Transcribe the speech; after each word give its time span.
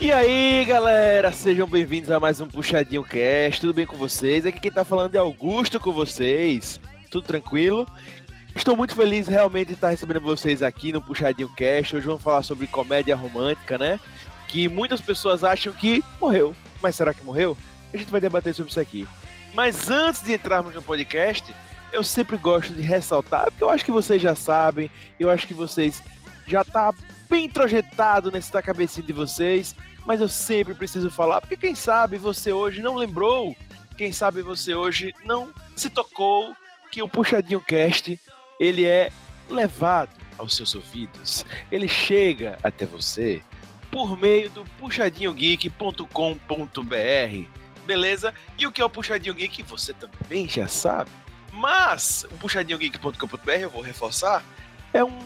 E 0.00 0.12
aí, 0.12 0.64
galera, 0.64 1.32
sejam 1.32 1.66
bem-vindos 1.66 2.08
a 2.12 2.20
mais 2.20 2.40
um 2.40 2.46
Puxadinho 2.46 3.02
Cast. 3.02 3.60
Tudo 3.60 3.74
bem 3.74 3.84
com 3.84 3.96
vocês? 3.96 4.46
Aqui 4.46 4.60
quem 4.60 4.70
tá 4.70 4.84
falando 4.84 5.12
é 5.16 5.18
Augusto 5.18 5.80
com 5.80 5.92
vocês. 5.92 6.80
Tudo 7.10 7.26
tranquilo? 7.26 7.84
Estou 8.54 8.76
muito 8.76 8.94
feliz 8.94 9.26
realmente 9.26 9.68
de 9.68 9.74
estar 9.74 9.88
recebendo 9.88 10.20
vocês 10.20 10.62
aqui 10.62 10.92
no 10.92 11.02
Puxadinho 11.02 11.48
Cast. 11.48 11.96
Hoje 11.96 12.06
vamos 12.06 12.22
falar 12.22 12.44
sobre 12.44 12.68
comédia 12.68 13.16
romântica, 13.16 13.76
né? 13.76 13.98
Que 14.46 14.68
muitas 14.68 15.00
pessoas 15.00 15.42
acham 15.42 15.72
que 15.72 16.04
morreu. 16.20 16.54
Mas 16.80 16.94
será 16.94 17.12
que 17.12 17.24
morreu? 17.24 17.58
A 17.92 17.96
gente 17.96 18.10
vai 18.10 18.20
debater 18.20 18.54
sobre 18.54 18.70
isso 18.70 18.78
aqui. 18.78 19.04
Mas 19.52 19.90
antes 19.90 20.22
de 20.22 20.32
entrarmos 20.32 20.76
no 20.76 20.82
podcast, 20.82 21.52
eu 21.92 22.04
sempre 22.04 22.36
gosto 22.36 22.72
de 22.72 22.82
ressaltar, 22.82 23.46
porque 23.46 23.64
eu 23.64 23.70
acho 23.70 23.84
que 23.84 23.90
vocês 23.90 24.22
já 24.22 24.36
sabem, 24.36 24.88
eu 25.18 25.28
acho 25.28 25.44
que 25.44 25.54
vocês 25.54 26.00
já 26.46 26.62
tá 26.62 26.94
bem 27.28 27.46
introjetado 27.46 28.30
nessa 28.30 28.62
cabecinha 28.62 29.06
de 29.06 29.12
vocês, 29.12 29.74
mas 30.08 30.20
eu 30.22 30.28
sempre 30.28 30.74
preciso 30.74 31.10
falar, 31.10 31.42
porque 31.42 31.54
quem 31.54 31.74
sabe 31.74 32.16
você 32.16 32.50
hoje 32.50 32.80
não 32.80 32.96
lembrou, 32.96 33.54
quem 33.94 34.10
sabe 34.10 34.40
você 34.40 34.74
hoje 34.74 35.14
não 35.22 35.52
se 35.76 35.90
tocou 35.90 36.56
que 36.90 37.02
o 37.02 37.08
Puxadinho 37.08 37.60
Cast, 37.60 38.18
ele 38.58 38.86
é 38.86 39.12
levado 39.50 40.08
aos 40.38 40.56
seus 40.56 40.74
ouvidos, 40.74 41.44
ele 41.70 41.86
chega 41.86 42.58
até 42.62 42.86
você 42.86 43.42
por 43.90 44.18
meio 44.18 44.48
do 44.48 44.64
puxadinhogeek.com.br, 44.78 47.46
beleza? 47.84 48.32
E 48.56 48.66
o 48.66 48.72
que 48.72 48.80
é 48.80 48.84
o 48.86 48.88
Puxadinho 48.88 49.34
Geek 49.34 49.62
você 49.62 49.92
também 49.92 50.48
já 50.48 50.66
sabe. 50.66 51.10
Mas 51.52 52.24
o 52.30 52.34
puxadinhogeek.com.br, 52.38 53.50
eu 53.50 53.68
vou 53.68 53.82
reforçar, 53.82 54.42
é 54.94 55.04
um 55.04 55.18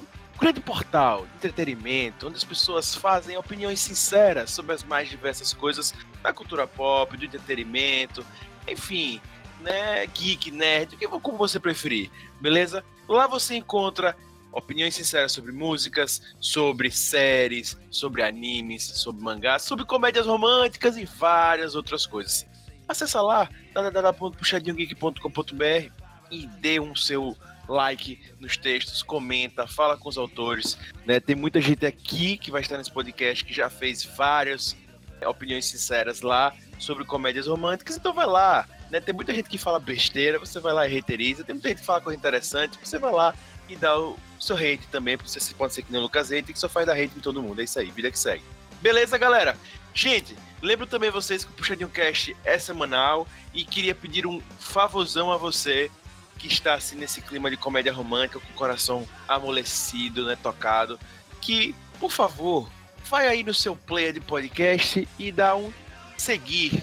grande 0.43 0.61
portal 0.61 1.25
de 1.25 1.33
entretenimento, 1.37 2.27
onde 2.27 2.37
as 2.37 2.43
pessoas 2.43 2.97
fazem 2.97 3.37
opiniões 3.37 3.79
sinceras 3.79 4.51
sobre 4.51 4.75
as 4.75 4.83
mais 4.83 5.09
diversas 5.09 5.53
coisas 5.53 5.95
da 6.21 6.33
cultura 6.33 6.67
pop, 6.67 7.17
do 7.17 7.25
entretenimento, 7.25 8.27
enfim, 8.67 9.21
né, 9.61 10.05
geek, 10.09 10.51
nerd, 10.51 10.97
como 11.23 11.39
você 11.39 11.61
preferir, 11.61 12.11
beleza? 12.41 12.85
Lá 13.09 13.29
você 13.29 13.55
encontra 13.55 14.17
opiniões 14.51 14.97
sinceras 14.97 15.31
sobre 15.31 15.53
músicas, 15.53 16.21
sobre 16.41 16.91
séries, 16.91 17.79
sobre 17.89 18.25
animes, 18.25 18.83
sobre 18.83 19.23
mangás, 19.23 19.63
sobre 19.63 19.85
comédias 19.85 20.27
românticas 20.27 20.97
e 20.97 21.05
várias 21.05 21.77
outras 21.77 22.05
coisas. 22.05 22.45
Acesse 22.89 23.17
lá 23.17 23.49
www.puxadinhogeek.com.br 23.73 25.93
e 26.33 26.49
dê 26.49 26.81
um 26.81 26.97
seu 26.97 27.37
like 27.69 28.21
nos 28.39 28.57
textos, 28.57 29.03
comenta, 29.03 29.67
fala 29.67 29.97
com 29.97 30.09
os 30.09 30.19
autores. 30.19 30.79
Né? 31.07 31.21
Tem 31.21 31.37
muita 31.37 31.61
gente 31.61 31.87
aqui 31.87 32.37
que 32.37 32.51
vai 32.51 32.61
estar 32.61 32.79
nesse 32.79 32.91
podcast 32.91 33.45
que 33.45 33.53
já 33.53 33.71
fez 33.71 34.05
várias 34.05 34.77
é, 35.21 35.29
opiniões 35.29 35.67
sinceras 35.67 36.21
lá 36.21 36.55
sobre 36.79 37.05
comédias 37.05 37.47
românticas, 37.47 37.97
então 37.97 38.13
vai 38.13 38.27
lá. 38.27 38.67
Né? 38.91 39.01
Tem 39.01 39.15
muita 39.15 39.33
gente 39.33 39.49
que 39.49 39.59
fala 39.59 39.79
besteira, 39.79 40.39
você 40.39 40.61
vai 40.61 40.73
lá 40.73 40.87
e 40.87 40.91
reiteriza. 40.91 41.45
Tem 41.45 41.55
muita 41.55 41.69
gente 41.69 41.79
que 41.79 41.87
fala 41.87 42.01
coisa 42.01 42.19
interessante, 42.19 42.79
você 42.83 42.99
vai 42.99 43.13
lá 43.13 43.35
e 43.69 43.77
dá 43.77 43.99
o 43.99 44.19
seu 44.39 44.57
hate 44.57 44.87
também, 44.91 45.17
porque 45.17 45.31
você 45.31 45.55
pode 45.55 45.73
ser 45.73 45.83
que 45.83 45.93
nem 45.93 46.01
o 46.01 46.05
Lucas 46.05 46.33
Hate, 46.33 46.53
que 46.53 46.59
só 46.59 46.69
faz 46.69 46.87
dar 46.87 46.95
hate 46.95 47.17
em 47.17 47.21
todo 47.21 47.43
mundo. 47.43 47.61
É 47.61 47.65
isso 47.65 47.79
aí, 47.79 47.91
vida 47.91 48.11
que 48.11 48.19
segue. 48.19 48.43
Beleza, 48.81 49.17
galera? 49.17 49.57
Gente, 49.95 50.37
lembro 50.61 50.87
também 50.87 51.11
vocês 51.11 51.45
que 51.45 51.51
o 51.53 51.55
Puxadinho 51.55 51.89
Cast 51.89 52.37
é 52.45 52.59
semanal 52.59 53.27
e 53.55 53.65
queria 53.65 53.95
pedir 53.95 54.27
um 54.27 54.43
favorzão 54.59 55.31
a 55.31 55.37
você 55.37 55.91
que 56.39 56.47
está 56.47 56.75
assim 56.75 56.97
nesse 56.97 57.21
clima 57.21 57.51
de 57.51 57.57
comédia 57.57 57.93
romântica, 57.93 58.41
com 58.41 58.51
o 58.53 58.57
coração 58.57 59.07
amolecido, 59.29 60.27
né, 60.27 60.37
tocado, 60.37 60.99
que, 61.41 61.75
por 61.99 62.11
favor, 62.11 62.71
vai 63.05 63.29
aí 63.29 63.43
no 63.43 63.55
seu 63.55 63.77
player 63.77 64.13
de 64.13 64.21
podcast 64.21 65.09
e 65.19 65.33
dá 65.33 65.57
um 65.57 65.73
seguir, 66.17 66.83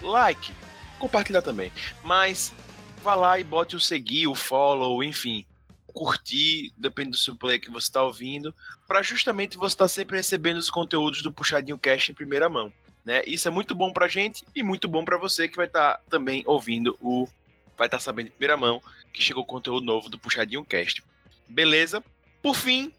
like, 0.00 0.52
compartilhar 0.98 1.42
também. 1.42 1.72
Mas 2.02 2.52
vá 3.02 3.14
lá 3.14 3.38
e 3.38 3.44
bote 3.44 3.76
o 3.76 3.80
seguir, 3.80 4.26
o 4.26 4.34
follow, 4.34 5.02
enfim, 5.02 5.44
curtir, 5.86 6.72
depende 6.76 7.10
do 7.10 7.16
seu 7.16 7.34
player 7.34 7.60
que 7.60 7.70
você 7.70 7.86
está 7.86 8.02
ouvindo, 8.02 8.54
para 8.86 9.02
justamente 9.02 9.56
você 9.56 9.74
estar 9.74 9.84
tá 9.84 9.88
sempre 9.88 10.16
recebendo 10.16 10.58
os 10.58 10.70
conteúdos 10.70 11.22
do 11.22 11.32
Puxadinho 11.32 11.78
Cast 11.78 12.10
em 12.10 12.14
primeira 12.14 12.48
mão. 12.48 12.72
Né? 13.04 13.22
Isso 13.26 13.48
é 13.48 13.50
muito 13.50 13.74
bom 13.74 13.92
para 13.92 14.08
gente 14.08 14.44
e 14.54 14.62
muito 14.62 14.86
bom 14.86 15.04
para 15.04 15.16
você 15.16 15.48
que 15.48 15.56
vai 15.56 15.66
estar 15.66 15.94
tá 15.94 16.00
também 16.10 16.42
ouvindo 16.46 16.96
o 17.00 17.26
vai 17.80 17.86
estar 17.86 17.96
tá 17.96 18.02
sabendo 18.02 18.26
em 18.26 18.32
primeira 18.32 18.58
mão 18.58 18.82
que 19.10 19.22
chegou 19.22 19.42
conteúdo 19.42 19.86
novo 19.86 20.10
do 20.10 20.18
Puxadinho 20.18 20.62
Cast. 20.62 21.02
Beleza? 21.48 22.04
Por 22.42 22.54
fim, 22.54 22.92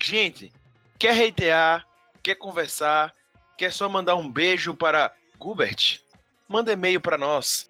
gente, 0.00 0.52
quer 0.96 1.14
reitear, 1.14 1.84
quer 2.22 2.36
conversar, 2.36 3.12
quer 3.58 3.72
só 3.72 3.88
mandar 3.88 4.14
um 4.14 4.30
beijo 4.30 4.72
para 4.72 5.12
Gubert? 5.36 5.98
Manda 6.48 6.72
e-mail 6.72 7.00
para 7.00 7.18
nós, 7.18 7.68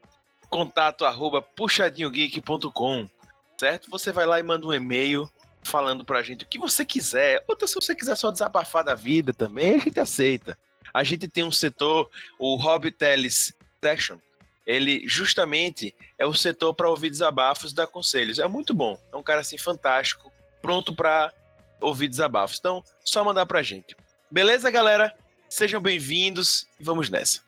contato 0.51 1.07
arroba 1.07 1.41
puxadinhogeek.com, 1.41 3.09
certo? 3.57 3.91
Você 3.91 4.13
vai 4.13 4.27
lá 4.27 4.39
e 4.39 4.43
manda 4.43 4.67
um 4.67 4.75
e-mail 4.75 5.31
falando 5.63 6.05
pra 6.05 6.23
gente 6.23 6.45
o 6.45 6.47
que 6.47 6.59
você 6.59 6.85
quiser, 6.85 7.43
ou 7.49 7.57
se 7.67 7.75
você 7.75 7.95
quiser 7.95 8.17
só 8.17 8.31
desabafar 8.31 8.85
da 8.85 8.95
vida 8.95 9.33
também, 9.33 9.77
a 9.77 9.79
gente 9.79 9.99
aceita. 9.99 10.59
A 10.93 11.03
gente 11.05 11.27
tem 11.27 11.43
um 11.43 11.53
setor, 11.53 12.11
o 12.39 12.55
Hobby 12.57 12.91
Teles 12.91 13.55
Section, 13.83 14.19
ele 14.67 15.07
justamente 15.07 15.95
é 16.19 16.27
o 16.27 16.35
setor 16.35 16.75
para 16.75 16.89
ouvir 16.89 17.11
desabafos 17.11 17.73
e 17.73 17.75
dar 17.75 17.87
conselhos. 17.87 18.39
É 18.39 18.47
muito 18.47 18.75
bom. 18.75 18.99
É 19.13 19.17
um 19.17 19.23
cara 19.23 19.41
assim 19.41 19.59
fantástico, 19.59 20.33
pronto 20.61 20.95
para 20.95 21.33
ouvir 21.81 22.09
desabafos. 22.09 22.59
Então, 22.59 22.85
só 23.05 23.25
mandar 23.25 23.47
pra 23.47 23.63
gente. 23.63 23.97
Beleza, 24.31 24.71
galera? 24.71 25.15
Sejam 25.49 25.81
bem-vindos 25.81 26.67
e 26.79 26.85
vamos 26.85 27.11
nessa. 27.11 27.41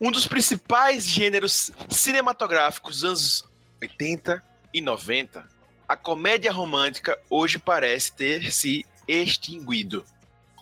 Um 0.00 0.10
dos 0.10 0.26
principais 0.26 1.06
gêneros 1.06 1.70
cinematográficos 1.88 3.00
dos 3.00 3.04
anos 3.04 3.44
80 3.80 4.42
e 4.72 4.80
90, 4.80 5.48
a 5.86 5.96
comédia 5.96 6.52
romântica 6.52 7.18
hoje 7.30 7.58
parece 7.58 8.12
ter 8.12 8.52
se 8.52 8.84
extinguido. 9.06 10.04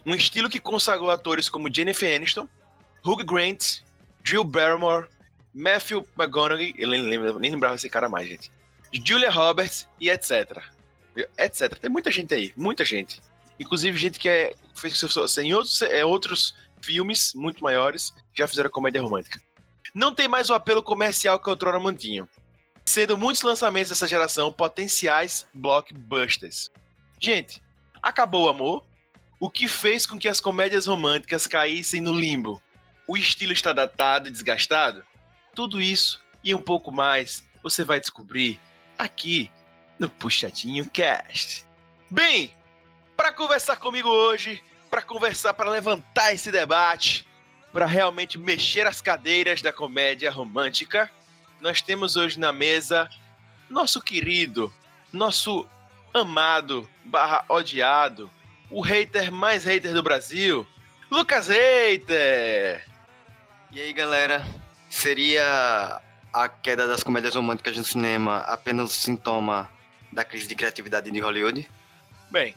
Um 0.05 0.15
estilo 0.15 0.49
que 0.49 0.61
consagrou 0.61 1.11
atores 1.11 1.49
como 1.49 1.73
Jennifer 1.73 2.15
Aniston, 2.15 2.49
Hugh 3.05 3.25
Grant, 3.25 3.81
Drew 4.23 4.45
Barrymore 4.45 5.09
Matthew 5.57 6.07
McConaughey, 6.19 6.75
eu 6.77 6.87
nem, 6.87 7.03
nem 7.03 7.51
lembrava 7.51 7.77
esse 7.77 7.89
cara 7.89 8.11
mais, 8.11 8.29
gente. 8.29 8.53
Julia 8.93 9.31
Roberts 9.31 9.89
e 9.99 10.11
etc. 10.11 10.63
Etc. 11.39 11.79
Tem 11.79 11.91
muita 11.91 12.11
gente 12.11 12.35
aí, 12.35 12.53
muita 12.55 12.85
gente. 12.85 13.23
Inclusive 13.59 13.97
gente 13.97 14.19
que 14.19 14.29
é, 14.29 14.55
fez 14.75 15.03
em 15.39 15.55
outros, 15.55 15.81
é, 15.81 16.05
outros 16.05 16.55
filmes 16.83 17.33
muito 17.35 17.65
maiores 17.65 18.13
já 18.35 18.47
fizeram 18.47 18.69
comédia 18.69 19.01
romântica. 19.01 19.41
Não 19.95 20.15
tem 20.15 20.29
mais 20.29 20.51
o 20.51 20.55
apelo 20.55 20.83
comercial 20.83 21.41
que 21.41 21.49
outrora 21.49 21.81
mantinha, 21.81 22.29
sendo 22.85 23.17
muitos 23.17 23.43
lançamentos 23.43 23.89
dessa 23.89 24.07
geração 24.07 24.53
potenciais 24.53 25.47
blockbusters. 25.55 26.71
Gente, 27.19 27.63
acabou 28.03 28.45
o 28.45 28.51
amor, 28.51 28.85
o 29.41 29.49
que 29.49 29.69
fez 29.69 30.05
com 30.05 30.19
que 30.19 30.29
as 30.29 30.39
comédias 30.39 30.87
românticas 30.87 31.47
caíssem 31.47 32.03
no 32.03 32.13
limbo. 32.13 32.61
O 33.09 33.17
estilo 33.17 33.55
está 33.55 33.73
datado 33.73 34.29
e 34.29 34.31
desgastado? 34.31 35.03
Tudo 35.57 35.81
isso 35.81 36.23
e 36.45 36.55
um 36.55 36.61
pouco 36.61 36.93
mais 36.93 37.43
você 37.63 37.83
vai 37.83 37.99
descobrir 37.99 38.61
aqui 38.99 39.51
no 39.99 40.07
Puxadinho 40.09 40.89
Cast. 40.91 41.65
Bem, 42.11 42.55
para 43.17 43.33
conversar 43.33 43.77
comigo 43.77 44.07
hoje, 44.07 44.63
para 44.91 45.01
conversar, 45.01 45.55
para 45.55 45.71
levantar 45.71 46.35
esse 46.35 46.53
debate, 46.53 47.27
para 47.73 47.87
realmente 47.87 48.39
mexer 48.39 48.87
as 48.87 49.01
cadeiras 49.01 49.63
da 49.63 49.73
comédia 49.73 50.31
romântica, 50.31 51.11
nós 51.59 51.81
temos 51.81 52.17
hoje 52.17 52.39
na 52.39 52.53
mesa 52.53 53.09
nosso 53.71 54.03
querido, 54.03 54.71
nosso 55.11 55.67
amado 56.13 56.87
barra 57.03 57.47
odiado, 57.49 58.31
o 58.71 58.83
hater 58.83 59.33
mais 59.33 59.65
hater 59.65 59.95
do 59.95 60.03
Brasil, 60.03 60.67
Lucas 61.11 61.49
Hater! 61.49 62.87
E 63.73 63.81
aí, 63.81 63.93
galera? 63.95 64.45
Seria 64.97 66.01
a 66.33 66.49
queda 66.49 66.87
das 66.87 67.03
comédias 67.03 67.35
românticas 67.35 67.77
no 67.77 67.85
cinema 67.85 68.39
apenas 68.39 68.93
sintoma 68.93 69.71
da 70.11 70.25
crise 70.25 70.49
de 70.49 70.55
criatividade 70.55 71.11
de 71.11 71.21
Hollywood? 71.21 71.69
Bem, 72.31 72.55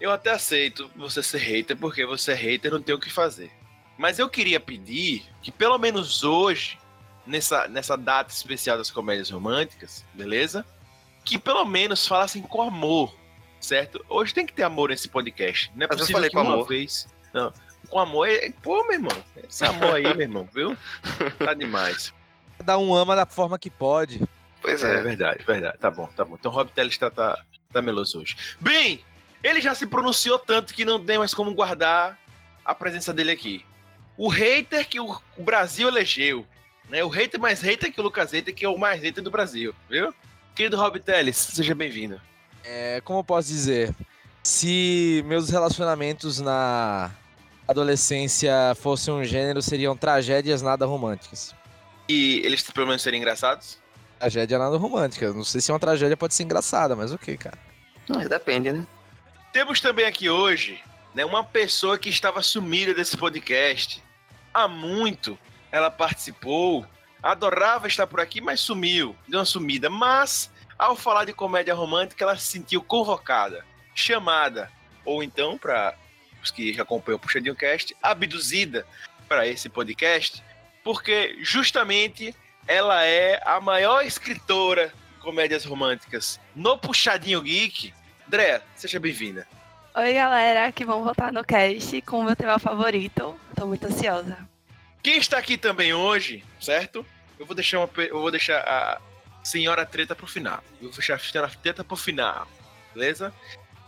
eu 0.00 0.12
até 0.12 0.30
aceito 0.30 0.88
você 0.94 1.24
ser 1.24 1.38
hater, 1.38 1.76
porque 1.76 2.06
você 2.06 2.30
é 2.30 2.34
hater 2.36 2.70
não 2.70 2.80
tem 2.80 2.94
o 2.94 3.00
que 3.00 3.10
fazer. 3.10 3.50
Mas 3.98 4.20
eu 4.20 4.28
queria 4.28 4.60
pedir 4.60 5.26
que 5.42 5.50
pelo 5.50 5.76
menos 5.76 6.22
hoje, 6.22 6.78
nessa, 7.26 7.66
nessa 7.66 7.96
data 7.96 8.32
especial 8.32 8.78
das 8.78 8.88
comédias 8.88 9.28
românticas, 9.28 10.04
beleza? 10.14 10.64
Que 11.24 11.36
pelo 11.36 11.64
menos 11.64 12.06
falassem 12.06 12.42
com 12.42 12.62
amor, 12.62 13.12
certo? 13.60 14.04
Hoje 14.08 14.32
tem 14.32 14.46
que 14.46 14.52
ter 14.52 14.62
amor 14.62 14.90
nesse 14.90 15.08
podcast. 15.08 15.68
Não 15.74 15.86
é 15.86 15.88
Mas 15.88 15.98
possível 15.98 16.12
eu 16.12 16.16
falei 16.16 16.30
que 16.30 16.36
com 16.36 16.42
uma 16.42 16.54
amor. 16.54 16.68
vez. 16.68 17.08
Não, 17.34 17.52
com 17.92 17.98
amor. 17.98 18.26
É, 18.26 18.50
pô, 18.62 18.82
meu 18.84 18.94
irmão. 18.94 19.24
Esse 19.46 19.64
amor 19.66 19.94
aí, 19.96 20.02
meu 20.02 20.22
irmão, 20.22 20.48
viu? 20.52 20.74
Tá 21.38 21.52
demais. 21.52 22.12
Cada 22.56 22.78
um 22.78 22.94
ama 22.94 23.14
da 23.14 23.26
forma 23.26 23.58
que 23.58 23.68
pode. 23.68 24.22
Pois 24.62 24.82
é. 24.82 24.94
É 24.94 25.02
verdade, 25.02 25.44
verdade. 25.44 25.76
Tá 25.78 25.90
bom, 25.90 26.06
tá 26.16 26.24
bom. 26.24 26.36
Então 26.40 26.50
o 26.50 26.54
Rob 26.54 26.70
Teles 26.70 26.96
tá, 26.96 27.10
tá, 27.10 27.38
tá 27.70 27.82
meloso 27.82 28.20
hoje. 28.20 28.34
Bem, 28.58 29.04
ele 29.42 29.60
já 29.60 29.74
se 29.74 29.86
pronunciou 29.86 30.38
tanto 30.38 30.72
que 30.72 30.84
não 30.86 31.04
tem 31.04 31.18
mais 31.18 31.34
como 31.34 31.52
guardar 31.52 32.18
a 32.64 32.74
presença 32.74 33.12
dele 33.12 33.32
aqui. 33.32 33.64
o 34.16 34.28
hater 34.28 34.88
que 34.88 34.98
o, 35.00 35.20
o 35.36 35.42
Brasil 35.42 35.88
elegeu. 35.88 36.46
Né? 36.88 37.04
O 37.04 37.08
hater 37.08 37.40
mais 37.40 37.60
hater 37.60 37.92
que 37.92 38.00
o 38.00 38.04
Lucas 38.04 38.32
Hater, 38.32 38.54
que 38.54 38.64
é 38.64 38.68
o 38.68 38.78
mais 38.78 39.02
hater 39.02 39.22
do 39.22 39.30
Brasil, 39.30 39.74
viu? 39.90 40.14
Querido 40.54 40.76
Rob 40.76 40.98
Teles, 41.00 41.36
seja 41.36 41.74
bem-vindo. 41.74 42.20
É, 42.64 43.00
como 43.02 43.18
eu 43.20 43.24
posso 43.24 43.48
dizer? 43.48 43.94
Se 44.42 45.22
meus 45.26 45.50
relacionamentos 45.50 46.40
na 46.40 47.10
adolescência 47.66 48.52
fossem 48.76 49.12
um 49.12 49.24
gênero, 49.24 49.62
seriam 49.62 49.96
tragédias 49.96 50.62
nada 50.62 50.86
românticas. 50.86 51.54
E 52.08 52.40
eles 52.44 52.62
pelo 52.62 52.86
menos 52.86 53.02
serem 53.02 53.20
engraçados? 53.20 53.78
Tragédia 54.18 54.58
nada 54.58 54.76
romântica. 54.76 55.32
Não 55.32 55.44
sei 55.44 55.60
se 55.60 55.72
uma 55.72 55.80
tragédia 55.80 56.16
pode 56.16 56.34
ser 56.34 56.42
engraçada, 56.44 56.94
mas 56.94 57.12
ok, 57.12 57.36
cara. 57.36 57.58
Mas 58.08 58.28
depende, 58.28 58.72
né? 58.72 58.86
Temos 59.52 59.80
também 59.80 60.06
aqui 60.06 60.28
hoje 60.28 60.80
né, 61.14 61.24
uma 61.24 61.44
pessoa 61.44 61.98
que 61.98 62.08
estava 62.08 62.42
sumida 62.42 62.94
desse 62.94 63.16
podcast. 63.16 64.02
Há 64.52 64.68
muito 64.68 65.38
ela 65.72 65.90
participou, 65.90 66.86
adorava 67.22 67.88
estar 67.88 68.06
por 68.06 68.20
aqui, 68.20 68.42
mas 68.42 68.60
sumiu, 68.60 69.16
deu 69.26 69.40
uma 69.40 69.46
sumida. 69.46 69.88
Mas, 69.88 70.52
ao 70.78 70.94
falar 70.94 71.24
de 71.24 71.32
comédia 71.32 71.74
romântica, 71.74 72.22
ela 72.22 72.36
se 72.36 72.46
sentiu 72.46 72.82
convocada, 72.82 73.64
chamada, 73.94 74.70
ou 75.02 75.22
então, 75.22 75.56
para 75.56 75.94
os 76.42 76.50
que 76.50 76.78
acompanham 76.80 77.16
o 77.16 77.20
Puxadinho 77.20 77.54
Cast, 77.54 77.96
abduzida 78.02 78.86
para 79.28 79.46
esse 79.46 79.68
podcast, 79.68 80.42
porque 80.82 81.38
justamente 81.40 82.34
ela 82.66 83.04
é 83.04 83.40
a 83.44 83.60
maior 83.60 84.04
escritora 84.04 84.88
de 84.88 85.20
comédias 85.20 85.64
românticas 85.64 86.40
no 86.54 86.76
Puxadinho 86.76 87.40
Geek. 87.40 87.94
André, 88.26 88.60
seja 88.74 88.98
bem-vinda. 88.98 89.46
Oi, 89.94 90.14
galera, 90.14 90.72
que 90.72 90.84
vão 90.84 91.04
votar 91.04 91.32
no 91.32 91.44
cast 91.44 92.00
com 92.02 92.20
o 92.20 92.24
meu 92.24 92.34
tema 92.34 92.58
favorito. 92.58 93.38
Tô 93.54 93.66
muito 93.66 93.86
ansiosa. 93.86 94.38
Quem 95.02 95.18
está 95.18 95.38
aqui 95.38 95.58
também 95.58 95.92
hoje, 95.92 96.44
certo? 96.60 97.04
Eu 97.38 97.44
vou 97.44 97.54
deixar, 97.54 97.78
uma, 97.78 97.90
eu 97.96 98.20
vou 98.20 98.30
deixar 98.30 98.60
a 98.60 99.00
senhora 99.42 99.84
treta 99.84 100.14
pro 100.14 100.26
final. 100.26 100.62
Eu 100.80 100.88
vou 100.88 100.92
deixar 100.92 101.16
a 101.16 101.18
senhora 101.18 101.50
treta 101.62 101.84
pro 101.84 101.96
final, 101.96 102.48
beleza? 102.94 103.34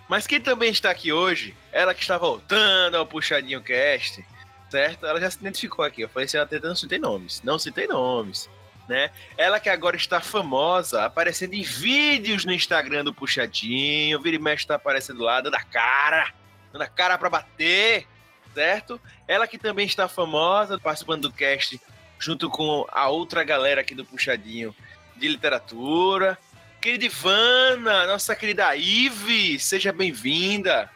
Mas 0.09 0.27
quem 0.27 0.41
também 0.41 0.71
está 0.71 0.91
aqui 0.91 1.13
hoje, 1.13 1.55
ela 1.73 1.95
que 1.95 2.03
está 2.03 2.19
voltando 2.19 2.97
ao 2.97 3.07
Puxadinho 3.07 3.63
Cast, 3.63 4.25
certo? 4.69 5.07
Ela 5.07 5.21
já 5.21 5.31
se 5.31 5.39
identificou 5.39 5.85
aqui. 5.85 6.03
Eu 6.03 6.09
falei, 6.09 6.29
senhora 6.29 6.49
treta, 6.49 6.69
não 6.69 6.77
citei 6.77 6.99
nomes. 6.99 7.43
Não 7.43 7.59
citei 7.59 7.87
nomes 7.87 8.49
né? 8.89 9.11
Ela 9.37 9.61
que 9.61 9.69
agora 9.69 9.97
está 9.97 10.21
famosa, 10.21 11.05
aparecendo 11.05 11.55
em 11.55 11.63
vídeos 11.63 12.45
no 12.45 12.53
Instagram 12.53 13.05
do 13.05 13.15
Puxadinho, 13.15 14.21
vira 14.21 14.37
e 14.37 14.39
mexe 14.39 14.67
tá 14.67 14.75
aparecendo 14.75 15.23
lá, 15.23 15.41
dando 15.41 15.55
a 15.55 15.63
cara, 15.63 16.33
dando 16.73 16.83
a 16.83 16.87
cara 16.87 17.19
para 17.19 17.31
bater, 17.31 18.07
certo? 18.53 19.01
Ela 19.27 19.47
que 19.47 19.59
também 19.59 19.87
está 19.87 20.09
famosa, 20.09 20.79
participando 20.79 21.23
do 21.23 21.33
cast 21.33 21.81
junto 22.19 22.49
com 22.49 22.87
a 22.91 23.09
outra 23.09 23.43
galera 23.43 23.81
aqui 23.81 23.95
do 23.95 24.05
Puxadinho 24.05 24.75
de 25.17 25.29
literatura. 25.29 26.39
Querida 26.85 27.07
Ivana, 27.07 28.07
nossa 28.07 28.37
querida 28.37 28.77
Ive, 28.77 29.59
seja 29.59 29.91
bem-vinda. 29.91 30.91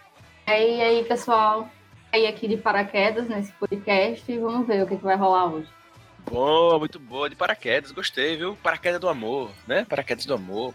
E 0.47 0.51
aí, 0.51 0.83
aí, 0.83 1.05
pessoal? 1.05 1.73
Aí 2.13 2.27
aqui 2.27 2.47
de 2.47 2.59
paraquedas 2.59 3.27
nesse 3.27 3.51
podcast 3.53 4.31
e 4.31 4.37
vamos 4.37 4.67
ver 4.67 4.83
o 4.83 4.87
que, 4.87 4.99
que 4.99 5.03
vai 5.03 5.17
rolar 5.17 5.47
hoje. 5.47 5.67
Boa, 6.31 6.79
muito 6.79 6.99
boa. 6.99 7.31
De 7.31 7.35
paraquedas, 7.35 7.91
gostei, 7.91 8.37
viu? 8.37 8.55
Paraquedas 8.63 9.01
do 9.01 9.09
amor, 9.09 9.51
né? 9.67 9.87
Paraquedas 9.89 10.27
do 10.27 10.35
amor. 10.35 10.75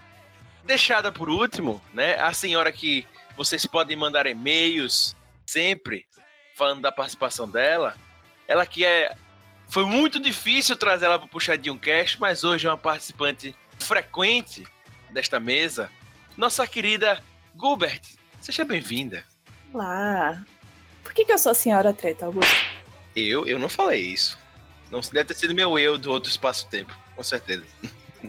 Deixada 0.63 1.12
por 1.12 1.30
último, 1.30 1.80
né? 1.94 2.15
A 2.15 2.33
senhora 2.33 2.71
que 2.71 3.06
vocês 3.38 3.68
podem 3.68 3.95
mandar 3.95 4.25
e-mails 4.25 5.15
sempre 5.45 6.07
falando 6.56 6.81
da 6.81 6.92
participação 6.92 7.48
dela. 7.48 7.95
Ela 8.48 8.65
que 8.65 8.83
é. 8.83 9.15
Foi 9.68 9.86
muito 9.86 10.19
difícil 10.19 10.75
trazer 10.75 11.06
ela 11.06 11.19
para 11.19 11.27
o 11.27 11.30
Puxadinho 11.30 11.77
Cast, 11.77 12.19
mas 12.19 12.44
hoje 12.44 12.65
é 12.65 12.69
uma 12.71 12.80
participante 12.80 13.56
frequente 13.77 14.73
desta 15.13 15.39
mesa. 15.39 15.89
Nossa 16.36 16.65
querida 16.65 17.21
Gilbert, 17.60 18.01
seja 18.42 18.65
bem-vinda. 18.65 19.24
Olá. 19.71 20.44
Por 21.04 21.13
que, 21.13 21.24
que 21.24 21.31
eu 21.31 21.38
sou 21.38 21.51
a 21.51 21.56
senhora 21.56 21.94
treta, 21.94 22.25
Augusto? 22.25 22.54
Eu, 23.15 23.45
eu 23.45 23.60
não 23.60 23.69
falei 23.69 24.01
isso. 24.01 24.38
Não 24.89 25.00
deve 25.00 25.25
ter 25.25 25.36
sido 25.36 25.54
meu 25.54 25.77
eu 25.77 25.98
do 25.98 26.12
outro 26.12 26.30
espaço-tempo, 26.30 26.98
com 27.15 27.24
certeza. 27.24 27.65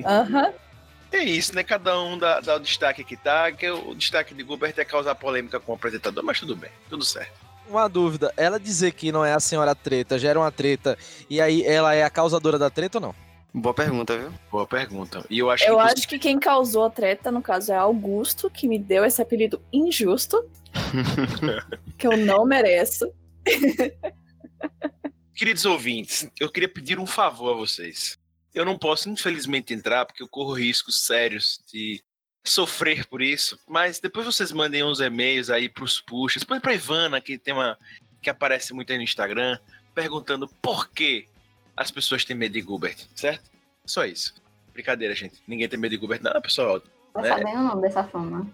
Aham. 0.05 0.47
Uhum. 0.47 0.55
É 1.13 1.23
isso, 1.23 1.55
né? 1.55 1.63
Cada 1.63 2.01
um 2.01 2.19
dá, 2.19 2.41
dá, 2.41 2.57
o 2.57 2.59
destaque 2.59 3.05
que 3.05 3.17
tá, 3.17 3.53
que 3.53 3.71
o 3.71 3.95
destaque 3.95 4.35
de 4.35 4.43
Gilbert 4.43 4.75
é 4.77 4.85
causar 4.85 5.15
polêmica 5.15 5.61
com 5.61 5.71
o 5.71 5.75
apresentador, 5.77 6.25
mas 6.25 6.41
tudo 6.41 6.57
bem, 6.57 6.71
tudo 6.91 7.05
certo. 7.05 7.33
Uma 7.69 7.89
dúvida, 7.89 8.35
ela 8.37 8.59
dizer 8.59 8.93
que 8.93 9.13
não 9.13 9.25
é 9.25 9.33
a 9.33 9.39
senhora 9.39 9.77
treta, 9.77 10.19
gera 10.19 10.41
uma 10.41 10.51
treta, 10.51 10.99
e 11.31 11.41
aí 11.41 11.63
ela 11.65 11.95
é 11.95 12.03
a 12.03 12.11
causadora 12.11 12.59
da 12.59 12.69
treta 12.69 12.99
ou 12.99 13.03
não? 13.03 13.15
Boa 13.57 13.73
pergunta, 13.73 14.19
viu? 14.19 14.33
Boa 14.51 14.67
pergunta. 14.67 15.25
E 15.31 15.39
eu 15.39 15.49
acho 15.49 15.63
eu 15.65 15.77
que, 15.77 15.83
acho 15.83 16.09
que 16.09 16.19
quem 16.19 16.41
causou 16.41 16.85
a 16.85 16.91
treta, 16.91 17.31
no 17.31 17.41
caso, 17.41 17.73
é 17.73 17.77
Augusto, 17.77 18.51
que 18.51 18.67
me 18.67 18.81
deu 18.81 19.05
esse 19.05 19.23
apelido 19.23 19.63
injusto, 19.73 20.45
que 21.97 22.05
eu 22.05 22.17
não 22.17 22.45
mereço. 22.45 23.09
Queridos 25.37 25.65
ouvintes, 25.65 26.29
eu 26.41 26.51
queria 26.51 26.69
pedir 26.69 26.99
um 26.99 27.07
favor 27.07 27.53
a 27.53 27.57
vocês. 27.57 28.19
Eu 28.53 28.65
não 28.65 28.77
posso, 28.77 29.09
infelizmente, 29.09 29.73
entrar 29.73 30.05
porque 30.05 30.23
eu 30.23 30.29
corro 30.29 30.53
riscos 30.53 31.07
sérios 31.07 31.61
de 31.73 32.03
sofrer 32.45 33.07
por 33.07 33.23
isso, 33.23 33.57
mas 33.69 34.01
depois 34.01 34.27
vocês 34.27 34.51
mandem 34.51 34.83
uns 34.83 34.99
e-mails 35.01 35.49
aí 35.49 35.69
pros 35.69 36.01
puxas, 36.01 36.43
põe 36.43 36.59
pra 36.59 36.75
Ivana, 36.75 37.21
que 37.21 37.39
tem 37.39 37.55
uma 37.55 37.79
que 38.21 38.29
aparece 38.29 38.75
muito 38.75 38.91
aí 38.91 38.99
no 38.99 39.05
Instagram, 39.05 39.59
perguntando 39.95 40.49
por 40.61 40.91
que 40.91 41.29
as 41.77 41.91
pessoas 41.91 42.25
têm 42.25 42.37
medo 42.37 42.53
de 42.53 42.61
Gilbert, 42.61 42.97
certo? 43.15 43.51
Só 43.85 44.05
isso. 44.05 44.35
Brincadeira, 44.73 45.15
gente. 45.15 45.43
Ninguém 45.47 45.69
tem 45.69 45.79
medo 45.79 45.93
de 45.93 45.99
Gilbert, 45.99 46.21
não, 46.23 46.41
pessoal. 46.41 46.81
Tá 46.81 47.23
né? 47.23 47.29
sabendo 47.29 47.61
o 47.61 47.65
nome 47.65 47.83
dessa 47.83 48.05
fama. 48.05 48.47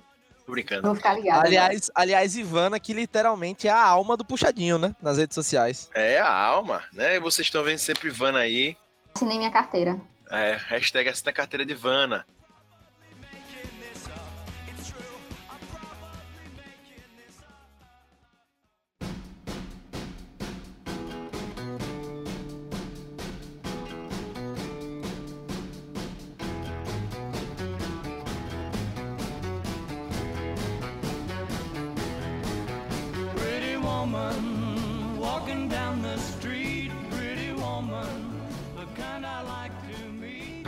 Tô 0.44 0.52
brincando. 0.52 0.82
Vou 0.82 0.94
ficar 0.94 1.14
ligado. 1.14 1.46
Aliás, 1.46 1.90
aliás, 1.94 2.37
Ivana, 2.37 2.78
que 2.78 2.93
literalmente 2.93 3.69
é 3.69 3.70
a 3.70 3.82
alma 3.82 4.17
do 4.17 4.25
puxadinho, 4.25 4.78
né? 4.78 4.94
Nas 5.00 5.17
redes 5.17 5.34
sociais. 5.34 5.88
É 5.94 6.19
a 6.19 6.31
alma, 6.31 6.82
né? 6.93 7.17
E 7.17 7.20
vocês 7.20 7.46
estão 7.46 7.62
vendo 7.62 7.78
sempre 7.78 8.08
Ivana 8.08 8.40
aí. 8.40 8.76
Assinei 9.14 9.38
minha 9.38 9.50
carteira. 9.50 10.00
É, 10.31 10.56
hashtag 10.69 11.08
assina 11.08 11.32
carteira 11.32 11.64
de 11.64 11.73
Ivana. 11.73 12.26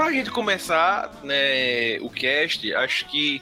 Pra 0.02 0.10
gente 0.10 0.32
começar 0.32 1.14
né, 1.22 2.00
o 2.00 2.10
cast, 2.10 2.74
acho 2.74 3.06
que 3.06 3.40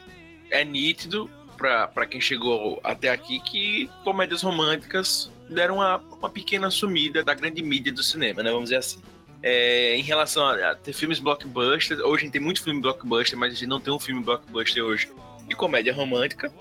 é 0.50 0.62
nítido 0.62 1.30
para 1.56 2.04
quem 2.04 2.20
chegou 2.20 2.78
até 2.84 3.08
aqui 3.08 3.40
que 3.40 3.88
comédias 4.04 4.42
românticas 4.42 5.32
deram 5.48 5.76
uma, 5.76 5.96
uma 5.96 6.28
pequena 6.28 6.70
sumida 6.70 7.24
da 7.24 7.32
grande 7.32 7.62
mídia 7.62 7.90
do 7.90 8.02
cinema, 8.02 8.42
né? 8.42 8.50
Vamos 8.50 8.64
dizer 8.64 8.76
assim. 8.76 9.00
É, 9.42 9.96
em 9.96 10.02
relação 10.02 10.44
a, 10.44 10.72
a, 10.72 10.74
ter 10.74 10.92
filmes 10.92 11.18
blockbusters, 11.18 11.98
hoje 11.98 12.16
a 12.16 12.24
gente 12.26 12.32
tem 12.32 12.42
muito 12.42 12.62
filme 12.62 12.78
blockbuster, 12.78 13.38
mas 13.38 13.54
a 13.54 13.56
gente 13.56 13.66
não 13.66 13.80
tem 13.80 13.94
um 13.94 13.98
filme 13.98 14.22
blockbuster 14.22 14.84
hoje 14.84 15.10
de 15.48 15.56
comédia 15.56 15.94
romântica. 15.94 16.52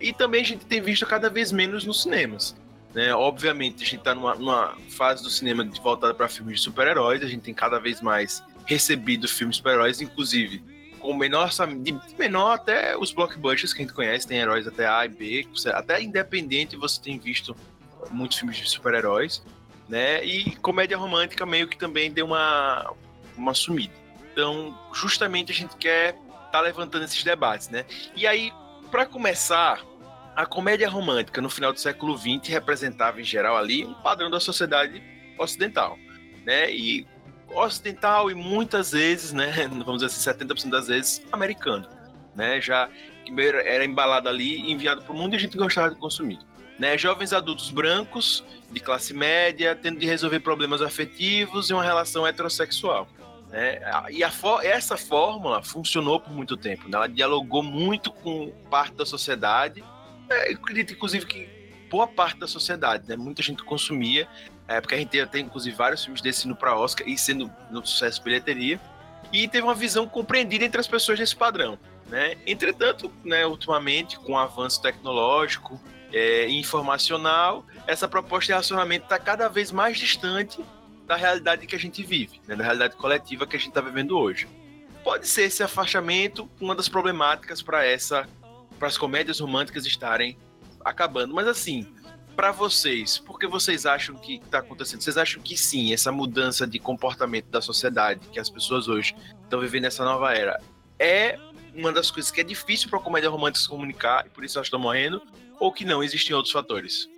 E 0.00 0.12
também 0.12 0.42
a 0.42 0.46
gente 0.46 0.66
tem 0.66 0.80
visto 0.80 1.04
cada 1.04 1.28
vez 1.28 1.50
menos 1.50 1.84
nos 1.84 2.04
cinemas. 2.04 2.54
Né? 2.94 3.12
Obviamente, 3.12 3.82
a 3.82 3.86
gente 3.86 3.96
está 3.96 4.14
numa, 4.14 4.36
numa, 4.36 4.76
fase 4.88 5.22
do 5.22 5.30
cinema 5.30 5.68
voltada 5.82 6.14
para 6.14 6.28
filmes 6.28 6.58
de 6.58 6.62
super-heróis, 6.62 7.24
a 7.24 7.26
gente 7.26 7.42
tem 7.42 7.52
cada 7.52 7.80
vez 7.80 8.00
mais 8.00 8.40
recebido 8.68 9.26
filmes 9.26 9.56
super-heróis, 9.56 10.00
inclusive 10.00 10.62
com 11.00 11.14
menor, 11.14 11.48
de 11.80 11.98
menor 12.18 12.52
até 12.52 12.96
os 12.96 13.12
blockbusters 13.12 13.72
que 13.72 13.82
a 13.82 13.84
gente 13.84 13.94
conhece, 13.94 14.26
tem 14.26 14.38
heróis 14.38 14.66
até 14.66 14.86
A 14.86 15.06
e 15.06 15.08
B, 15.08 15.48
até 15.72 16.02
independente 16.02 16.76
você 16.76 17.00
tem 17.00 17.18
visto 17.18 17.56
muitos 18.10 18.36
filmes 18.36 18.58
de 18.58 18.68
super-heróis, 18.68 19.42
né? 19.88 20.22
E 20.24 20.54
comédia 20.56 20.98
romântica 20.98 21.46
meio 21.46 21.66
que 21.66 21.78
também 21.78 22.12
deu 22.12 22.26
uma, 22.26 22.92
uma 23.36 23.54
sumida. 23.54 23.94
Então, 24.32 24.78
justamente 24.92 25.50
a 25.50 25.54
gente 25.54 25.76
quer 25.76 26.14
tá 26.52 26.60
levantando 26.60 27.04
esses 27.04 27.22
debates, 27.22 27.68
né? 27.68 27.84
E 28.14 28.26
aí, 28.26 28.52
para 28.90 29.06
começar, 29.06 29.80
a 30.36 30.46
comédia 30.46 30.88
romântica 30.88 31.40
no 31.40 31.48
final 31.48 31.72
do 31.72 31.80
século 31.80 32.16
XX 32.16 32.48
representava 32.48 33.20
em 33.20 33.24
geral 33.24 33.56
ali 33.56 33.84
um 33.84 33.94
padrão 33.94 34.30
da 34.30 34.40
sociedade 34.40 35.02
ocidental, 35.38 35.98
né? 36.44 36.70
E 36.70 37.06
ocidental 37.54 38.30
e 38.30 38.34
muitas 38.34 38.92
vezes, 38.92 39.32
né, 39.32 39.68
vamos 39.84 40.02
dizer 40.02 40.06
assim, 40.06 40.44
70% 40.44 40.70
das 40.70 40.88
vezes 40.88 41.22
americano, 41.32 41.88
né, 42.34 42.60
já 42.60 42.88
era 43.64 43.84
embalado 43.84 44.28
ali, 44.28 44.70
enviado 44.70 45.02
para 45.02 45.12
o 45.12 45.16
mundo 45.16 45.34
e 45.34 45.36
a 45.36 45.38
gente 45.38 45.56
gostava 45.56 45.90
de 45.90 45.96
consumir. 45.96 46.38
né? 46.78 46.96
Jovens 46.96 47.32
adultos 47.32 47.70
brancos, 47.70 48.44
de 48.70 48.80
classe 48.80 49.12
média, 49.12 49.74
tendo 49.74 49.98
de 49.98 50.06
resolver 50.06 50.40
problemas 50.40 50.80
afetivos 50.80 51.70
em 51.70 51.74
uma 51.74 51.82
relação 51.82 52.26
heterossexual. 52.26 53.08
Né? 53.50 53.80
E 54.10 54.22
a, 54.22 54.30
essa 54.62 54.96
fórmula 54.96 55.62
funcionou 55.62 56.20
por 56.20 56.32
muito 56.32 56.56
tempo. 56.56 56.84
Né? 56.88 56.96
Ela 56.96 57.08
dialogou 57.08 57.62
muito 57.62 58.10
com 58.12 58.52
parte 58.70 58.94
da 58.94 59.06
sociedade. 59.06 59.82
É, 60.28 60.52
eu 60.52 60.56
acredito, 60.56 60.92
inclusive, 60.92 61.26
que 61.26 61.48
boa 61.90 62.06
parte 62.06 62.38
da 62.38 62.46
sociedade, 62.46 63.08
né? 63.08 63.16
muita 63.16 63.42
gente 63.42 63.64
consumia. 63.64 64.28
É, 64.68 64.80
porque 64.82 64.94
a 64.94 64.98
gente 64.98 65.26
tem, 65.26 65.46
inclusive, 65.46 65.74
vários 65.74 66.04
filmes 66.04 66.20
desse 66.20 66.46
indo 66.46 66.54
para 66.54 66.78
Oscar 66.78 67.08
e 67.08 67.16
sendo 67.16 67.50
no 67.70 67.84
sucesso 67.84 68.18
de 68.18 68.24
bilheteria. 68.24 68.78
E 69.32 69.48
teve 69.48 69.66
uma 69.66 69.74
visão 69.74 70.06
compreendida 70.06 70.64
entre 70.64 70.78
as 70.78 70.86
pessoas 70.86 71.18
desse 71.18 71.34
padrão. 71.34 71.78
Né? 72.06 72.36
Entretanto, 72.46 73.10
né, 73.24 73.46
ultimamente, 73.46 74.18
com 74.18 74.32
o 74.32 74.38
avanço 74.38 74.80
tecnológico 74.80 75.80
é, 76.12 76.48
informacional, 76.48 77.66
essa 77.86 78.06
proposta 78.06 78.46
de 78.46 78.52
relacionamento 78.52 79.04
está 79.04 79.18
cada 79.18 79.48
vez 79.48 79.72
mais 79.72 79.98
distante 79.98 80.62
da 81.06 81.16
realidade 81.16 81.66
que 81.66 81.74
a 81.74 81.78
gente 81.78 82.02
vive, 82.02 82.40
né, 82.46 82.54
da 82.54 82.62
realidade 82.62 82.96
coletiva 82.96 83.46
que 83.46 83.56
a 83.56 83.58
gente 83.58 83.70
está 83.70 83.80
vivendo 83.80 84.18
hoje. 84.18 84.46
Pode 85.02 85.26
ser 85.26 85.44
esse 85.44 85.62
afastamento 85.62 86.48
uma 86.60 86.74
das 86.74 86.88
problemáticas 86.88 87.62
para 87.62 87.84
essa, 87.84 88.28
para 88.78 88.88
as 88.88 88.98
comédias 88.98 89.40
românticas 89.40 89.86
estarem 89.86 90.36
acabando. 90.84 91.34
Mas 91.34 91.46
assim, 91.46 91.86
para 92.38 92.52
vocês, 92.52 93.18
por 93.18 93.36
que 93.36 93.48
vocês 93.48 93.84
acham 93.84 94.14
que 94.14 94.36
está 94.36 94.60
acontecendo? 94.60 95.00
Vocês 95.00 95.18
acham 95.18 95.42
que 95.42 95.56
sim, 95.56 95.92
essa 95.92 96.12
mudança 96.12 96.68
de 96.68 96.78
comportamento 96.78 97.46
da 97.46 97.60
sociedade, 97.60 98.20
que 98.30 98.38
as 98.38 98.48
pessoas 98.48 98.86
hoje 98.86 99.12
estão 99.42 99.58
vivendo 99.58 99.82
nessa 99.82 100.04
nova 100.04 100.32
era, 100.32 100.60
é 101.00 101.36
uma 101.74 101.90
das 101.90 102.12
coisas 102.12 102.30
que 102.30 102.40
é 102.40 102.44
difícil 102.44 102.88
para 102.88 103.00
comédia 103.00 103.28
romântica 103.28 103.64
se 103.64 103.68
comunicar 103.68 104.24
e 104.24 104.30
por 104.30 104.44
isso 104.44 104.56
elas 104.56 104.68
estão 104.68 104.78
morrendo? 104.78 105.20
Ou 105.58 105.72
que 105.72 105.84
não, 105.84 106.00
existem 106.00 106.32
outros 106.32 106.52
fatores? 106.52 107.08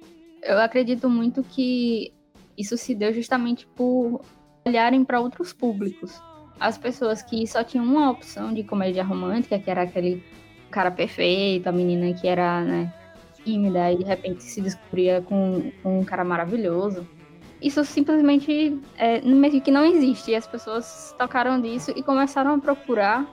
Eu 0.43 0.59
acredito 0.59 1.07
muito 1.11 1.43
que 1.43 2.15
isso 2.57 2.79
se 2.79 2.95
deu 2.95 3.12
justamente 3.12 3.67
por 3.77 4.25
olharem 4.67 5.05
para 5.05 5.21
outros 5.21 5.53
públicos. 5.53 6.19
As 6.59 6.79
pessoas 6.79 7.23
que 7.23 7.47
só 7.47 7.62
tinham 7.62 7.85
uma 7.85 8.11
opção 8.11 8.55
de 8.55 8.65
comédia 8.65 9.05
romântica, 9.05 9.59
que 9.59 9.71
era 9.71 9.83
aquele 9.83 10.25
cara 10.71 10.91
perfeito, 10.91 11.67
a 11.67 11.73
menina 11.73 12.19
que 12.19 12.27
era 12.27 12.62
né, 12.62 12.91
tímida 13.44 13.92
e 13.92 13.99
de 13.99 14.04
repente 14.04 14.42
se 14.42 14.61
descobria 14.61 15.23
com, 15.23 15.70
com 15.82 16.00
um 16.00 16.04
cara 16.04 16.25
maravilhoso. 16.25 17.06
Isso 17.61 17.85
simplesmente 17.85 18.80
é, 18.97 19.20
meio 19.20 19.61
que 19.61 19.70
não 19.70 19.85
existe. 19.85 20.30
E 20.30 20.35
as 20.35 20.47
pessoas 20.47 21.14
tocaram 21.18 21.61
disso 21.61 21.92
e 21.94 22.02
começaram 22.02 22.54
a 22.54 22.59
procurar 22.59 23.30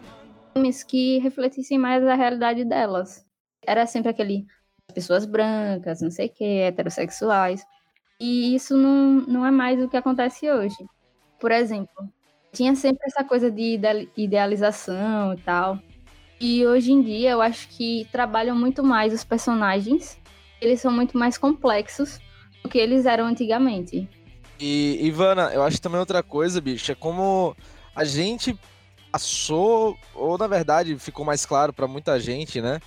filmes 0.54 0.84
que 0.84 1.20
refletissem 1.20 1.78
mais 1.78 2.06
a 2.06 2.16
realidade 2.16 2.66
delas. 2.66 3.26
Era 3.66 3.86
sempre 3.86 4.10
aquele 4.10 4.46
pessoas 4.94 5.26
brancas, 5.26 6.02
não 6.02 6.12
sei 6.12 6.28
o 6.28 6.30
que, 6.30 6.62
heterossexuais. 6.62 7.66
E 8.20 8.56
isso 8.56 8.76
não, 8.76 9.22
não 9.28 9.46
é 9.46 9.52
mais 9.52 9.82
o 9.82 9.88
que 9.88 9.96
acontece 9.96 10.50
hoje. 10.52 10.78
Por 11.40 11.52
exemplo, 11.52 12.10
tinha 12.52 12.76
sempre 12.76 13.02
essa 13.06 13.24
coisa 13.24 13.52
de 13.52 13.80
idealização 14.18 15.34
e 15.34 15.38
tal. 15.38 15.80
E 16.40 16.66
hoje 16.66 16.92
em 16.92 17.02
dia 17.02 17.32
eu 17.32 17.42
acho 17.42 17.68
que 17.70 18.08
trabalham 18.12 18.56
muito 18.56 18.84
mais 18.84 19.14
os 19.14 19.24
personagens. 19.24 20.18
Eles 20.62 20.80
são 20.82 20.92
muito 20.92 21.18
mais 21.18 21.38
complexos 21.38 22.20
do 22.64 22.70
que 22.70 22.78
eles 22.78 23.06
eram 23.06 23.26
antigamente. 23.26 24.08
E, 24.60 25.00
Ivana, 25.02 25.52
eu 25.54 25.64
acho 25.64 25.82
também 25.82 26.00
outra 26.00 26.24
coisa, 26.24 26.60
bicho, 26.60 26.92
é 26.92 26.96
como 26.96 27.56
a 27.96 28.04
gente 28.04 28.58
passou, 29.12 29.98
ou 30.14 30.38
na 30.38 30.48
verdade 30.48 30.98
ficou 30.98 31.26
mais 31.26 31.46
claro 31.46 31.72
para 31.72 31.88
muita 31.88 32.20
gente, 32.20 32.62
né? 32.62 32.80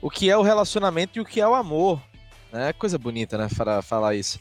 O 0.00 0.10
que 0.10 0.30
é 0.30 0.36
o 0.36 0.42
relacionamento 0.42 1.18
e 1.18 1.20
o 1.20 1.24
que 1.24 1.40
é 1.40 1.48
o 1.48 1.54
amor. 1.54 2.00
Né? 2.52 2.72
Coisa 2.72 2.98
bonita, 2.98 3.36
né? 3.36 3.48
Para 3.56 3.82
falar 3.82 4.14
isso 4.14 4.38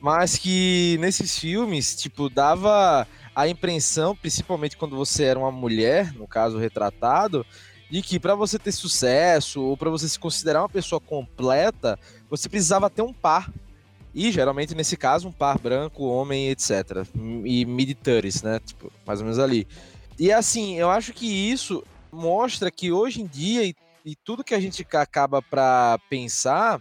mas 0.00 0.38
que 0.38 0.96
nesses 0.98 1.38
filmes, 1.38 1.94
tipo, 1.94 2.30
dava 2.30 3.06
a 3.34 3.46
impressão, 3.46 4.16
principalmente 4.16 4.76
quando 4.76 4.96
você 4.96 5.24
era 5.24 5.38
uma 5.38 5.52
mulher, 5.52 6.12
no 6.14 6.26
caso 6.26 6.58
retratado, 6.58 7.44
de 7.90 8.02
que 8.02 8.20
para 8.20 8.34
você 8.34 8.58
ter 8.58 8.72
sucesso 8.72 9.60
ou 9.60 9.76
para 9.76 9.90
você 9.90 10.08
se 10.08 10.18
considerar 10.18 10.62
uma 10.62 10.68
pessoa 10.68 11.00
completa, 11.00 11.98
você 12.28 12.48
precisava 12.48 12.88
ter 12.88 13.02
um 13.02 13.12
par. 13.12 13.52
E 14.14 14.30
geralmente 14.30 14.74
nesse 14.74 14.96
caso 14.96 15.28
um 15.28 15.32
par 15.32 15.58
branco, 15.58 16.04
homem, 16.04 16.48
etc. 16.50 17.06
E 17.44 17.64
mid 17.64 17.96
né? 18.42 18.60
Tipo, 18.64 18.92
mais 19.06 19.20
ou 19.20 19.24
menos 19.24 19.38
ali. 19.38 19.66
E 20.18 20.32
assim, 20.32 20.76
eu 20.76 20.90
acho 20.90 21.12
que 21.12 21.26
isso 21.26 21.82
mostra 22.12 22.70
que 22.70 22.92
hoje 22.92 23.22
em 23.22 23.26
dia 23.26 23.64
e, 23.64 23.74
e 24.04 24.14
tudo 24.14 24.44
que 24.44 24.54
a 24.54 24.60
gente 24.60 24.86
acaba 24.92 25.42
para 25.42 25.98
pensar 26.08 26.80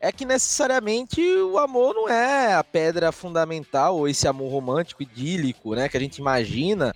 é 0.00 0.10
que 0.10 0.24
necessariamente 0.24 1.20
o 1.20 1.58
amor 1.58 1.94
não 1.94 2.08
é 2.08 2.54
a 2.54 2.64
pedra 2.64 3.12
fundamental, 3.12 3.98
ou 3.98 4.08
esse 4.08 4.26
amor 4.26 4.50
romântico, 4.50 5.02
idílico, 5.02 5.74
né, 5.74 5.90
que 5.90 5.96
a 5.96 6.00
gente 6.00 6.16
imagina, 6.16 6.94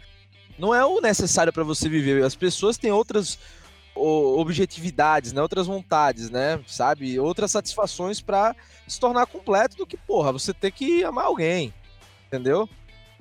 não 0.59 0.75
é 0.75 0.85
o 0.85 1.01
necessário 1.01 1.53
para 1.53 1.65
você 1.65 1.89
viver. 1.89 2.23
As 2.25 2.35
pessoas 2.35 2.77
têm 2.77 2.93
outras 2.93 3.39
objetividades, 3.97 5.33
né, 5.33 5.41
outras 5.41 5.69
vontades, 5.69 6.29
né, 6.29 6.61
sabe, 6.67 7.19
outras 7.21 7.53
satisfações 7.53 8.21
para 8.21 8.55
se 8.89 8.99
tornar 8.99 9.25
completo 9.27 9.77
do 9.77 9.87
que, 9.87 9.97
porra, 9.97 10.33
você 10.33 10.53
ter 10.53 10.73
que 10.73 11.05
amar 11.05 11.27
alguém, 11.27 11.73
entendeu? 12.27 12.69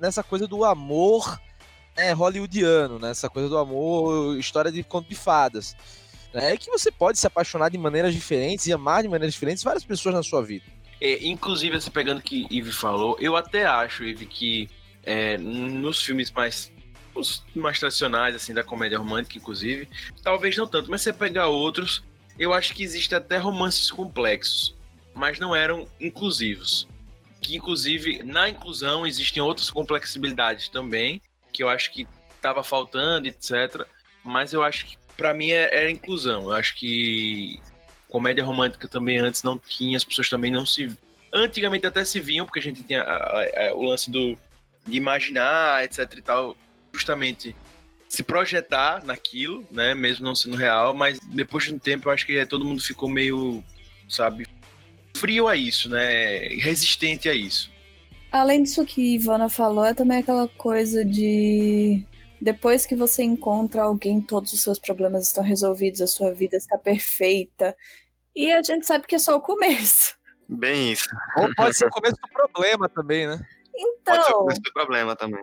Nessa 0.00 0.24
coisa 0.24 0.48
do 0.48 0.64
amor 0.64 1.40
é, 1.96 2.12
hollywoodiano, 2.12 2.98
né, 2.98 3.10
essa 3.10 3.30
coisa 3.30 3.48
do 3.48 3.56
amor, 3.56 4.36
história 4.36 4.72
de 4.72 4.82
conto 4.82 5.08
de 5.08 5.14
fadas 5.14 5.76
é 6.32 6.56
que 6.56 6.68
você 6.68 6.90
pode 6.90 7.18
se 7.18 7.26
apaixonar 7.26 7.70
de 7.70 7.78
maneiras 7.78 8.12
diferentes 8.12 8.66
e 8.66 8.72
amar 8.72 9.02
de 9.02 9.08
maneiras 9.08 9.34
diferentes 9.34 9.62
várias 9.62 9.84
pessoas 9.84 10.16
na 10.16 10.22
sua 10.24 10.42
vida. 10.42 10.64
É, 11.00 11.24
inclusive, 11.24 11.78
pegando 11.90 12.18
o 12.18 12.22
que 12.22 12.46
Eve 12.50 12.72
falou, 12.72 13.16
eu 13.20 13.36
até 13.36 13.64
acho, 13.64 14.02
Eve, 14.02 14.26
que 14.26 14.68
é, 15.04 15.38
nos 15.38 16.02
filmes 16.02 16.32
mais 16.32 16.72
os 17.14 17.44
mais 17.54 17.78
tradicionais, 17.78 18.34
assim, 18.34 18.52
da 18.52 18.64
comédia 18.64 18.98
romântica, 18.98 19.38
inclusive, 19.38 19.88
talvez 20.22 20.56
não 20.56 20.66
tanto, 20.66 20.90
mas 20.90 21.02
você 21.02 21.12
pegar 21.12 21.48
outros, 21.48 22.02
eu 22.38 22.52
acho 22.52 22.74
que 22.74 22.82
existe 22.82 23.14
até 23.14 23.36
romances 23.36 23.90
complexos, 23.90 24.74
mas 25.14 25.38
não 25.38 25.54
eram 25.54 25.88
inclusivos. 26.00 26.88
Que, 27.40 27.56
inclusive, 27.56 28.22
na 28.22 28.48
inclusão 28.48 29.06
existem 29.06 29.42
outras 29.42 29.70
complexibilidades 29.70 30.68
também, 30.68 31.20
que 31.52 31.62
eu 31.62 31.68
acho 31.68 31.92
que 31.92 32.06
estava 32.34 32.64
faltando, 32.64 33.28
etc. 33.28 33.86
Mas 34.24 34.52
eu 34.52 34.62
acho 34.62 34.86
que 34.86 34.98
para 35.16 35.32
mim 35.32 35.50
é, 35.50 35.84
é 35.84 35.90
inclusão. 35.90 36.44
Eu 36.44 36.52
acho 36.52 36.74
que 36.74 37.60
comédia 38.08 38.44
romântica 38.44 38.88
também 38.88 39.18
antes 39.18 39.42
não 39.42 39.58
tinha, 39.58 39.96
as 39.96 40.04
pessoas 40.04 40.28
também 40.28 40.50
não 40.50 40.66
se. 40.66 40.96
Antigamente 41.32 41.86
até 41.86 42.04
se 42.04 42.20
viam, 42.20 42.46
porque 42.46 42.60
a 42.60 42.62
gente 42.62 42.82
tinha 42.82 43.02
a, 43.02 43.14
a, 43.14 43.68
a, 43.68 43.74
o 43.74 43.82
lance 43.82 44.10
do, 44.10 44.38
de 44.86 44.96
imaginar, 44.96 45.84
etc 45.84 46.12
e 46.16 46.22
tal, 46.22 46.56
justamente 46.94 47.54
se 48.08 48.22
projetar 48.22 49.04
naquilo, 49.04 49.66
né, 49.70 49.94
mesmo 49.94 50.24
não 50.24 50.34
sendo 50.34 50.56
real, 50.56 50.94
mas 50.94 51.18
depois 51.20 51.64
de 51.64 51.74
um 51.74 51.78
tempo 51.78 52.08
eu 52.08 52.12
acho 52.12 52.24
que 52.24 52.46
todo 52.46 52.64
mundo 52.64 52.82
ficou 52.82 53.08
meio, 53.08 53.62
sabe, 54.08 54.46
frio 55.16 55.48
a 55.48 55.56
isso, 55.56 55.88
né, 55.88 56.48
resistente 56.58 57.28
a 57.28 57.34
isso. 57.34 57.72
Além 58.30 58.62
disso 58.62 58.84
que 58.84 59.14
Ivana 59.14 59.48
falou, 59.48 59.84
é 59.84 59.94
também 59.94 60.18
aquela 60.18 60.48
coisa 60.48 61.04
de 61.04 62.04
depois 62.44 62.84
que 62.84 62.94
você 62.94 63.22
encontra 63.22 63.82
alguém, 63.84 64.20
todos 64.20 64.52
os 64.52 64.60
seus 64.60 64.78
problemas 64.78 65.26
estão 65.26 65.42
resolvidos, 65.42 66.02
a 66.02 66.06
sua 66.06 66.32
vida 66.32 66.56
está 66.56 66.76
perfeita. 66.76 67.74
E 68.36 68.52
a 68.52 68.62
gente 68.62 68.84
sabe 68.84 69.06
que 69.06 69.14
é 69.14 69.18
só 69.18 69.36
o 69.36 69.40
começo. 69.40 70.14
Bem 70.46 70.92
isso. 70.92 71.08
Ou 71.38 71.54
pode 71.54 71.74
ser 71.74 71.86
o 71.86 71.90
começo 71.90 72.16
do 72.16 72.28
problema 72.28 72.86
também, 72.86 73.26
né? 73.26 73.40
Então. 73.76 74.14
Pode 74.14 74.26
ser 74.26 74.32
o 74.32 74.38
começo 74.38 74.60
do 74.60 74.72
problema 74.72 75.16
também. 75.16 75.42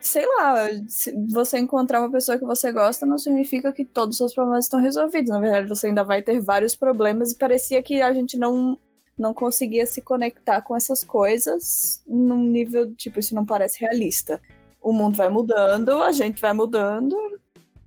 Sei 0.00 0.26
lá, 0.26 0.68
se 0.88 1.12
você 1.30 1.58
encontrar 1.58 2.00
uma 2.00 2.10
pessoa 2.10 2.38
que 2.38 2.44
você 2.44 2.72
gosta, 2.72 3.04
não 3.04 3.18
significa 3.18 3.72
que 3.72 3.84
todos 3.84 4.14
os 4.14 4.18
seus 4.18 4.34
problemas 4.34 4.64
estão 4.64 4.80
resolvidos. 4.80 5.30
Na 5.30 5.40
verdade, 5.40 5.68
você 5.68 5.88
ainda 5.88 6.04
vai 6.04 6.22
ter 6.22 6.40
vários 6.40 6.74
problemas 6.74 7.32
e 7.32 7.38
parecia 7.38 7.82
que 7.82 8.00
a 8.00 8.12
gente 8.12 8.36
não 8.36 8.78
não 9.18 9.32
conseguia 9.32 9.86
se 9.86 10.02
conectar 10.02 10.60
com 10.60 10.76
essas 10.76 11.02
coisas 11.02 12.02
num 12.06 12.42
nível, 12.42 12.94
tipo, 12.94 13.18
isso 13.18 13.34
não 13.34 13.46
parece 13.46 13.80
realista 13.80 14.38
o 14.86 14.92
mundo 14.92 15.16
vai 15.16 15.28
mudando, 15.28 16.00
a 16.00 16.12
gente 16.12 16.40
vai 16.40 16.52
mudando. 16.52 17.16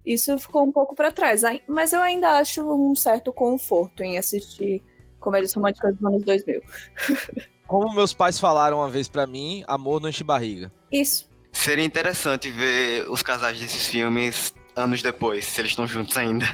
Isso 0.05 0.37
ficou 0.37 0.63
um 0.63 0.71
pouco 0.71 0.93
para 0.93 1.13
trás. 1.13 1.43
Mas 1.65 1.93
eu 1.93 2.01
ainda 2.01 2.31
acho 2.31 2.61
um 2.61 2.93
certo 2.93 3.31
conforto 3.31 4.03
em 4.03 4.17
assistir 4.17 4.83
comédias 5.17 5.53
românticas 5.53 5.95
dos 5.95 6.05
anos 6.05 6.23
2000. 6.23 6.61
Como 7.69 7.93
meus 7.93 8.15
pais 8.15 8.39
falaram 8.39 8.77
uma 8.79 8.89
vez 8.89 9.07
para 9.07 9.27
mim, 9.27 9.63
amor 9.67 10.01
não 10.01 10.09
enche 10.09 10.23
barriga. 10.23 10.71
Isso. 10.91 11.29
Seria 11.51 11.85
interessante 11.85 12.49
ver 12.49 13.07
os 13.07 13.21
casais 13.21 13.59
desses 13.59 13.85
filmes 13.87 14.55
anos 14.75 15.03
depois, 15.03 15.45
se 15.45 15.61
eles 15.61 15.71
estão 15.71 15.85
juntos 15.85 16.17
ainda. 16.17 16.47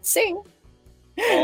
Sim. 0.00 0.38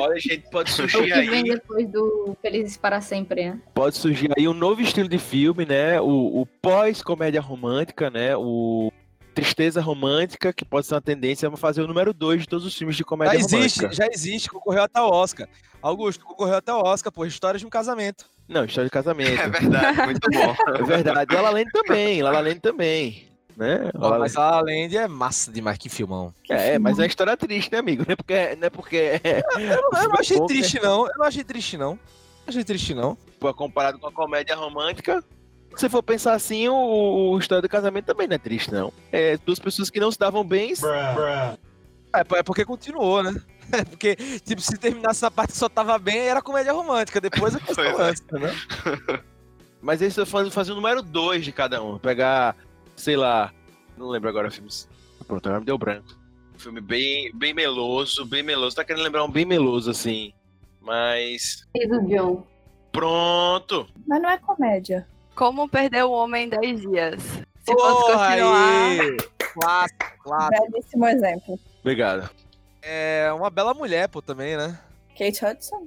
Olha, 0.00 0.18
gente, 0.18 0.48
pode 0.50 0.70
surgir 0.70 1.12
aí. 1.12 1.28
Vem 1.28 1.44
depois 1.44 1.86
do 1.86 2.34
Felizes 2.40 2.78
para 2.78 3.02
Sempre, 3.02 3.50
né? 3.50 3.60
Pode 3.74 3.94
surgir 3.98 4.30
aí 4.38 4.48
um 4.48 4.54
novo 4.54 4.80
estilo 4.80 5.08
de 5.08 5.18
filme, 5.18 5.66
né? 5.66 6.00
O, 6.00 6.40
o 6.40 6.46
pós-comédia 6.62 7.42
romântica, 7.42 8.08
né? 8.08 8.34
O 8.34 8.90
tristeza 9.34 9.80
romântica, 9.80 10.52
que 10.52 10.64
pode 10.64 10.86
ser 10.86 10.94
uma 10.94 11.00
tendência 11.02 11.48
a 11.48 11.56
fazer 11.56 11.82
o 11.82 11.86
número 11.86 12.14
2 12.14 12.42
de 12.42 12.48
todos 12.48 12.64
os 12.64 12.74
filmes 12.74 12.96
de 12.96 13.00
Já 13.02 13.06
comédia 13.06 13.36
existe, 13.36 13.80
romântica. 13.80 13.92
já 13.92 14.06
existe, 14.10 14.48
concorreu 14.48 14.84
até 14.84 15.00
o 15.00 15.10
Oscar. 15.10 15.48
Augusto, 15.82 16.24
concorreu 16.24 16.56
até 16.56 16.72
o 16.72 16.80
Oscar, 16.80 17.12
pô, 17.12 17.26
Histórias 17.26 17.60
de 17.60 17.66
um 17.66 17.70
Casamento. 17.70 18.24
Não, 18.48 18.64
história 18.64 18.88
de 18.88 18.92
casamento. 18.92 19.40
É 19.40 19.48
verdade, 19.48 20.02
muito 20.02 20.30
bom. 20.30 20.54
É 20.78 20.82
verdade. 20.82 21.34
Lala 21.34 21.50
Land 21.50 21.70
também, 21.72 22.22
Lala 22.22 22.40
Land 22.40 22.60
também. 22.60 23.26
Né? 23.56 23.90
Ó, 23.94 24.00
La 24.00 24.08
La 24.10 24.18
mas 24.18 24.36
a 24.36 24.60
Land 24.60 24.96
é 24.96 25.08
massa 25.08 25.50
demais, 25.50 25.78
que 25.78 25.88
filmão. 25.88 26.32
É, 26.50 26.78
mas 26.78 26.98
é 26.98 27.02
uma 27.02 27.06
história 27.06 27.36
triste, 27.36 27.72
né, 27.72 27.78
amigo? 27.78 28.04
Não 28.06 28.12
é 28.12 28.16
porque. 28.16 28.56
Não 28.56 28.66
é 28.66 28.70
porque 28.70 29.20
Eu 29.58 29.80
não, 29.92 30.02
eu 30.02 30.08
não 30.10 30.16
achei 30.18 30.40
triste, 30.46 30.78
não. 30.82 31.06
Eu 31.06 31.14
não 31.16 31.24
achei 31.24 31.44
triste, 31.44 31.76
não. 31.78 31.92
Não 31.92 32.48
achei 32.48 32.64
triste, 32.64 32.92
não. 32.94 33.16
pô, 33.40 33.52
comparado 33.54 33.98
com 33.98 34.06
a 34.06 34.12
comédia 34.12 34.54
romântica. 34.56 35.24
Se 35.76 35.88
for 35.88 36.02
pensar 36.02 36.34
assim, 36.34 36.68
o, 36.68 36.74
o 37.32 37.38
História 37.38 37.62
do 37.62 37.68
Casamento 37.68 38.06
também 38.06 38.26
não 38.28 38.36
é 38.36 38.38
triste, 38.38 38.72
não. 38.72 38.92
É 39.10 39.36
duas 39.38 39.58
pessoas 39.58 39.90
que 39.90 39.98
não 40.00 40.10
se 40.10 40.18
davam 40.18 40.44
bem. 40.44 40.72
É, 42.14 42.38
é 42.38 42.42
porque 42.42 42.64
continuou, 42.64 43.22
né? 43.22 43.34
É 43.72 43.82
porque, 43.82 44.14
tipo, 44.44 44.60
se 44.60 44.76
terminasse 44.76 45.22
na 45.22 45.30
parte 45.30 45.52
que 45.52 45.58
só 45.58 45.70
tava 45.70 45.98
bem, 45.98 46.18
era 46.18 46.42
comédia 46.42 46.70
romântica. 46.70 47.18
Depois 47.18 47.56
a 47.56 47.58
questão 47.64 47.82
Pois 47.82 47.98
é. 47.98 48.02
antes, 48.10 48.22
né? 48.30 48.54
Mas 49.80 50.02
eles 50.02 50.12
estão 50.12 50.26
fazendo 50.26 50.52
fazer 50.52 50.72
o 50.72 50.74
número 50.74 51.02
2 51.02 51.42
de 51.44 51.50
cada 51.50 51.82
um. 51.82 51.98
Pegar, 51.98 52.54
sei 52.94 53.16
lá. 53.16 53.52
Não 53.96 54.08
lembro 54.08 54.28
agora 54.28 54.50
filmes. 54.50 54.86
Pronto, 55.26 55.46
agora 55.46 55.60
me 55.60 55.66
deu 55.66 55.78
branco. 55.78 56.14
Um 56.54 56.58
filme 56.58 56.80
bem, 56.80 57.32
bem 57.34 57.54
meloso, 57.54 58.26
bem 58.26 58.42
meloso. 58.42 58.76
Tá 58.76 58.84
querendo 58.84 59.02
lembrar 59.02 59.24
um 59.24 59.30
bem 59.30 59.46
meloso, 59.46 59.90
assim. 59.90 60.32
Mas. 60.80 61.66
E 61.74 61.88
do 61.88 62.06
John. 62.06 62.46
Pronto! 62.92 63.88
Mas 64.06 64.22
não 64.22 64.28
é 64.30 64.38
comédia. 64.38 65.08
Como 65.34 65.68
perder 65.68 66.04
o 66.04 66.12
homem 66.12 66.46
em 66.46 66.48
10 66.48 66.80
dias? 66.80 67.22
Se 67.22 67.72
fosse 67.72 68.06
Porra, 68.12 68.28
continuar. 68.28 68.90
aí! 68.90 69.16
Clássico, 69.52 70.04
clássico. 70.22 70.70
Belíssimo 70.70 71.06
exemplo. 71.06 71.58
Obrigado. 71.80 72.30
É 72.82 73.32
uma 73.32 73.50
bela 73.50 73.72
mulher, 73.74 74.08
pô, 74.08 74.20
também, 74.20 74.56
né? 74.56 74.78
Kate 75.18 75.44
Hudson 75.44 75.86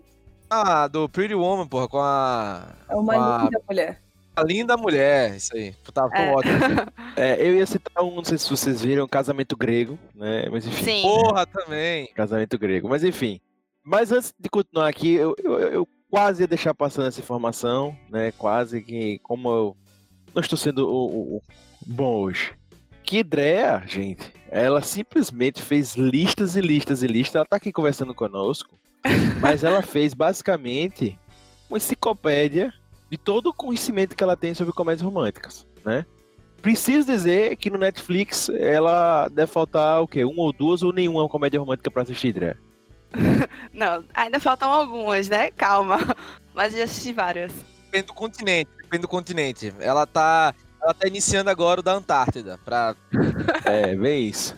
Ah, 0.50 0.88
do 0.88 1.08
Pretty 1.10 1.36
Woman, 1.36 1.68
porra, 1.68 1.88
com 1.88 2.00
a, 2.00 2.68
é 2.89 2.96
uma 2.96 3.13
Ah. 3.13 3.44
linda 3.44 3.62
mulher. 3.68 4.01
a 4.36 4.44
linda 4.44 4.77
mulher, 4.77 5.36
isso 5.36 5.56
aí. 5.56 5.74
Ficou 5.84 6.10
É. 6.13 6.32
ótimo. 6.34 6.54
É, 7.18 7.36
eu 7.42 7.56
ia 7.56 7.66
citar 7.66 8.04
um, 8.04 8.16
não 8.16 8.24
sei 8.24 8.38
se 8.38 8.48
vocês 8.50 8.82
viram, 8.82 9.08
Casamento 9.08 9.58
Grego, 9.58 9.98
né? 10.16 10.48
Mas 10.51 10.66
enfim. 10.68 10.84
Sim. 10.86 11.01
Porra, 11.01 11.46
também. 11.48 12.08
Casamento 12.13 12.58
grego. 12.60 12.88
Mas 12.88 13.04
enfim. 13.04 13.42
Mas 13.84 14.12
antes 14.12 14.34
de 14.39 14.48
continuar 14.50 14.88
aqui, 14.88 15.13
eu, 15.16 15.36
eu, 15.44 15.60
eu 15.60 15.88
quase 16.09 16.43
ia 16.43 16.47
deixar 16.47 16.73
passando 16.73 17.07
essa 17.07 17.19
informação, 17.19 17.95
né? 18.09 18.31
Quase 18.37 18.81
que, 18.81 19.19
como 19.19 19.49
eu 19.49 19.77
não 20.33 20.41
estou 20.41 20.57
sendo 20.57 20.87
o, 20.87 21.37
o- 21.37 21.41
bom 21.85 22.21
hoje. 22.21 22.53
Que 23.03 23.23
Drea, 23.23 23.83
gente, 23.87 24.31
ela 24.49 24.81
simplesmente 24.81 25.61
fez 25.61 25.95
listas 25.95 26.55
e 26.55 26.61
listas 26.61 27.03
e 27.03 27.07
listas. 27.07 27.35
Ela 27.35 27.45
tá 27.45 27.55
aqui 27.55 27.71
conversando 27.71 28.13
conosco, 28.13 28.77
mas 29.41 29.63
ela 29.63 29.81
fez 29.81 30.13
basicamente 30.13 31.17
uma 31.69 31.77
enciclopédia 31.77 32.73
de 33.09 33.17
todo 33.17 33.47
o 33.47 33.53
conhecimento 33.53 34.15
que 34.15 34.23
ela 34.23 34.35
tem 34.35 34.53
sobre 34.53 34.73
comédias 34.73 35.01
românticas, 35.01 35.65
né? 35.85 36.05
Preciso 36.61 37.07
dizer 37.07 37.55
que 37.55 37.69
no 37.69 37.77
Netflix 37.77 38.49
ela 38.49 39.29
deve 39.29 39.49
faltar 39.51 40.01
o 40.01 40.07
quê? 40.07 40.25
Um 40.25 40.37
ou 40.39 40.51
duas 40.51 40.81
ou 40.83 40.91
nenhuma 40.91 41.29
comédia 41.29 41.59
romântica 41.59 41.89
pra 41.91 42.01
assistir, 42.01 42.33
Drea. 42.33 42.57
Não, 43.74 44.03
ainda 44.13 44.39
faltam 44.39 44.71
algumas, 44.71 45.29
né? 45.29 45.51
Calma. 45.51 45.97
Mas 46.53 46.74
eu 46.74 46.79
já 46.79 46.86
assisti 46.86 47.13
várias. 47.13 47.51
Depende 47.86 48.07
do 48.07 48.13
continente, 48.13 48.71
depende 48.81 49.01
do 49.01 49.07
continente. 49.07 49.74
Ela 49.79 50.05
tá, 50.05 50.53
ela 50.81 50.93
tá 50.93 51.07
iniciando 51.07 51.50
agora 51.50 51.79
o 51.79 51.83
da 51.83 51.93
Antártida, 51.93 52.59
pra... 52.63 52.95
É, 53.65 53.95
vê 53.95 54.17
isso. 54.17 54.55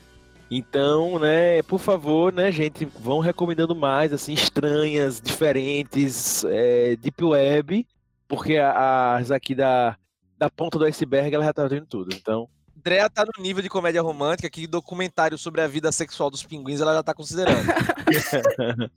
Então, 0.52 1.20
né, 1.20 1.62
por 1.64 1.80
favor, 1.80 2.34
né, 2.34 2.52
gente, 2.52 2.86
vão 2.86 3.20
recomendando 3.20 3.76
mais, 3.76 4.12
assim, 4.12 4.34
estranhas, 4.34 5.22
diferentes, 5.22 6.44
é, 6.46 6.96
deep 6.96 7.24
web, 7.24 7.86
porque 8.28 8.58
as 8.58 9.30
aqui 9.30 9.54
da, 9.54 9.96
da 10.38 10.50
ponta 10.50 10.80
do 10.80 10.86
iceberg, 10.86 11.34
ela 11.36 11.46
já 11.46 11.54
tá 11.54 11.68
vendo 11.68 11.86
tudo. 11.86 12.16
Então, 12.16 12.50
Drea 12.84 13.10
tá 13.10 13.26
no 13.26 13.44
nível 13.44 13.62
de 13.62 13.70
comédia 13.70 14.02
romântica 14.02 14.50
que 14.50 14.68
documentário 14.68 15.38
sobre 15.38 15.62
a 15.62 15.68
vida 15.68 15.92
sexual 15.92 16.30
dos 16.30 16.44
pinguins 16.44 16.82
ela 16.82 16.94
já 16.94 17.04
tá 17.04 17.14
considerando. 17.14 17.68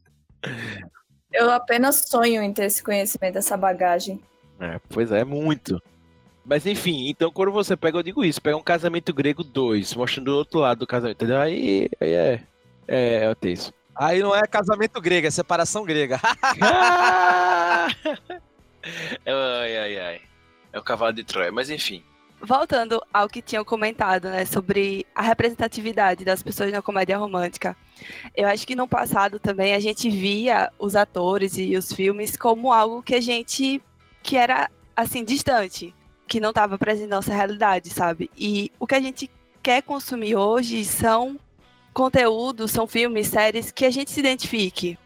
Eu 1.32 1.50
apenas 1.50 2.04
sonho 2.08 2.42
em 2.42 2.52
ter 2.52 2.64
esse 2.66 2.82
conhecimento, 2.82 3.38
essa 3.38 3.56
bagagem. 3.56 4.20
é, 4.60 4.78
pois 4.88 5.10
é, 5.10 5.24
muito. 5.24 5.82
Mas 6.44 6.66
enfim, 6.66 7.08
então 7.08 7.30
quando 7.30 7.52
você 7.52 7.76
pega, 7.76 7.96
eu 7.98 8.02
digo 8.02 8.24
isso, 8.24 8.42
pega 8.42 8.56
um 8.56 8.62
casamento 8.62 9.14
grego 9.14 9.44
2, 9.44 9.94
mostrando 9.94 10.28
o 10.28 10.36
outro 10.36 10.58
lado 10.58 10.80
do 10.80 10.86
casamento, 10.86 11.16
entendeu? 11.16 11.40
Aí, 11.40 11.88
aí 12.00 12.12
é, 12.12 12.42
é, 12.86 13.24
é 13.24 13.30
o 13.30 13.34
texto. 13.34 13.72
Aí 13.94 14.20
não 14.20 14.34
é 14.34 14.42
casamento 14.42 15.00
grego, 15.00 15.26
é 15.26 15.30
separação 15.30 15.84
grega. 15.84 16.20
ai, 19.24 19.78
ai, 19.78 19.98
ai. 19.98 20.20
É 20.72 20.78
o 20.78 20.82
cavalo 20.82 21.12
de 21.12 21.22
Troia, 21.22 21.52
mas 21.52 21.70
enfim. 21.70 22.02
Voltando 22.44 23.00
ao 23.12 23.28
que 23.28 23.40
tinham 23.40 23.64
comentado, 23.64 24.28
né, 24.28 24.44
sobre 24.44 25.06
a 25.14 25.22
representatividade 25.22 26.24
das 26.24 26.42
pessoas 26.42 26.72
na 26.72 26.82
comédia 26.82 27.16
romântica. 27.16 27.76
Eu 28.34 28.48
acho 28.48 28.66
que 28.66 28.74
no 28.74 28.88
passado 28.88 29.38
também 29.38 29.74
a 29.74 29.80
gente 29.80 30.10
via 30.10 30.72
os 30.76 30.96
atores 30.96 31.56
e 31.56 31.76
os 31.76 31.92
filmes 31.92 32.36
como 32.36 32.72
algo 32.72 33.02
que 33.02 33.14
a 33.14 33.20
gente 33.20 33.80
que 34.22 34.36
era 34.36 34.70
assim 34.96 35.24
distante, 35.24 35.94
que 36.26 36.40
não 36.40 36.50
estava 36.50 36.78
presente 36.78 37.08
na 37.08 37.16
nossa 37.16 37.32
realidade, 37.32 37.90
sabe? 37.90 38.30
E 38.36 38.72
o 38.78 38.86
que 38.86 38.94
a 38.94 39.00
gente 39.00 39.30
quer 39.62 39.82
consumir 39.82 40.36
hoje 40.36 40.84
são 40.84 41.38
conteúdos, 41.92 42.70
são 42.70 42.86
filmes, 42.86 43.28
séries 43.28 43.70
que 43.70 43.84
a 43.84 43.90
gente 43.90 44.10
se 44.10 44.20
identifique, 44.20 44.98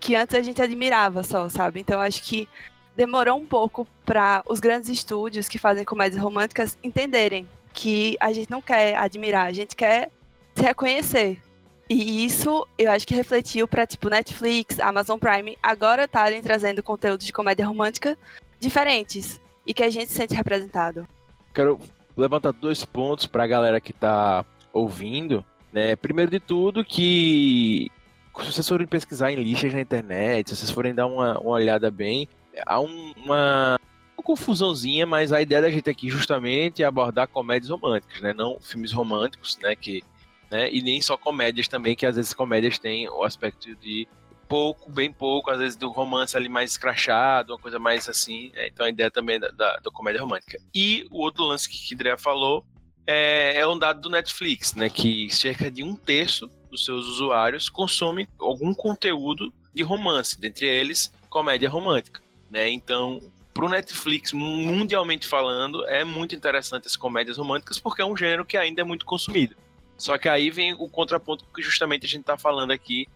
que 0.00 0.14
antes 0.14 0.36
a 0.36 0.42
gente 0.42 0.60
admirava 0.60 1.22
só, 1.22 1.48
sabe? 1.48 1.80
Então 1.80 2.00
acho 2.00 2.22
que 2.22 2.48
demorou 2.96 3.38
um 3.38 3.46
pouco 3.46 3.86
para 4.04 4.42
os 4.46 4.60
grandes 4.60 4.88
estúdios 4.88 5.48
que 5.48 5.58
fazem 5.58 5.84
comédias 5.84 6.22
românticas 6.22 6.78
entenderem 6.82 7.48
que 7.72 8.16
a 8.20 8.32
gente 8.32 8.50
não 8.50 8.62
quer 8.62 8.96
admirar, 8.96 9.46
a 9.46 9.52
gente 9.52 9.74
quer 9.74 10.10
se 10.54 10.62
reconhecer. 10.62 11.42
E 11.88 12.24
isso 12.24 12.66
eu 12.78 12.90
acho 12.90 13.06
que 13.06 13.14
refletiu 13.14 13.68
para 13.68 13.86
tipo 13.86 14.08
Netflix, 14.08 14.80
Amazon 14.80 15.18
Prime 15.18 15.58
agora 15.62 16.04
estarem 16.04 16.40
trazendo 16.40 16.82
conteúdos 16.82 17.26
de 17.26 17.32
comédia 17.32 17.66
romântica 17.66 18.16
diferentes 18.58 19.40
e 19.66 19.74
que 19.74 19.82
a 19.82 19.90
gente 19.90 20.08
se 20.08 20.14
sente 20.14 20.34
representado. 20.34 21.06
quero 21.52 21.78
levantar 22.16 22.52
dois 22.52 22.84
pontos 22.84 23.26
para 23.26 23.44
a 23.44 23.46
galera 23.46 23.80
que 23.80 23.90
está 23.90 24.44
ouvindo. 24.72 25.44
Né? 25.72 25.96
Primeiro 25.96 26.30
de 26.30 26.40
tudo, 26.40 26.84
que 26.84 27.90
se 28.38 28.52
vocês 28.52 28.68
forem 28.68 28.86
pesquisar 28.86 29.32
em 29.32 29.36
lixas 29.36 29.72
na 29.74 29.80
internet, 29.80 30.50
se 30.50 30.56
vocês 30.56 30.70
forem 30.70 30.94
dar 30.94 31.06
uma, 31.06 31.38
uma 31.38 31.50
olhada 31.50 31.90
bem, 31.90 32.28
há 32.66 32.80
um- 32.80 33.12
uma, 33.16 33.78
uma 34.16 34.22
confusãozinha, 34.24 35.06
mas 35.06 35.32
a 35.32 35.40
ideia 35.42 35.62
da 35.62 35.70
gente 35.70 35.88
aqui 35.90 36.08
justamente 36.08 36.82
é 36.82 36.86
abordar 36.86 37.28
comédias 37.28 37.70
românticas, 37.70 38.20
né? 38.20 38.32
não 38.32 38.58
filmes 38.60 38.92
românticos, 38.92 39.58
né? 39.62 39.74
Que, 39.76 40.02
né? 40.50 40.70
e 40.72 40.82
nem 40.82 41.00
só 41.00 41.16
comédias 41.16 41.68
também, 41.68 41.94
que 41.96 42.06
às 42.06 42.16
vezes 42.16 42.32
comédias 42.34 42.78
têm 42.78 43.08
o 43.08 43.22
aspecto 43.24 43.74
de 43.76 44.06
pouco, 44.48 44.90
bem 44.90 45.12
pouco, 45.12 45.50
às 45.50 45.58
vezes 45.58 45.76
do 45.76 45.90
romance 45.90 46.36
ali 46.36 46.48
mais 46.48 46.72
escrachado, 46.72 47.52
uma 47.54 47.58
coisa 47.58 47.78
mais 47.78 48.08
assim. 48.08 48.50
né? 48.54 48.66
Então 48.68 48.86
a 48.86 48.88
ideia 48.90 49.10
também 49.10 49.40
da, 49.40 49.48
da, 49.48 49.76
da 49.78 49.90
comédia 49.90 50.20
romântica. 50.20 50.58
E 50.74 51.06
o 51.10 51.18
outro 51.22 51.44
lance 51.44 51.68
que, 51.68 51.94
Andrea 51.94 52.16
falou 52.18 52.64
é, 53.06 53.58
é 53.58 53.66
um 53.66 53.78
dado 53.78 54.00
do 54.02 54.10
Netflix, 54.10 54.74
né? 54.74 54.88
Que 54.88 55.28
cerca 55.34 55.70
de 55.70 55.82
um 55.82 55.94
terço 55.96 56.48
dos 56.70 56.84
seus 56.84 57.06
usuários 57.06 57.68
consome 57.68 58.28
algum 58.38 58.72
conteúdo 58.74 59.52
de 59.74 59.82
romance, 59.82 60.40
dentre 60.40 60.66
eles 60.66 61.12
comédia 61.28 61.68
romântica, 61.68 62.20
né? 62.50 62.70
Então, 62.70 63.20
pro 63.52 63.68
Netflix, 63.68 64.32
mundialmente 64.32 65.26
falando, 65.26 65.84
é 65.86 66.04
muito 66.04 66.34
interessante 66.34 66.86
as 66.86 66.96
comédias 66.96 67.38
românticas 67.38 67.78
porque 67.78 68.02
é 68.02 68.04
um 68.04 68.16
gênero 68.16 68.44
que 68.44 68.56
ainda 68.56 68.80
é 68.80 68.84
muito 68.84 69.04
consumido. 69.04 69.56
Só 69.96 70.18
que 70.18 70.28
aí 70.28 70.50
vem 70.50 70.74
o 70.74 70.88
contraponto 70.88 71.44
que 71.54 71.62
justamente 71.62 72.04
a 72.04 72.08
gente 72.08 72.22
está 72.22 72.36
falando 72.36 72.72
aqui, 72.72 73.06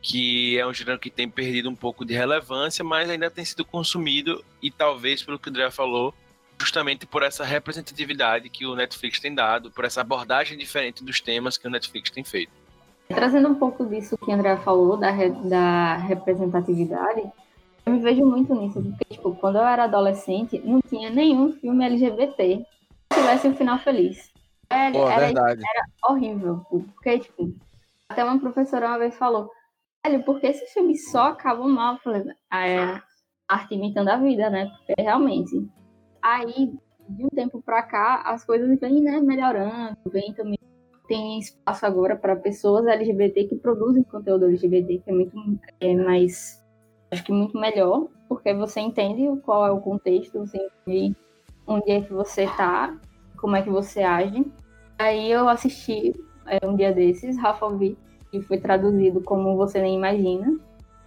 que 0.00 0.56
é 0.56 0.64
um 0.64 0.72
gênero 0.72 0.98
que 0.98 1.10
tem 1.10 1.28
perdido 1.28 1.68
um 1.68 1.74
pouco 1.74 2.04
de 2.04 2.14
relevância, 2.14 2.84
mas 2.84 3.10
ainda 3.10 3.28
tem 3.28 3.44
sido 3.44 3.64
consumido 3.64 4.44
e 4.62 4.70
talvez, 4.70 5.22
pelo 5.22 5.38
que 5.38 5.48
o 5.48 5.50
André 5.50 5.68
falou, 5.72 6.14
justamente 6.56 7.06
por 7.06 7.22
essa 7.24 7.44
representatividade 7.44 8.48
que 8.48 8.64
o 8.66 8.76
Netflix 8.76 9.18
tem 9.18 9.34
dado, 9.34 9.70
por 9.70 9.84
essa 9.84 10.00
abordagem 10.00 10.56
diferente 10.56 11.02
dos 11.02 11.20
temas 11.20 11.56
que 11.56 11.66
o 11.66 11.70
Netflix 11.70 12.10
tem 12.10 12.22
feito. 12.22 12.52
Trazendo 13.08 13.48
um 13.48 13.54
pouco 13.54 13.86
disso 13.86 14.16
que 14.18 14.30
a 14.30 14.34
Andrea 14.34 14.56
falou, 14.58 14.96
da, 14.96 15.10
re- 15.10 15.30
da 15.30 15.96
representatividade, 15.96 17.22
eu 17.88 17.94
me 17.94 18.00
vejo 18.00 18.24
muito 18.24 18.54
nisso, 18.54 18.82
porque, 18.82 19.04
tipo, 19.14 19.34
quando 19.36 19.56
eu 19.56 19.66
era 19.66 19.84
adolescente, 19.84 20.60
não 20.64 20.80
tinha 20.80 21.10
nenhum 21.10 21.52
filme 21.52 21.84
LGBT 21.86 22.64
que 23.10 23.18
tivesse 23.18 23.48
um 23.48 23.54
final 23.54 23.78
feliz. 23.78 24.30
Era, 24.70 24.92
Pô, 24.92 25.08
era 25.08 25.26
verdade. 25.26 25.62
horrível, 26.06 26.66
porque, 26.68 27.18
tipo, 27.20 27.54
até 28.08 28.22
uma 28.22 28.38
professora 28.38 28.88
uma 28.88 28.98
vez 28.98 29.16
falou, 29.16 29.50
velho, 30.06 30.22
por 30.22 30.38
que 30.38 30.46
esses 30.46 30.70
filmes 30.72 31.10
só 31.10 31.28
acabam 31.28 31.68
mal? 31.68 31.94
Eu 31.94 32.00
falei, 32.00 32.24
ah, 32.50 32.66
é 32.66 32.78
a 32.78 33.02
arte 33.48 33.74
imitando 33.74 34.08
a 34.08 34.16
vida, 34.16 34.50
né? 34.50 34.70
Porque 34.86 35.00
realmente. 35.00 35.66
Aí, 36.20 36.74
de 37.08 37.24
um 37.24 37.28
tempo 37.30 37.62
pra 37.62 37.82
cá, 37.82 38.22
as 38.26 38.44
coisas 38.44 38.78
vêm, 38.78 39.00
né, 39.00 39.20
melhorando, 39.20 39.96
vem 40.06 40.34
também 40.34 40.58
tem 41.06 41.38
espaço 41.38 41.86
agora 41.86 42.14
para 42.14 42.36
pessoas 42.36 42.86
LGBT 42.86 43.44
que 43.44 43.56
produzem 43.56 44.02
conteúdo 44.02 44.44
LGBT, 44.44 44.98
que 44.98 45.10
é 45.10 45.12
muito 45.12 45.60
é 45.80 45.94
mais, 45.94 46.57
acho 47.10 47.24
que 47.24 47.32
muito 47.32 47.58
melhor, 47.58 48.06
porque 48.28 48.52
você 48.52 48.80
entende 48.80 49.24
qual 49.42 49.66
é 49.66 49.70
o 49.70 49.80
contexto, 49.80 50.38
você 50.38 50.58
entende 50.58 51.16
onde 51.66 51.90
é 51.90 52.00
que 52.00 52.12
você 52.12 52.46
tá, 52.56 52.96
como 53.36 53.56
é 53.56 53.62
que 53.62 53.70
você 53.70 54.02
age. 54.02 54.44
Aí 54.98 55.30
eu 55.30 55.48
assisti 55.48 56.14
é, 56.46 56.66
um 56.66 56.76
dia 56.76 56.92
desses, 56.92 57.38
Rafa 57.38 57.66
Witt, 57.66 57.98
que 58.30 58.40
foi 58.42 58.58
traduzido 58.58 59.20
como 59.22 59.56
Você 59.56 59.80
Nem 59.80 59.96
Imagina. 59.96 60.58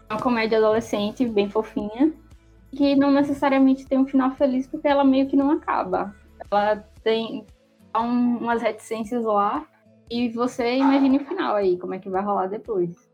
É 0.09 0.13
uma 0.13 0.21
comédia 0.21 0.57
adolescente, 0.57 1.25
bem 1.25 1.49
fofinha, 1.49 2.13
que 2.71 2.95
não 2.95 3.11
necessariamente 3.11 3.85
tem 3.85 3.97
um 3.97 4.07
final 4.07 4.31
feliz, 4.31 4.67
porque 4.67 4.87
ela 4.87 5.03
meio 5.03 5.27
que 5.27 5.35
não 5.35 5.51
acaba. 5.51 6.15
Ela 6.49 6.77
tem 7.03 7.45
um, 7.95 8.37
umas 8.37 8.61
reticências 8.61 9.23
lá, 9.23 9.65
e 10.09 10.29
você 10.29 10.75
imagine 10.75 11.17
o 11.17 11.25
final 11.25 11.55
aí, 11.55 11.77
como 11.77 11.93
é 11.93 11.99
que 11.99 12.09
vai 12.09 12.21
rolar 12.21 12.47
depois. 12.47 13.10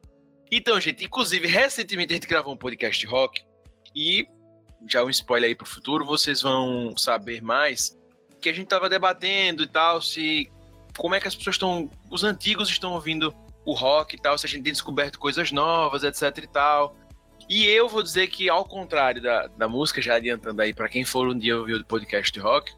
Então, 0.51 0.79
gente, 0.79 1.05
inclusive, 1.05 1.47
recentemente 1.47 2.13
a 2.13 2.15
gente 2.15 2.27
gravou 2.27 2.53
um 2.53 2.57
podcast 2.57 3.05
rock 3.05 3.43
e 3.95 4.27
já 4.87 5.03
um 5.03 5.09
spoiler 5.09 5.49
aí 5.49 5.55
pro 5.55 5.65
futuro, 5.65 6.05
vocês 6.05 6.41
vão 6.41 6.95
saber 6.95 7.41
mais 7.41 7.97
que 8.39 8.49
a 8.49 8.53
gente 8.53 8.67
tava 8.67 8.89
debatendo 8.89 9.63
e 9.63 9.67
tal, 9.67 10.01
se 10.01 10.49
como 10.97 11.15
é 11.15 11.19
que 11.19 11.27
as 11.27 11.35
pessoas 11.35 11.55
estão, 11.55 11.89
os 12.09 12.23
antigos 12.23 12.69
estão 12.69 12.93
ouvindo 12.93 13.33
o 13.65 13.73
rock 13.73 14.15
e 14.15 14.19
tal, 14.19 14.37
se 14.37 14.45
a 14.45 14.49
gente 14.49 14.63
tem 14.63 14.71
descoberto 14.71 15.19
coisas 15.19 15.51
novas, 15.51 16.03
etc 16.03 16.43
e 16.43 16.47
tal. 16.47 16.95
E 17.49 17.65
eu 17.65 17.87
vou 17.87 18.03
dizer 18.03 18.27
que, 18.27 18.49
ao 18.49 18.65
contrário 18.65 19.21
da, 19.21 19.47
da 19.47 19.67
música, 19.67 20.01
já 20.01 20.15
adiantando 20.15 20.61
aí 20.61 20.73
para 20.73 20.89
quem 20.89 21.03
for 21.03 21.27
um 21.27 21.37
dia 21.37 21.57
ouvir 21.57 21.75
o 21.75 21.85
podcast 21.85 22.31
de 22.31 22.39
rock, 22.39 22.73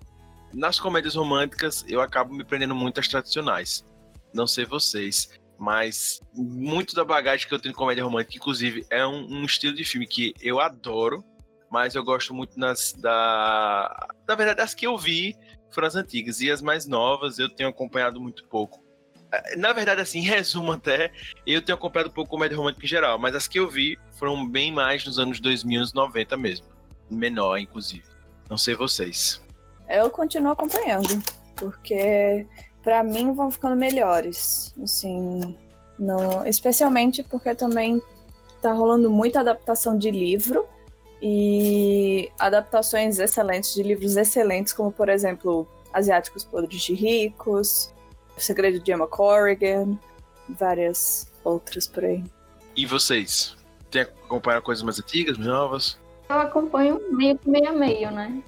nas 0.54 0.80
comédias 0.80 1.16
românticas 1.16 1.86
eu 1.88 2.02
acabo 2.02 2.34
me 2.34 2.44
prendendo 2.44 2.76
muito 2.76 3.00
às 3.00 3.08
tradicionais. 3.08 3.86
Não 4.34 4.48
sei 4.48 4.66
vocês, 4.66 5.30
mas 5.60 6.22
muito 6.34 6.96
da 6.96 7.04
bagagem 7.04 7.48
que 7.48 7.54
eu 7.54 7.60
tenho 7.60 7.74
em 7.74 7.76
comédia 7.76 8.04
romântica, 8.04 8.38
inclusive, 8.38 8.86
é 8.90 9.06
um, 9.06 9.28
um 9.30 9.46
estilo 9.46 9.76
de 9.76 9.84
filme 9.84 10.08
que 10.08 10.34
eu 10.42 10.60
adoro, 10.60 11.24
mas 11.70 11.96
eu 11.96 12.04
gosto 12.04 12.34
muito 12.34 12.58
nas 12.58 12.94
da. 12.94 14.08
Na 14.28 14.36
verdade, 14.36 14.62
as 14.62 14.74
que 14.74 14.88
eu 14.88 14.98
vi 14.98 15.36
foram 15.70 15.88
as 15.88 15.96
antigas, 15.96 16.40
e 16.40 16.50
as 16.50 16.62
mais 16.62 16.88
novas 16.88 17.38
eu 17.38 17.50
tenho 17.50 17.70
acompanhado 17.70 18.22
muito 18.22 18.46
pouco. 18.46 18.84
É, 19.32 19.58
na 19.58 19.74
verdade, 19.74 20.02
assim, 20.02 20.20
em 20.24 20.24
resumo 20.24 20.72
até, 20.72 21.12
eu 21.46 21.62
tenho 21.62 21.78
acompanhado 21.78 22.10
um 22.10 22.14
pouco 22.14 22.32
comédia 22.32 22.58
romântica 22.58 22.86
em 22.86 22.90
geral, 22.90 23.20
mas 23.20 23.36
as 23.36 23.48
que 23.48 23.60
eu 23.60 23.70
vi 23.70 24.00
foram 24.14 24.48
bem 24.48 24.72
mais 24.72 25.06
nos 25.06 25.20
anos 25.20 25.40
2000, 25.42 25.88
90 25.94 26.38
mesmo. 26.38 26.68
Menor, 27.12 27.58
inclusive. 27.58 28.04
Não 28.50 28.58
sei 28.58 28.76
vocês. 28.76 29.44
Eu 29.90 30.10
continuo 30.10 30.52
acompanhando, 30.52 31.22
porque 31.56 32.48
para 32.84 33.04
mim 33.04 33.34
vão 33.34 33.52
ficando 33.52 33.76
melhores. 33.76 34.74
Assim, 34.82 35.56
não, 35.98 36.46
especialmente 36.46 37.24
porque 37.24 37.54
também 37.56 38.02
tá 38.62 38.72
rolando 38.72 39.10
muita 39.10 39.40
adaptação 39.40 39.98
de 39.98 40.12
livro 40.12 40.66
e 41.22 42.32
adaptações 42.40 43.20
excelentes 43.20 43.74
de 43.74 43.84
livros 43.84 44.16
excelentes, 44.16 44.74
como 44.74 44.92
por 44.92 45.10
exemplo 45.10 45.68
Asiáticos 45.94 46.44
Podres 46.44 46.82
de 46.82 46.94
Ricos, 46.94 47.94
O 48.38 48.42
Segredo 48.42 48.80
de 48.80 48.92
Emma 48.92 49.08
Corrigan, 49.08 49.98
várias 50.48 51.30
outras 51.44 51.88
por 51.88 52.06
aí. 52.06 52.24
E 52.76 52.86
vocês? 52.86 53.58
Tem 53.92 54.04
acompanhado 54.04 54.64
coisas 54.64 54.84
mais 54.84 55.00
antigas, 55.00 55.38
mais 55.38 55.50
novas? 55.50 56.00
Eu 56.30 56.38
acompanho 56.38 57.02
meio 57.12 57.38
que 57.38 57.50
meio 57.50 57.70
a 57.70 57.74
meio, 57.74 58.12
né? 58.12 58.42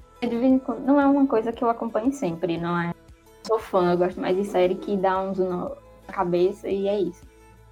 Não 0.85 1.01
é 1.01 1.05
uma 1.05 1.25
coisa 1.25 1.51
que 1.51 1.63
eu 1.63 1.69
acompanho 1.69 2.13
sempre, 2.13 2.57
não 2.57 2.79
é? 2.79 2.93
Sou 3.43 3.59
fã, 3.59 3.91
eu 3.91 3.97
gosto 3.97 4.19
mais 4.19 4.37
de 4.37 4.45
série 4.45 4.75
que 4.75 4.95
dá 4.95 5.21
uns 5.21 5.39
na 5.39 5.71
cabeça 6.11 6.69
e 6.69 6.87
é 6.87 6.99
isso. 6.99 7.21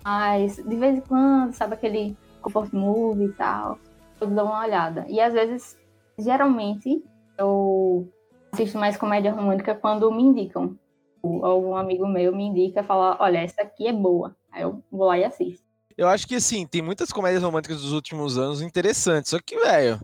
Mas 0.03 0.55
de 0.55 0.75
vez 0.75 0.97
em 0.97 1.01
quando, 1.01 1.53
sabe 1.53 1.73
aquele 1.75 2.17
comfort 2.41 2.73
movie 2.73 3.25
e 3.25 3.33
tal, 3.33 3.77
eu 4.19 4.27
dou 4.27 4.45
uma 4.45 4.61
olhada. 4.61 5.05
E 5.07 5.19
às 5.19 5.33
vezes, 5.33 5.77
geralmente, 6.17 7.03
eu 7.37 8.11
assisto 8.51 8.77
mais 8.77 8.97
comédia 8.97 9.31
romântica 9.31 9.75
quando 9.75 10.11
me 10.11 10.23
indicam. 10.23 10.77
Algum 11.21 11.75
amigo 11.75 12.07
meu 12.07 12.35
me 12.35 12.45
indica 12.45 12.79
e 12.79 12.83
fala, 12.83 13.17
olha, 13.19 13.39
essa 13.39 13.61
aqui 13.61 13.87
é 13.87 13.93
boa. 13.93 14.35
Aí 14.51 14.63
eu 14.63 14.83
vou 14.91 15.07
lá 15.07 15.17
e 15.17 15.23
assisto. 15.23 15.63
Eu 15.97 16.07
acho 16.07 16.25
que 16.25 16.35
assim, 16.35 16.65
tem 16.65 16.81
muitas 16.81 17.11
comédias 17.11 17.43
românticas 17.43 17.81
dos 17.81 17.91
últimos 17.91 18.37
anos 18.37 18.61
interessantes. 18.61 19.29
Só 19.29 19.39
que, 19.39 19.59
velho, 19.59 19.99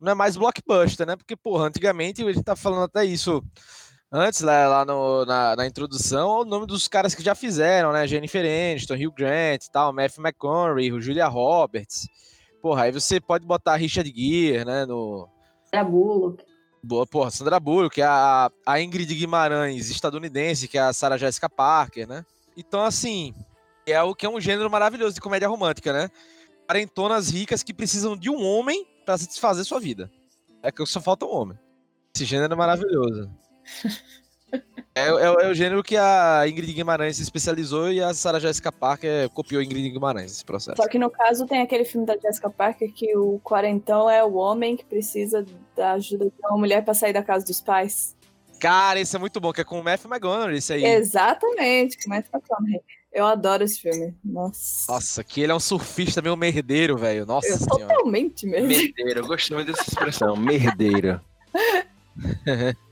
não 0.00 0.12
é 0.12 0.14
mais 0.14 0.36
blockbuster, 0.36 1.06
né? 1.06 1.14
Porque, 1.14 1.36
porra, 1.36 1.66
antigamente 1.66 2.22
a 2.22 2.32
gente 2.32 2.42
tá 2.42 2.56
falando 2.56 2.82
até 2.82 3.04
isso 3.04 3.42
antes, 4.12 4.40
lá, 4.40 4.68
lá 4.68 4.84
no, 4.84 5.24
na, 5.24 5.56
na, 5.56 5.66
introdução, 5.66 6.40
o 6.40 6.44
nome 6.44 6.66
dos 6.66 6.88
caras 6.88 7.14
que 7.14 7.22
já 7.22 7.34
fizeram, 7.34 7.92
né? 7.92 8.06
Jennifer 8.06 8.44
Aniston, 8.44 8.94
Hugh 8.94 9.12
Grant 9.12 9.64
e 9.64 9.70
tal, 9.70 9.92
Matthew 9.92 10.24
McConaughey, 10.24 11.00
Julia 11.00 11.26
Roberts. 11.26 12.08
Porra, 12.62 12.84
aí 12.84 12.92
você 12.92 13.20
pode 13.20 13.46
botar 13.46 13.76
Richard 13.76 14.10
Gere, 14.14 14.64
né? 14.64 14.86
No... 14.86 15.28
Sandra 15.64 15.84
Bullock. 15.84 16.44
Boa, 16.82 17.06
porra, 17.06 17.30
Sandra 17.30 17.58
Bullock, 17.58 18.00
a, 18.00 18.50
a 18.64 18.80
Ingrid 18.80 19.12
Guimarães, 19.14 19.90
estadunidense, 19.90 20.68
que 20.68 20.78
é 20.78 20.82
a 20.82 20.92
Sarah 20.92 21.16
Jessica 21.16 21.48
Parker, 21.48 22.06
né? 22.06 22.24
Então, 22.56 22.82
assim, 22.82 23.34
é 23.86 24.00
o 24.02 24.14
que 24.14 24.24
é 24.24 24.28
um 24.28 24.40
gênero 24.40 24.70
maravilhoso 24.70 25.14
de 25.14 25.20
comédia 25.20 25.48
romântica, 25.48 25.92
né? 25.92 26.08
Parentonas 26.66 27.28
ricas 27.28 27.62
que 27.62 27.74
precisam 27.74 28.16
de 28.16 28.30
um 28.30 28.42
homem 28.44 28.86
para 29.04 29.18
satisfazer 29.18 29.64
sua 29.64 29.78
vida. 29.78 30.10
É 30.62 30.72
que 30.72 30.84
só 30.86 31.00
falta 31.00 31.24
um 31.24 31.30
homem. 31.30 31.58
Esse 32.14 32.24
gênero 32.24 32.52
é 32.52 32.56
maravilhoso. 32.56 33.30
É, 34.94 35.08
é, 35.08 35.10
é, 35.10 35.50
o 35.50 35.52
gênero 35.52 35.82
que 35.82 35.94
a 35.94 36.48
Ingrid 36.48 36.72
Guimarães 36.72 37.16
se 37.16 37.22
especializou 37.22 37.92
e 37.92 38.00
a 38.00 38.14
Sarah 38.14 38.40
Jessica 38.40 38.72
Parker 38.72 39.28
copiou 39.28 39.60
Ingrid 39.60 39.90
Guimarães 39.90 40.30
nesse 40.30 40.44
processo. 40.44 40.80
Só 40.80 40.88
que 40.88 40.98
no 40.98 41.10
caso 41.10 41.44
tem 41.46 41.60
aquele 41.60 41.84
filme 41.84 42.06
da 42.06 42.16
Jessica 42.16 42.48
Parker 42.48 42.90
que 42.90 43.14
o 43.14 43.38
quarentão 43.40 44.08
é 44.08 44.24
o 44.24 44.34
homem 44.34 44.74
que 44.74 44.86
precisa 44.86 45.44
da 45.76 45.92
ajuda 45.92 46.24
de 46.24 46.32
uma 46.40 46.56
mulher 46.56 46.82
para 46.82 46.94
sair 46.94 47.12
da 47.12 47.22
casa 47.22 47.44
dos 47.44 47.60
pais. 47.60 48.16
Cara, 48.58 48.98
esse 48.98 49.14
é 49.14 49.18
muito 49.18 49.38
bom, 49.38 49.52
que 49.52 49.60
é 49.60 49.64
com 49.64 49.78
o 49.78 49.84
Matthew 49.84 50.10
McConaughey, 50.10 50.56
esse 50.56 50.72
aí. 50.72 50.82
Exatamente, 50.82 51.98
com 51.98 52.06
o 52.06 52.14
Matthew 52.14 52.30
McConaughey. 52.32 52.80
Eu 53.12 53.26
adoro 53.26 53.64
esse 53.64 53.78
filme. 53.78 54.14
Nossa. 54.24 54.92
Nossa, 54.92 55.24
que 55.24 55.42
ele 55.42 55.52
é 55.52 55.54
um 55.54 55.60
surfista 55.60 56.22
meio 56.22 56.36
merdeiro, 56.38 56.96
velho. 56.96 57.26
Nossa 57.26 57.48
eu, 57.48 57.58
senhora. 57.58 57.94
Totalmente 57.94 58.46
merdeiro. 58.46 58.82
Merdeiro, 58.94 59.20
eu 59.20 59.26
gostei 59.26 59.54
muito 59.56 59.72
dessa 59.72 59.88
expressão, 59.88 60.36
merdeiro. 60.36 61.20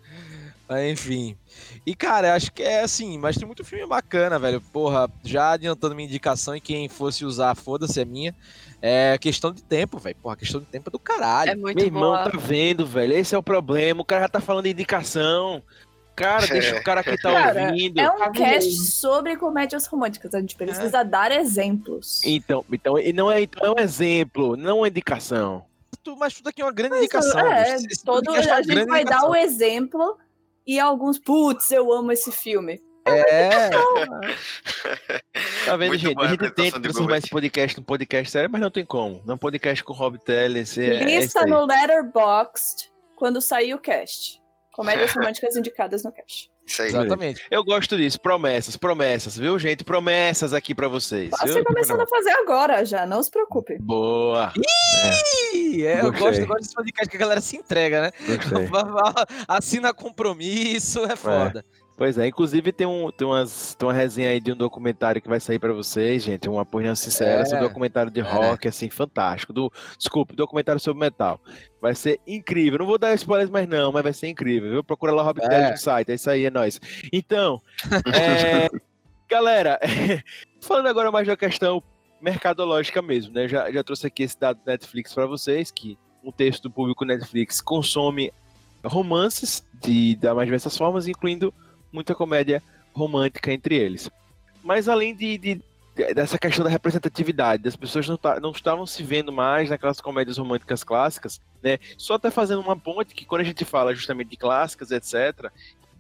Enfim. 0.91 1.37
E, 1.85 1.95
cara, 1.95 2.35
acho 2.35 2.51
que 2.53 2.63
é 2.63 2.81
assim, 2.81 3.19
mas 3.19 3.37
tem 3.37 3.47
muito 3.47 3.65
filme 3.65 3.87
bacana, 3.87 4.39
velho. 4.39 4.61
Porra, 4.61 5.11
já 5.23 5.53
adiantando 5.53 5.95
minha 5.95 6.09
indicação 6.09 6.57
e 6.57 6.61
quem 6.61 6.89
fosse 6.89 7.25
usar, 7.25 7.55
foda-se, 7.55 8.01
é 8.01 8.05
minha. 8.05 8.35
É 8.81 9.17
questão 9.19 9.53
de 9.53 9.63
tempo, 9.63 9.99
velho. 9.99 10.17
Porra, 10.23 10.37
questão 10.37 10.61
de 10.61 10.67
tempo 10.67 10.89
é 10.89 10.93
do 10.93 10.99
caralho. 10.99 11.51
É 11.51 11.55
muito 11.55 11.77
Meu 11.77 11.87
irmão 11.87 12.13
boa. 12.13 12.31
tá 12.31 12.37
vendo, 12.37 12.87
velho. 12.87 13.13
Esse 13.15 13.35
é 13.35 13.39
o 13.39 13.43
problema. 13.43 14.01
O 14.01 14.05
cara 14.05 14.23
já 14.23 14.29
tá 14.29 14.41
falando 14.41 14.65
de 14.65 14.71
indicação. 14.71 15.63
Cara, 16.17 16.47
deixa 16.47 16.77
o 16.77 16.83
cara 16.83 17.03
que 17.03 17.17
tá 17.21 17.33
cara, 17.33 17.67
ouvindo. 17.67 18.01
É 18.01 18.09
um 18.09 18.33
cast 18.33 18.73
sobre 18.87 19.37
comédias 19.37 19.87
românticas. 19.87 20.35
A 20.35 20.41
gente 20.41 20.55
precisa 20.55 20.99
é. 20.99 21.05
dar 21.05 21.33
exemplos. 21.33 22.21
Então, 22.25 22.65
então, 22.73 22.95
não 23.15 23.31
é, 23.31 23.43
então 23.43 23.67
é 23.67 23.71
um 23.71 23.83
exemplo, 23.83 24.57
não 24.57 24.79
uma 24.79 24.89
indicação. 24.89 25.65
Mas 26.19 26.35
tudo 26.35 26.49
aqui 26.49 26.61
é 26.61 26.65
uma 26.65 26.73
grande 26.73 26.91
mas, 26.91 27.01
indicação. 27.01 27.41
É, 27.41 27.77
todo, 28.05 28.31
a 28.31 28.63
gente 28.63 28.85
vai 28.85 29.03
indicação. 29.03 29.05
dar 29.05 29.29
o 29.29 29.35
exemplo 29.35 30.19
e 30.67 30.79
alguns, 30.79 31.19
putz, 31.19 31.71
eu 31.71 31.93
amo 31.93 32.13
esse 32.13 32.33
filme. 32.33 32.81
É. 33.07 33.69
tá 35.67 35.77
vendo, 35.77 35.89
Muito 35.89 36.01
gente? 36.01 36.19
A 36.19 36.29
gente 36.29 36.51
tenta 36.53 36.81
transformar 36.81 37.19
esse 37.19 37.29
podcast 37.29 37.77
num 37.77 37.85
podcast 37.85 38.31
sério, 38.31 38.51
mas 38.51 38.61
não 38.61 38.71
tem 38.71 38.85
como. 38.85 39.23
Não 39.27 39.37
podcast 39.37 39.85
com 39.85 39.93
o 39.93 39.97
Rob 39.97 40.19
Teller. 40.19 40.65
É, 40.79 41.05
Lista 41.05 41.41
é 41.41 41.47
no 41.47 41.67
Letterboxd 41.67 42.91
quando 43.15 43.43
sair 43.43 43.75
o 43.75 43.79
cast. 43.79 44.43
Comédias 44.73 45.13
românticas 45.15 45.55
indicadas 45.55 46.03
no 46.03 46.13
cast. 46.13 46.51
Isso 46.67 46.83
aí. 46.83 46.89
Exatamente. 46.89 47.43
Eu 47.51 47.63
gosto 47.63 47.97
disso. 47.97 48.21
Promessas, 48.21 48.77
promessas, 48.77 49.37
viu, 49.37 49.59
gente? 49.59 49.85
Promessas 49.85 50.53
aqui 50.53 50.75
para 50.75 50.89
vocês. 50.89 51.31
Tá 51.31 51.47
você 51.47 51.63
começando 51.63 52.01
a 52.01 52.07
fazer 52.07 52.31
agora 52.31 52.85
já, 52.85 53.05
não 53.07 53.23
se 53.23 53.31
preocupe. 53.31 53.79
Boa. 53.79 54.53
Ih, 55.55 55.87
é. 55.87 56.01
eu 56.01 56.13
gosto, 56.13 56.41
eu 56.41 56.47
gosto 56.47 56.63
desse 56.63 56.75
podcast 56.75 57.11
que 57.11 57.17
a 57.17 57.21
galera 57.21 57.41
se 57.41 57.57
entrega, 57.57 58.03
né? 58.03 58.11
Assina 59.47 59.93
compromisso, 59.93 61.05
é 61.05 61.17
foda. 61.17 61.65
É. 61.81 61.84
Pois 61.97 62.19
é, 62.19 62.27
inclusive 62.27 62.73
tem, 62.73 62.87
um, 62.87 63.09
tem, 63.13 63.25
umas, 63.25 63.77
tem 63.77 63.87
uma 63.87 63.95
resenha 63.95 64.31
aí 64.31 64.41
de 64.41 64.51
um 64.51 64.57
documentário 64.57 65.23
que 65.23 65.29
vai 65.29 65.39
sair 65.39 65.61
para 65.61 65.73
vocês, 65.73 66.25
gente, 66.25 66.49
uma 66.49 66.63
opinião 66.63 66.95
sincera, 66.97 67.49
é. 67.49 67.57
um 67.57 67.61
documentário 67.61 68.11
de 68.11 68.21
rock, 68.21 68.67
é. 68.67 68.69
assim, 68.69 68.91
fantástico. 68.91 69.53
Do, 69.53 69.73
desculpe, 69.97 70.35
documentário 70.35 70.81
sobre 70.81 71.01
metal. 71.01 71.41
Vai 71.81 71.95
ser 71.95 72.21
incrível. 72.27 72.81
Não 72.81 72.87
vou 72.87 72.99
dar 72.99 73.15
spoilers 73.15 73.49
mais 73.49 73.69
não, 73.69 73.93
mas 73.93 74.03
vai 74.03 74.13
ser 74.13 74.27
incrível, 74.27 74.71
viu? 74.71 74.85
Procura 74.85 75.13
lá 75.13 75.23
o 75.23 75.25
Rob 75.27 75.41
é. 75.41 75.71
no 75.71 75.77
site, 75.77 76.11
é 76.11 76.15
isso 76.15 76.29
aí, 76.29 76.47
é 76.47 76.51
nóis. 76.51 76.81
Então, 77.13 77.63
é, 78.13 78.69
galera, 79.29 79.79
falando 80.61 80.89
agora 80.89 81.13
mais 81.13 81.29
da 81.29 81.37
questão 81.37 81.81
mercadológica 82.21 83.01
mesmo, 83.01 83.33
né? 83.33 83.47
Já, 83.47 83.71
já 83.71 83.85
trouxe 83.85 84.09
aqui 84.09 84.25
esse 84.25 84.39
dado 84.39 84.57
do 84.57 84.67
Netflix 84.67 85.15
para 85.15 85.27
vocês, 85.27 85.71
que 85.71 85.97
um 86.25 86.33
texto 86.33 86.65
do 86.65 86.71
público 86.73 87.05
Netflix 87.05 87.61
consome 87.61 88.33
romances 88.85 89.65
de, 89.81 90.17
das 90.17 90.35
mais 90.35 90.47
diversas 90.47 90.77
formas, 90.77 91.07
incluindo 91.07 91.55
muita 91.95 92.15
comédia 92.15 92.63
romântica 92.93 93.53
entre 93.53 93.77
eles. 93.77 94.11
Mas 94.63 94.89
além 94.89 95.15
de, 95.15 95.39
de 95.39 95.63
dessa 96.15 96.37
questão 96.37 96.65
da 96.65 96.71
representatividade, 96.71 97.69
as 97.69 97.77
pessoas 97.77 98.09
não, 98.09 98.17
tá, 98.17 98.41
não 98.41 98.51
estavam 98.51 98.85
se 98.85 99.03
vendo 99.03 99.33
mais 99.33 99.71
naquelas 99.71 100.01
comédias 100.01 100.39
românticas 100.39 100.83
clássicas, 100.83 101.41
né? 101.63 101.79
Só 101.97 102.15
até 102.15 102.31
fazendo 102.31 102.61
uma 102.61 102.77
ponte 102.77 103.15
que 103.15 103.25
quando 103.25 103.43
a 103.43 103.45
gente 103.45 103.65
fala 103.65 103.95
justamente 103.95 104.31
de 104.31 104.37
clássicas, 104.37 104.91
etc., 104.91 105.51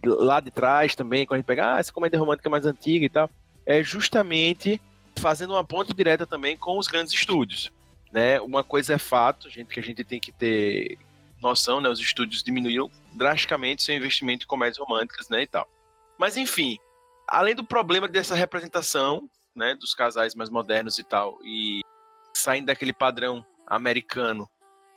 lá 0.05 0.41
de 0.41 0.51
trás 0.51 0.97
também, 0.97 1.25
quando 1.25 1.37
a 1.37 1.39
gente 1.39 1.47
pega, 1.47 1.77
ah, 1.77 1.79
essa 1.79 1.93
comédia 1.93 2.19
romântica 2.19 2.51
mais 2.51 2.67
antiga 2.67 3.07
e 3.07 3.09
tal, 3.09 3.31
é 3.65 3.83
justamente 3.83 4.81
fazendo 5.17 5.53
uma 5.53 5.65
ponte 5.65 5.95
direta 5.95 6.27
também 6.27 6.57
com 6.57 6.77
os 6.77 6.89
grandes 6.89 7.15
estúdios, 7.15 7.71
né? 8.13 8.41
Uma 8.41 8.65
coisa 8.65 8.95
é 8.95 8.99
fato, 8.99 9.49
gente, 9.49 9.73
que 9.73 9.81
a 9.81 9.83
gente 9.83 10.03
tem 10.03 10.19
que 10.19 10.33
ter 10.33 10.99
noção, 11.41 11.81
né? 11.81 11.89
Os 11.89 12.01
estúdios 12.01 12.43
diminuíram 12.43 12.91
drasticamente 13.13 13.83
seu 13.83 13.95
investimento 13.95 14.45
em 14.45 14.49
comédias 14.49 14.79
românticas, 14.79 15.29
né, 15.29 15.43
e 15.43 15.47
tal. 15.47 15.69
Mas 16.19 16.37
enfim, 16.37 16.79
além 17.29 17.55
do 17.55 17.65
problema 17.65 18.09
dessa 18.09 18.35
representação, 18.35 19.29
né, 19.55 19.75
dos 19.75 19.95
casais 19.95 20.35
mais 20.35 20.51
modernos 20.51 20.99
e 20.99 21.05
tal, 21.05 21.39
e 21.45 21.81
saindo 22.35 22.67
daquele 22.67 22.93
padrão 22.93 23.45
americano, 23.67 24.49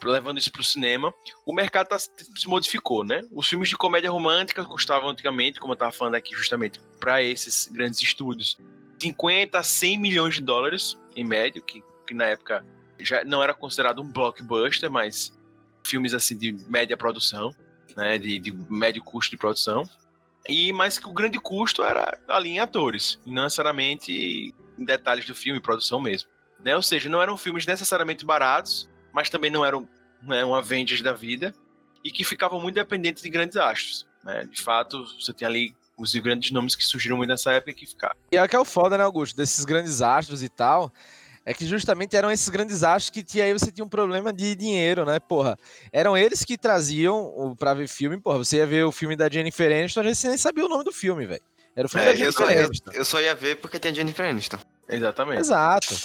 levando 0.04 0.38
isso 0.38 0.52
para 0.52 0.62
o 0.62 0.66
cinema, 0.66 1.14
o 1.46 1.54
mercado 1.54 1.88
tá, 1.88 1.98
se 1.98 2.48
modificou, 2.48 3.04
né? 3.04 3.22
Os 3.32 3.48
filmes 3.48 3.70
de 3.70 3.78
comédia 3.78 4.12
romântica 4.12 4.64
custavam 4.64 5.10
antigamente, 5.10 5.60
como 5.60 5.74
eu 5.74 5.76
estava 5.76 5.92
falando 5.92 6.16
aqui 6.16 6.36
justamente, 6.36 6.80
para 7.00 7.24
esses 7.24 7.68
grandes 7.68 8.02
estúdios, 8.02 8.58
50 9.00 9.58
a 9.58 9.64
100 9.64 10.00
milhões 10.00 10.36
de 10.36 10.42
dólares, 10.42 10.98
em 11.16 11.24
média, 11.24 11.62
que, 11.62 11.84
que 12.06 12.14
na 12.14 12.26
época 12.26 12.66
já 13.00 13.24
não 13.24 13.44
era 13.44 13.54
considerado 13.54 14.02
um 14.02 14.12
blockbuster, 14.12 14.90
mas 14.90 15.32
filmes 15.84 16.14
assim 16.14 16.38
de 16.38 16.52
média 16.68 16.98
produção, 16.98 17.56
né, 17.96 18.18
de, 18.18 18.40
de 18.40 18.52
médio 18.70 19.04
custo 19.04 19.32
de 19.32 19.38
produção. 19.38 19.84
E 20.48 20.72
mas 20.72 20.98
que 20.98 21.08
o 21.08 21.14
grande 21.14 21.40
custo 21.40 21.84
era 21.84 22.18
ali 22.28 22.52
em 22.52 22.60
atores, 22.60 23.20
não 23.26 23.44
necessariamente 23.44 24.54
em 24.78 24.86
detalhes 24.86 25.26
do 25.26 25.36
filme, 25.36 25.60
produção 25.60 26.00
mesmo. 26.00 26.30
Né? 26.64 26.76
Ou 26.76 26.82
seja, 26.82 27.10
não 27.10 27.22
eram 27.22 27.38
filmes 27.38 27.66
necessariamente 27.66 28.26
baratos, 28.26 28.90
mas 29.14 29.30
também 29.30 29.52
não 29.52 29.66
eram 29.66 29.88
né, 30.22 30.44
um 30.46 30.56
Avengers 30.56 31.02
da 31.02 31.14
vida, 31.14 31.54
e 32.04 32.12
que 32.12 32.24
ficavam 32.24 32.60
muito 32.62 32.76
dependentes 32.76 33.24
de 33.24 33.30
grandes 33.30 33.58
astros. 33.58 34.08
Né? 34.24 34.46
De 34.46 34.62
fato, 34.62 35.06
você 35.20 35.34
tem 35.34 35.48
ali 35.48 35.76
os 35.98 36.14
grandes 36.16 36.52
nomes 36.52 36.76
que 36.76 36.84
surgiram 36.84 37.18
muito 37.18 37.30
nessa 37.30 37.52
época 37.52 37.74
que 37.74 37.86
ficaram. 37.86 38.16
E 38.32 38.38
é 38.38 38.48
que 38.48 38.56
é 38.56 38.60
o 38.60 38.66
foda, 38.66 38.98
né, 38.98 39.04
Augusto? 39.04 39.36
Desses 39.36 39.66
grandes 39.66 40.02
astros 40.02 40.44
e 40.44 40.50
tal, 40.50 40.94
é 41.48 41.54
que 41.54 41.66
justamente 41.66 42.14
eram 42.14 42.30
esses 42.30 42.50
grandes 42.50 42.84
astros 42.84 43.10
que 43.10 43.24
tinha, 43.24 43.46
aí 43.46 43.54
você 43.54 43.72
tinha 43.72 43.86
um 43.86 43.88
problema 43.88 44.34
de 44.34 44.54
dinheiro, 44.54 45.06
né? 45.06 45.18
Porra, 45.18 45.58
eram 45.94 46.18
eles 46.18 46.44
que 46.44 46.58
traziam 46.58 47.56
para 47.58 47.74
ver 47.74 47.88
filme, 47.88 48.20
porra, 48.20 48.38
você 48.40 48.58
ia 48.58 48.68
ver 48.68 48.84
o 48.84 48.92
filme 48.92 49.16
da 49.16 49.30
Jennifer 49.30 49.72
Aniston, 49.72 50.04
você 50.04 50.28
nem 50.28 50.38
sabia 50.38 50.66
o 50.66 50.68
nome 50.68 50.84
do 50.84 50.92
filme, 50.92 51.26
velho. 51.26 51.42
Era 51.74 51.86
o 51.86 51.90
filme 51.90 52.04
É, 52.06 52.10
da 52.10 52.12
eu, 52.12 52.18
Jennifer 52.18 52.46
só, 52.46 52.52
eu, 52.52 52.66
Aniston. 52.66 52.92
eu 52.92 53.06
só 53.06 53.22
ia 53.22 53.34
ver 53.34 53.62
porque 53.62 53.80
tem 53.80 53.92
a 53.92 53.96
Jennifer 53.96 54.30
Aniston. 54.30 54.58
Exatamente. 54.90 55.40
Exato. 55.40 55.96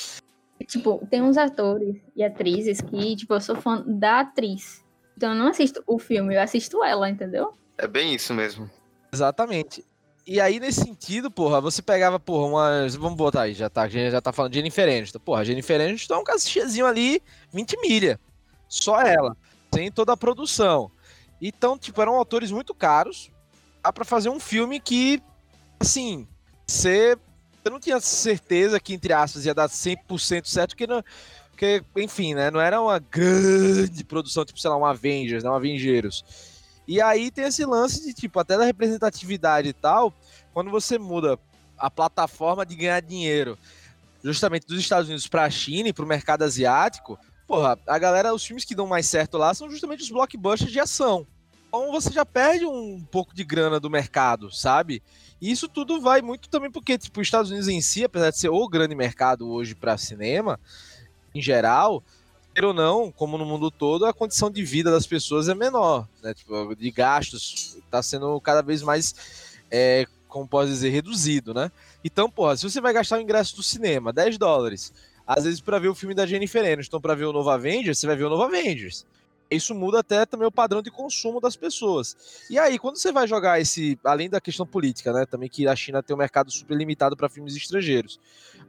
Tipo, 0.69 1.05
tem 1.11 1.21
uns 1.21 1.37
atores 1.37 1.97
e 2.15 2.23
atrizes 2.23 2.81
que, 2.81 3.17
tipo, 3.17 3.35
eu 3.35 3.41
sou 3.41 3.57
fã 3.57 3.83
da 3.85 4.21
atriz. 4.21 4.81
Então 5.17 5.31
eu 5.31 5.37
não 5.37 5.49
assisto 5.49 5.83
o 5.89 5.99
filme, 5.99 6.37
eu 6.37 6.41
assisto 6.41 6.85
ela, 6.85 7.11
entendeu? 7.11 7.53
É 7.77 7.89
bem 7.89 8.15
isso 8.15 8.33
mesmo. 8.33 8.71
Exatamente. 9.13 9.85
E 10.25 10.41
aí, 10.41 10.61
nesse 10.61 10.83
sentido, 10.83 11.31
porra, 11.31 11.61
você 11.61 11.83
pegava, 11.83 12.19
porra, 12.21 12.47
umas. 12.47 12.95
Vamos 12.95 13.17
botar 13.17 13.43
aí, 13.43 13.55
já 13.55 13.69
tá, 13.69 13.89
já 13.89 14.21
tá 14.21 14.33
falando 14.33 14.53
de 14.53 14.59
Jennifer 14.59 14.89
Aniston. 14.89 15.19
Porra, 15.19 15.45
Jennifer 15.45 15.81
Aniston 15.81 16.15
é 16.15 16.19
um 16.19 16.25
cachezinho 16.25 16.87
ali, 16.87 17.21
20 17.53 17.81
milha. 17.81 18.21
Só 18.69 19.01
ela. 19.01 19.37
Sem 19.75 19.91
toda 19.91 20.13
a 20.13 20.17
produção. 20.17 20.91
Então, 21.41 21.77
tipo, 21.77 22.01
eram 22.01 22.15
autores 22.15 22.53
muito 22.53 22.73
caros. 22.75 23.31
Dá 23.83 23.93
pra 23.93 24.05
fazer 24.05 24.29
um 24.29 24.39
filme 24.39 24.79
que, 24.79 25.21
assim, 25.81 26.29
você. 26.67 27.17
Eu 27.65 27.71
não 27.73 27.81
tinha 27.81 28.01
certeza 28.01 28.79
que, 28.79 28.95
entre 28.95 29.13
aspas, 29.13 29.45
ia 29.45 29.55
dar 29.55 29.69
100% 29.69 30.47
certo, 30.47 30.71
porque, 30.71 30.87
não, 30.87 31.03
porque, 31.51 31.83
enfim, 31.97 32.35
né? 32.35 32.51
Não 32.51 32.61
era 32.61 32.81
uma 32.81 32.99
grande 32.99 34.05
produção, 34.05 34.45
tipo, 34.45 34.59
sei 34.61 34.71
lá, 34.71 34.77
um 34.77 34.85
Avengers, 34.85 35.45
né? 35.45 35.51
Um 35.51 35.55
Avengeiros. 35.55 36.25
E 36.93 37.01
aí 37.01 37.31
tem 37.31 37.47
esse 37.47 37.65
lance 37.65 38.05
de, 38.05 38.13
tipo, 38.13 38.39
até 38.39 38.59
da 38.59 38.67
representatividade 38.67 39.67
e 39.67 39.73
tal, 39.73 40.13
quando 40.53 40.71
você 40.71 40.99
muda 40.99 41.39
a 41.79 41.91
plataforma 41.91 42.67
de 42.67 42.77
ganhar 42.77 43.01
dinheiro 43.01 43.59
justamente 44.23 44.67
dos 44.67 44.79
Estados 44.79 45.09
Unidos 45.09 45.27
para 45.27 45.45
a 45.45 45.49
China 45.49 45.89
e 45.89 45.93
para 45.95 46.05
o 46.05 46.07
mercado 46.07 46.43
asiático, 46.43 47.19
porra, 47.47 47.79
a 47.87 47.99
galera, 47.99 48.35
os 48.35 48.45
filmes 48.45 48.67
que 48.67 48.75
dão 48.75 48.87
mais 48.87 49.07
certo 49.07 49.39
lá 49.39 49.55
são 49.55 49.71
justamente 49.71 50.03
os 50.03 50.11
blockbusters 50.11 50.71
de 50.71 50.81
ação. 50.81 51.27
Então 51.67 51.91
você 51.91 52.13
já 52.13 52.27
perde 52.27 52.67
um 52.67 53.03
pouco 53.11 53.35
de 53.35 53.43
grana 53.43 53.81
do 53.81 53.89
mercado, 53.89 54.55
sabe? 54.55 55.03
E 55.41 55.51
isso 55.51 55.71
tudo 55.71 55.99
vai 55.99 56.21
muito 56.21 56.51
também 56.51 56.71
porque, 56.71 56.99
tipo, 56.99 57.23
os 57.23 57.27
Estados 57.27 57.51
Unidos 57.51 57.69
em 57.69 57.81
si, 57.81 58.05
apesar 58.05 58.29
de 58.29 58.39
ser 58.39 58.51
o 58.51 58.69
grande 58.69 58.95
mercado 58.95 59.49
hoje 59.49 59.75
para 59.75 59.97
cinema, 59.97 60.61
em 61.35 61.41
geral, 61.41 62.05
ou 62.61 62.75
não, 62.75 63.11
como 63.11 63.39
no 63.39 63.47
mundo 63.47 63.71
todo, 63.71 64.05
a 64.05 64.13
condição 64.13 64.51
de 64.51 64.63
vida 64.63 64.91
das 64.91 65.07
pessoas 65.07 65.49
é 65.49 65.55
menor, 65.55 66.07
né? 66.23 66.35
Tipo, 66.35 66.75
de 66.75 66.91
gastos 66.91 67.77
está 67.85 68.03
sendo 68.03 68.39
cada 68.41 68.61
vez 68.63 68.83
mais, 68.83 69.15
é, 69.71 70.07
como 70.29 70.47
pode 70.47 70.71
dizer, 70.71 70.91
reduzido, 70.91 71.55
né? 71.55 71.73
Então, 72.05 72.31
porra, 72.31 72.57
se 72.57 72.69
você 72.69 72.81
vai 72.81 72.93
gastar 72.93 73.19
o 73.19 73.23
ingresso 73.23 73.57
do 73.57 73.63
cinema, 73.63 74.13
10 74.13 74.37
dólares, 74.37 74.93
às 75.27 75.45
vezes 75.45 75.61
para 75.61 75.79
ver 75.79 75.89
o 75.89 75.95
filme 75.95 76.15
da 76.15 76.27
Jennifer 76.27 76.65
Aniston, 76.65 77.01
para 77.01 77.15
ver 77.15 77.25
o 77.25 77.33
novo 77.33 77.49
Avengers, 77.49 77.99
você 77.99 78.07
vai 78.07 78.17
ver 78.17 78.25
o 78.25 78.31
novo 78.31 78.43
Avengers. 78.43 79.07
Isso 79.51 79.75
muda 79.75 80.01
até 80.01 80.25
também 80.25 80.49
o 80.49 80.53
padrão 80.53 80.81
de 80.81 80.91
consumo 80.91 81.41
das 81.41 81.57
pessoas. 81.57 82.17
E 82.49 82.59
aí, 82.59 82.79
quando 82.79 82.97
você 82.97 83.13
vai 83.13 83.29
jogar 83.29 83.61
esse, 83.61 83.99
além 84.03 84.29
da 84.31 84.41
questão 84.41 84.67
política, 84.67 85.13
né, 85.13 85.27
também 85.27 85.49
que 85.49 85.69
a 85.69 85.77
China 85.77 86.03
tem 86.03 86.15
um 86.17 86.19
mercado 86.19 86.51
super 86.51 86.75
limitado 86.75 87.17
para 87.17 87.29
filmes 87.29 87.55
estrangeiros. 87.55 88.19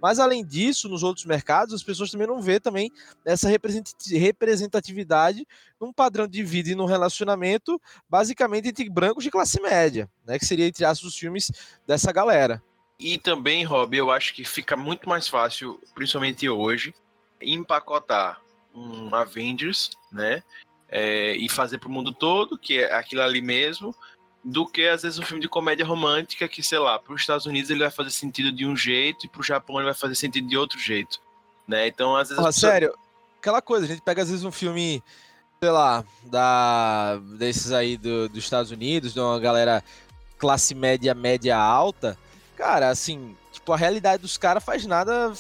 Mas 0.04 0.20
além 0.20 0.46
disso, 0.46 0.90
nos 0.90 1.02
outros 1.02 1.26
mercados, 1.26 1.74
as 1.74 1.82
pessoas 1.82 2.12
também 2.12 2.28
não 2.28 2.42
vê 2.42 2.60
também 2.60 2.92
essa 3.24 3.48
representatividade 3.48 5.48
num 5.80 5.94
padrão 5.94 6.28
de 6.28 6.44
vida 6.44 6.72
e 6.72 6.76
num 6.76 6.84
relacionamento, 6.84 7.82
basicamente 8.10 8.68
entre 8.68 8.90
brancos 8.90 9.24
de 9.24 9.32
classe 9.32 9.62
média, 9.62 10.10
né, 10.26 10.38
que 10.38 10.46
seria 10.46 10.68
entre 10.68 10.84
aspas 10.84 11.08
os 11.08 11.18
filmes 11.18 11.50
dessa 11.88 12.12
galera. 12.12 12.62
E 13.00 13.18
também, 13.18 13.64
Rob, 13.64 13.96
eu 13.96 14.12
acho 14.12 14.34
que 14.34 14.44
fica 14.44 14.76
muito 14.76 15.08
mais 15.08 15.30
fácil, 15.30 15.80
principalmente 15.96 16.50
hoje, 16.50 16.94
empacotar 17.42 18.42
um 18.76 19.16
Avengers, 19.16 19.92
né? 20.12 20.44
É, 20.90 21.34
e 21.38 21.48
fazer 21.48 21.80
para 21.80 21.88
o 21.88 21.92
mundo 21.92 22.14
todo, 22.14 22.58
que 22.58 22.80
é 22.80 22.94
aquilo 22.94 23.22
ali 23.22 23.42
mesmo, 23.42 23.96
do 24.44 24.66
que 24.68 24.88
às 24.88 25.04
vezes 25.04 25.18
um 25.18 25.24
filme 25.24 25.42
de 25.42 25.48
comédia 25.48 25.86
romântica 25.86 26.48
que, 26.48 26.62
sei 26.62 26.78
lá, 26.80 27.00
para 27.00 27.14
os 27.14 27.22
Estados 27.22 27.46
Unidos 27.46 27.70
ele 27.70 27.80
vai 27.80 27.92
fazer 27.92 28.10
sentido 28.10 28.52
de 28.52 28.66
um 28.66 28.76
jeito 28.76 29.26
e 29.26 29.30
para 29.30 29.40
o 29.42 29.44
Japão 29.44 29.78
ele 29.78 29.86
vai 29.86 29.94
fazer 29.94 30.16
sentido 30.16 30.48
de 30.48 30.58
outro 30.58 30.78
jeito, 30.78 31.20
né? 31.68 31.88
Então, 31.88 32.16
às 32.16 32.30
vezes. 32.30 32.44
Pessoas- 32.44 32.56
sério, 32.56 32.94
aquela 33.40 33.62
coisa, 33.62 33.86
a 33.86 33.88
gente 33.88 34.02
pega 34.02 34.22
às 34.22 34.30
vezes 34.30 34.44
um 34.44 34.52
filme, 34.52 35.02
sei 35.62 35.72
lá, 35.72 36.04
da, 36.26 37.18
desses 37.38 37.72
aí 37.72 37.96
do- 37.98 38.28
dos 38.28 38.44
Estados 38.44 38.70
Unidos, 38.72 39.14
de 39.14 39.20
uma 39.20 39.40
galera 39.40 39.82
classe 40.38 40.76
média, 40.76 41.14
média 41.14 41.58
alta, 41.58 42.18
cara, 42.58 42.90
assim, 42.90 43.36
tipo, 43.52 43.72
a 43.72 43.78
realidade 43.78 44.22
dos 44.22 44.38
caras 44.38 44.62
faz 44.64 44.86
nada, 44.86 45.32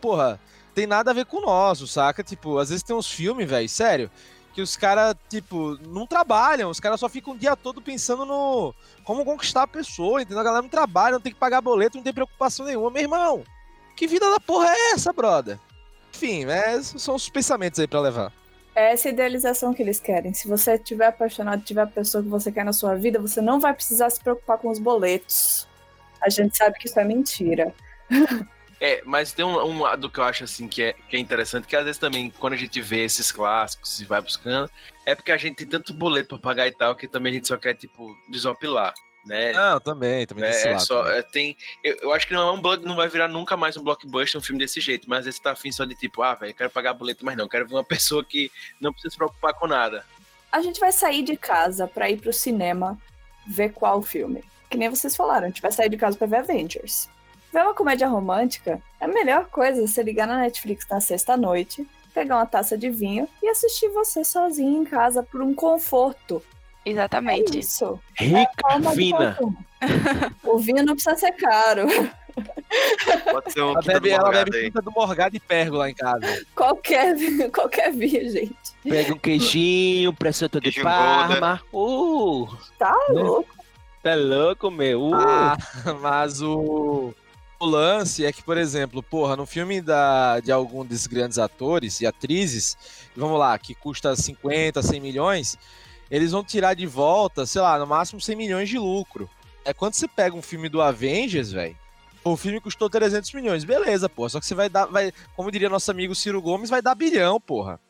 porra, 0.00 0.38
tem 0.76 0.86
nada 0.86 1.10
a 1.10 1.14
ver 1.14 1.24
com 1.26 1.38
o 1.38 1.42
nosso, 1.42 1.88
saca? 1.88 2.22
Tipo, 2.22 2.58
às 2.58 2.68
vezes 2.68 2.84
tem 2.84 2.94
uns 2.94 3.10
filmes, 3.10 3.48
velho, 3.50 3.68
sério, 3.68 4.10
que 4.54 4.62
os 4.62 4.76
caras, 4.76 5.16
tipo, 5.28 5.76
não 5.88 6.06
trabalham, 6.06 6.70
os 6.70 6.78
caras 6.78 7.00
só 7.00 7.08
ficam 7.08 7.34
o 7.34 7.38
dia 7.38 7.56
todo 7.56 7.82
pensando 7.82 8.24
no 8.24 8.72
como 9.02 9.24
conquistar 9.24 9.64
a 9.64 9.66
pessoa, 9.66 10.22
entendeu? 10.22 10.38
A 10.40 10.44
galera 10.44 10.62
não 10.62 10.68
trabalha, 10.68 11.14
não 11.14 11.20
tem 11.20 11.32
que 11.32 11.38
pagar 11.38 11.60
boleto, 11.60 11.96
não 11.96 12.04
tem 12.04 12.14
preocupação 12.14 12.64
nenhuma, 12.64 12.90
meu 12.90 13.02
irmão. 13.02 13.44
Que 13.96 14.06
vida 14.06 14.30
da 14.30 14.38
porra 14.38 14.68
é 14.68 14.92
essa, 14.92 15.12
brother? 15.12 15.58
Enfim, 16.14 16.44
é, 16.46 16.80
são 16.82 17.16
os 17.16 17.28
pensamentos 17.28 17.80
aí 17.80 17.88
pra 17.88 18.00
levar. 18.00 18.32
É 18.76 18.92
essa 18.92 19.08
idealização 19.08 19.74
que 19.74 19.82
eles 19.82 19.98
querem. 19.98 20.32
Se 20.32 20.48
você 20.48 20.74
estiver 20.74 21.06
apaixonado, 21.06 21.62
tiver 21.62 21.82
a 21.82 21.86
pessoa 21.86 22.22
que 22.22 22.28
você 22.28 22.52
quer 22.52 22.64
na 22.64 22.72
sua 22.72 22.94
vida, 22.94 23.20
você 23.20 23.40
não 23.40 23.58
vai 23.58 23.74
precisar 23.74 24.08
se 24.10 24.20
preocupar 24.20 24.58
com 24.58 24.70
os 24.70 24.78
boletos. 24.78 25.66
A 26.20 26.28
gente 26.28 26.56
sabe 26.56 26.78
que 26.78 26.86
isso 26.86 26.98
é 26.98 27.04
mentira. 27.04 27.74
É, 28.80 29.02
mas 29.04 29.32
tem 29.32 29.44
um, 29.44 29.56
um 29.64 29.82
lado 29.82 30.10
que 30.10 30.18
eu 30.18 30.24
acho 30.24 30.44
assim 30.44 30.68
que 30.68 30.82
é, 30.82 30.92
que 30.92 31.16
é 31.16 31.20
interessante, 31.20 31.66
que 31.66 31.76
às 31.76 31.84
vezes 31.84 31.98
também, 31.98 32.30
quando 32.30 32.54
a 32.54 32.56
gente 32.56 32.80
vê 32.80 33.04
esses 33.04 33.30
clássicos 33.30 34.00
e 34.00 34.04
vai 34.04 34.20
buscando, 34.20 34.70
é 35.06 35.14
porque 35.14 35.32
a 35.32 35.36
gente 35.36 35.56
tem 35.56 35.66
tanto 35.66 35.94
boleto 35.94 36.38
pra 36.38 36.50
pagar 36.50 36.66
e 36.66 36.72
tal, 36.72 36.94
que 36.94 37.06
também 37.06 37.30
a 37.32 37.34
gente 37.34 37.48
só 37.48 37.56
quer, 37.56 37.74
tipo, 37.74 38.14
desopilar, 38.28 38.92
né? 39.24 39.52
Não, 39.52 39.80
também, 39.80 40.26
também 40.26 40.44
desse 40.44 40.68
É, 40.68 40.72
é 40.72 40.78
só, 40.78 41.02
também. 41.02 41.18
é, 41.18 41.22
tem, 41.22 41.56
eu, 41.82 41.96
eu 42.02 42.12
acho 42.12 42.26
que 42.26 42.34
não 42.34 42.48
é 42.48 42.52
um 42.52 42.60
bloco, 42.60 42.86
não 42.86 42.96
vai 42.96 43.08
virar 43.08 43.28
nunca 43.28 43.56
mais 43.56 43.76
um 43.76 43.82
blockbuster, 43.82 44.40
um 44.40 44.44
filme 44.44 44.58
desse 44.58 44.80
jeito, 44.80 45.08
mas 45.08 45.20
às 45.20 45.24
vezes 45.26 45.40
tá 45.40 45.52
afim 45.52 45.70
só 45.70 45.84
de 45.84 45.94
tipo, 45.94 46.22
ah, 46.22 46.34
velho, 46.34 46.54
quero 46.54 46.70
pagar 46.70 46.94
boleto, 46.94 47.24
mas 47.24 47.36
não, 47.36 47.48
quero 47.48 47.66
ver 47.66 47.74
uma 47.74 47.84
pessoa 47.84 48.24
que 48.24 48.50
não 48.80 48.92
precisa 48.92 49.12
se 49.12 49.16
preocupar 49.16 49.54
com 49.54 49.66
nada. 49.66 50.04
A 50.50 50.60
gente 50.62 50.78
vai 50.78 50.92
sair 50.92 51.22
de 51.22 51.36
casa 51.36 51.86
pra 51.86 52.10
ir 52.10 52.20
pro 52.20 52.32
cinema 52.32 52.98
ver 53.46 53.72
qual 53.72 54.02
filme. 54.02 54.44
Que 54.70 54.76
nem 54.76 54.88
vocês 54.88 55.16
falaram, 55.16 55.44
a 55.44 55.48
gente 55.48 55.62
vai 55.62 55.72
sair 55.72 55.88
de 55.88 55.96
casa 55.96 56.16
pra 56.16 56.26
ver 56.26 56.36
Avengers. 56.36 57.08
Ver 57.54 57.62
uma 57.62 57.72
comédia 57.72 58.08
romântica 58.08 58.82
é 59.00 59.04
a 59.04 59.08
melhor 59.08 59.46
coisa 59.46 59.86
você 59.86 60.02
ligar 60.02 60.26
na 60.26 60.38
Netflix 60.38 60.84
na 60.90 61.00
sexta-noite, 61.00 61.86
pegar 62.12 62.34
uma 62.34 62.46
taça 62.46 62.76
de 62.76 62.90
vinho 62.90 63.28
e 63.40 63.48
assistir 63.48 63.88
você 63.90 64.24
sozinho 64.24 64.82
em 64.82 64.84
casa 64.84 65.22
por 65.22 65.40
um 65.40 65.54
conforto. 65.54 66.42
É 66.84 66.90
Exatamente. 66.90 67.56
isso. 67.60 68.00
Rica, 68.18 68.50
fina. 68.92 69.34
consumo. 69.38 69.56
o 70.42 70.58
vinho 70.58 70.84
não 70.84 70.94
precisa 70.94 71.14
ser 71.16 71.30
caro. 71.32 71.86
Pode 73.30 73.52
ser 73.52 73.62
um 73.62 73.70
Ela 73.70 73.82
bebe, 73.82 74.10
ela 74.10 74.30
bebe 74.32 74.56
aí. 74.56 74.64
tinta 74.64 74.82
do 74.82 74.90
morgado 74.90 75.36
e 75.36 75.38
pergo 75.40 75.76
lá 75.76 75.88
em 75.88 75.94
casa. 75.94 76.44
Qualquer, 76.56 77.14
qualquer 77.54 77.92
via, 77.92 78.28
gente. 78.32 78.56
Pega 78.82 79.14
um 79.14 79.18
queijinho, 79.18 80.12
presunto 80.12 80.60
de 80.60 80.72
Queijo 80.72 80.82
Parma. 80.82 81.62
Uh, 81.72 82.48
Tá 82.76 82.92
Né? 83.10 83.22
louco. 83.22 83.54
tá 84.02 84.14
louco, 84.16 84.70
meu. 84.72 85.00
Uh. 85.10 85.14
Ah, 85.14 85.56
mas 86.02 86.42
o, 86.42 87.14
o 87.64 87.66
lance 87.66 88.24
é 88.24 88.32
que, 88.32 88.42
por 88.42 88.58
exemplo, 88.58 89.02
porra, 89.02 89.36
no 89.36 89.46
filme 89.46 89.80
da, 89.80 90.38
de 90.40 90.52
algum 90.52 90.84
desses 90.84 91.06
grandes 91.06 91.38
atores 91.38 92.00
e 92.00 92.06
atrizes, 92.06 92.76
vamos 93.16 93.38
lá, 93.38 93.58
que 93.58 93.74
custa 93.74 94.14
50, 94.14 94.82
100 94.82 95.00
milhões, 95.00 95.58
eles 96.10 96.32
vão 96.32 96.44
tirar 96.44 96.74
de 96.74 96.86
volta, 96.86 97.46
sei 97.46 97.62
lá, 97.62 97.78
no 97.78 97.86
máximo 97.86 98.20
100 98.20 98.36
milhões 98.36 98.68
de 98.68 98.78
lucro. 98.78 99.28
É 99.64 99.72
quando 99.72 99.94
você 99.94 100.06
pega 100.06 100.36
um 100.36 100.42
filme 100.42 100.68
do 100.68 100.82
Avengers, 100.82 101.52
velho. 101.52 101.76
O 102.22 102.36
filme 102.36 102.60
custou 102.60 102.88
300 102.88 103.32
milhões, 103.32 103.64
beleza, 103.64 104.08
porra. 104.08 104.28
Só 104.28 104.40
que 104.40 104.46
você 104.46 104.54
vai 104.54 104.68
dar, 104.68 104.86
vai, 104.86 105.12
como 105.34 105.50
diria 105.50 105.68
nosso 105.68 105.90
amigo 105.90 106.14
Ciro 106.14 106.40
Gomes, 106.40 106.70
vai 106.70 106.82
dar 106.82 106.94
bilhão, 106.94 107.40
porra. 107.40 107.80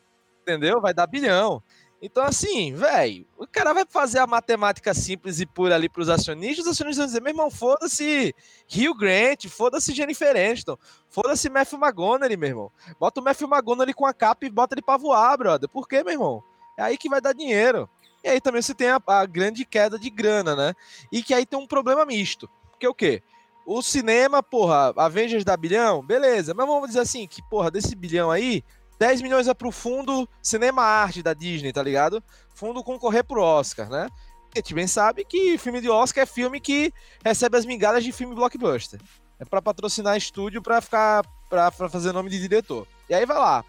Entendeu? 0.41 0.79
Vai 0.79 0.93
dar 0.93 1.07
bilhão. 1.07 1.61
Então, 2.05 2.23
assim, 2.23 2.71
velho, 2.71 3.25
o 3.35 3.47
cara 3.47 3.73
vai 3.73 3.83
fazer 3.89 4.19
a 4.19 4.27
matemática 4.27 4.93
simples 4.93 5.39
e 5.39 5.45
pura 5.47 5.73
ali 5.73 5.89
pros 5.89 6.07
acionistas, 6.07 6.67
os 6.67 6.71
acionistas 6.73 6.97
vão 6.97 7.07
dizer, 7.07 7.19
meu 7.19 7.31
irmão, 7.31 7.49
foda-se 7.49 8.35
Hugh 8.71 8.95
Grant, 8.95 9.47
foda-se 9.47 9.91
Jennifer 9.91 10.29
Aniston, 10.29 10.77
foda-se 11.09 11.49
Matthew 11.49 11.79
McGonaghy, 11.79 12.37
meu 12.37 12.49
irmão. 12.49 12.71
Bota 12.99 13.19
o 13.19 13.23
Matthew 13.23 13.49
McGonaghy 13.51 13.93
com 13.95 14.05
a 14.05 14.13
capa 14.13 14.45
e 14.45 14.51
bota 14.51 14.75
ele 14.75 14.83
pra 14.83 14.97
voar, 14.97 15.35
brother. 15.35 15.67
Por 15.67 15.87
quê, 15.87 16.03
meu 16.03 16.13
irmão? 16.13 16.43
É 16.77 16.83
aí 16.83 16.95
que 16.95 17.09
vai 17.09 17.19
dar 17.19 17.33
dinheiro. 17.33 17.89
E 18.23 18.29
aí 18.29 18.39
também 18.39 18.61
você 18.61 18.75
tem 18.75 18.89
a, 18.89 19.01
a 19.07 19.25
grande 19.25 19.65
queda 19.65 19.97
de 19.97 20.11
grana, 20.11 20.55
né? 20.55 20.75
E 21.11 21.23
que 21.23 21.33
aí 21.33 21.43
tem 21.43 21.57
um 21.57 21.65
problema 21.65 22.05
misto. 22.05 22.47
Porque 22.69 22.87
o 22.87 22.93
quê? 22.93 23.23
O 23.65 23.81
cinema, 23.81 24.43
porra, 24.43 24.93
Avengers 24.95 25.43
dá 25.43 25.57
bilhão, 25.57 26.05
beleza. 26.05 26.53
Mas 26.53 26.67
vamos 26.67 26.89
dizer 26.89 26.99
assim, 26.99 27.27
que, 27.27 27.41
porra, 27.49 27.71
desse 27.71 27.95
bilhão 27.95 28.29
aí, 28.29 28.63
10 28.99 29.21
milhões 29.21 29.47
é 29.47 29.53
pro 29.53 29.71
fundo 29.71 30.27
Cinema 30.41 30.83
Arte 30.83 31.21
da 31.21 31.33
Disney, 31.33 31.73
tá 31.73 31.83
ligado? 31.83 32.23
Fundo 32.53 32.83
concorrer 32.83 33.23
pro 33.23 33.41
Oscar, 33.41 33.89
né? 33.89 34.07
A 34.53 34.59
gente 34.59 34.73
bem 34.73 34.87
sabe 34.87 35.25
que 35.25 35.57
filme 35.57 35.81
de 35.81 35.89
Oscar 35.89 36.23
é 36.23 36.25
filme 36.25 36.61
que 36.61 36.93
recebe 37.23 37.57
as 37.57 37.65
migalhas 37.65 38.03
de 38.03 38.11
filme 38.13 38.33
blockbuster. 38.33 39.01
É 39.37 39.43
pra 39.43 39.61
patrocinar 39.61 40.15
estúdio 40.15 40.61
pra 40.61 40.79
ficar. 40.79 41.23
Pra 41.49 41.71
fazer 41.71 42.11
nome 42.11 42.29
de 42.29 42.39
diretor. 42.39 42.87
E 43.09 43.13
aí 43.13 43.25
vai 43.25 43.37
lá. 43.37 43.63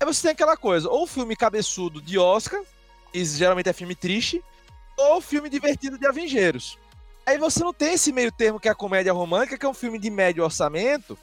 Aí 0.00 0.06
você 0.06 0.22
tem 0.22 0.30
aquela 0.30 0.56
coisa, 0.56 0.88
ou 0.88 1.06
filme 1.06 1.36
cabeçudo 1.36 2.00
de 2.00 2.18
Oscar, 2.18 2.62
que 3.12 3.24
geralmente 3.24 3.68
é 3.68 3.72
filme 3.72 3.94
triste, 3.94 4.42
ou 4.96 5.20
filme 5.20 5.50
divertido 5.50 5.98
de 5.98 6.06
Avengeiros. 6.06 6.78
Aí 7.26 7.36
você 7.36 7.62
não 7.62 7.72
tem 7.72 7.94
esse 7.94 8.12
meio 8.12 8.32
termo 8.32 8.58
que 8.58 8.68
é 8.68 8.70
a 8.70 8.76
comédia 8.76 9.12
romântica, 9.12 9.58
que 9.58 9.66
é 9.66 9.68
um 9.68 9.74
filme 9.74 9.98
de 9.98 10.08
médio 10.08 10.42
orçamento, 10.42 11.18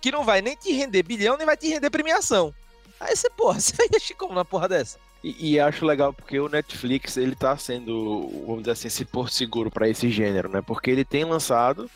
que 0.00 0.10
não 0.10 0.24
vai 0.24 0.40
nem 0.40 0.56
te 0.56 0.72
render 0.72 1.02
bilhão, 1.02 1.36
nem 1.36 1.44
vai 1.44 1.56
te 1.56 1.68
render 1.68 1.90
premiação. 1.90 2.54
Aí 3.00 3.16
você, 3.16 3.30
porra, 3.30 3.58
você 3.60 3.74
vai 3.74 3.86
investir 3.86 4.16
como 4.16 4.34
na 4.34 4.44
porra 4.44 4.68
dessa? 4.68 4.98
E, 5.24 5.52
e 5.52 5.60
acho 5.60 5.84
legal 5.84 6.12
porque 6.12 6.38
o 6.38 6.48
Netflix 6.48 7.16
ele 7.16 7.34
tá 7.34 7.56
sendo, 7.56 8.28
vamos 8.46 8.60
dizer 8.60 8.72
assim, 8.72 8.88
esse 8.88 9.04
porto 9.04 9.32
seguro 9.32 9.70
para 9.70 9.88
esse 9.88 10.10
gênero, 10.10 10.48
né? 10.48 10.62
Porque 10.62 10.90
ele 10.90 11.04
tem 11.04 11.24
lançado 11.24 11.90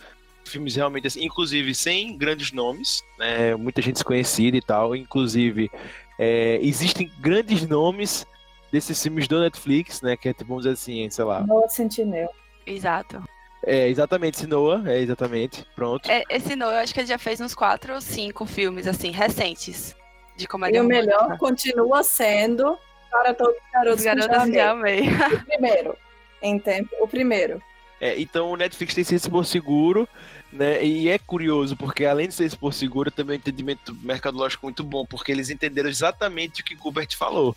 filmes 0.44 0.76
realmente 0.76 1.06
assim, 1.06 1.24
inclusive 1.24 1.74
sem 1.74 2.16
grandes 2.16 2.52
nomes, 2.52 3.02
né? 3.18 3.54
Muita 3.56 3.80
gente 3.80 3.94
desconhecida 3.94 4.56
e 4.56 4.62
tal. 4.62 4.94
Inclusive, 4.94 5.70
é, 6.18 6.58
existem 6.62 7.10
grandes 7.18 7.66
nomes 7.66 8.26
desses 8.70 9.02
filmes 9.02 9.26
do 9.26 9.40
Netflix, 9.40 10.02
né? 10.02 10.16
Que 10.16 10.28
é, 10.28 10.32
tipo, 10.32 10.48
vamos 10.48 10.64
dizer 10.64 10.74
assim, 10.74 11.08
sei 11.10 11.24
lá. 11.24 11.46
Noah 11.46 11.68
Sentinel. 11.68 12.30
Exato. 12.66 13.22
É 13.66 13.88
exatamente 13.88 14.38
Sinoa, 14.38 14.82
é 14.86 15.00
exatamente. 15.00 15.64
Pronto. 15.74 16.10
É, 16.10 16.22
esse 16.28 16.54
Noah, 16.54 16.74
eu 16.74 16.80
acho 16.80 16.92
que 16.92 17.00
ele 17.00 17.06
já 17.06 17.18
fez 17.18 17.40
uns 17.40 17.54
quatro 17.54 17.94
ou 17.94 18.00
cinco 18.00 18.44
filmes, 18.44 18.86
assim, 18.86 19.10
recentes. 19.10 19.96
De 20.36 20.44
E 20.44 20.46
comédia 20.46 20.82
o 20.82 20.84
melhor 20.86 21.20
romântica. 21.22 21.38
continua 21.38 22.02
sendo 22.02 22.76
para 23.10 23.32
todos 23.34 23.54
os 23.54 23.62
garotos, 23.72 23.94
Os 23.96 24.00
que 24.00 24.06
garotos 24.06 24.36
já 24.36 24.44
de 24.46 24.58
amei. 24.60 24.98
amei. 25.08 25.36
O 25.36 25.44
primeiro. 25.46 25.96
Em 26.42 26.58
tempo, 26.58 26.90
o 27.00 27.08
primeiro. 27.08 27.62
É, 28.00 28.20
então 28.20 28.50
o 28.50 28.56
Netflix 28.56 28.94
tem 28.94 29.04
sido 29.04 29.16
esse 29.16 29.30
porto 29.30 29.46
seguro, 29.48 30.08
né? 30.52 30.84
E 30.84 31.08
é 31.08 31.18
curioso, 31.18 31.76
porque 31.76 32.04
além 32.04 32.28
de 32.28 32.34
ser 32.34 32.44
esse 32.44 32.56
porto 32.56 32.74
seguro, 32.76 33.10
também 33.10 33.34
é 33.34 33.38
um 33.38 33.40
entendimento 33.40 33.94
mercadológico 34.02 34.66
muito 34.66 34.82
bom, 34.82 35.06
porque 35.06 35.30
eles 35.32 35.48
entenderam 35.48 35.88
exatamente 35.88 36.60
o 36.60 36.64
que 36.64 36.76
Gilbert 36.76 37.16
falou, 37.16 37.56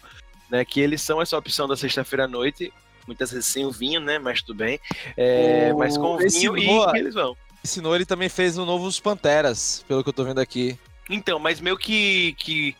né? 0.50 0.64
Que 0.64 0.80
eles 0.80 1.02
são 1.02 1.22
essa 1.22 1.38
opção 1.38 1.68
da 1.68 1.76
sexta-feira 1.76 2.26
à 2.26 2.28
noite, 2.28 2.72
muitas 3.08 3.32
vezes 3.32 3.48
sem 3.48 3.66
o 3.66 3.72
vinho, 3.72 4.00
né? 4.00 4.20
Mas 4.20 4.42
tudo 4.42 4.58
bem. 4.60 4.80
É, 5.18 5.72
O- 5.74 5.80
mas 5.80 5.98
com 5.98 6.14
o 6.14 6.18
vinho 6.18 6.56
e 6.58 6.70
eles 7.00 7.16
vão. 7.16 7.36
Ensinou 7.66 7.94
ele 7.96 8.06
também 8.06 8.30
fez 8.30 8.56
no 8.56 8.66
novo 8.66 8.86
Os 8.86 9.00
Panteras, 9.00 9.84
pelo 9.88 10.02
que 10.04 10.08
eu 10.10 10.14
tô 10.14 10.24
vendo 10.24 10.40
aqui. 10.40 10.80
Então, 11.10 11.40
mas 11.40 11.60
meio 11.60 11.78
que, 11.78 12.34
que 12.34 12.76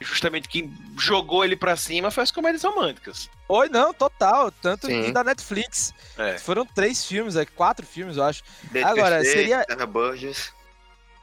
justamente 0.00 0.48
quem 0.48 0.72
jogou 0.98 1.44
ele 1.44 1.56
pra 1.56 1.76
cima 1.76 2.10
foi 2.10 2.22
as 2.22 2.30
comédias 2.30 2.62
românticas. 2.62 3.30
Oi, 3.48 3.68
não, 3.68 3.92
total. 3.92 4.50
Tanto 4.50 4.86
Sim. 4.86 5.12
da 5.12 5.22
Netflix. 5.24 5.92
É. 6.18 6.38
Foram 6.38 6.64
três 6.66 7.04
filmes, 7.04 7.36
é, 7.36 7.44
quatro 7.44 7.86
filmes, 7.86 8.16
eu 8.16 8.24
acho. 8.24 8.42
Agora, 8.84 9.22
seria- 9.24 9.64
Burgess. 9.88 10.52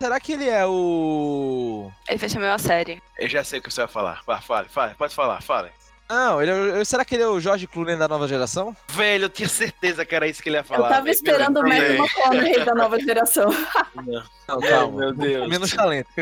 Será 0.02 0.18
que 0.20 0.32
ele 0.32 0.48
é 0.48 0.66
o. 0.66 1.92
Ele 2.08 2.18
fez 2.18 2.32
também 2.32 2.48
uma 2.50 2.58
série. 2.58 3.02
Eu 3.18 3.28
já 3.28 3.44
sei 3.44 3.60
o 3.60 3.62
que 3.62 3.70
você 3.72 3.82
vai 3.82 3.90
falar. 3.90 4.22
Vai, 4.26 4.42
fale, 4.42 4.70
fale, 4.70 4.96
pode 4.96 5.14
falar, 5.14 5.42
fale. 5.42 5.70
Não, 6.10 6.42
ele 6.42 6.82
é, 6.82 6.84
será 6.84 7.06
que 7.06 7.14
ele 7.16 7.22
é 7.22 7.28
o 7.28 7.40
George 7.40 7.68
Clooney 7.68 7.96
da 7.96 8.08
nova 8.08 8.28
geração? 8.28 8.76
Velho, 8.88 9.26
eu 9.26 9.30
tinha 9.30 9.48
certeza 9.48 10.04
que 10.04 10.16
era 10.16 10.28
isso 10.28 10.42
que 10.42 10.50
ele 10.50 10.58
ia 10.58 10.64
falar. 10.64 10.88
eu 10.88 10.90
tava 10.90 11.04
velho. 11.04 11.14
esperando 11.14 11.60
o 11.60 11.64
Matthew. 11.64 11.96
McConaughey 11.98 12.66
da 12.66 12.74
nova 12.76 13.00
geração. 13.00 13.50
Não, 13.96 14.24
Ai, 14.48 14.70
calma. 14.70 15.00
meu 15.00 15.14
Deus. 15.14 15.48
Menos 15.48 15.72
talento. 15.72 16.10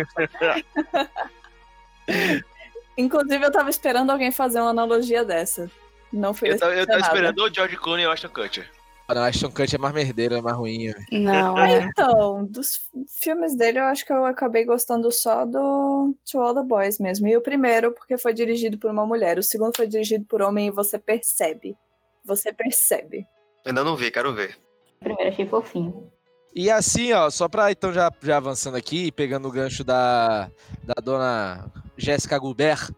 Inclusive, 2.97 3.45
eu 3.45 3.52
tava 3.52 3.69
esperando 3.69 4.12
alguém 4.12 4.32
fazer 4.32 4.60
uma 4.60 4.71
analogia 4.71 5.23
dessa. 5.23 5.71
Não 6.12 6.34
fui 6.34 6.52
Eu 6.52 6.60
tava, 6.60 6.73
eu 6.73 6.86
tava 6.86 7.00
esperando 7.00 7.39
o 7.43 7.54
George 7.54 7.78
Clooney 7.78 8.04
e 8.04 8.08
o 8.08 8.12
Ashton 8.12 8.30
Kutcher. 8.30 8.69
Ah, 9.08 9.15
Não, 9.15 9.24
Ashton 9.24 9.50
Kutcher 9.50 9.76
é 9.76 9.82
mais 9.82 9.93
merdeiro, 9.93 10.36
é 10.36 10.41
mais 10.41 10.58
ruim. 10.58 10.91
velho. 10.91 11.06
Não, 11.12 11.58
é. 11.58 11.80
Então, 11.86 12.46
dos 12.46 12.82
filmes 13.08 13.56
dele, 13.56 13.80
eu 13.80 13.86
acho 13.86 14.06
que 14.06 14.12
eu 14.12 14.26
acabei 14.26 14.65
gostando 14.65 15.10
só 15.12 15.46
do 15.46 16.13
To 16.30 16.41
All 16.41 16.54
the 16.54 16.63
Boys 16.63 17.00
mesmo. 17.00 17.28
E 17.28 17.38
o 17.38 17.41
primeiro, 17.41 17.93
porque 17.93 18.17
foi 18.17 18.34
dirigido 18.34 18.78
por 18.78 18.91
uma 18.91 19.06
mulher. 19.06 19.38
O 19.39 19.43
segundo 19.43 19.76
foi 19.76 19.88
dirigido 19.88 20.26
por 20.26 20.41
homem 20.41 20.67
e 20.67 20.72
você 20.72 21.00
percebe. 21.00 21.78
Você 22.26 22.52
percebe. 22.52 23.26
Ainda 23.65 23.84
não 23.84 23.96
vi, 23.96 24.12
quero 24.12 24.34
ver. 24.34 24.58
Primeiro 25.00 25.30
achei 25.30 25.48
fofinho. 25.48 26.12
E 26.54 26.70
assim, 26.72 27.13
ó, 27.13 27.30
só 27.30 27.48
pra 27.48 27.72
então 27.72 27.93
já, 27.93 28.12
já 28.22 28.38
avançando 28.38 28.76
aqui, 28.76 29.12
pegando 29.12 29.48
o 29.48 29.52
gancho 29.52 29.84
da, 29.84 30.50
da 30.84 30.96
dona 31.02 31.72
Jéssica 31.96 32.38
Gubert, 32.39 32.89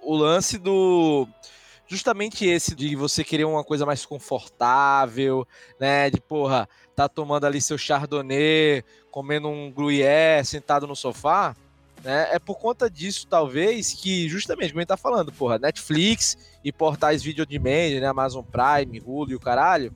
o 0.00 0.16
lance 0.16 0.58
do. 0.58 1.28
Justamente 1.94 2.44
esse 2.44 2.74
de 2.74 2.96
você 2.96 3.22
querer 3.22 3.44
uma 3.44 3.62
coisa 3.62 3.86
mais 3.86 4.04
confortável, 4.04 5.46
né? 5.78 6.10
De 6.10 6.20
porra, 6.20 6.68
tá 6.96 7.08
tomando 7.08 7.44
ali 7.44 7.60
seu 7.60 7.78
chardonnay, 7.78 8.82
comendo 9.12 9.46
um 9.48 9.70
gruyère, 9.70 10.44
sentado 10.44 10.88
no 10.88 10.96
sofá, 10.96 11.54
né? 12.02 12.30
É 12.32 12.38
por 12.40 12.58
conta 12.58 12.90
disso, 12.90 13.28
talvez, 13.28 13.92
que 13.92 14.28
justamente, 14.28 14.70
como 14.70 14.80
a 14.80 14.82
gente 14.82 14.88
tá 14.88 14.96
falando, 14.96 15.30
porra, 15.30 15.56
Netflix 15.56 16.36
e 16.64 16.72
portais 16.72 17.22
vídeo 17.22 17.46
de 17.46 17.56
demand, 17.56 18.00
né? 18.00 18.08
Amazon 18.08 18.42
Prime, 18.44 19.00
Hulu 19.00 19.30
e 19.30 19.36
o 19.36 19.40
caralho, 19.40 19.94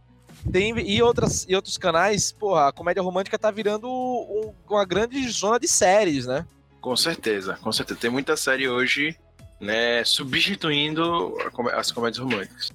tem, 0.52 0.78
e, 0.78 1.02
outras, 1.02 1.46
e 1.48 1.56
outros 1.56 1.76
canais, 1.76 2.30
porra, 2.30 2.68
a 2.68 2.72
comédia 2.72 3.02
romântica 3.02 3.36
tá 3.36 3.50
virando 3.50 3.88
um- 3.88 4.54
uma 4.70 4.84
grande 4.84 5.28
zona 5.30 5.58
de 5.58 5.66
séries, 5.66 6.26
né? 6.26 6.46
Com 6.80 6.94
certeza, 6.94 7.58
com 7.60 7.72
certeza. 7.72 7.98
Tem 7.98 8.08
muita 8.08 8.36
série 8.36 8.68
hoje, 8.68 9.18
né, 9.60 10.04
substituindo 10.04 11.36
as 11.74 11.90
comédias 11.90 12.18
românticas. 12.18 12.70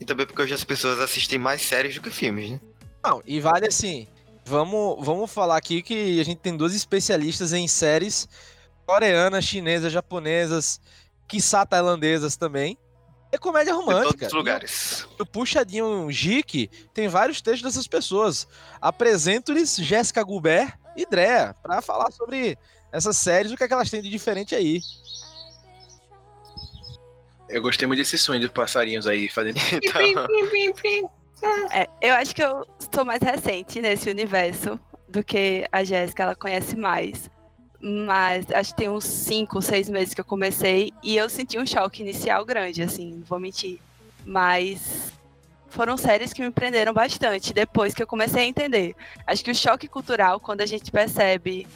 E 0.00 0.04
também 0.04 0.26
porque 0.26 0.42
hoje 0.42 0.54
as 0.54 0.64
pessoas 0.64 1.00
assistem 1.00 1.38
mais 1.38 1.62
séries 1.62 1.94
do 1.94 2.00
que 2.00 2.10
filmes, 2.10 2.52
né? 2.52 2.60
Não, 3.04 3.22
e 3.26 3.40
vale 3.40 3.66
assim, 3.66 4.06
vamos, 4.44 5.04
vamos 5.04 5.30
falar 5.30 5.56
aqui 5.56 5.82
que 5.82 6.20
a 6.20 6.24
gente 6.24 6.38
tem 6.38 6.56
duas 6.56 6.74
especialistas 6.74 7.52
em 7.52 7.66
séries 7.66 8.28
coreanas, 8.86 9.44
chinesas, 9.44 9.92
japonesas, 9.92 10.80
quiçá 11.26 11.66
tailandesas 11.66 12.36
também. 12.36 12.78
É 13.30 13.36
comédia 13.36 13.72
Em 13.72 13.74
romântica. 13.74 14.12
todos 14.14 14.26
os 14.28 14.32
lugares. 14.32 15.06
O 15.18 15.26
Puxadinho 15.26 16.06
Geek 16.06 16.70
tem 16.94 17.08
vários 17.08 17.42
textos 17.42 17.62
dessas 17.62 17.86
pessoas. 17.86 18.48
Apresento-lhes 18.80 19.76
Jéssica 19.76 20.22
Gubert 20.22 20.78
e 20.96 21.04
Drea 21.04 21.54
para 21.62 21.82
falar 21.82 22.10
sobre 22.10 22.56
essas 22.90 23.18
séries, 23.18 23.52
o 23.52 23.56
que, 23.56 23.64
é 23.64 23.68
que 23.68 23.74
elas 23.74 23.90
têm 23.90 24.00
de 24.00 24.08
diferente 24.08 24.54
aí. 24.54 24.80
Eu 27.48 27.62
gostei 27.62 27.86
muito 27.86 27.98
desse 28.00 28.18
sonho 28.18 28.40
dos 28.40 28.50
passarinhos 28.50 29.06
aí 29.06 29.28
fazendo. 29.28 29.56
Então, 29.82 31.68
É, 31.70 31.88
eu 32.02 32.14
acho 32.14 32.34
que 32.34 32.42
eu 32.42 32.66
sou 32.92 33.04
mais 33.04 33.22
recente 33.22 33.80
nesse 33.80 34.10
universo 34.10 34.78
do 35.08 35.22
que 35.22 35.66
a 35.70 35.84
Jéssica, 35.84 36.24
ela 36.24 36.34
conhece 36.34 36.76
mais. 36.76 37.30
Mas 37.80 38.50
acho 38.50 38.72
que 38.72 38.78
tem 38.78 38.88
uns 38.88 39.04
5, 39.04 39.62
6 39.62 39.88
meses 39.88 40.14
que 40.14 40.20
eu 40.20 40.24
comecei 40.24 40.92
e 41.02 41.16
eu 41.16 41.28
senti 41.28 41.58
um 41.58 41.64
choque 41.66 42.02
inicial 42.02 42.44
grande, 42.44 42.82
assim, 42.82 43.14
não 43.14 43.24
vou 43.24 43.38
mentir. 43.38 43.78
Mas 44.26 45.12
foram 45.68 45.96
séries 45.96 46.32
que 46.32 46.42
me 46.42 46.50
prenderam 46.50 46.92
bastante 46.92 47.52
depois 47.52 47.94
que 47.94 48.02
eu 48.02 48.06
comecei 48.06 48.42
a 48.42 48.46
entender. 48.46 48.96
Acho 49.26 49.44
que 49.44 49.50
o 49.50 49.54
choque 49.54 49.86
cultural, 49.86 50.40
quando 50.40 50.60
a 50.60 50.66
gente 50.66 50.90
percebe 50.90 51.68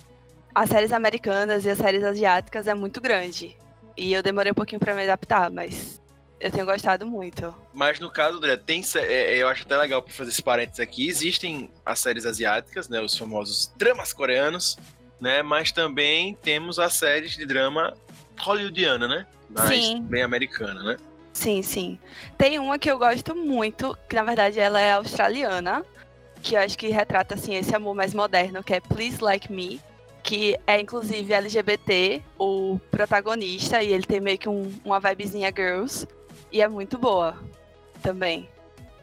as 0.55 0.69
séries 0.71 0.93
americanas 0.93 1.65
e 1.65 1.71
as 1.71 1.79
séries 1.79 2.03
asiáticas 2.03 2.67
é 2.67 2.75
muito 2.75 3.01
grande. 3.01 3.57
E 3.97 4.13
eu 4.13 4.23
demorei 4.23 4.53
um 4.53 4.55
pouquinho 4.55 4.81
para 4.81 4.95
me 4.95 5.03
adaptar, 5.03 5.51
mas 5.51 6.01
eu 6.41 6.51
tenho 6.51 6.67
gostado 6.67 7.07
muito. 7.07 7.55
Mas 7.73 8.01
no 8.01 8.11
caso, 8.11 8.39
André, 8.39 8.57
tem, 8.57 8.83
é, 8.97 9.37
eu 9.37 9.49
acho 9.49 9.63
até 9.63 9.77
legal 9.77 10.03
para 10.03 10.13
fazer 10.13 10.31
esse 10.31 10.43
parênteses 10.43 10.81
aqui. 10.81 11.09
Existem 11.09 11.71
as 11.87 12.01
séries 12.01 12.27
asiáticas, 12.27 12.89
né, 12.89 13.01
os 13.01 13.17
famosos 13.17 13.73
dramas 13.77 14.13
coreanos, 14.13 14.77
né, 15.21 15.43
mas 15.43 15.71
também 15.71 16.35
temos 16.43 16.79
as 16.79 16.95
séries 16.95 17.33
de 17.33 17.47
drama 17.47 17.95
hollywoodiana, 18.41 19.07
né? 19.07 19.27
Mas 19.49 19.85
sim. 19.85 20.03
bem 20.03 20.23
americana, 20.23 20.83
né? 20.83 20.97
Sim, 21.33 21.63
sim. 21.63 21.99
Tem 22.37 22.59
uma 22.59 22.79
que 22.79 22.91
eu 22.91 22.99
gosto 22.99 23.35
muito, 23.35 23.97
que 24.09 24.17
na 24.17 24.25
verdade 24.25 24.59
ela 24.59 24.81
é 24.81 24.93
australiana, 24.93 25.85
que 26.43 26.57
eu 26.57 26.61
acho 26.61 26.77
que 26.77 26.89
retrata 26.89 27.35
assim 27.35 27.55
esse 27.55 27.75
amor 27.75 27.95
mais 27.95 28.13
moderno, 28.13 28.65
que 28.65 28.75
é 28.75 28.81
Please 28.81 29.23
Like 29.23 29.51
Me, 29.53 29.81
que 30.23 30.59
é 30.67 30.81
inclusive 30.81 31.33
LGBT, 31.33 32.23
o 32.39 32.79
protagonista, 32.91 33.83
e 33.83 33.93
ele 33.93 34.05
tem 34.05 34.21
meio 34.21 34.39
que 34.39 34.49
um, 34.49 34.73
uma 34.85 35.01
vibezinha 35.01 35.53
girls, 35.55 36.07
e 36.51 36.61
é 36.61 36.69
muito 36.69 36.99
boa 36.99 37.37
também. 38.03 38.49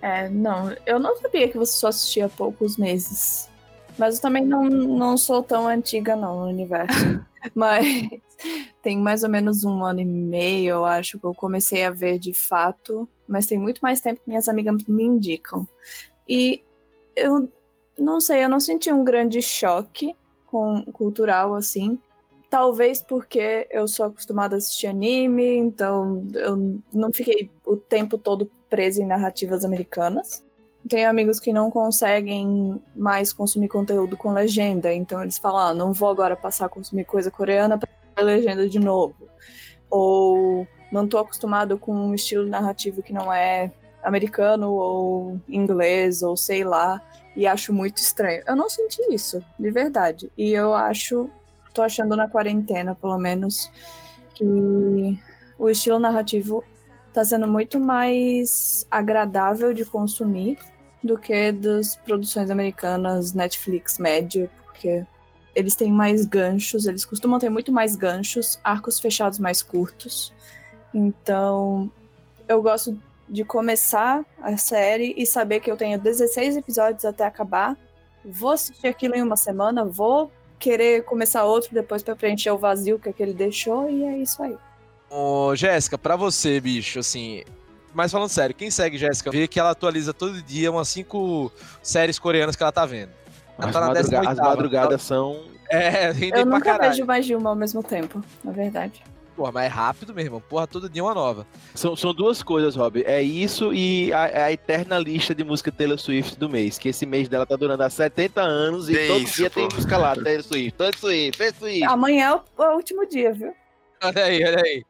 É, 0.01 0.29
não, 0.29 0.75
eu 0.85 0.99
não 0.99 1.17
sabia 1.17 1.49
que 1.49 1.57
você 1.57 1.73
só 1.73 1.87
assistia 1.89 2.27
há 2.27 2.29
poucos 2.29 2.77
meses. 2.77 3.49
Mas 3.97 4.15
eu 4.15 4.21
também 4.21 4.45
não, 4.45 4.63
não 4.63 5.17
sou 5.17 5.43
tão 5.43 5.67
antiga, 5.67 6.15
não, 6.15 6.41
no 6.41 6.47
universo. 6.47 7.25
Mas 7.53 7.85
tem 8.81 8.97
mais 8.97 9.23
ou 9.23 9.29
menos 9.29 9.65
um 9.65 9.83
ano 9.83 9.99
e 9.99 10.05
meio, 10.05 10.69
eu 10.75 10.85
acho, 10.85 11.19
que 11.19 11.25
eu 11.25 11.33
comecei 11.33 11.83
a 11.83 11.91
ver 11.91 12.17
de 12.17 12.33
fato. 12.33 13.09
Mas 13.27 13.45
tem 13.45 13.57
muito 13.57 13.79
mais 13.79 13.99
tempo 13.99 14.21
que 14.21 14.29
minhas 14.29 14.47
amigas 14.47 14.85
me 14.87 15.03
indicam. 15.03 15.67
E 16.27 16.63
eu 17.13 17.51
não 17.97 18.21
sei, 18.21 18.45
eu 18.45 18.49
não 18.49 18.59
senti 18.59 18.91
um 18.91 19.03
grande 19.03 19.41
choque 19.41 20.15
com 20.49 20.83
cultural 20.91 21.53
assim. 21.53 21.99
Talvez 22.49 23.01
porque 23.01 23.67
eu 23.69 23.87
sou 23.87 24.07
acostumada 24.07 24.55
a 24.55 24.57
assistir 24.57 24.87
anime, 24.87 25.55
então 25.57 26.25
eu 26.33 26.79
não 26.91 27.13
fiquei 27.13 27.49
o 27.63 27.77
tempo 27.77 28.17
todo 28.17 28.49
presa 28.67 29.01
em 29.01 29.05
narrativas 29.05 29.63
americanas. 29.63 30.43
Tenho 30.87 31.09
amigos 31.09 31.39
que 31.39 31.53
não 31.53 31.69
conseguem 31.69 32.81
mais 32.95 33.31
consumir 33.31 33.67
conteúdo 33.67 34.17
com 34.17 34.33
legenda, 34.33 34.91
então 34.91 35.21
eles 35.21 35.37
falam: 35.37 35.59
ah, 35.59 35.73
não 35.73 35.93
vou 35.93 36.09
agora 36.09 36.35
passar 36.35 36.65
a 36.65 36.69
consumir 36.69 37.05
coisa 37.05 37.29
coreana 37.29 37.77
para 37.77 38.23
legenda 38.23 38.67
de 38.67 38.79
novo. 38.79 39.29
Ou 39.89 40.67
não 40.91 41.05
estou 41.05 41.19
acostumado 41.19 41.77
com 41.77 41.93
um 41.93 42.15
estilo 42.15 42.47
narrativo 42.47 43.03
que 43.03 43.13
não 43.13 43.31
é 43.31 43.71
americano 44.01 44.71
ou 44.71 45.39
inglês 45.47 46.23
ou 46.23 46.35
sei 46.35 46.63
lá 46.63 46.99
e 47.39 47.47
acho 47.47 47.71
muito 47.71 47.99
estranho. 47.99 48.43
Eu 48.45 48.53
não 48.53 48.69
senti 48.69 49.01
isso, 49.09 49.41
de 49.57 49.71
verdade. 49.71 50.29
E 50.37 50.51
eu 50.51 50.73
acho, 50.73 51.29
tô 51.73 51.81
achando 51.81 52.13
na 52.13 52.27
quarentena, 52.27 52.93
pelo 52.93 53.17
menos, 53.17 53.71
que 54.35 55.17
o 55.57 55.69
estilo 55.69 55.99
narrativo 55.99 56.61
tá 57.13 57.23
sendo 57.23 57.47
muito 57.47 57.79
mais 57.79 58.85
agradável 58.91 59.73
de 59.73 59.85
consumir 59.85 60.59
do 61.01 61.17
que 61.17 61.53
das 61.53 61.95
produções 61.95 62.49
americanas 62.49 63.31
Netflix 63.31 63.99
média, 63.99 64.51
porque 64.65 65.05
eles 65.55 65.77
têm 65.77 65.93
mais 65.93 66.25
ganchos, 66.25 66.87
eles 66.87 67.05
costumam 67.05 67.39
ter 67.39 67.49
muito 67.49 67.71
mais 67.71 67.95
ganchos, 67.95 68.59
arcos 68.61 68.99
fechados 68.99 69.39
mais 69.39 69.63
curtos. 69.63 70.33
Então, 70.93 71.89
eu 72.49 72.61
gosto 72.61 73.01
de 73.29 73.43
começar 73.43 74.25
a 74.41 74.57
série 74.57 75.13
e 75.15 75.25
saber 75.25 75.59
que 75.59 75.69
eu 75.69 75.77
tenho 75.77 75.99
16 75.99 76.57
episódios 76.57 77.05
até 77.05 77.25
acabar. 77.25 77.77
Vou 78.25 78.51
assistir 78.51 78.87
aquilo 78.87 79.15
em 79.15 79.21
uma 79.21 79.37
semana, 79.37 79.85
vou 79.85 80.31
querer 80.57 81.03
começar 81.05 81.45
outro 81.45 81.73
depois 81.73 82.03
para 82.03 82.15
preencher 82.15 82.51
o 82.51 82.57
vazio 82.57 82.99
que 82.99 83.07
aquele 83.07 83.33
deixou 83.33 83.89
e 83.89 84.03
é 84.03 84.17
isso 84.17 84.41
aí. 84.43 84.57
Ô, 85.09 85.55
Jéssica, 85.55 85.97
para 85.97 86.15
você, 86.15 86.59
bicho, 86.59 86.99
assim, 86.99 87.43
mas 87.93 88.11
falando 88.11 88.29
sério, 88.29 88.55
quem 88.55 88.69
segue 88.69 88.97
Jéssica 88.97 89.31
vê 89.31 89.47
que 89.47 89.59
ela 89.59 89.71
atualiza 89.71 90.13
todo 90.13 90.41
dia 90.41 90.71
umas 90.71 90.89
cinco 90.89 91.51
séries 91.81 92.19
coreanas 92.19 92.55
que 92.55 92.63
ela 92.63 92.71
tá 92.71 92.85
vendo. 92.85 93.11
Ela 93.57 93.67
as, 93.67 93.73
tá 93.73 93.81
madruga 93.81 94.29
as 94.29 94.37
madrugadas 94.37 95.01
são. 95.01 95.43
É, 95.69 96.11
Eu 96.33 96.45
nunca 96.45 96.77
vejo 96.77 97.05
mais 97.05 97.25
de 97.25 97.35
uma 97.35 97.51
ao 97.51 97.55
mesmo 97.55 97.83
tempo, 97.83 98.23
na 98.43 98.51
verdade. 98.51 99.03
Porra, 99.39 99.53
mas 99.53 99.65
é 99.67 99.67
rápido 99.69 100.13
mesmo. 100.13 100.41
Porra, 100.41 100.67
todo 100.67 100.89
dia 100.89 101.01
uma 101.01 101.13
nova. 101.13 101.47
São, 101.73 101.95
são 101.95 102.13
duas 102.13 102.43
coisas, 102.43 102.75
Rob. 102.75 103.01
É 103.05 103.21
isso 103.21 103.73
e 103.73 104.11
a, 104.11 104.47
a, 104.47 104.51
eterna 104.51 104.99
lista 104.99 105.33
de 105.33 105.45
música 105.45 105.71
Taylor 105.71 105.97
Swift 105.97 106.37
do 106.37 106.49
mês. 106.49 106.77
Que 106.77 106.89
esse 106.89 107.05
mês 107.05 107.29
dela 107.29 107.45
tá 107.45 107.55
durando 107.55 107.81
há 107.81 107.89
70 107.89 108.41
anos 108.41 108.89
e 108.89 108.95
tem 108.95 109.07
todo 109.07 109.21
isso, 109.21 109.37
dia 109.37 109.49
pô. 109.49 109.61
tem 109.61 109.69
música 109.73 109.97
lá, 109.97 110.13
Taylor 110.13 110.43
Swift, 110.43 110.73
Taylor 110.73 110.97
Swift, 110.97 111.37
Taylor 111.37 111.55
Swift. 111.55 111.83
Amanhã 111.85 112.25
é 112.25 112.33
o, 112.33 112.65
é 112.65 112.69
o 112.69 112.75
último 112.75 113.07
dia, 113.07 113.31
viu? 113.31 113.55
Olha 114.03 114.25
aí, 114.25 114.43
olha 114.43 114.61
aí. 114.61 114.83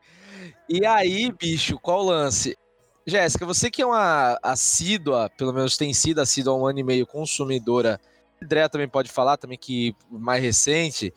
E 0.68 0.84
aí, 0.84 1.32
bicho, 1.32 1.78
qual 1.78 2.00
o 2.00 2.10
lance? 2.10 2.58
Jéssica, 3.06 3.46
você 3.46 3.70
que 3.70 3.84
é 3.84 3.86
uma 3.86 4.40
assídua, 4.42 5.30
pelo 5.38 5.54
menos 5.54 5.78
tem 5.78 5.94
sido 5.94 6.22
assídua 6.22 6.54
há 6.54 6.58
um 6.58 6.66
ano 6.66 6.80
e 6.80 6.84
meio 6.84 7.06
consumidora, 7.06 8.02
André 8.42 8.68
também 8.68 8.88
pode 8.88 9.12
falar 9.12 9.38
também 9.38 9.60
que 9.60 9.96
mais 10.10 10.42
recente, 10.42 11.14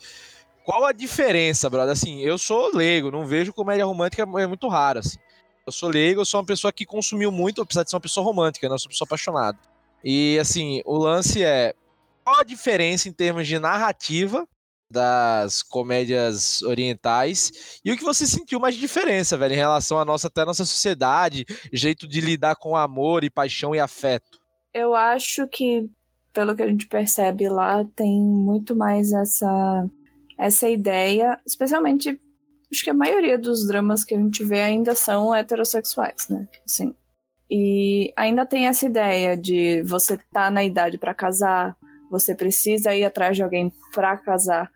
qual 0.65 0.85
a 0.85 0.93
diferença, 0.93 1.69
brother? 1.69 1.93
Assim, 1.93 2.21
eu 2.21 2.39
sou 2.39 2.75
leigo, 2.75 3.11
não 3.11 3.27
vejo 3.27 3.53
comédia 3.53 3.85
romântica, 3.85 4.23
é 4.23 4.47
muito 4.47 4.69
raro, 4.69 5.01
assim. 5.01 5.19
Eu 5.67 5.73
sou 5.73 5.89
leigo, 5.89 6.21
eu 6.21 6.25
sou 6.25 6.41
uma 6.41 6.47
pessoa 6.47 6.73
que 6.73 6.85
consumiu 6.85 7.31
muito, 7.31 7.63
apesar 7.63 7.85
de 7.85 7.91
ser 7.91 7.97
uma 7.97 8.01
pessoa 8.01 8.25
romântica, 8.25 8.69
né? 8.69 8.75
Eu 8.75 8.79
sou 8.79 8.87
uma 8.87 8.93
pessoa 8.93 9.07
apaixonada. 9.07 9.59
E, 10.05 10.39
assim, 10.41 10.83
o 10.85 10.99
lance 10.99 11.45
é, 11.45 11.75
qual 12.25 12.41
a 12.41 12.45
diferença 12.45 13.09
em 13.09 13.13
termos 13.13 13.47
de 13.47 13.59
narrativa 13.59 14.47
das 14.91 15.63
comédias 15.63 16.61
orientais 16.63 17.81
e 17.85 17.91
o 17.91 17.97
que 17.97 18.05
você 18.05 18.27
sentiu 18.27 18.61
mais 18.61 18.75
de 18.75 18.81
diferença, 18.81 19.39
velho, 19.39 19.55
em 19.55 19.57
relação 19.57 19.99
à 19.99 20.05
nossa 20.05 20.27
até 20.27 20.43
à 20.43 20.45
nossa 20.45 20.67
sociedade, 20.67 21.47
jeito 21.73 22.07
de 22.07 22.21
lidar 22.21 22.57
com 22.57 22.77
amor 22.77 23.25
e 23.25 23.31
paixão 23.31 23.75
e 23.75 23.81
afeto. 23.81 24.39
Eu 24.75 24.95
acho 24.95 25.49
que 25.49 25.89
pelo 26.33 26.55
que 26.55 26.63
a 26.63 26.69
gente 26.69 26.87
percebe 26.87 27.49
lá 27.49 27.85
tem 27.97 28.21
muito 28.21 28.77
mais 28.77 29.13
essa 29.13 29.89
essa 30.39 30.69
ideia, 30.69 31.39
especialmente 31.47 32.21
acho 32.73 32.85
que 32.85 32.91
a 32.91 32.95
maioria 32.95 33.39
dos 33.39 33.67
dramas 33.67 34.03
que 34.03 34.15
a 34.15 34.19
gente 34.19 34.43
vê 34.43 34.63
ainda 34.63 34.95
são 34.95 35.35
heterossexuais, 35.35 36.29
né? 36.29 36.49
Assim, 36.65 36.95
e 37.51 38.13
ainda 38.17 38.47
tem 38.47 38.67
essa 38.67 38.87
ideia 38.87 39.37
de 39.37 39.83
você 39.83 40.19
tá 40.33 40.51
na 40.51 40.65
idade 40.65 40.97
para 40.97 41.13
casar, 41.13 41.77
você 42.11 42.35
precisa 42.35 42.95
ir 42.95 43.05
atrás 43.05 43.37
de 43.37 43.43
alguém 43.43 43.71
para 43.93 44.17
casar. 44.17 44.71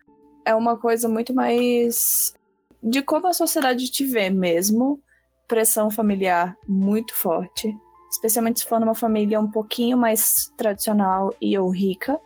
É 0.45 0.53
uma 0.53 0.77
coisa 0.77 1.09
muito 1.09 1.33
mais 1.33 2.35
de 2.81 3.01
como 3.01 3.27
a 3.27 3.33
sociedade 3.33 3.89
te 3.89 4.05
vê 4.05 4.29
mesmo, 4.29 5.01
pressão 5.47 5.89
familiar 5.89 6.55
muito 6.67 7.15
forte, 7.15 7.75
especialmente 8.11 8.59
se 8.59 8.67
for 8.67 8.79
numa 8.79 8.93
família 8.93 9.39
um 9.39 9.49
pouquinho 9.49 9.97
mais 9.97 10.53
tradicional 10.55 11.33
e 11.41 11.57
ou 11.57 11.69
rica 11.69 12.19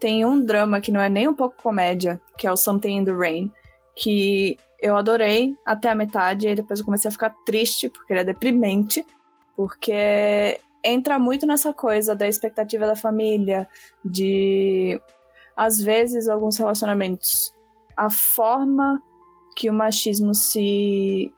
tem 0.00 0.24
um 0.24 0.44
drama 0.44 0.80
que 0.80 0.92
não 0.92 1.00
é 1.00 1.08
nem 1.08 1.28
um 1.28 1.34
pouco 1.34 1.62
comédia, 1.62 2.20
que 2.36 2.46
é 2.46 2.52
o 2.52 2.56
Something 2.56 2.98
in 2.98 3.04
the 3.04 3.12
Rain, 3.12 3.52
que 3.96 4.58
eu 4.80 4.96
adorei 4.96 5.56
até 5.64 5.90
a 5.90 5.94
metade, 5.94 6.48
e 6.48 6.54
depois 6.54 6.78
eu 6.78 6.84
comecei 6.84 7.08
a 7.08 7.12
ficar 7.12 7.30
triste, 7.46 7.88
porque 7.88 8.12
ele 8.12 8.20
é 8.20 8.24
deprimente, 8.24 9.04
porque 9.56 10.60
entra 10.84 11.18
muito 11.18 11.46
nessa 11.46 11.72
coisa 11.72 12.14
da 12.14 12.28
expectativa 12.28 12.86
da 12.86 12.96
família, 12.96 13.68
de 14.04 15.00
às 15.56 15.80
vezes 15.80 16.28
alguns 16.28 16.58
relacionamentos, 16.58 17.54
a 17.96 18.10
forma 18.10 19.00
que 19.56 19.70
o 19.70 19.72
machismo 19.72 20.34
se 20.34 21.32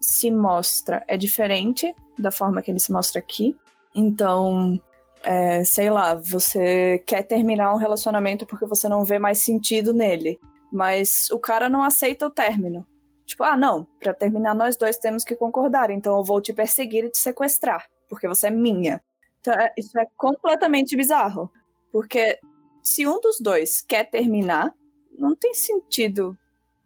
se 0.00 0.32
mostra 0.32 1.04
é 1.06 1.16
diferente 1.16 1.94
da 2.18 2.32
forma 2.32 2.60
que 2.60 2.70
ele 2.70 2.80
se 2.80 2.92
mostra 2.92 3.20
aqui. 3.20 3.56
Então, 3.94 4.80
é, 5.22 5.64
sei 5.64 5.90
lá, 5.90 6.14
você 6.14 7.02
quer 7.06 7.22
terminar 7.22 7.74
um 7.74 7.78
relacionamento 7.78 8.46
porque 8.46 8.66
você 8.66 8.88
não 8.88 9.04
vê 9.04 9.18
mais 9.18 9.38
sentido 9.38 9.92
nele, 9.92 10.38
mas 10.72 11.30
o 11.30 11.38
cara 11.38 11.68
não 11.68 11.82
aceita 11.82 12.26
o 12.26 12.30
término. 12.30 12.86
Tipo, 13.24 13.44
ah, 13.44 13.56
não, 13.56 13.86
para 14.00 14.12
terminar 14.12 14.54
nós 14.54 14.76
dois 14.76 14.98
temos 14.98 15.24
que 15.24 15.36
concordar, 15.36 15.90
então 15.90 16.16
eu 16.16 16.24
vou 16.24 16.40
te 16.40 16.52
perseguir 16.52 17.04
e 17.04 17.10
te 17.10 17.18
sequestrar, 17.18 17.88
porque 18.08 18.28
você 18.28 18.48
é 18.48 18.50
minha. 18.50 19.02
Então, 19.40 19.54
é, 19.54 19.72
isso 19.76 19.98
é 19.98 20.06
completamente 20.16 20.96
bizarro, 20.96 21.50
porque 21.90 22.38
se 22.82 23.06
um 23.06 23.20
dos 23.20 23.40
dois 23.40 23.82
quer 23.82 24.04
terminar, 24.10 24.74
não 25.18 25.34
tem 25.34 25.54
sentido 25.54 26.36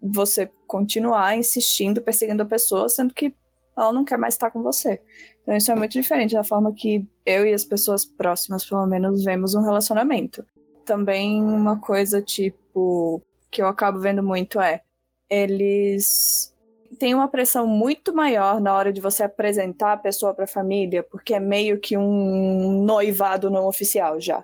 você 0.01 0.51
continuar 0.67 1.37
insistindo, 1.37 2.03
perseguindo 2.03 2.43
a 2.43 2.47
pessoa, 2.47 2.89
sendo 2.89 3.15
que 3.15 3.35
ela 3.77 3.93
não 3.93 4.05
quer 4.05 4.19
mais 4.19 4.35
estar 4.35 4.51
com 4.51 4.63
você. 4.63 5.01
Então 5.47 5.57
isso 5.57 5.71
é 5.71 5.77
muito 5.77 5.93
diferente 5.93 6.35
da 6.35 6.43
forma 6.43 6.73
que 6.75 7.07
eu 7.25 7.47
e 7.47 7.55
as 7.55 7.65
pessoas 7.65 8.05
próximas, 8.05 8.69
pelo 8.69 8.85
menos, 8.85 9.23
vemos 9.23 9.55
um 9.55 9.63
relacionamento. 9.63 10.45
Também 10.85 11.41
uma 11.41 11.79
coisa, 11.79 12.21
tipo, 12.21 13.23
que 13.49 13.63
eu 13.63 13.69
acabo 13.69 14.01
vendo 14.01 14.25
muito 14.25 14.61
é, 14.61 14.83
eles 15.31 16.53
têm 16.99 17.15
uma 17.15 17.29
pressão 17.29 17.65
muito 17.65 18.13
maior 18.13 18.61
na 18.61 18.75
hora 18.75 18.93
de 18.93 19.01
você 19.01 19.23
apresentar 19.23 19.93
a 19.93 19.97
pessoa 19.97 20.35
para 20.35 20.45
a 20.45 20.49
família, 20.49 21.05
porque 21.05 21.33
é 21.33 21.41
meio 21.41 21.79
que 21.79 21.97
um 21.97 22.83
noivado 22.85 23.49
não 23.49 23.67
oficial 23.67 24.21
já. 24.21 24.43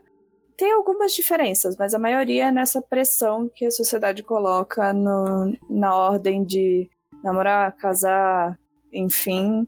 tem 0.56 0.70
algumas 0.72 1.12
diferenças, 1.12 1.76
mas 1.76 1.94
a 1.94 1.98
maioria 1.98 2.46
é 2.46 2.52
nessa 2.52 2.80
pressão 2.80 3.50
que 3.52 3.66
a 3.66 3.70
sociedade 3.72 4.22
coloca 4.22 4.92
no, 4.92 5.56
na 5.68 5.96
ordem 5.96 6.44
de 6.44 6.88
namorar, 7.24 7.72
casar, 7.76 8.56
enfim, 8.92 9.66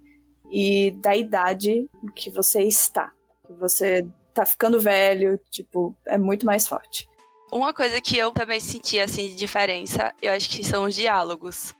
e 0.50 0.90
da 0.92 1.16
idade 1.16 1.88
que 2.14 2.30
você 2.30 2.62
está. 2.62 3.12
Você 3.58 4.06
tá 4.32 4.44
ficando 4.44 4.80
velho, 4.80 5.38
tipo, 5.50 5.96
é 6.06 6.18
muito 6.18 6.44
mais 6.44 6.66
forte. 6.66 7.08
Uma 7.52 7.72
coisa 7.72 8.00
que 8.00 8.18
eu 8.18 8.32
também 8.32 8.58
senti 8.58 8.98
assim 8.98 9.28
de 9.28 9.36
diferença, 9.36 10.12
eu 10.20 10.32
acho 10.32 10.50
que 10.50 10.64
são 10.64 10.84
os 10.84 10.94
diálogos. 10.94 11.74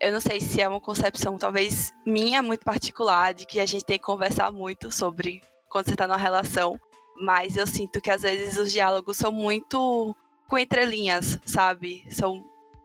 Eu 0.00 0.12
não 0.12 0.20
sei 0.20 0.40
se 0.40 0.60
é 0.60 0.68
uma 0.68 0.80
concepção 0.80 1.36
talvez 1.36 1.92
minha 2.06 2.42
muito 2.42 2.64
particular 2.64 3.34
de 3.34 3.44
que 3.44 3.60
a 3.60 3.66
gente 3.66 3.84
tem 3.84 3.98
que 3.98 4.04
conversar 4.04 4.50
muito 4.50 4.90
sobre 4.90 5.42
quando 5.68 5.86
você 5.86 5.96
tá 5.96 6.06
numa 6.06 6.16
relação, 6.16 6.80
mas 7.20 7.56
eu 7.56 7.66
sinto 7.66 8.00
que 8.00 8.10
às 8.10 8.22
vezes 8.22 8.56
os 8.56 8.72
diálogos 8.72 9.16
são 9.16 9.30
muito 9.30 10.16
com 10.48 10.58
entrelinhas, 10.58 11.38
sabe? 11.44 12.06
São, 12.10 12.42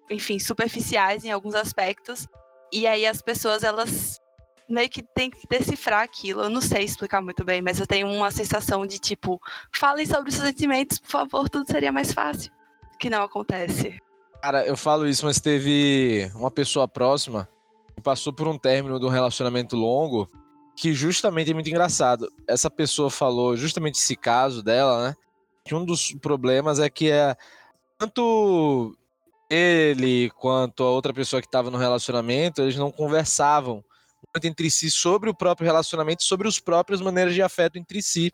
enfim, 0.10 0.38
superficiais 0.38 1.24
em 1.24 1.32
alguns 1.32 1.56
aspectos. 1.56 2.28
E 2.72 2.86
aí 2.86 3.06
as 3.06 3.22
pessoas 3.22 3.64
elas 3.64 4.20
meio 4.74 4.90
que 4.90 5.02
tem 5.02 5.30
que 5.30 5.48
decifrar 5.48 6.04
aquilo. 6.04 6.42
Eu 6.42 6.50
não 6.50 6.62
sei 6.62 6.84
explicar 6.84 7.22
muito 7.22 7.44
bem, 7.44 7.62
mas 7.62 7.80
eu 7.80 7.88
tenho 7.88 8.08
uma 8.08 8.32
sensação 8.32 8.86
de 8.86 9.00
tipo, 9.00 9.40
falem 9.74 10.06
sobre 10.06 10.30
os 10.30 10.36
sentimentos, 10.36 11.00
por 11.00 11.10
favor, 11.10 11.50
tudo 11.50 11.72
seria 11.72 11.92
mais 11.92 12.12
fácil. 12.12 12.52
Que 13.00 13.10
não 13.10 13.24
acontece. 13.24 14.00
Cara, 14.42 14.66
eu 14.66 14.76
falo 14.76 15.08
isso, 15.08 15.26
mas 15.26 15.40
teve 15.40 16.30
uma 16.36 16.52
pessoa 16.52 16.88
próxima 16.88 17.48
que 17.96 18.02
passou 18.02 18.34
por 18.34 18.48
um 18.48 18.58
término 18.58 19.00
de 19.00 19.06
um 19.06 19.10
relacionamento 19.10 19.76
longo 19.76 20.30
que 20.76 20.94
justamente 20.94 21.52
é 21.52 21.54
muito 21.54 21.70
engraçado. 21.70 22.28
Essa 22.48 22.70
pessoa 22.70 23.10
falou 23.10 23.56
justamente 23.56 23.96
esse 23.96 24.16
caso 24.16 24.64
dela, 24.64 25.10
né? 25.10 25.16
Que 25.64 25.76
um 25.76 25.86
dos 25.86 26.14
problemas 26.16 26.80
é 26.80 26.90
que 26.90 27.10
é 27.10 27.36
tanto 27.98 28.98
ele 29.50 30.30
quanto 30.32 30.84
a 30.84 30.90
outra 30.90 31.14
pessoa 31.14 31.42
que 31.42 31.48
estava 31.48 31.70
no 31.70 31.78
relacionamento, 31.78 32.62
eles 32.62 32.76
não 32.76 32.92
conversavam 32.92 33.84
entre 34.44 34.70
si 34.72 34.90
sobre 34.90 35.30
o 35.30 35.36
próprio 35.36 35.66
relacionamento, 35.66 36.24
sobre 36.24 36.48
os 36.48 36.60
próprios 36.60 37.02
maneiras 37.02 37.34
de 37.34 37.42
afeto 37.42 37.78
entre 37.78 38.02
si, 38.02 38.32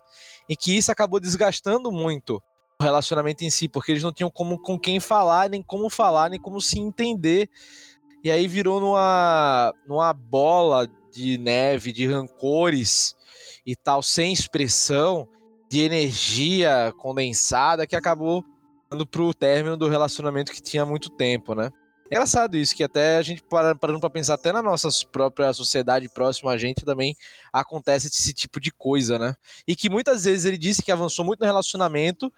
e 0.48 0.56
que 0.56 0.76
isso 0.76 0.92
acabou 0.92 1.20
desgastando 1.20 1.92
muito 1.92 2.42
o 2.80 2.84
relacionamento 2.84 3.44
em 3.44 3.50
si, 3.50 3.68
porque 3.68 3.92
eles 3.92 4.04
não 4.04 4.14
tinham 4.14 4.32
como 4.32 4.58
com 4.58 4.80
quem 4.80 5.00
falar, 5.00 5.50
nem 5.50 5.62
como 5.62 5.90
falar, 5.90 6.30
nem 6.30 6.40
como 6.40 6.62
se 6.62 6.80
entender. 6.80 7.50
E 8.24 8.32
aí 8.32 8.48
virou 8.48 8.80
numa, 8.80 9.74
numa 9.88 10.14
bola 10.14 10.88
de 11.12 11.38
neve, 11.38 11.92
de 11.92 12.08
rancores 12.08 13.16
e 13.66 13.76
tal, 13.76 14.02
sem 14.02 14.32
expressão, 14.32 15.28
de 15.70 15.82
energia 15.82 16.94
condensada, 16.98 17.86
que 17.86 17.96
acabou 17.96 18.44
indo 18.92 19.06
pro 19.06 19.34
término 19.34 19.78
do 19.78 19.88
relacionamento 19.88 20.52
que 20.52 20.62
tinha 20.62 20.86
muito 20.86 21.10
tempo, 21.10 21.54
né? 21.54 21.72
É 22.12 22.16
engraçado 22.16 22.58
isso, 22.58 22.76
que 22.76 22.84
até 22.84 23.18
a 23.18 23.22
gente 23.22 23.44
parando 23.44 24.00
para 24.00 24.10
pensar, 24.10 24.34
até 24.34 24.52
na 24.52 24.64
nossa 24.64 24.90
própria 25.12 25.54
sociedade 25.54 26.10
próxima 26.10 26.52
a 26.52 26.58
gente 26.58 26.84
também 26.84 27.16
acontece 27.54 28.08
esse 28.08 28.34
tipo 28.34 28.60
de 28.60 28.72
coisa, 28.72 29.20
né? 29.20 29.36
E 29.68 29.76
que 29.76 29.92
muitas 29.92 30.24
vezes 30.24 30.46
ele 30.46 30.58
disse 30.58 30.82
que 30.82 30.92
avançou 30.92 31.24
muito 31.24 31.42
no 31.42 31.46
relacionamento 31.46 32.34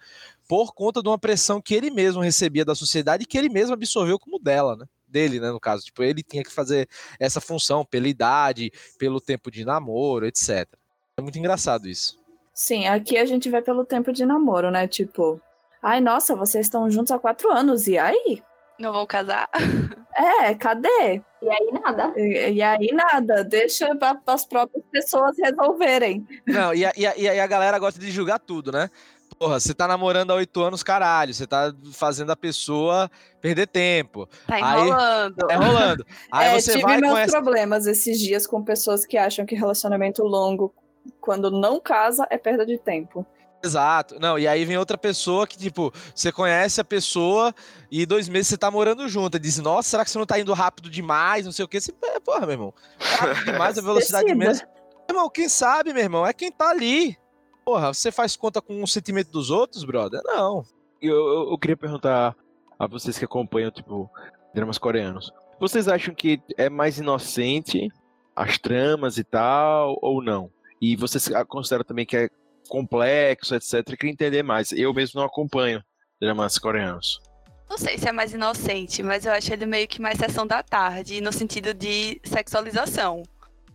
por 0.46 0.74
conta 0.74 1.02
de 1.02 1.08
uma 1.08 1.18
pressão 1.18 1.58
que 1.58 1.74
ele 1.74 1.90
mesmo 1.90 2.20
recebia 2.20 2.66
da 2.66 2.74
sociedade 2.74 3.22
e 3.22 3.26
que 3.26 3.38
ele 3.38 3.48
mesmo 3.48 3.72
absorveu 3.72 4.18
como 4.18 4.38
dela, 4.38 4.76
né? 4.76 4.84
Dele, 5.08 5.40
né, 5.40 5.50
no 5.50 5.58
caso. 5.58 5.84
Tipo, 5.84 6.02
ele 6.02 6.22
tinha 6.22 6.42
que 6.42 6.52
fazer 6.52 6.86
essa 7.18 7.40
função 7.40 7.82
pela 7.82 8.08
idade, 8.08 8.70
pelo 8.98 9.22
tempo 9.22 9.50
de 9.50 9.64
namoro, 9.64 10.26
etc. 10.26 10.68
É 11.16 11.22
muito 11.22 11.38
engraçado 11.38 11.88
isso. 11.88 12.18
Sim, 12.52 12.86
aqui 12.86 13.16
a 13.16 13.24
gente 13.24 13.48
vai 13.48 13.62
pelo 13.62 13.86
tempo 13.86 14.12
de 14.12 14.26
namoro, 14.26 14.70
né? 14.70 14.86
Tipo, 14.86 15.40
ai, 15.82 15.98
nossa, 15.98 16.36
vocês 16.36 16.66
estão 16.66 16.90
juntos 16.90 17.10
há 17.10 17.18
quatro 17.18 17.50
anos, 17.50 17.86
e 17.86 17.96
aí? 17.96 18.42
Não 18.82 18.92
vão 18.92 19.06
casar? 19.06 19.48
É, 20.14 20.54
cadê? 20.54 21.22
E 21.40 21.48
aí 21.48 21.70
nada. 21.72 22.12
E, 22.14 22.52
e 22.52 22.62
aí 22.62 22.88
nada, 22.92 23.42
deixa 23.42 23.96
para 23.96 24.20
as 24.26 24.44
próprias 24.44 24.84
pessoas 24.92 25.34
resolverem. 25.38 26.26
Não, 26.46 26.74
e 26.74 26.84
a, 26.84 26.92
e, 26.94 27.06
a, 27.06 27.16
e 27.16 27.40
a 27.40 27.46
galera 27.46 27.78
gosta 27.78 27.98
de 27.98 28.10
julgar 28.10 28.38
tudo, 28.38 28.70
né? 28.70 28.90
Porra, 29.38 29.58
você 29.58 29.72
tá 29.72 29.88
namorando 29.88 30.30
há 30.30 30.34
oito 30.34 30.60
anos, 30.60 30.82
caralho. 30.82 31.32
Você 31.32 31.46
tá 31.46 31.74
fazendo 31.94 32.30
a 32.30 32.36
pessoa 32.36 33.10
perder 33.40 33.68
tempo. 33.68 34.28
Tá 34.46 34.60
enrolando. 34.60 35.40
Aí, 35.40 35.48
tá 35.48 35.54
enrolando. 35.54 36.06
Aí 36.30 36.48
é, 36.48 36.60
você 36.60 36.72
tive 36.72 36.82
vai 36.82 36.98
meus 36.98 37.12
com 37.12 37.18
essa... 37.18 37.32
problemas 37.32 37.86
esses 37.86 38.20
dias 38.20 38.46
com 38.46 38.62
pessoas 38.62 39.06
que 39.06 39.16
acham 39.16 39.46
que 39.46 39.54
relacionamento 39.54 40.22
longo, 40.22 40.74
quando 41.22 41.50
não 41.50 41.80
casa, 41.80 42.26
é 42.28 42.36
perda 42.36 42.66
de 42.66 42.76
tempo. 42.76 43.26
Exato. 43.64 44.18
Não, 44.18 44.38
e 44.38 44.48
aí 44.48 44.64
vem 44.64 44.76
outra 44.76 44.98
pessoa 44.98 45.46
que, 45.46 45.56
tipo, 45.56 45.92
você 46.14 46.32
conhece 46.32 46.80
a 46.80 46.84
pessoa 46.84 47.54
e 47.90 48.04
dois 48.04 48.28
meses 48.28 48.48
você 48.48 48.58
tá 48.58 48.70
morando 48.70 49.08
junto. 49.08 49.36
E 49.36 49.40
diz, 49.40 49.58
nossa, 49.58 49.90
será 49.90 50.04
que 50.04 50.10
você 50.10 50.18
não 50.18 50.26
tá 50.26 50.38
indo 50.38 50.52
rápido 50.52 50.90
demais? 50.90 51.44
Não 51.44 51.52
sei 51.52 51.64
o 51.64 51.68
quê. 51.68 51.80
Você, 51.80 51.94
é, 52.02 52.18
porra, 52.18 52.40
meu 52.40 52.50
irmão. 52.50 52.74
Rápido 52.98 53.44
demais, 53.44 53.78
a 53.78 53.82
velocidade 53.82 54.34
mesmo. 54.34 54.66
Meu 55.08 55.16
irmão, 55.16 55.30
quem 55.30 55.48
sabe, 55.48 55.92
meu 55.92 56.02
irmão, 56.02 56.26
é 56.26 56.32
quem 56.32 56.50
tá 56.50 56.70
ali. 56.70 57.16
Porra, 57.64 57.94
você 57.94 58.10
faz 58.10 58.36
conta 58.36 58.60
com 58.60 58.82
o 58.82 58.88
sentimento 58.88 59.30
dos 59.30 59.50
outros, 59.50 59.84
brother? 59.84 60.20
Não. 60.24 60.64
Eu, 61.00 61.14
eu, 61.14 61.50
eu 61.52 61.58
queria 61.58 61.76
perguntar 61.76 62.34
a 62.78 62.86
vocês 62.86 63.16
que 63.16 63.24
acompanham, 63.24 63.70
tipo, 63.70 64.10
dramas 64.52 64.78
coreanos. 64.78 65.32
Vocês 65.60 65.86
acham 65.86 66.12
que 66.12 66.42
é 66.56 66.68
mais 66.68 66.98
inocente 66.98 67.88
as 68.34 68.58
tramas 68.58 69.18
e 69.18 69.22
tal, 69.24 69.96
ou 70.02 70.20
não? 70.20 70.50
E 70.80 70.96
vocês 70.96 71.30
consideram 71.46 71.84
também 71.84 72.04
que 72.04 72.16
é 72.16 72.28
complexo, 72.68 73.54
etc. 73.54 73.74
Eu 73.74 73.96
queria 73.96 74.12
entender 74.12 74.42
mais. 74.42 74.72
Eu 74.72 74.92
mesmo 74.92 75.20
não 75.20 75.26
acompanho 75.26 75.82
dramas 76.20 76.58
coreanos. 76.58 77.20
Não 77.68 77.78
sei 77.78 77.96
se 77.96 78.08
é 78.08 78.12
mais 78.12 78.34
inocente, 78.34 79.02
mas 79.02 79.24
eu 79.24 79.32
acho 79.32 79.52
ele 79.52 79.64
meio 79.64 79.88
que 79.88 80.00
mais 80.00 80.18
sessão 80.18 80.46
da 80.46 80.62
tarde, 80.62 81.20
no 81.20 81.32
sentido 81.32 81.72
de 81.72 82.20
sexualização. 82.22 83.22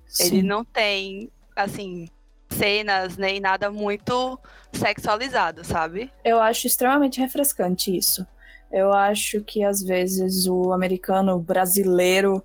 Sim. 0.05 0.25
Ele 0.25 0.43
não 0.43 0.63
tem, 0.63 1.31
assim, 1.55 2.07
cenas 2.49 3.17
nem 3.17 3.39
nada 3.39 3.71
muito 3.71 4.39
sexualizado, 4.71 5.63
sabe? 5.63 6.11
Eu 6.23 6.39
acho 6.39 6.67
extremamente 6.67 7.19
refrescante 7.19 7.95
isso. 7.95 8.25
Eu 8.71 8.93
acho 8.93 9.41
que 9.41 9.63
às 9.63 9.81
vezes 9.81 10.45
o 10.45 10.71
americano 10.73 11.35
o 11.35 11.39
brasileiro 11.39 12.43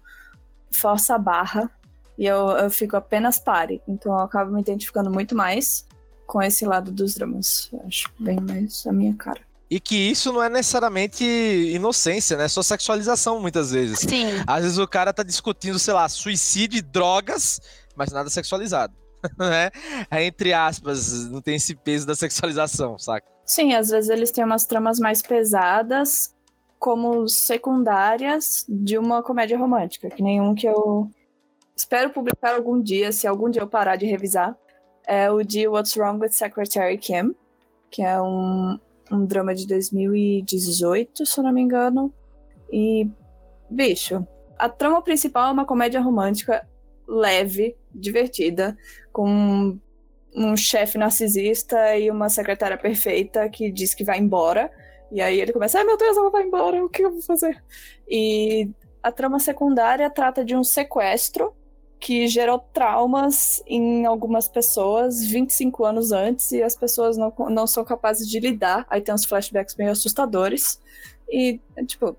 força 0.74 1.16
a 1.16 1.18
barra 1.18 1.70
e 2.16 2.26
eu, 2.26 2.50
eu 2.50 2.70
fico 2.70 2.96
apenas 2.96 3.38
pare. 3.38 3.82
Então 3.86 4.12
eu 4.12 4.20
acabo 4.20 4.52
me 4.52 4.60
identificando 4.60 5.10
muito 5.10 5.34
mais 5.34 5.86
com 6.32 6.40
esse 6.40 6.64
lado 6.64 6.90
dos 6.90 7.14
dramas. 7.14 7.70
Acho 7.86 8.10
bem 8.18 8.40
mais 8.40 8.86
a 8.86 8.92
minha 8.92 9.14
cara. 9.14 9.42
E 9.70 9.78
que 9.78 9.94
isso 9.94 10.32
não 10.32 10.42
é 10.42 10.48
necessariamente 10.48 11.22
inocência, 11.22 12.38
né? 12.38 12.44
É 12.44 12.48
só 12.48 12.62
sexualização, 12.62 13.38
muitas 13.38 13.70
vezes. 13.70 13.98
Sim. 13.98 14.28
Às 14.46 14.62
vezes 14.62 14.78
o 14.78 14.88
cara 14.88 15.12
tá 15.12 15.22
discutindo, 15.22 15.78
sei 15.78 15.92
lá, 15.92 16.08
suicídio 16.08 16.78
e 16.78 16.82
drogas, 16.82 17.60
mas 17.94 18.10
nada 18.10 18.30
sexualizado. 18.30 18.94
né? 19.38 19.70
É, 20.10 20.24
entre 20.24 20.54
aspas, 20.54 21.28
não 21.28 21.42
tem 21.42 21.56
esse 21.56 21.74
peso 21.74 22.06
da 22.06 22.14
sexualização, 22.14 22.98
saca? 22.98 23.26
Sim, 23.44 23.74
às 23.74 23.90
vezes 23.90 24.08
eles 24.08 24.30
têm 24.30 24.42
umas 24.42 24.64
tramas 24.64 24.98
mais 24.98 25.20
pesadas, 25.20 26.34
como 26.78 27.28
secundárias 27.28 28.64
de 28.66 28.96
uma 28.96 29.22
comédia 29.22 29.58
romântica, 29.58 30.08
que 30.08 30.22
nenhum 30.22 30.54
que 30.54 30.66
eu 30.66 31.10
espero 31.76 32.08
publicar 32.08 32.54
algum 32.54 32.80
dia, 32.80 33.12
se 33.12 33.26
algum 33.26 33.50
dia 33.50 33.60
eu 33.60 33.68
parar 33.68 33.96
de 33.96 34.06
revisar 34.06 34.56
é 35.06 35.30
o 35.30 35.42
de 35.42 35.66
What's 35.68 35.96
Wrong 35.96 36.20
with 36.20 36.32
Secretary 36.32 36.96
Kim, 36.98 37.34
que 37.90 38.02
é 38.02 38.20
um, 38.20 38.78
um 39.10 39.26
drama 39.26 39.54
de 39.54 39.66
2018, 39.66 41.26
se 41.26 41.38
eu 41.38 41.44
não 41.44 41.52
me 41.52 41.60
engano. 41.60 42.12
E, 42.72 43.08
bicho, 43.68 44.26
a 44.58 44.68
trama 44.68 45.02
principal 45.02 45.48
é 45.48 45.52
uma 45.52 45.66
comédia 45.66 46.00
romântica 46.00 46.66
leve, 47.06 47.76
divertida, 47.94 48.76
com 49.12 49.78
um 50.34 50.56
chefe 50.56 50.96
narcisista 50.96 51.96
e 51.96 52.10
uma 52.10 52.28
secretária 52.28 52.78
perfeita 52.78 53.48
que 53.48 53.70
diz 53.70 53.94
que 53.94 54.04
vai 54.04 54.18
embora. 54.18 54.70
E 55.10 55.20
aí 55.20 55.40
ele 55.40 55.52
começa, 55.52 55.78
ai 55.78 55.84
meu 55.84 55.98
Deus, 55.98 56.16
ela 56.16 56.30
vai 56.30 56.44
embora, 56.44 56.82
o 56.82 56.88
que 56.88 57.04
eu 57.04 57.10
vou 57.10 57.20
fazer? 57.20 57.62
E 58.08 58.70
a 59.02 59.12
trama 59.12 59.38
secundária 59.38 60.08
trata 60.08 60.42
de 60.44 60.56
um 60.56 60.64
sequestro 60.64 61.54
que 62.02 62.26
gerou 62.26 62.58
traumas 62.58 63.62
em 63.64 64.04
algumas 64.04 64.48
pessoas 64.48 65.24
25 65.24 65.84
anos 65.84 66.10
antes 66.10 66.50
e 66.50 66.60
as 66.60 66.74
pessoas 66.74 67.16
não, 67.16 67.32
não 67.48 67.64
são 67.64 67.84
capazes 67.84 68.28
de 68.28 68.40
lidar. 68.40 68.84
Aí 68.90 69.00
tem 69.00 69.14
uns 69.14 69.24
flashbacks 69.24 69.76
meio 69.76 69.92
assustadores. 69.92 70.80
E, 71.30 71.60
tipo, 71.86 72.16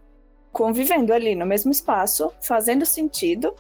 convivendo 0.54 1.12
ali 1.14 1.36
no 1.36 1.46
mesmo 1.46 1.70
espaço, 1.70 2.32
fazendo 2.42 2.86
sentido, 2.86 3.54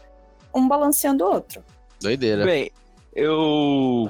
um 0.55 0.65
balanceando 0.65 1.26
o 1.26 1.28
outro. 1.34 1.61
Doideira. 1.99 2.45
Bem, 2.45 2.71
eu 3.13 4.09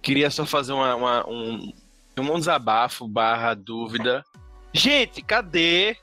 queria 0.00 0.30
só 0.30 0.46
fazer 0.46 0.72
uma, 0.72 0.94
uma 0.94 1.28
um, 1.28 1.74
um 2.18 2.38
desabafo 2.38 3.06
barra 3.06 3.52
dúvida. 3.52 4.24
Gente, 4.72 5.20
cadê 5.20 5.94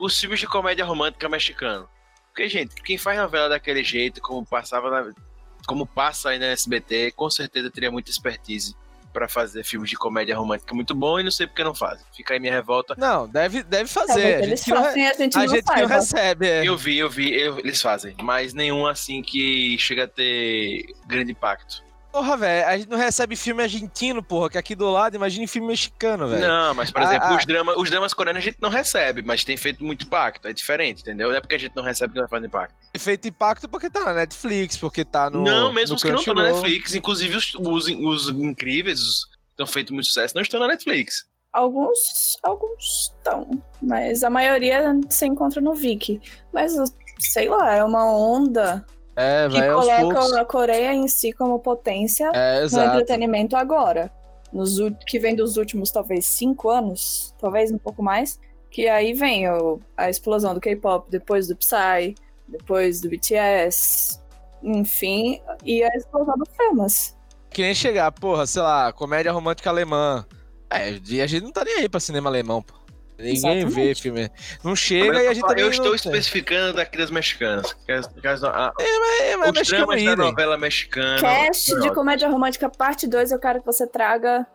os 0.00 0.18
filmes 0.18 0.40
de 0.40 0.48
comédia 0.48 0.84
romântica 0.84 1.28
mexicano? 1.28 1.88
Porque, 2.34 2.48
gente, 2.48 2.74
quem 2.82 2.98
faz 2.98 3.16
novela 3.16 3.48
daquele 3.48 3.84
jeito, 3.84 4.20
como 4.20 4.44
passava 4.44 4.90
na, 4.90 5.12
como 5.68 5.86
passa 5.86 6.30
aí 6.30 6.38
na 6.38 6.46
SBT, 6.46 7.12
com 7.12 7.30
certeza 7.30 7.70
teria 7.70 7.92
muita 7.92 8.10
expertise 8.10 8.74
pra 9.12 9.28
fazer 9.28 9.62
filmes 9.62 9.88
de 9.88 9.94
comédia 9.96 10.36
romântica 10.36 10.74
muito 10.74 10.92
bom 10.96 11.20
e 11.20 11.22
não 11.22 11.30
sei 11.30 11.46
porque 11.46 11.62
não 11.62 11.72
fazem. 11.76 12.04
Fica 12.12 12.34
aí 12.34 12.40
minha 12.40 12.52
revolta. 12.52 12.96
Não, 12.98 13.28
deve, 13.28 13.62
deve 13.62 13.88
fazer. 13.88 14.08
Talvez 14.14 14.34
a 14.34 14.38
eles 14.46 14.60
gente, 14.64 14.70
fazem, 14.74 15.06
a 15.06 15.12
gente 15.12 15.36
a 15.36 15.40
não 15.42 15.48
gente 15.48 15.64
não 15.64 15.72
saiba. 15.76 15.94
recebe. 15.94 16.48
é. 16.48 16.66
Eu 16.68 16.76
vi, 16.76 16.98
eu 16.98 17.08
vi, 17.08 17.32
eu- 17.40 17.60
eles 17.60 17.80
fazem, 17.80 18.16
mas 18.20 18.52
nenhum 18.52 18.84
assim 18.84 19.22
que 19.22 19.78
chega 19.78 20.02
a 20.02 20.08
ter 20.08 20.86
grande 21.06 21.30
impacto. 21.30 21.84
Porra, 22.14 22.36
velho, 22.36 22.68
a 22.68 22.78
gente 22.78 22.88
não 22.88 22.96
recebe 22.96 23.34
filme 23.34 23.60
argentino, 23.60 24.22
porra, 24.22 24.48
que 24.48 24.56
aqui 24.56 24.76
do 24.76 24.88
lado, 24.88 25.16
imagine 25.16 25.48
filme 25.48 25.66
mexicano, 25.66 26.28
velho. 26.28 26.46
Não, 26.46 26.72
mas 26.72 26.92
por 26.92 27.02
Ah, 27.02 27.04
exemplo, 27.06 27.26
ah. 27.26 27.36
os, 27.36 27.44
dramas, 27.44 27.76
os 27.76 27.90
dramas 27.90 28.14
coreanos 28.14 28.40
a 28.40 28.44
gente 28.44 28.58
não 28.60 28.70
recebe, 28.70 29.20
mas 29.20 29.42
tem 29.42 29.56
feito 29.56 29.82
muito 29.82 30.06
impacto. 30.06 30.46
É 30.46 30.52
diferente, 30.52 31.02
entendeu? 31.02 31.30
Não 31.30 31.34
é 31.36 31.40
porque 31.40 31.56
a 31.56 31.58
gente 31.58 31.74
não 31.74 31.82
recebe 31.82 32.12
que 32.14 32.20
não 32.20 32.28
faz 32.28 32.44
impacto. 32.44 32.72
Feito 32.96 33.26
impacto 33.26 33.68
porque 33.68 33.90
tá 33.90 34.04
na 34.04 34.14
Netflix, 34.14 34.76
porque 34.76 35.04
tá 35.04 35.28
no. 35.28 35.42
não, 35.42 35.72
mesmo 35.72 35.94
no 35.94 35.96
os 35.96 36.02
que 36.04 36.12
não 36.12 36.20
estão 36.20 36.34
na. 36.34 36.44
Netflix, 36.52 36.94
inclusive 36.94 37.36
os, 37.36 37.52
os, 37.56 37.88
os 37.88 38.28
incríveis, 38.28 39.00
os 39.00 39.24
que 39.24 39.32
estão 39.50 39.66
feito 39.66 39.92
muito 39.92 40.06
sucesso, 40.06 40.36
não 40.36 40.42
estão 40.42 40.60
na 40.60 40.68
Netflix. 40.68 41.24
Alguns, 41.52 42.38
alguns 42.44 43.10
estão, 43.10 43.60
mas 43.82 44.22
a 44.22 44.30
maioria 44.30 45.00
se 45.10 45.26
encontra 45.26 45.60
no 45.60 45.74
Viki. 45.74 46.20
Mas, 46.52 46.74
sei 47.18 47.48
lá, 47.48 47.74
é 47.74 47.82
uma 47.82 48.06
onda 48.06 48.86
É, 49.16 49.48
que 49.48 49.58
velho, 49.60 49.74
aos 49.76 49.86
poucos. 49.86 50.18
coloca 50.18 50.40
a 50.40 50.44
Coreia 50.44 50.92
em 50.94 51.06
si 51.08 51.32
como 51.32 51.58
potência 51.60 52.30
É, 52.34 52.62
no 52.62 52.82
entretenimento 52.82 53.56
agora. 53.56 54.10
Nos, 54.52 54.76
que 55.06 55.18
vem 55.18 55.34
dos 55.34 55.56
últimos, 55.56 55.90
talvez, 55.90 56.26
cinco 56.26 56.70
anos, 56.70 57.34
talvez 57.40 57.70
um 57.72 57.78
pouco 57.78 58.02
mais. 58.02 58.38
Que 58.70 58.88
aí 58.88 59.12
vem 59.12 59.48
o- 59.50 59.80
a 59.96 60.10
explosão 60.10 60.52
do 60.54 60.60
K-pop, 60.60 61.08
depois 61.10 61.46
do 61.48 61.56
Psy, 61.56 62.14
depois 62.48 63.00
do 63.00 63.08
BTS, 63.08 64.20
enfim, 64.62 65.40
e 65.64 65.82
a 65.82 65.88
explosão 65.96 66.34
dos 66.36 66.48
filmes. 66.56 67.16
Que 67.50 67.62
nem 67.62 67.74
chegar, 67.74 68.10
porra, 68.12 68.46
sei 68.46 68.62
lá, 68.62 68.92
comédia 68.92 69.30
romântica 69.32 69.70
alemã. 69.70 70.26
É, 70.70 70.98
e 71.08 71.20
a 71.20 71.26
gente 71.26 71.44
não 71.44 71.52
tá 71.52 71.64
nem 71.64 71.76
aí 71.78 71.88
pra 71.88 72.00
cinema 72.00 72.28
alemão, 72.28 72.60
pô. 72.62 72.74
Ninguém 73.18 73.36
Exatamente. 73.36 73.74
vê 73.74 73.94
filme. 73.94 74.30
Não 74.62 74.74
chega 74.74 75.22
e 75.22 75.28
a 75.28 75.34
gente 75.34 75.46
também 75.46 75.64
eu 75.64 75.70
não 75.70 75.72
estou 75.72 75.94
especificando 75.94 76.80
aqui 76.80 76.98
das 76.98 77.10
mexicanas. 77.10 77.72
Que 77.86 77.92
as, 77.92 78.06
que 78.08 78.26
as, 78.26 78.42
a, 78.42 78.72
É, 78.80 79.36
mas 79.36 79.50
os 79.50 79.58
mexicano 79.58 79.86
dramas 79.86 80.04
da 80.04 80.16
novela 80.16 80.58
mexicana. 80.58 81.20
Cast 81.20 81.80
de 81.80 81.94
comédia 81.94 82.28
romântica, 82.28 82.68
parte 82.68 83.06
2, 83.06 83.30
eu 83.30 83.38
quero 83.38 83.60
que 83.60 83.66
você 83.66 83.86
traga 83.86 84.46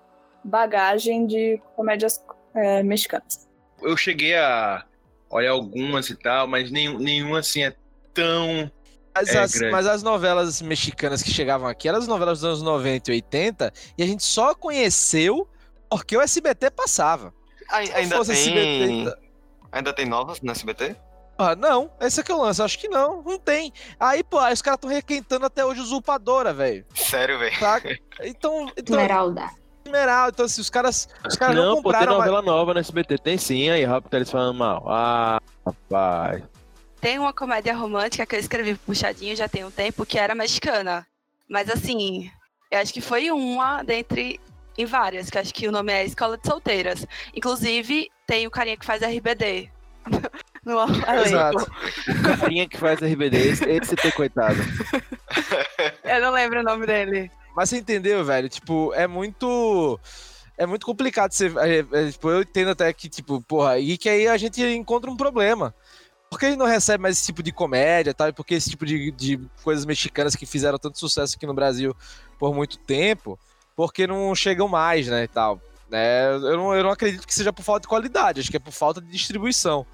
bagagem 0.44 1.26
de 1.26 1.62
comédias 1.76 2.22
é, 2.54 2.84
mexicanas. 2.84 3.48
Eu 3.82 3.96
cheguei 3.96 4.36
a 4.36 4.84
olhar 5.30 5.52
algumas 5.52 6.10
e 6.10 6.16
tal, 6.16 6.46
mas 6.48 6.70
nenhum, 6.70 6.98
nenhum 7.00 7.36
assim 7.36 7.64
é 7.64 7.74
tão. 8.14 8.70
Mas, 9.16 9.34
É 9.34 9.40
as, 9.40 9.56
mas 9.72 9.88
as 9.88 10.04
novelas 10.04 10.62
mexicanas 10.62 11.24
que 11.24 11.32
chegavam 11.32 11.68
aqui 11.68 11.88
eram 11.88 11.98
as 11.98 12.08
novelas 12.08 12.40
dos 12.40 12.46
anos 12.46 12.62
90 12.62 13.12
e 13.12 13.16
80 13.16 13.74
e 13.98 14.04
a 14.04 14.06
gente 14.06 14.24
só 14.24 14.54
conheceu 14.54 15.48
porque 15.90 16.16
o 16.16 16.22
SBT 16.22 16.72
passava. 16.72 17.34
Ainda 17.72 18.18
fosse 18.18 18.34
tem. 18.34 19.02
SBT, 19.04 19.30
Ainda 19.72 19.94
tem 19.94 20.06
novas 20.06 20.42
no 20.42 20.52
SBT? 20.52 20.96
Ah, 21.38 21.56
não, 21.56 21.90
esse 22.02 22.20
é 22.20 22.34
o 22.34 22.42
lance, 22.42 22.62
acho 22.62 22.78
que 22.78 22.90
não, 22.90 23.22
não 23.22 23.40
tem. 23.40 23.72
Aí, 23.98 24.24
pô, 24.24 24.40
aí 24.40 24.54
os 24.54 24.62
caras 24.62 24.80
tão 24.82 24.90
requentando 24.90 25.46
até 25.46 25.64
hoje 25.64 25.80
usurpadora, 25.80 26.54
velho. 26.54 26.86
Sério, 26.94 27.40
velho. 27.40 27.58
Saca? 27.58 27.98
Então, 28.22 28.70
então, 28.76 28.96
Esmeralda. 28.98 29.50
Esmeralda, 29.86 30.32
então 30.34 30.46
assim, 30.46 30.60
os 30.60 30.70
caras, 30.70 31.08
os 31.26 31.38
caras 31.38 31.56
não, 31.56 31.76
Não, 31.76 31.82
pô, 31.82 31.92
tem 31.92 32.00
compraram 32.00 32.18
mais... 32.18 32.30
novela 32.30 32.42
nova 32.42 32.74
no 32.74 32.80
SBT. 32.82 33.20
Tem 33.20 33.38
sim, 33.38 33.70
aí 33.70 33.86
rápido 33.86 34.12
tá 34.12 34.18
eles 34.18 34.30
falando 34.30 34.58
mal. 34.58 34.84
Ah, 34.88 35.40
rapaz. 35.66 36.44
Tem 37.00 37.18
uma 37.18 37.32
comédia 37.32 37.74
romântica 37.74 38.26
que 38.26 38.36
eu 38.36 38.40
escrevi 38.40 38.76
puxadinho 38.76 39.34
já 39.34 39.48
tem 39.48 39.64
um 39.64 39.72
tempo, 39.72 40.06
que 40.06 40.20
era 40.20 40.36
mexicana. 40.36 41.08
Mas 41.48 41.70
assim, 41.70 42.30
eu 42.70 42.80
acho 42.80 42.94
que 42.94 43.00
foi 43.00 43.32
uma 43.32 43.82
dentre 43.82 44.40
em 44.80 44.86
várias, 44.86 45.30
que 45.30 45.38
acho 45.38 45.54
que 45.54 45.68
o 45.68 45.72
nome 45.74 45.92
é 45.92 46.06
Escola 46.06 46.38
de 46.38 46.48
Solteiras. 46.48 47.06
Inclusive, 47.36 48.10
tem 48.26 48.48
o 48.48 48.52
carinha 48.52 48.78
que 48.78 48.86
faz 48.86 49.02
RBD. 49.02 49.70
no 50.64 50.80
elenco. 50.82 51.28
Exato. 51.28 51.72
O 52.08 52.40
carinha 52.40 52.68
que 52.68 52.78
faz 52.78 53.02
RBD, 53.02 53.38
esse, 53.38 53.66
esse 53.66 53.96
tem 53.98 54.12
coitado. 54.12 54.58
Eu 56.04 56.22
não 56.22 56.32
lembro 56.32 56.62
o 56.62 56.64
nome 56.64 56.86
dele. 56.86 57.30
Mas 57.54 57.70
você 57.70 57.78
entendeu, 57.78 58.24
velho? 58.24 58.48
Tipo, 58.48 58.94
é 58.94 59.06
muito. 59.06 60.00
É 60.58 60.66
muito 60.66 60.86
complicado 60.86 61.34
você. 61.34 61.48
é, 61.48 61.80
é, 61.80 62.12
tipo, 62.12 62.30
eu 62.30 62.42
entendo 62.42 62.72
até 62.72 62.92
que, 62.94 63.10
tipo, 63.10 63.42
porra, 63.42 63.80
e 63.80 63.98
que 63.98 64.08
aí 64.08 64.30
a 64.30 64.38
gente 64.38 64.62
encontra 64.62 65.12
um 65.12 65.18
problema. 65.18 65.76
Por 66.30 66.40
que 66.40 66.46
a 66.46 66.50
gente 66.50 66.60
não 66.60 66.66
recebe 66.66 67.02
mais 67.02 67.18
esse 67.18 67.26
tipo 67.26 67.44
de 67.44 67.52
comédia, 67.52 68.14
tá? 68.14 68.30
E 68.30 68.34
Por 68.34 68.46
que 68.46 68.54
esse 68.54 68.70
tipo 68.70 68.86
de, 68.86 69.12
de 69.12 69.40
coisas 69.62 69.86
mexicanas 69.86 70.36
que 70.36 70.46
fizeram 70.46 70.78
tanto 70.78 71.00
sucesso 71.00 71.36
aqui 71.36 71.46
no 71.46 71.54
Brasil 71.54 71.94
por 72.38 72.54
muito 72.54 72.78
tempo, 72.78 73.38
porque 73.80 74.06
não 74.06 74.36
chegam 74.36 74.68
mais, 74.68 75.08
né, 75.08 75.24
e 75.24 75.28
tal. 75.30 75.62
Né? 75.90 76.34
Eu, 76.34 76.58
não, 76.58 76.76
eu 76.76 76.84
não 76.84 76.90
acredito 76.92 77.26
que 77.26 77.34
seja 77.34 77.54
por 77.54 77.64
falta 77.64 77.84
de 77.84 77.88
qualidade, 77.88 78.42
acho 78.42 78.52
que 78.52 78.58
é 78.58 78.60
por 78.60 78.74
falta 78.74 79.00
de 79.00 79.08
distribuição. 79.10 79.86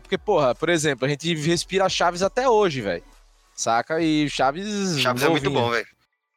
Porque, 0.00 0.16
porra, 0.16 0.54
por 0.54 0.70
exemplo, 0.70 1.04
a 1.04 1.08
gente 1.10 1.34
respira 1.34 1.86
Chaves 1.86 2.22
até 2.22 2.48
hoje, 2.48 2.80
velho. 2.80 3.04
Saca? 3.54 4.00
E 4.00 4.30
Chaves. 4.30 4.98
Chaves 4.98 5.22
é 5.22 5.28
muito 5.28 5.44
novinho. 5.44 5.60
bom, 5.62 5.70
velho. 5.70 5.86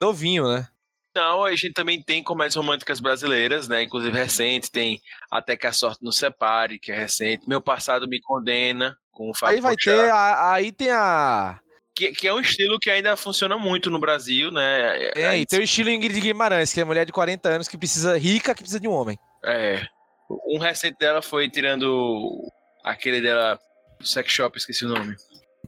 Novinho, 0.02 0.48
né? 0.54 0.68
Não, 1.16 1.46
a 1.46 1.52
gente 1.52 1.72
também 1.72 2.04
tem 2.04 2.22
comédias 2.22 2.56
românticas 2.56 3.00
brasileiras, 3.00 3.70
né? 3.70 3.84
Inclusive 3.84 4.16
recente, 4.18 4.70
tem 4.70 5.02
Até 5.32 5.56
que 5.56 5.66
a 5.66 5.72
Sorte 5.72 6.04
nos 6.04 6.18
Separe, 6.18 6.78
que 6.78 6.92
é 6.92 6.96
recente. 6.98 7.48
Meu 7.48 7.62
Passado 7.62 8.06
Me 8.06 8.20
Condena, 8.20 8.98
com 9.14 9.30
o 9.30 9.34
Fábio 9.34 9.56
Aí 9.56 9.62
vai 9.62 9.76
Porchat, 9.76 9.96
ter, 9.98 10.10
a- 10.12 10.52
aí 10.52 10.72
tem 10.74 10.92
a. 10.92 11.58
que, 11.98 12.12
que 12.12 12.28
é 12.28 12.34
um 12.34 12.40
estilo 12.40 12.78
que 12.80 12.90
ainda 12.90 13.18
funciona 13.18 13.58
muito 13.58 13.90
no 13.90 14.00
Brasil, 14.00 14.52
né? 14.52 15.10
É, 15.16 15.28
aí 15.28 15.46
tem 15.46 15.60
o 15.60 15.64
estilo 15.64 15.90
Ingrid 15.90 16.20
Guimarães, 16.22 16.72
que 16.72 16.80
é 16.80 16.84
mulher 16.84 17.06
de 17.06 17.12
40 17.12 17.50
anos 17.50 17.68
que 17.68 17.78
precisa, 17.78 18.18
rica, 18.18 18.54
que 18.54 18.62
precisa 18.62 18.80
de 18.80 18.88
um 18.88 18.92
homem. 18.94 19.18
É. 19.44 19.82
Um 20.48 20.60
recente 20.60 20.98
dela 21.00 21.22
foi 21.22 21.50
tirando 21.50 22.42
aquele 22.84 23.22
dela 23.22 23.60
do 24.00 24.06
sex 24.08 24.32
shop, 24.32 24.58
esqueci 24.58 24.86
o 24.86 24.90
nome. 24.90 25.16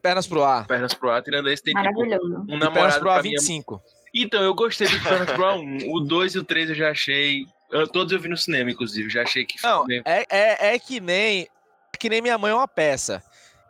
Pernas 0.01 0.27
pro 0.27 0.43
ar. 0.43 0.65
Pernas 0.67 0.93
pro 0.93 1.09
ar, 1.09 1.21
tirando 1.23 1.49
esse, 1.49 1.63
tem 1.63 1.73
tipo 1.73 1.83
Maravilhoso. 1.83 2.35
um 2.37 2.43
E 2.43 2.47
pernas 2.47 2.59
namorado 2.59 2.99
pro 2.99 3.09
ar 3.09 3.13
pra 3.15 3.23
minha 3.23 3.39
25. 3.39 3.81
Então, 4.13 4.41
eu 4.41 4.53
gostei 4.53 4.87
do 4.87 5.01
Pernas 5.03 5.31
pro 5.31 5.45
ar 5.45 5.55
1. 5.57 5.91
O 5.93 5.99
2 5.99 6.35
e 6.35 6.39
o 6.39 6.43
3 6.43 6.69
eu 6.69 6.75
já 6.75 6.89
achei. 6.91 7.43
eu- 7.71 7.87
todos 7.87 8.11
eu 8.13 8.19
vi 8.19 8.27
no 8.29 8.37
cinema, 8.37 8.71
inclusive. 8.71 9.09
Já 9.09 9.21
achei 9.23 9.45
que 9.45 9.55
Não, 9.63 9.85
foi- 9.85 10.01
é, 10.05 10.25
é, 10.29 10.75
é 10.75 10.79
que 10.79 10.99
nem. 10.99 11.41
É 11.93 11.97
que 11.99 12.09
nem 12.09 12.21
minha 12.21 12.37
mãe 12.37 12.51
é 12.51 12.55
uma 12.55 12.67
peça. 12.67 13.21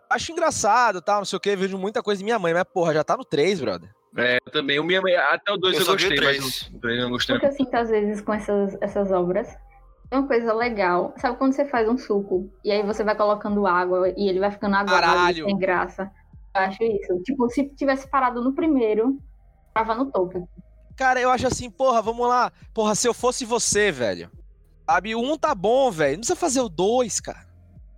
Acho 0.10 0.32
engraçado, 0.32 1.02
tal, 1.02 1.20
não 1.20 1.26
sei 1.26 1.38
o 1.38 1.40
que, 1.40 1.56
vejo 1.56 1.78
muita 1.78 2.02
coisa 2.02 2.20
de 2.20 2.26
minha 2.26 2.40
mãe, 2.40 2.54
mas 2.54 2.64
porra, 2.64 2.94
já 2.94 3.04
tá 3.04 3.16
no 3.16 3.24
3, 3.24 3.62
brother. 3.62 3.90
É, 4.18 4.38
eu 4.46 4.52
também. 4.52 4.80
O 4.80 4.84
minha, 4.84 5.02
até 5.30 5.52
o 5.52 5.58
2 5.58 5.76
eu, 5.76 5.82
Eu 5.82 5.92
gostei, 5.94 6.10
mas 6.10 6.18
três. 6.18 6.62
o 6.74 6.80
3 6.80 6.98
eu 6.98 7.04
não 7.04 7.12
gostei. 7.12 7.36
Porque 7.36 7.48
eu 7.48 7.52
sinto, 7.52 7.74
às 7.76 7.90
vezes, 7.90 8.22
com 8.22 8.34
essas, 8.34 8.76
essas 8.82 9.12
obras, 9.12 9.48
uma 10.12 10.28
coisa 10.28 10.54
legal. 10.54 11.14
Sabe 11.18 11.38
quando 11.38 11.54
você 11.54 11.66
faz 11.66 11.88
um 11.88 11.98
suco 11.98 12.52
e 12.64 12.72
aí 12.72 12.84
você 12.84 13.04
vai 13.04 13.16
colocando 13.16 13.68
água 13.68 14.10
e 14.18 14.28
ele 14.28 14.40
vai 14.40 14.52
ficando 14.52 14.76
aguado 14.76 15.34
sem 15.34 15.58
graça? 15.58 16.12
Eu 16.56 16.62
acho 16.62 16.84
isso. 16.84 17.22
Tipo, 17.24 17.48
se 17.50 17.70
tivesse 17.76 18.10
parado 18.10 18.44
no 18.44 18.54
primeiro, 18.54 19.20
tava 19.74 19.94
no 19.94 20.12
topo. 20.12 20.50
Cara, 20.98 21.22
eu 21.22 21.30
acho 21.30 21.48
assim, 21.48 21.70
porra, 21.70 22.02
vamos 22.02 22.28
lá. 22.28 22.52
Porra, 22.74 22.96
se 22.96 23.08
eu 23.08 23.14
fosse 23.14 23.46
você, 23.46 23.92
velho. 23.92 24.30
Sabe, 24.90 25.14
o 25.14 25.22
um 25.22 25.38
tá 25.38 25.54
bom, 25.54 25.92
velho. 25.92 26.14
Não 26.14 26.20
precisa 26.22 26.36
fazer 26.36 26.62
o 26.62 26.68
dois, 26.68 27.20
cara. 27.20 27.48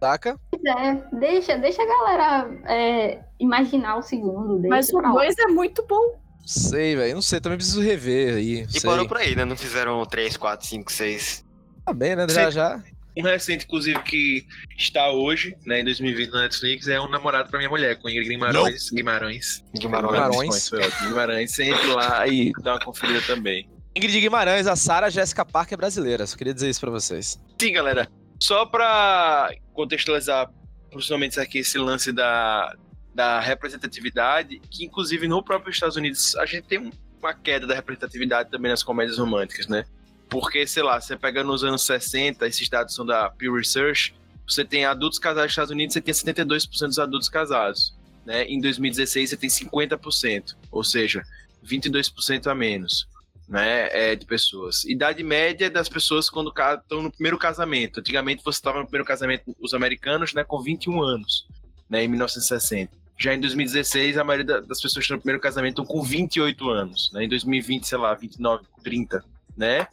Saca? 0.01 0.35
Pois 0.49 0.63
é, 0.65 0.95
deixa, 1.19 1.57
deixa 1.59 1.83
a 1.83 1.85
galera 1.85 2.49
é, 2.67 3.19
imaginar 3.39 3.97
o 3.97 4.01
segundo. 4.01 4.57
Deixa 4.57 4.75
Mas 4.75 4.89
o 4.89 4.97
pra 4.97 5.13
lá. 5.13 5.21
2 5.21 5.35
é 5.37 5.47
muito 5.47 5.85
bom. 5.87 6.19
Não 6.39 6.47
sei, 6.47 6.95
velho. 6.95 7.13
Não 7.13 7.21
sei, 7.21 7.39
também 7.39 7.59
preciso 7.59 7.81
rever 7.81 8.33
aí. 8.33 8.61
E 8.63 8.79
sei. 8.79 8.89
parou 8.89 9.07
por 9.07 9.17
aí, 9.17 9.35
né? 9.35 9.45
Não 9.45 9.55
fizeram 9.55 10.03
3, 10.03 10.37
4, 10.37 10.65
5, 10.65 10.91
6. 10.91 11.45
Tá 11.85 11.93
bem, 11.93 12.15
né? 12.15 12.25
Já 12.27 12.49
já. 12.49 12.83
Um 13.15 13.21
recente, 13.21 13.65
inclusive, 13.65 13.99
que 14.01 14.43
está 14.75 15.11
hoje, 15.11 15.55
né, 15.67 15.81
em 15.81 15.83
2020 15.83 16.31
na 16.31 16.41
Netflix, 16.43 16.87
é 16.87 16.99
um 16.99 17.09
namorado 17.09 17.49
pra 17.49 17.59
minha 17.59 17.69
mulher, 17.69 17.99
com 18.01 18.09
Ingrid 18.09 18.29
Guimarães. 18.29 18.89
Guimarães. 18.89 19.63
Guimarães. 19.77 20.29
Guimarães. 20.31 20.69
Foi 20.69 20.79
ótimo. 20.79 21.09
Guimarães. 21.09 21.51
Você 21.51 21.63
entra 21.65 21.93
lá 21.93 22.27
e 22.27 22.51
dá 22.63 22.73
uma 22.73 22.79
conferida 22.79 23.21
também. 23.27 23.69
Ingrid 23.95 24.19
Guimarães, 24.19 24.65
a 24.65 24.75
Sara 24.75 25.11
Jéssica 25.11 25.45
Parker 25.45 25.77
brasileira. 25.77 26.25
Só 26.25 26.37
queria 26.37 26.53
dizer 26.53 26.69
isso 26.69 26.79
pra 26.79 26.89
vocês. 26.89 27.37
Sim, 27.61 27.73
galera. 27.73 28.07
Só 28.41 28.65
pra 28.65 29.53
contextualizar 29.71 30.51
profissionalmente 30.89 31.39
aqui 31.39 31.59
esse 31.59 31.77
lance 31.77 32.11
da, 32.11 32.75
da 33.13 33.39
representatividade, 33.39 34.59
que 34.67 34.83
inclusive 34.83 35.27
no 35.27 35.43
próprio 35.43 35.69
Estados 35.69 35.95
Unidos 35.95 36.35
a 36.35 36.45
gente 36.47 36.63
tem 36.63 36.91
uma 37.19 37.33
queda 37.35 37.67
da 37.67 37.75
representatividade 37.75 38.49
também 38.49 38.71
nas 38.71 38.81
comédias 38.81 39.19
românticas, 39.19 39.67
né? 39.67 39.85
Porque, 40.27 40.65
sei 40.65 40.81
lá, 40.81 40.99
você 40.99 41.15
pega 41.15 41.43
nos 41.43 41.63
anos 41.63 41.83
60, 41.85 42.47
esses 42.47 42.67
dados 42.67 42.95
são 42.95 43.05
da 43.05 43.29
Pew 43.29 43.53
Research, 43.53 44.15
você 44.47 44.65
tem 44.65 44.85
adultos 44.85 45.19
casados 45.19 45.43
nos 45.43 45.51
Estados 45.51 45.71
Unidos, 45.71 45.93
você 45.93 46.01
tem 46.01 46.13
72% 46.13 46.87
dos 46.87 46.99
adultos 46.99 47.29
casados. 47.29 47.95
Né? 48.25 48.45
Em 48.45 48.59
2016 48.59 49.29
você 49.29 49.37
tem 49.37 49.49
50%, 49.51 50.55
ou 50.71 50.83
seja, 50.83 51.21
22% 51.63 52.47
a 52.47 52.55
menos 52.55 53.07
né, 53.51 53.89
é, 53.91 54.15
de 54.15 54.25
pessoas. 54.25 54.85
Idade 54.85 55.21
média 55.23 55.69
das 55.69 55.89
pessoas 55.89 56.29
quando 56.29 56.53
estão 56.57 57.03
no 57.03 57.11
primeiro 57.11 57.37
casamento. 57.37 57.99
Antigamente 57.99 58.41
você 58.45 58.57
estava 58.57 58.79
no 58.79 58.85
primeiro 58.85 59.05
casamento, 59.05 59.53
os 59.59 59.73
americanos, 59.73 60.33
né, 60.33 60.41
com 60.45 60.61
21 60.61 61.03
anos, 61.03 61.45
né, 61.89 62.01
em 62.01 62.07
1960. 62.07 62.93
Já 63.19 63.33
em 63.35 63.41
2016, 63.41 64.17
a 64.17 64.23
maioria 64.23 64.45
da- 64.45 64.59
das 64.61 64.77
pessoas 64.81 64.93
que 64.93 64.99
estão 65.01 65.17
no 65.17 65.21
primeiro 65.21 65.41
casamento 65.41 65.81
estão 65.81 65.85
com 65.85 66.01
28 66.01 66.69
anos. 66.69 67.11
Né, 67.13 67.25
em 67.25 67.27
2020, 67.27 67.85
sei 67.85 67.97
lá, 67.97 68.15
29, 68.15 68.63
30, 68.81 69.21
né? 69.57 69.85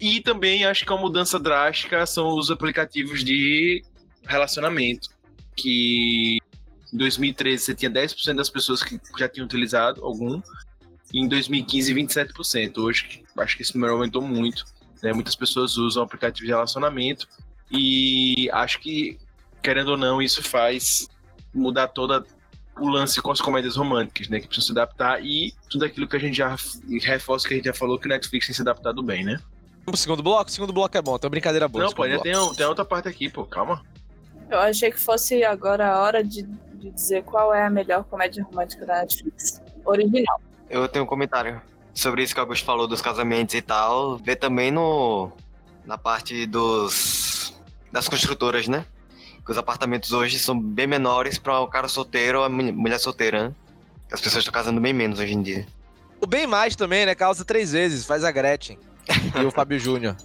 E 0.00 0.22
também 0.22 0.64
acho 0.64 0.86
que 0.86 0.90
uma 0.90 1.02
mudança 1.02 1.38
drástica 1.38 2.06
são 2.06 2.36
os 2.36 2.50
aplicativos 2.50 3.22
de 3.22 3.84
relacionamento, 4.26 5.10
que 5.54 6.38
em 6.92 6.96
2013 6.96 7.62
você 7.62 7.74
tinha 7.74 7.90
10% 7.90 8.36
das 8.36 8.48
pessoas 8.48 8.82
que 8.82 8.98
já 9.18 9.28
tinham 9.28 9.44
utilizado 9.44 10.02
algum, 10.02 10.40
e 11.12 11.20
em 11.20 11.28
2015 11.28 11.94
27%. 11.94 12.78
Hoje 12.78 13.22
acho 13.38 13.56
que 13.56 13.62
esse 13.62 13.74
número 13.74 13.94
aumentou 13.94 14.22
muito. 14.22 14.64
Né? 15.02 15.12
Muitas 15.12 15.34
pessoas 15.34 15.76
usam 15.76 16.02
aplicativo 16.02 16.46
de 16.46 16.52
relacionamento 16.52 17.28
e 17.70 18.48
acho 18.52 18.80
que, 18.80 19.18
querendo 19.62 19.92
ou 19.92 19.96
não, 19.96 20.22
isso 20.22 20.42
faz 20.42 21.08
mudar 21.52 21.88
toda 21.88 22.24
o 22.78 22.88
lance 22.88 23.20
com 23.20 23.30
as 23.30 23.40
comédias 23.40 23.76
românticas, 23.76 24.28
né? 24.28 24.40
Que 24.40 24.46
precisam 24.46 24.74
se 24.74 24.80
adaptar 24.80 25.22
e 25.22 25.52
tudo 25.68 25.84
aquilo 25.84 26.08
que 26.08 26.16
a 26.16 26.18
gente 26.18 26.36
já 26.36 26.56
reforça 27.02 27.46
que 27.46 27.54
a 27.54 27.56
gente 27.56 27.66
já 27.66 27.74
falou 27.74 27.98
que 27.98 28.06
o 28.06 28.08
Netflix 28.08 28.46
tem 28.46 28.54
se 28.54 28.62
adaptado 28.62 29.02
bem, 29.02 29.24
né? 29.24 29.38
Vamos 29.84 29.84
pro 29.84 29.96
segundo 29.96 30.22
bloco? 30.22 30.48
O 30.48 30.52
segundo 30.52 30.72
bloco 30.72 30.96
é 30.96 31.02
bom, 31.02 31.18
tem 31.18 31.26
uma 31.26 31.32
brincadeira 31.32 31.68
boa. 31.68 31.84
Não, 31.84 31.92
pô, 31.92 32.04
ainda 32.04 32.20
tem, 32.20 32.32
tem 32.54 32.66
outra 32.66 32.84
parte 32.84 33.08
aqui, 33.08 33.28
pô, 33.28 33.44
calma. 33.44 33.84
Eu 34.50 34.60
achei 34.60 34.90
que 34.90 35.00
fosse 35.00 35.42
agora 35.44 35.92
a 35.92 36.02
hora 36.02 36.22
de, 36.22 36.42
de 36.42 36.90
dizer 36.90 37.24
qual 37.24 37.52
é 37.52 37.66
a 37.66 37.70
melhor 37.70 38.04
comédia 38.04 38.44
romântica 38.44 38.86
da 38.86 39.00
Netflix. 39.00 39.60
Original. 39.84 40.40
Eu 40.72 40.88
tenho 40.88 41.04
um 41.04 41.08
comentário 41.08 41.60
sobre 41.92 42.22
isso 42.22 42.32
que 42.32 42.40
o 42.40 42.42
Augusto 42.42 42.64
falou 42.64 42.88
dos 42.88 43.02
casamentos 43.02 43.54
e 43.54 43.60
tal. 43.60 44.16
Vê 44.16 44.34
também 44.34 44.70
no 44.70 45.30
na 45.84 45.98
parte 45.98 46.46
dos 46.46 47.54
das 47.92 48.08
construtoras, 48.08 48.66
né? 48.66 48.86
Que 49.44 49.50
os 49.52 49.58
apartamentos 49.58 50.12
hoje 50.12 50.38
são 50.38 50.58
bem 50.58 50.86
menores 50.86 51.36
para 51.38 51.60
o 51.60 51.66
cara 51.68 51.88
solteiro 51.88 52.38
ou 52.38 52.44
a 52.44 52.48
mu- 52.48 52.72
mulher 52.72 52.98
solteira, 52.98 53.48
né? 53.48 53.54
As 54.10 54.20
pessoas 54.20 54.42
estão 54.42 54.52
casando 54.52 54.80
bem 54.80 54.94
menos 54.94 55.18
hoje 55.18 55.34
em 55.34 55.42
dia. 55.42 55.66
O 56.20 56.26
Bem 56.26 56.46
Mais 56.46 56.74
também, 56.74 57.04
né? 57.04 57.14
Causa 57.14 57.44
três 57.44 57.72
vezes, 57.72 58.06
faz 58.06 58.24
a 58.24 58.30
Gretchen. 58.30 58.78
e 59.38 59.44
o 59.44 59.50
Fábio 59.50 59.78
Júnior. 59.78 60.16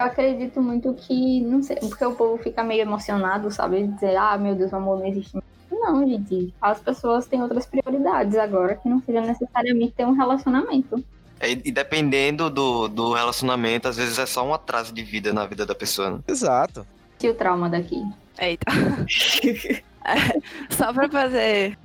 Eu 0.00 0.06
acredito 0.06 0.60
muito 0.60 0.92
que, 0.94 1.40
não 1.42 1.62
sei, 1.62 1.76
porque 1.76 2.04
o 2.04 2.12
povo 2.14 2.42
fica 2.42 2.64
meio 2.64 2.80
emocionado, 2.82 3.50
sabe? 3.52 3.86
Dizer, 3.86 4.16
ah, 4.16 4.36
meu 4.36 4.56
Deus, 4.56 4.72
o 4.72 4.76
amor 4.76 4.98
não 4.98 5.06
existe. 5.06 5.38
Não, 5.82 6.06
gente. 6.06 6.54
As 6.60 6.80
pessoas 6.80 7.26
têm 7.26 7.42
outras 7.42 7.66
prioridades 7.66 8.36
agora 8.36 8.76
que 8.76 8.88
não 8.88 9.02
seja 9.02 9.20
necessariamente 9.20 9.94
ter 9.96 10.06
um 10.06 10.12
relacionamento. 10.12 11.04
É, 11.40 11.50
E, 11.50 11.60
e 11.64 11.72
dependendo 11.72 12.48
do, 12.48 12.86
do 12.86 13.12
relacionamento, 13.12 13.88
às 13.88 13.96
vezes 13.96 14.16
é 14.16 14.26
só 14.26 14.46
um 14.46 14.54
atraso 14.54 14.94
de 14.94 15.02
vida 15.02 15.32
na 15.32 15.44
vida 15.44 15.66
da 15.66 15.74
pessoa, 15.74 16.12
né? 16.12 16.18
Exato. 16.28 16.86
Se 17.18 17.28
o 17.28 17.34
trauma 17.34 17.68
daqui. 17.68 18.00
Eita. 18.38 18.66
É, 20.04 20.40
só 20.68 20.92
pra 20.92 21.08
fazer 21.08 21.78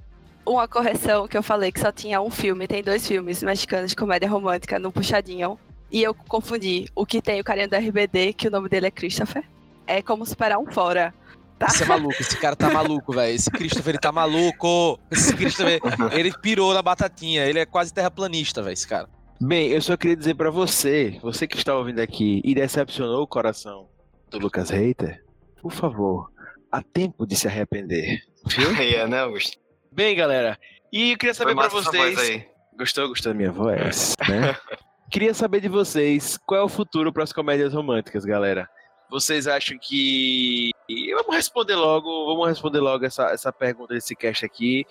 uma 0.44 0.68
correção 0.68 1.28
que 1.28 1.38
eu 1.38 1.44
falei 1.44 1.72
que 1.72 1.80
só 1.80 1.92
tinha 1.92 2.20
um 2.20 2.32
filme, 2.32 2.68
tem 2.68 2.82
dois 2.82 3.08
filmes 3.08 3.44
mexicanos 3.44 3.92
de 3.92 3.96
comédia 3.96 4.28
romântica 4.28 4.80
no 4.80 4.92
Puxadinho. 4.92 5.60
E 5.92 6.02
eu 6.02 6.16
confundi 6.16 6.88
o 6.96 7.06
que 7.06 7.22
tem 7.22 7.40
o 7.40 7.44
carinha 7.44 7.68
do 7.68 7.76
RBD, 7.76 8.34
que 8.34 8.48
o 8.48 8.52
nome 8.52 8.70
dele 8.70 8.88
é 8.88 8.92
Christopher. 8.92 9.44
É 9.86 10.02
como 10.02 10.26
superar 10.26 10.58
um 10.58 10.66
fora. 10.66 11.14
Tá? 11.58 11.68
Esse 11.68 11.84
é 11.84 11.86
maluco, 11.86 12.16
esse 12.20 12.38
cara 12.38 12.56
tá 12.56 12.70
maluco, 12.70 13.14
velho. 13.14 13.34
Esse 13.36 13.50
Christopher, 13.50 13.90
ele 13.90 14.00
tá 14.00 14.12
maluco. 14.12 15.00
Esse 15.10 15.36
Christopher, 15.36 15.80
ele 16.14 16.32
pirou 16.38 16.74
na 16.74 16.82
batatinha. 16.82 17.46
Ele 17.46 17.60
é 17.60 17.66
quase 17.66 17.94
terraplanista, 17.94 18.62
velho, 18.62 18.74
esse 18.74 18.88
cara. 18.88 19.10
Bem, 19.42 19.70
eu 19.70 19.82
só 19.82 19.98
queria 19.98 20.16
dizer 20.16 20.36
pra 20.36 20.50
você, 20.50 21.20
você 21.22 21.48
que 21.48 21.58
está 21.58 21.76
ouvindo 21.76 22.00
aqui 22.00 22.42
e 22.44 22.56
decepcionou 22.56 23.24
o 23.24 23.28
coração 23.28 23.88
do 24.30 24.40
Lucas 24.40 24.70
Reiter, 24.70 25.24
por 25.62 25.72
favor, 25.72 26.32
há 26.72 26.82
tempo 26.82 27.26
de 27.26 27.36
se 27.36 27.48
arrepender. 27.48 28.20
Viu? 28.46 28.70
É, 28.82 29.08
né, 29.08 29.20
Augusto? 29.22 29.58
Bem, 29.92 30.16
galera, 30.16 30.58
e 30.92 31.12
eu 31.12 31.18
queria 31.18 31.34
saber 31.34 31.56
voz 31.56 31.72
vocês. 31.72 32.46
Gostou, 32.78 33.10
gostou? 33.10 33.34
Da 33.34 33.38
minha 33.38 33.52
voz, 33.52 34.14
né? 34.30 34.56
Queria 35.10 35.34
saber 35.34 35.62
de 35.62 35.70
vocês 35.70 36.38
qual 36.46 36.60
é 36.60 36.64
o 36.64 36.68
futuro 36.68 37.14
para 37.14 37.24
as 37.24 37.32
comédias 37.32 37.74
românticas, 37.74 38.26
galera. 38.26 38.70
Vocês 39.10 39.48
acham 39.48 39.78
que. 39.82 40.72
Vamos 41.16 41.36
responder 41.36 41.76
logo, 41.76 42.26
vamos 42.26 42.48
responder 42.50 42.80
logo 42.80 43.06
essa, 43.06 43.26
essa 43.32 43.52
pergunta 43.52 43.94
desse 43.94 44.16
cast 44.16 44.46
aqui, 44.46 44.86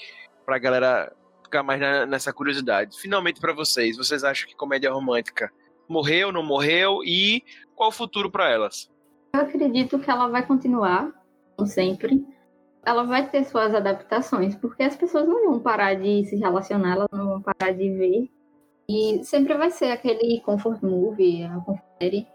pra 0.45 0.59
galera 0.59 1.13
ficar 1.45 1.63
mais 1.63 1.81
na- 1.81 2.07
nessa 2.07 2.33
curiosidade. 2.33 2.99
Finalmente 3.01 3.41
pra 3.41 3.53
vocês, 3.53 3.97
vocês 3.97 4.25
acham 4.25 4.49
que 4.49 4.57
comédia 4.57 4.93
romântica 4.93 5.51
morreu, 5.89 6.33
não 6.33 6.43
morreu 6.43 7.01
e 7.05 7.43
qual 7.75 7.91
o 7.91 7.93
futuro 7.93 8.31
pra 8.31 8.51
elas? 8.51 8.91
Eu 9.35 9.41
acredito 9.43 9.99
que 9.99 10.11
ela 10.11 10.29
vai 10.29 10.45
continuar, 10.47 11.13
como 11.57 11.69
sempre. 11.69 12.25
Ela 12.85 13.05
vai 13.05 13.29
ter 13.29 13.45
suas 13.45 13.75
adaptações, 13.75 14.55
porque 14.55 14.83
as 14.83 14.97
pessoas 14.97 15.27
não 15.29 15.51
vão 15.51 15.61
parar 15.61 15.95
de 15.95 16.25
se 16.25 16.37
relacionar, 16.37 16.93
elas 16.93 17.09
não 17.13 17.27
vão 17.27 17.43
parar 17.43 17.73
de 17.73 17.91
ver. 17.91 18.31
E 18.89 19.25
sempre 19.25 19.55
vai 19.55 19.71
ser 19.71 19.91
aquele 19.91 20.41
comfort 20.41 20.81
movie, 20.83 21.43
a 21.45 21.57
comfort 21.61 21.85
série. 22.01 22.27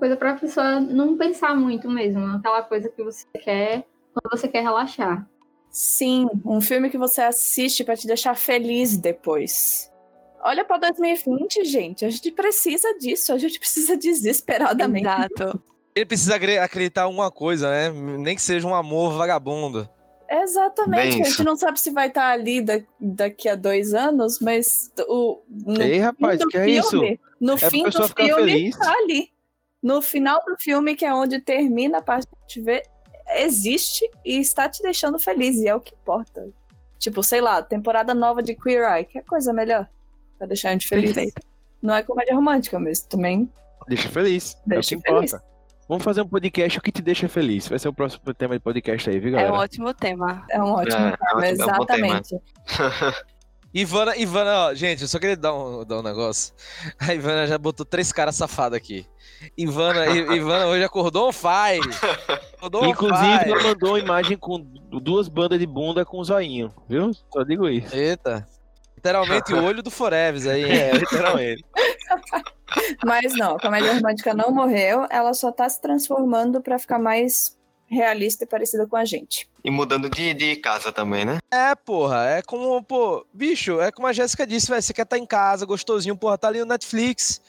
Coisa 0.00 0.16
pra 0.16 0.34
pessoa 0.34 0.80
não 0.80 1.16
pensar 1.16 1.54
muito 1.54 1.88
mesmo. 1.88 2.24
Aquela 2.36 2.62
coisa 2.62 2.88
que 2.88 3.04
você 3.04 3.24
quer 3.38 3.84
quando 4.12 4.30
você 4.36 4.48
quer 4.48 4.62
relaxar. 4.62 5.28
Sim, 5.70 6.26
um 6.44 6.60
filme 6.60 6.90
que 6.90 6.98
você 6.98 7.20
assiste 7.20 7.84
pra 7.84 7.94
te 7.96 8.06
deixar 8.06 8.34
feliz 8.34 8.96
depois. 8.96 9.88
Olha 10.42 10.64
pra 10.64 10.78
2020, 10.78 11.64
gente. 11.64 12.04
A 12.04 12.10
gente 12.10 12.32
precisa 12.32 12.88
disso. 12.98 13.32
A 13.32 13.38
gente 13.38 13.58
precisa 13.60 13.96
desesperadamente. 13.96 15.06
Exato. 15.06 15.62
Ele 15.94 16.06
precisa 16.06 16.36
acreditar 16.36 17.02
em 17.02 17.04
alguma 17.04 17.30
coisa, 17.30 17.70
né? 17.70 17.90
Nem 17.90 18.34
que 18.34 18.42
seja 18.42 18.66
um 18.66 18.74
amor 18.74 19.12
vagabundo. 19.12 19.88
Exatamente. 20.30 21.00
Bem 21.10 21.20
a 21.22 21.26
isso. 21.26 21.30
gente 21.36 21.44
não 21.44 21.56
sabe 21.56 21.78
se 21.78 21.90
vai 21.90 22.08
estar 22.08 22.28
ali 22.30 22.62
da- 22.62 22.80
daqui 22.98 23.48
a 23.48 23.54
dois 23.56 23.92
anos, 23.92 24.38
mas 24.40 24.90
o, 25.08 25.40
no 25.48 25.82
Ei, 25.82 25.98
rapaz, 25.98 26.38
fim 26.38 26.44
do 26.44 26.48
que 26.48 26.56
é 26.58 26.68
isso? 26.70 26.90
filme, 26.90 27.20
No 27.40 27.52
É 27.54 27.56
fim 27.58 27.82
do 27.82 27.90
ficar 27.92 28.24
filme, 28.24 28.52
feliz. 28.52 28.78
tá 28.78 28.92
ali. 28.92 29.28
No 29.82 30.02
final 30.02 30.42
do 30.44 30.56
filme, 30.58 30.94
que 30.94 31.04
é 31.04 31.14
onde 31.14 31.40
termina 31.40 31.98
a 31.98 32.02
parte 32.02 32.26
que 32.26 32.34
a 32.36 32.40
gente 32.42 32.60
vê, 32.60 32.82
existe 33.36 34.08
e 34.24 34.38
está 34.38 34.68
te 34.68 34.82
deixando 34.82 35.18
feliz, 35.18 35.56
e 35.56 35.68
é 35.68 35.74
o 35.74 35.80
que 35.80 35.94
importa. 35.94 36.48
Tipo, 36.98 37.22
sei 37.22 37.40
lá, 37.40 37.62
temporada 37.62 38.12
nova 38.12 38.42
de 38.42 38.54
Queer 38.54 38.84
Eye, 38.92 39.04
que 39.06 39.18
é 39.18 39.22
coisa 39.22 39.52
melhor 39.52 39.88
pra 40.36 40.46
deixar 40.46 40.68
a 40.68 40.72
gente 40.72 40.86
feliz. 40.86 41.12
Perfeito. 41.14 41.40
Não 41.80 41.94
é 41.94 42.02
comédia 42.02 42.34
romântica, 42.34 42.78
mas 42.78 43.00
também 43.00 43.50
Deixa 43.88 44.08
feliz. 44.10 44.56
Deixa 44.66 44.94
é 44.94 44.98
o 44.98 45.00
que 45.00 45.08
feliz. 45.10 45.30
importa. 45.32 45.50
Vamos 45.88 46.04
fazer 46.04 46.20
um 46.22 46.28
podcast 46.28 46.78
o 46.78 46.82
que 46.82 46.92
te 46.92 47.02
deixa 47.02 47.28
feliz. 47.28 47.66
Vai 47.66 47.78
ser 47.78 47.88
o 47.88 47.92
próximo 47.92 48.32
tema 48.34 48.54
de 48.54 48.60
podcast 48.60 49.08
aí, 49.10 49.18
viu, 49.18 49.30
É 49.30 49.32
um 49.32 49.36
galera? 49.46 49.54
ótimo 49.54 49.92
tema. 49.94 50.44
é 50.50 50.62
um 50.62 50.72
ótimo 50.72 50.96
É, 50.96 51.08
é 51.08 51.16
tema, 51.56 51.64
ótimo, 51.64 51.70
é 51.72 51.80
um 51.80 51.86
tema. 51.86 52.20
Ivana, 53.72 54.16
Ivana, 54.16 54.66
ó, 54.66 54.74
gente, 54.74 55.02
eu 55.02 55.08
só 55.08 55.18
queria 55.18 55.36
dar 55.36 55.54
um, 55.54 55.84
dar 55.84 55.98
um 55.98 56.02
negócio. 56.02 56.52
A 56.98 57.14
Ivana 57.14 57.46
já 57.46 57.56
botou 57.56 57.86
três 57.86 58.10
caras 58.10 58.34
safados 58.34 58.76
aqui. 58.76 59.06
Ivana, 59.56 60.06
Ivana 60.06 60.66
hoje 60.66 60.82
acordou 60.82 61.28
on 61.28 61.32
fire. 61.32 61.80
Acordou 62.56 62.82
on 62.84 62.88
Inclusive, 62.88 63.38
fire. 63.38 63.50
ela 63.52 63.62
mandou 63.62 63.90
uma 63.90 63.98
imagem 64.00 64.36
com 64.36 64.58
duas 64.58 65.28
bandas 65.28 65.58
de 65.58 65.66
bunda 65.66 66.04
com 66.04 66.22
zoinho, 66.22 66.74
viu? 66.88 67.12
Só 67.32 67.44
digo 67.44 67.68
isso. 67.68 67.94
Eita. 67.94 68.46
Literalmente 68.96 69.54
o 69.54 69.64
olho 69.64 69.82
do 69.82 69.90
Forever 69.90 70.52
aí? 70.52 70.64
É, 70.64 70.92
literalmente. 70.92 71.64
Mas 73.04 73.34
não, 73.36 73.56
a 73.56 73.60
comédia 73.60 73.94
romântica 73.94 74.34
não 74.34 74.50
morreu, 74.50 75.06
ela 75.10 75.32
só 75.32 75.50
tá 75.50 75.68
se 75.68 75.80
transformando 75.80 76.60
pra 76.60 76.78
ficar 76.78 76.98
mais 76.98 77.56
realista 77.90 78.44
e 78.44 78.46
parecida 78.46 78.86
com 78.86 78.96
a 78.96 79.04
gente. 79.04 79.48
E 79.64 79.70
mudando 79.70 80.08
de, 80.08 80.32
de 80.32 80.56
casa 80.56 80.92
também, 80.92 81.24
né? 81.24 81.38
É, 81.50 81.74
porra, 81.74 82.24
é 82.26 82.42
como, 82.42 82.82
pô, 82.82 83.26
bicho, 83.34 83.80
é 83.80 83.90
como 83.90 84.06
a 84.06 84.12
Jéssica 84.12 84.46
disse, 84.46 84.68
velho, 84.68 84.80
você 84.80 84.92
quer 84.94 85.02
estar 85.02 85.18
em 85.18 85.26
casa, 85.26 85.66
gostosinho, 85.66 86.16
porra, 86.16 86.38
tá 86.38 86.48
ali 86.48 86.60
no 86.60 86.66
Netflix, 86.66 87.40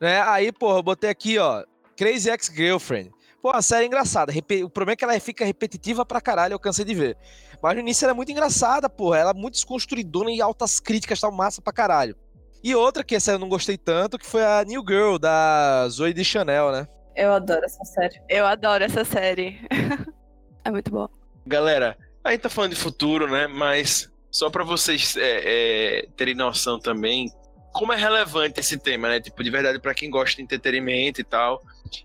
né? 0.00 0.22
Aí, 0.22 0.52
porra, 0.52 0.78
eu 0.78 0.82
botei 0.82 1.10
aqui, 1.10 1.38
ó, 1.38 1.64
Crazy 1.96 2.30
Ex-Girlfriend. 2.30 3.10
Pô, 3.42 3.50
a 3.50 3.62
série 3.62 3.84
é 3.84 3.86
engraçada, 3.86 4.32
o 4.64 4.70
problema 4.70 4.92
é 4.92 4.96
que 4.96 5.04
ela 5.04 5.18
fica 5.18 5.44
repetitiva 5.44 6.04
pra 6.04 6.20
caralho, 6.20 6.52
eu 6.52 6.58
cansei 6.58 6.84
de 6.84 6.94
ver. 6.94 7.16
Mas 7.62 7.74
no 7.74 7.80
início 7.80 8.04
ela 8.04 8.12
é 8.12 8.14
muito 8.14 8.30
engraçada, 8.30 8.88
porra, 8.88 9.18
ela 9.18 9.30
é 9.30 9.34
muito 9.34 9.54
desconstruidora 9.54 10.30
e 10.30 10.40
altas 10.40 10.78
críticas, 10.78 11.20
tal, 11.20 11.32
massa 11.32 11.60
pra 11.60 11.72
caralho. 11.72 12.14
E 12.62 12.74
outra 12.74 13.02
que 13.02 13.14
essa 13.14 13.32
eu 13.32 13.38
não 13.38 13.48
gostei 13.48 13.78
tanto, 13.78 14.18
que 14.18 14.26
foi 14.26 14.44
a 14.44 14.62
New 14.64 14.84
Girl, 14.86 15.16
da 15.16 15.88
Zoe 15.88 16.12
de 16.12 16.22
Chanel, 16.22 16.70
né? 16.70 16.86
Eu 17.20 17.34
adoro 17.34 17.66
essa 17.66 17.84
série. 17.84 18.18
Eu 18.30 18.46
adoro 18.46 18.82
essa 18.82 19.04
série. 19.04 19.60
é 20.64 20.70
muito 20.70 20.90
boa. 20.90 21.10
Galera, 21.46 21.94
a 22.24 22.30
gente 22.30 22.40
tá 22.40 22.48
falando 22.48 22.70
de 22.70 22.80
futuro, 22.80 23.30
né? 23.30 23.46
Mas 23.46 24.10
só 24.30 24.48
pra 24.48 24.64
vocês 24.64 25.18
é, 25.18 25.98
é, 25.98 26.08
terem 26.16 26.34
noção 26.34 26.80
também 26.80 27.30
como 27.74 27.92
é 27.92 27.96
relevante 27.96 28.58
esse 28.58 28.78
tema, 28.78 29.10
né? 29.10 29.20
Tipo, 29.20 29.44
de 29.44 29.50
verdade, 29.50 29.78
pra 29.78 29.92
quem 29.92 30.08
gosta 30.08 30.36
de 30.36 30.42
entretenimento 30.42 31.20
e 31.20 31.24
tal, 31.24 31.62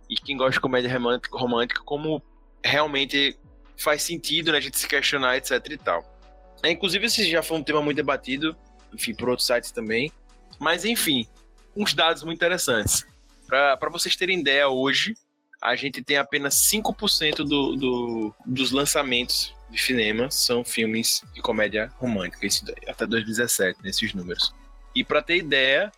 e 0.10 0.16
quem 0.16 0.36
gosta 0.36 0.52
de 0.52 0.60
comédia 0.60 0.92
romântica, 0.92 1.38
romântica 1.38 1.82
como 1.86 2.22
realmente 2.62 3.40
faz 3.78 4.04
sentido, 4.04 4.52
né? 4.52 4.58
A 4.58 4.62
gente 4.62 4.78
se 4.78 4.86
questionar, 4.86 5.38
etc 5.38 5.66
e 5.70 5.78
tal. 5.78 6.04
É, 6.62 6.72
inclusive, 6.72 7.06
esse 7.06 7.32
já 7.32 7.42
foi 7.42 7.58
um 7.58 7.64
tema 7.64 7.82
muito 7.82 7.96
debatido, 7.96 8.54
enfim, 8.94 9.16
por 9.16 9.30
outros 9.30 9.48
sites 9.48 9.72
também. 9.72 10.12
Mas, 10.60 10.84
enfim, 10.84 11.26
uns 11.74 11.94
dados 11.94 12.22
muito 12.22 12.38
interessantes. 12.38 13.08
Para 13.48 13.90
vocês 13.90 14.16
terem 14.16 14.40
ideia, 14.40 14.68
hoje 14.68 15.16
a 15.62 15.76
gente 15.76 16.04
tem 16.04 16.18
apenas 16.18 16.56
5% 16.56 17.38
do, 17.38 17.76
do, 17.76 18.36
dos 18.46 18.72
lançamentos 18.72 19.56
de 19.70 19.82
cinema 19.82 20.30
são 20.30 20.64
filmes 20.64 21.24
de 21.34 21.42
comédia 21.42 21.92
romântica, 21.98 22.46
isso 22.46 22.64
até 22.88 23.06
2017, 23.06 23.82
nesses 23.84 24.14
números. 24.14 24.54
E 24.96 25.04
para 25.04 25.22
ter 25.22 25.38
ideia, 25.38 25.92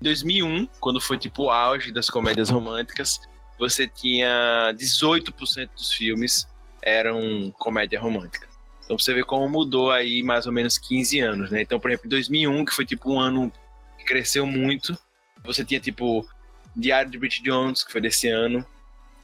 Em 0.00 0.04
2001, 0.04 0.66
quando 0.80 1.00
foi 1.00 1.16
tipo 1.18 1.44
o 1.44 1.50
auge 1.50 1.92
das 1.92 2.10
comédias 2.10 2.50
românticas, 2.50 3.20
você 3.58 3.86
tinha 3.86 4.74
18% 4.76 5.70
dos 5.76 5.92
filmes 5.92 6.46
eram 6.82 7.52
comédia 7.58 8.00
romântica. 8.00 8.48
Então 8.84 8.98
você 8.98 9.14
vê 9.14 9.22
como 9.22 9.48
mudou 9.48 9.92
aí 9.92 10.22
mais 10.22 10.46
ou 10.46 10.52
menos 10.52 10.76
15 10.76 11.20
anos, 11.20 11.50
né? 11.50 11.62
Então, 11.62 11.78
por 11.78 11.90
exemplo, 11.90 12.06
em 12.06 12.10
2001, 12.10 12.64
que 12.64 12.74
foi 12.74 12.84
tipo 12.84 13.12
um 13.12 13.20
ano 13.20 13.52
que 13.96 14.04
cresceu 14.04 14.44
muito, 14.44 14.98
você 15.44 15.64
tinha 15.64 15.78
tipo 15.78 16.28
Diário 16.74 17.10
de 17.10 17.18
Bridget 17.18 17.42
Jones, 17.42 17.84
que 17.84 17.92
foi 17.92 18.00
desse 18.00 18.28
ano. 18.28 18.64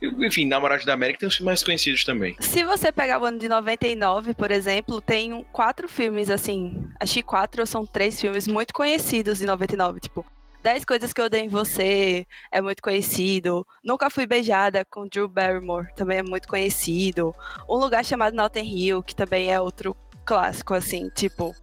Enfim, 0.00 0.46
Namorados 0.46 0.84
da 0.84 0.92
América 0.92 1.20
tem 1.20 1.28
os 1.28 1.40
mais 1.40 1.62
conhecidos 1.62 2.04
também. 2.04 2.36
Se 2.38 2.62
você 2.62 2.92
pegar 2.92 3.20
o 3.20 3.24
ano 3.24 3.38
de 3.38 3.48
99, 3.48 4.32
por 4.34 4.50
exemplo, 4.50 5.00
tem 5.00 5.44
quatro 5.50 5.88
filmes, 5.88 6.30
assim, 6.30 6.88
acho 7.00 7.14
que 7.14 7.22
quatro 7.22 7.62
ou 7.62 7.66
são 7.66 7.84
três 7.84 8.20
filmes 8.20 8.46
muito 8.46 8.72
conhecidos 8.72 9.38
de 9.38 9.46
99, 9.46 9.98
tipo, 9.98 10.24
10 10.62 10.84
Coisas 10.84 11.12
que 11.12 11.20
Eu 11.20 11.26
Odeio 11.26 11.44
em 11.44 11.48
Você 11.48 12.26
é 12.50 12.60
muito 12.60 12.82
conhecido. 12.82 13.66
Nunca 13.82 14.10
Fui 14.10 14.26
Beijada 14.26 14.84
com 14.84 15.06
Drew 15.08 15.28
Barrymore 15.28 15.88
também 15.94 16.18
é 16.18 16.22
muito 16.22 16.48
conhecido. 16.48 17.34
Um 17.68 17.76
Lugar 17.76 18.04
Chamado 18.04 18.34
Notting 18.34 18.66
Hill, 18.66 19.02
que 19.02 19.14
também 19.14 19.52
é 19.52 19.60
outro 19.60 19.96
clássico, 20.24 20.74
assim, 20.74 21.08
tipo. 21.14 21.54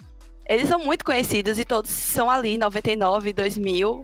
Eles 0.47 0.67
são 0.67 0.79
muito 0.79 1.03
conhecidos 1.03 1.57
e 1.57 1.65
todos 1.65 1.89
são 1.89 2.29
ali, 2.29 2.57
99, 2.57 3.33
2000, 3.33 4.03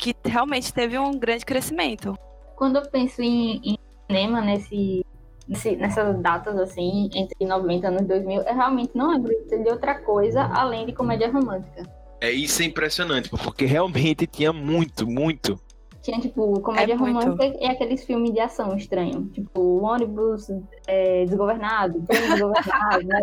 que 0.00 0.16
realmente 0.24 0.72
teve 0.72 0.98
um 0.98 1.12
grande 1.12 1.44
crescimento. 1.44 2.18
Quando 2.56 2.76
eu 2.76 2.88
penso 2.90 3.20
em, 3.20 3.60
em 3.62 3.78
cinema 4.06 4.40
nesse, 4.40 5.04
nesse, 5.46 5.76
nessas 5.76 6.18
datas 6.20 6.58
assim, 6.58 7.10
entre 7.14 7.46
90 7.46 7.86
e 7.86 7.88
anos 7.88 8.08
2000, 8.08 8.42
eu 8.42 8.54
realmente 8.54 8.92
não 8.94 9.10
lembro 9.10 9.30
de 9.46 9.70
outra 9.70 10.00
coisa 10.00 10.42
além 10.42 10.86
de 10.86 10.92
comédia 10.92 11.30
romântica. 11.30 11.82
É 12.20 12.30
isso 12.30 12.62
é 12.62 12.64
impressionante, 12.64 13.28
porque 13.28 13.64
realmente 13.64 14.26
tinha 14.26 14.52
muito, 14.52 15.06
muito. 15.06 15.60
Tinha, 16.02 16.18
tipo, 16.18 16.58
comédia 16.60 16.94
É 16.94 16.96
muito. 16.96 17.18
romântica 17.20 17.58
e 17.60 17.66
aqueles 17.66 18.04
filmes 18.04 18.32
de 18.32 18.40
ação 18.40 18.74
estranho. 18.76 19.28
Tipo, 19.34 19.82
ônibus 19.84 20.46
é, 20.86 21.24
desgovernado, 21.26 22.00
desgovernado. 22.00 23.02
né? 23.06 23.20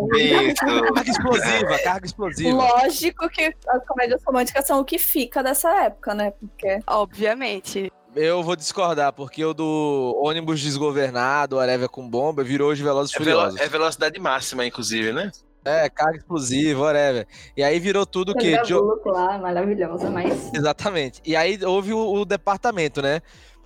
Carga 0.94 1.10
explosiva, 1.10 1.78
carga 1.82 2.06
explosiva. 2.06 2.56
Lógico 2.56 3.28
que 3.30 3.52
as 3.68 3.84
comédias 3.86 4.22
românticas 4.24 4.66
são 4.66 4.80
o 4.80 4.84
que 4.84 4.98
fica 4.98 5.42
dessa 5.42 5.70
época, 5.84 6.14
né? 6.14 6.30
Porque 6.32 6.78
Obviamente. 6.86 7.92
Eu 8.16 8.42
vou 8.42 8.56
discordar, 8.56 9.12
porque 9.12 9.44
o 9.44 9.52
do 9.52 10.18
ônibus 10.22 10.60
desgovernado, 10.60 11.58
Areva 11.60 11.88
com 11.88 12.08
bomba, 12.08 12.42
virou 12.42 12.70
hoje 12.70 12.82
Velozes 12.82 13.12
e 13.12 13.16
É, 13.16 13.24
velo- 13.24 13.40
Furiosos. 13.40 13.60
é 13.60 13.68
velocidade 13.68 14.18
máxima, 14.18 14.64
inclusive, 14.66 15.12
né? 15.12 15.30
É, 15.68 15.88
carga 15.88 16.18
explosiva, 16.18 16.80
whatever. 16.82 17.26
E 17.56 17.62
aí 17.62 17.78
virou 17.78 18.06
tudo 18.06 18.32
o 18.32 18.34
quê? 18.34 18.60
Jo- 18.64 19.00
lá, 19.04 19.38
maravilhosa, 19.38 20.10
mas 20.10 20.52
Exatamente. 20.54 21.20
E 21.24 21.36
aí 21.36 21.58
houve 21.64 21.92
o, 21.92 22.12
o 22.14 22.24
departamento, 22.24 23.02
né? 23.02 23.20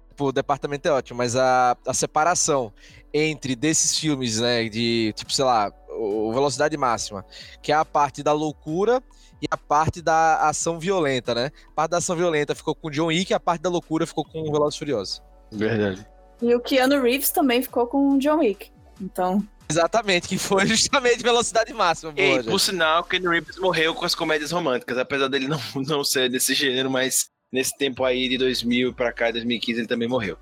Tipo, 0.09 0.27
o 0.27 0.33
departamento 0.33 0.87
é 0.87 0.93
ótimo, 0.93 1.19
mas 1.19 1.37
a, 1.37 1.77
a 1.87 1.95
separação 1.95 2.73
entre 3.15 3.57
desses 3.57 3.97
filmes, 3.99 4.41
né? 4.41 4.69
De, 4.69 5.13
tipo, 5.15 5.33
sei 5.33 5.45
lá, 5.45 5.73
o 5.89 6.33
Velocidade 6.33 6.77
Máxima, 6.77 7.25
que 7.63 7.73
é 7.73 7.75
a 7.75 7.85
parte 7.85 8.23
da 8.23 8.33
loucura 8.33 9.03
e 9.41 9.47
a 9.51 9.57
parte 9.57 10.01
da 10.01 10.49
ação 10.49 10.79
violenta, 10.79 11.35
né? 11.35 11.51
A 11.69 11.75
parte 11.75 11.91
da 11.93 11.97
ação 11.99 12.15
violenta 12.15 12.55
ficou 12.55 12.75
com 12.75 12.89
o 12.89 12.91
John 12.91 13.07
Wick 13.07 13.33
e 13.33 13.35
a 13.35 13.41
parte 13.41 13.63
da 13.63 13.71
loucura 13.71 14.07
ficou 14.07 14.25
com 14.25 14.41
o 14.43 14.53
Velozes 14.53 14.77
e 14.77 14.79
Furiosos. 14.79 15.23
Verdade. 15.51 16.07
E 16.41 16.55
o 16.55 16.61
Keanu 16.61 17.01
Reeves 17.01 17.31
também 17.31 17.63
ficou 17.63 17.87
com 17.87 18.11
o 18.11 18.19
John 18.19 18.39
Wick. 18.39 18.71
Então, 19.03 19.47
Exatamente, 19.69 20.29
que 20.29 20.39
foi 20.39 20.67
justamente 20.69 21.23
Velocidade 21.23 21.73
Máxima. 21.73 22.13
E, 22.17 22.27
boa, 22.27 22.43
por 22.45 22.51
gente. 22.53 22.63
sinal, 22.63 23.05
Ken 23.05 23.21
Reeves 23.21 23.59
morreu 23.59 23.95
com 23.95 24.05
as 24.05 24.15
comédias 24.15 24.51
românticas, 24.51 24.99
apesar 24.99 25.29
dele 25.29 25.49
não, 25.49 25.59
não 25.87 26.05
ser 26.05 26.31
desse 26.31 26.55
gênero, 26.55 26.91
mas 26.91 27.31
nesse 27.51 27.77
tempo 27.77 28.05
aí 28.05 28.29
de 28.29 28.39
2000 28.39 28.93
pra 28.95 29.13
cá, 29.13 29.31
2015, 29.31 29.81
ele 29.81 29.89
também 29.89 30.09
morreu. 30.09 30.37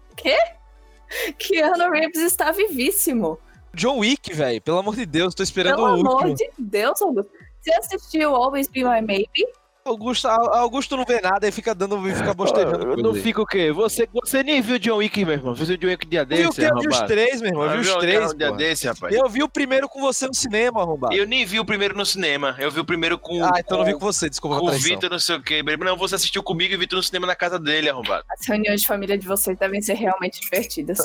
Keanu 1.39 1.91
Reeves 1.91 2.21
está 2.21 2.53
vivíssimo. 2.53 3.39
John 3.75 3.99
Wick, 3.99 4.33
velho, 4.33 4.61
pelo 4.61 4.79
amor 4.79 4.97
de 4.97 5.07
Deus, 5.07 5.35
tô 5.35 5.43
esperando 5.43 5.77
Pelo 5.77 5.89
o 5.89 5.91
último. 5.93 6.19
amor 6.19 6.35
de 6.35 6.51
Deus, 6.59 7.01
Augusto. 7.01 7.31
Você 7.61 7.73
assistiu 7.75 8.35
Always 8.35 8.69
Be 8.69 8.83
My 8.83 9.01
Maybe? 9.01 9.47
Augusto, 9.85 10.29
Augusto 10.29 10.97
não 10.97 11.05
vê 11.05 11.21
nada 11.21 11.49
e 11.49 11.53
fica 11.53 11.75
dando, 11.75 12.01
fica 12.15 12.35
bostejando. 12.35 12.83
Eu 12.83 12.95
coisa 12.95 13.03
não 13.03 13.15
fica 13.15 13.41
o 13.41 13.47
quê? 13.47 13.73
Você, 13.73 14.09
você 14.13 14.43
nem 14.43 14.61
viu 14.61 14.79
John 14.79 14.97
Wick, 14.97 15.25
meu 15.25 15.35
irmão. 15.35 15.55
Você 15.55 15.77
viu 15.77 15.77
John 15.79 15.87
Wick 15.89 16.07
dia 16.07 16.23
o 16.23 16.27
desse, 16.27 16.61
quê? 16.61 16.69
eu 16.71 16.79
vi 16.79 16.89
os 16.89 17.01
três, 17.01 17.41
meu 17.41 17.51
irmão. 17.51 17.65
Eu 17.65 17.71
vi 17.71 17.89
os 17.89 17.97
três. 17.97 18.35
dia 18.35 18.53
desse, 18.53 18.87
rapaz. 18.87 19.15
Eu 19.15 19.29
vi 19.29 19.43
o 19.43 19.49
primeiro 19.49 19.89
com 19.89 20.01
você 20.01 20.27
no 20.27 20.35
cinema, 20.35 20.83
arrombado. 20.83 21.15
Eu 21.15 21.27
nem 21.27 21.45
vi 21.45 21.59
o 21.59 21.65
primeiro 21.65 21.97
no 21.97 22.05
cinema. 22.05 22.55
Eu 22.59 22.71
vi 22.71 22.81
o 22.81 22.85
primeiro 22.85 23.19
com, 23.19 23.43
Ah, 23.45 23.59
então 23.59 23.79
não 23.79 23.85
vi 23.85 23.95
com, 23.95 24.01
com 24.01 24.07
você, 24.07 24.29
desculpa 24.29 24.59
com 24.59 24.67
o. 24.67 24.71
Vitor, 24.73 25.11
não 25.11 25.19
sei 25.19 25.37
o 25.37 25.43
quê. 25.43 25.63
Não, 25.63 25.97
você 25.97 26.15
assistiu 26.15 26.43
comigo 26.43 26.75
e 26.75 26.77
o 26.77 26.79
Vitor 26.79 26.97
no 26.97 27.03
cinema 27.03 27.27
na 27.27 27.35
casa 27.35 27.59
dele, 27.59 27.89
arrombado. 27.89 28.25
As 28.31 28.47
reuniões 28.47 28.83
de 28.83 28.87
família 28.87 29.17
de 29.17 29.27
vocês 29.27 29.59
devem 29.59 29.81
ser 29.81 29.95
realmente 29.95 30.41
divertidas. 30.41 30.99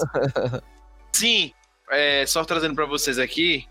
Sim, 1.13 1.53
é, 1.89 2.25
só 2.25 2.43
trazendo 2.43 2.75
pra 2.75 2.85
vocês 2.85 3.17
aqui, 3.17 3.65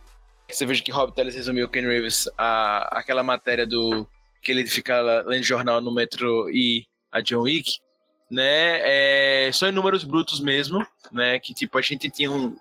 você 0.51 0.65
veja 0.65 0.83
que 0.83 0.91
Rob 0.91 1.13
Teles 1.13 1.35
resumiu 1.35 1.69
Ken 1.69 1.83
Reeves 1.83 2.29
a, 2.39 2.99
aquela 2.99 3.23
matéria 3.23 3.67
do 3.67 4.07
que 4.45 4.53
ele 4.53 4.67
fica 4.67 5.01
lendo 5.27 5.43
jornal 5.43 5.81
no 5.81 5.93
metrô 5.93 6.49
e 6.51 6.87
a 7.11 7.21
John 7.21 7.43
Wick, 7.43 7.79
né? 8.31 9.47
É, 9.47 9.51
só 9.53 9.69
em 9.69 9.73
números 9.73 10.05
brutos 10.05 10.41
mesmo, 10.41 10.87
né? 11.11 11.39
Que 11.41 11.55
tipo 11.55 11.79
a 11.79 11.83
gente 11.83 12.11
tinha 12.11 12.31
um, 12.31 12.57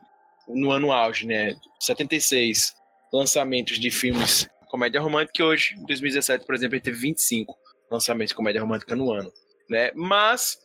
no 0.47 0.71
ano 0.71 0.91
auge, 0.91 1.27
né? 1.27 1.55
76 1.79 2.73
lançamentos 3.11 3.77
de 3.77 3.91
filmes 3.91 4.47
comédia 4.67 4.99
romântica 4.99 5.39
e 5.39 5.45
hoje, 5.45 5.75
em 5.77 5.85
2017, 5.85 6.47
por 6.47 6.55
exemplo, 6.55 6.75
ele 6.75 6.81
teve 6.81 6.97
25 6.97 7.55
lançamentos 7.91 8.29
de 8.29 8.35
comédia 8.35 8.59
romântica 8.59 8.95
no 8.95 9.11
ano, 9.11 9.31
né? 9.69 9.91
Mas 9.93 10.57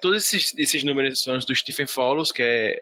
todos 0.00 0.22
esses, 0.22 0.56
esses 0.56 0.84
números 0.84 1.20
são 1.20 1.36
do 1.36 1.54
Stephen 1.54 1.86
Follows, 1.86 2.30
que 2.30 2.42
é 2.42 2.80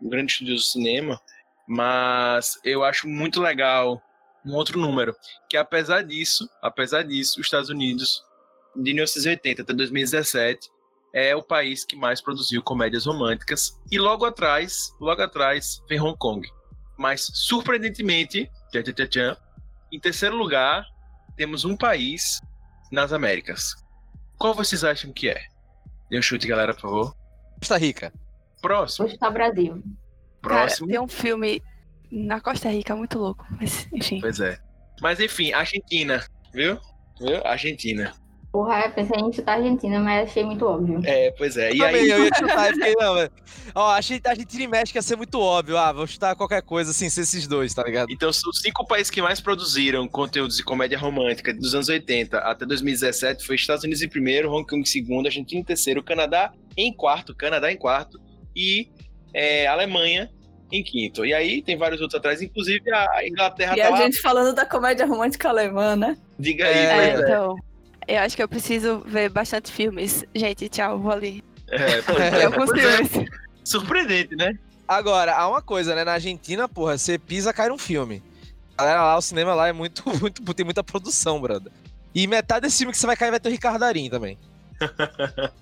um 0.00 0.08
grande 0.08 0.32
estudioso 0.32 0.62
do 0.62 0.66
cinema, 0.66 1.20
mas 1.68 2.58
eu 2.64 2.82
acho 2.82 3.06
muito 3.06 3.42
legal 3.42 4.02
um 4.44 4.54
outro 4.54 4.78
número, 4.78 5.14
que 5.48 5.56
apesar 5.56 6.02
disso, 6.02 6.48
apesar 6.60 7.02
disso, 7.02 7.40
os 7.40 7.46
Estados 7.46 7.68
Unidos, 7.68 8.22
de 8.74 8.92
1980 8.94 9.62
até 9.62 9.72
2017, 9.72 10.70
é 11.14 11.36
o 11.36 11.42
país 11.42 11.84
que 11.84 11.94
mais 11.94 12.20
produziu 12.20 12.62
comédias 12.62 13.06
românticas, 13.06 13.78
e 13.90 13.98
logo 13.98 14.24
atrás, 14.24 14.94
logo 15.00 15.20
atrás, 15.22 15.82
vem 15.88 16.00
Hong 16.00 16.16
Kong. 16.18 16.48
Mas, 16.96 17.30
surpreendentemente, 17.34 18.50
tchan, 18.70 18.82
tchan, 18.82 19.06
tchan, 19.06 19.36
em 19.92 20.00
terceiro 20.00 20.36
lugar, 20.36 20.86
temos 21.36 21.64
um 21.64 21.76
país 21.76 22.40
nas 22.90 23.12
Américas. 23.12 23.74
Qual 24.38 24.54
vocês 24.54 24.84
acham 24.84 25.12
que 25.12 25.28
é? 25.28 25.42
Dê 26.10 26.18
um 26.18 26.22
chute, 26.22 26.46
galera, 26.46 26.74
por 26.74 26.80
favor. 26.80 27.16
Costa 27.58 27.76
Rica. 27.76 28.12
Próximo, 28.60 29.06
hoje 29.06 29.18
tá 29.18 29.30
Brasil. 29.30 29.82
próximo. 30.40 30.88
Cara, 30.88 30.98
tem 30.98 31.00
um 31.00 31.08
filme 31.08 31.62
na 32.12 32.40
Costa 32.40 32.68
Rica 32.68 32.94
muito 32.94 33.18
louco. 33.18 33.46
Mas, 33.58 33.88
enfim. 33.92 34.20
Pois 34.20 34.38
é. 34.38 34.58
Mas 35.00 35.18
enfim, 35.18 35.52
Argentina, 35.52 36.22
viu? 36.52 36.78
Viu? 37.18 37.44
Argentina. 37.44 38.12
Porra, 38.52 38.82
eu 38.84 38.90
pensei 38.90 39.18
em 39.18 39.32
chutar 39.32 39.52
a 39.52 39.56
Argentina, 39.56 39.98
mas 39.98 40.28
achei 40.28 40.44
muito 40.44 40.66
óbvio. 40.66 41.00
É, 41.06 41.30
pois 41.38 41.56
é. 41.56 41.72
E 41.72 41.78
Também, 41.78 42.02
aí, 42.02 42.10
eu 42.10 42.24
ia 42.24 42.30
chutar 42.36 42.70
e 42.70 42.74
fiquei, 42.74 42.94
não, 42.96 43.14
velho. 43.14 43.30
Ó, 43.74 43.90
achei 43.92 44.20
a 44.22 44.28
Argentina 44.28 44.64
e 44.64 44.68
México 44.68 44.98
ia 44.98 45.02
ser 45.02 45.16
muito 45.16 45.40
óbvio. 45.40 45.78
Ah, 45.78 45.90
vou 45.90 46.06
chutar 46.06 46.36
qualquer 46.36 46.60
coisa 46.60 46.90
assim, 46.90 47.08
ser 47.08 47.22
esses 47.22 47.46
dois, 47.46 47.72
tá 47.72 47.82
ligado? 47.82 48.10
então 48.12 48.30
são 48.30 48.50
os 48.50 48.60
cinco 48.60 48.86
países 48.86 49.10
que 49.10 49.22
mais 49.22 49.40
produziram 49.40 50.06
conteúdos 50.06 50.58
de 50.58 50.62
comédia 50.62 50.98
romântica 50.98 51.54
dos 51.54 51.74
anos 51.74 51.88
80 51.88 52.36
até 52.38 52.66
2017 52.66 53.46
foi 53.46 53.56
Estados 53.56 53.84
Unidos 53.84 54.02
em 54.02 54.08
primeiro, 54.08 54.52
Hong 54.52 54.66
Kong 54.66 54.82
em 54.82 54.84
segundo, 54.84 55.26
Argentina 55.26 55.62
em 55.62 55.64
terceiro, 55.64 56.02
Canadá 56.02 56.52
em 56.76 56.92
quarto, 56.94 57.34
Canadá 57.34 57.72
em 57.72 57.76
quarto 57.78 58.20
e 58.54 58.90
é, 59.32 59.66
Alemanha 59.66 60.30
em 60.72 60.82
quinto. 60.82 61.24
E 61.24 61.32
aí 61.34 61.62
tem 61.62 61.76
vários 61.76 62.00
outros 62.00 62.18
atrás, 62.18 62.40
inclusive 62.42 62.90
a 62.92 63.26
Inglaterra 63.26 63.74
E 63.76 63.80
tá 63.80 63.86
a 63.86 63.90
lá. 63.90 63.96
gente 63.98 64.20
falando 64.20 64.54
da 64.54 64.64
comédia 64.66 65.06
romântica 65.06 65.48
alemã, 65.48 65.94
né? 65.96 66.16
Diga 66.38 66.66
aí, 66.66 66.72
É, 66.74 66.84
É, 66.84 67.08
é. 67.10 67.20
então. 67.20 67.56
Eu 68.08 68.18
acho 68.18 68.34
que 68.34 68.42
eu 68.42 68.48
preciso 68.48 69.00
ver 69.06 69.28
bastante 69.28 69.70
filmes. 69.70 70.24
Gente, 70.34 70.68
tchau, 70.68 70.98
vou 70.98 71.12
ali. 71.12 71.44
É, 71.68 72.02
pois 72.02 72.18
é. 72.18 72.44
Alguns 72.44 72.70
é. 72.72 73.04
filmes. 73.04 73.30
Surpreendente, 73.64 74.34
né? 74.34 74.58
Agora, 74.88 75.34
há 75.34 75.48
uma 75.48 75.62
coisa, 75.62 75.94
né? 75.94 76.04
Na 76.04 76.14
Argentina, 76.14 76.68
porra, 76.68 76.98
você 76.98 77.16
pisa, 77.18 77.52
cai 77.52 77.68
num 77.68 77.78
filme. 77.78 78.22
Galera, 78.76 79.02
lá, 79.02 79.16
o 79.16 79.22
cinema 79.22 79.54
lá 79.54 79.68
é 79.68 79.72
muito, 79.72 80.02
muito, 80.20 80.42
tem 80.54 80.64
muita 80.64 80.82
produção, 80.82 81.40
brother. 81.40 81.70
E 82.14 82.26
metade 82.26 82.62
desse 82.62 82.78
filme 82.78 82.92
que 82.92 82.98
você 82.98 83.06
vai 83.06 83.16
cair 83.16 83.30
vai 83.30 83.38
ter 83.40 83.48
o 83.48 83.52
Ricardo 83.52 83.78
Darim 83.78 84.10
também. 84.10 84.36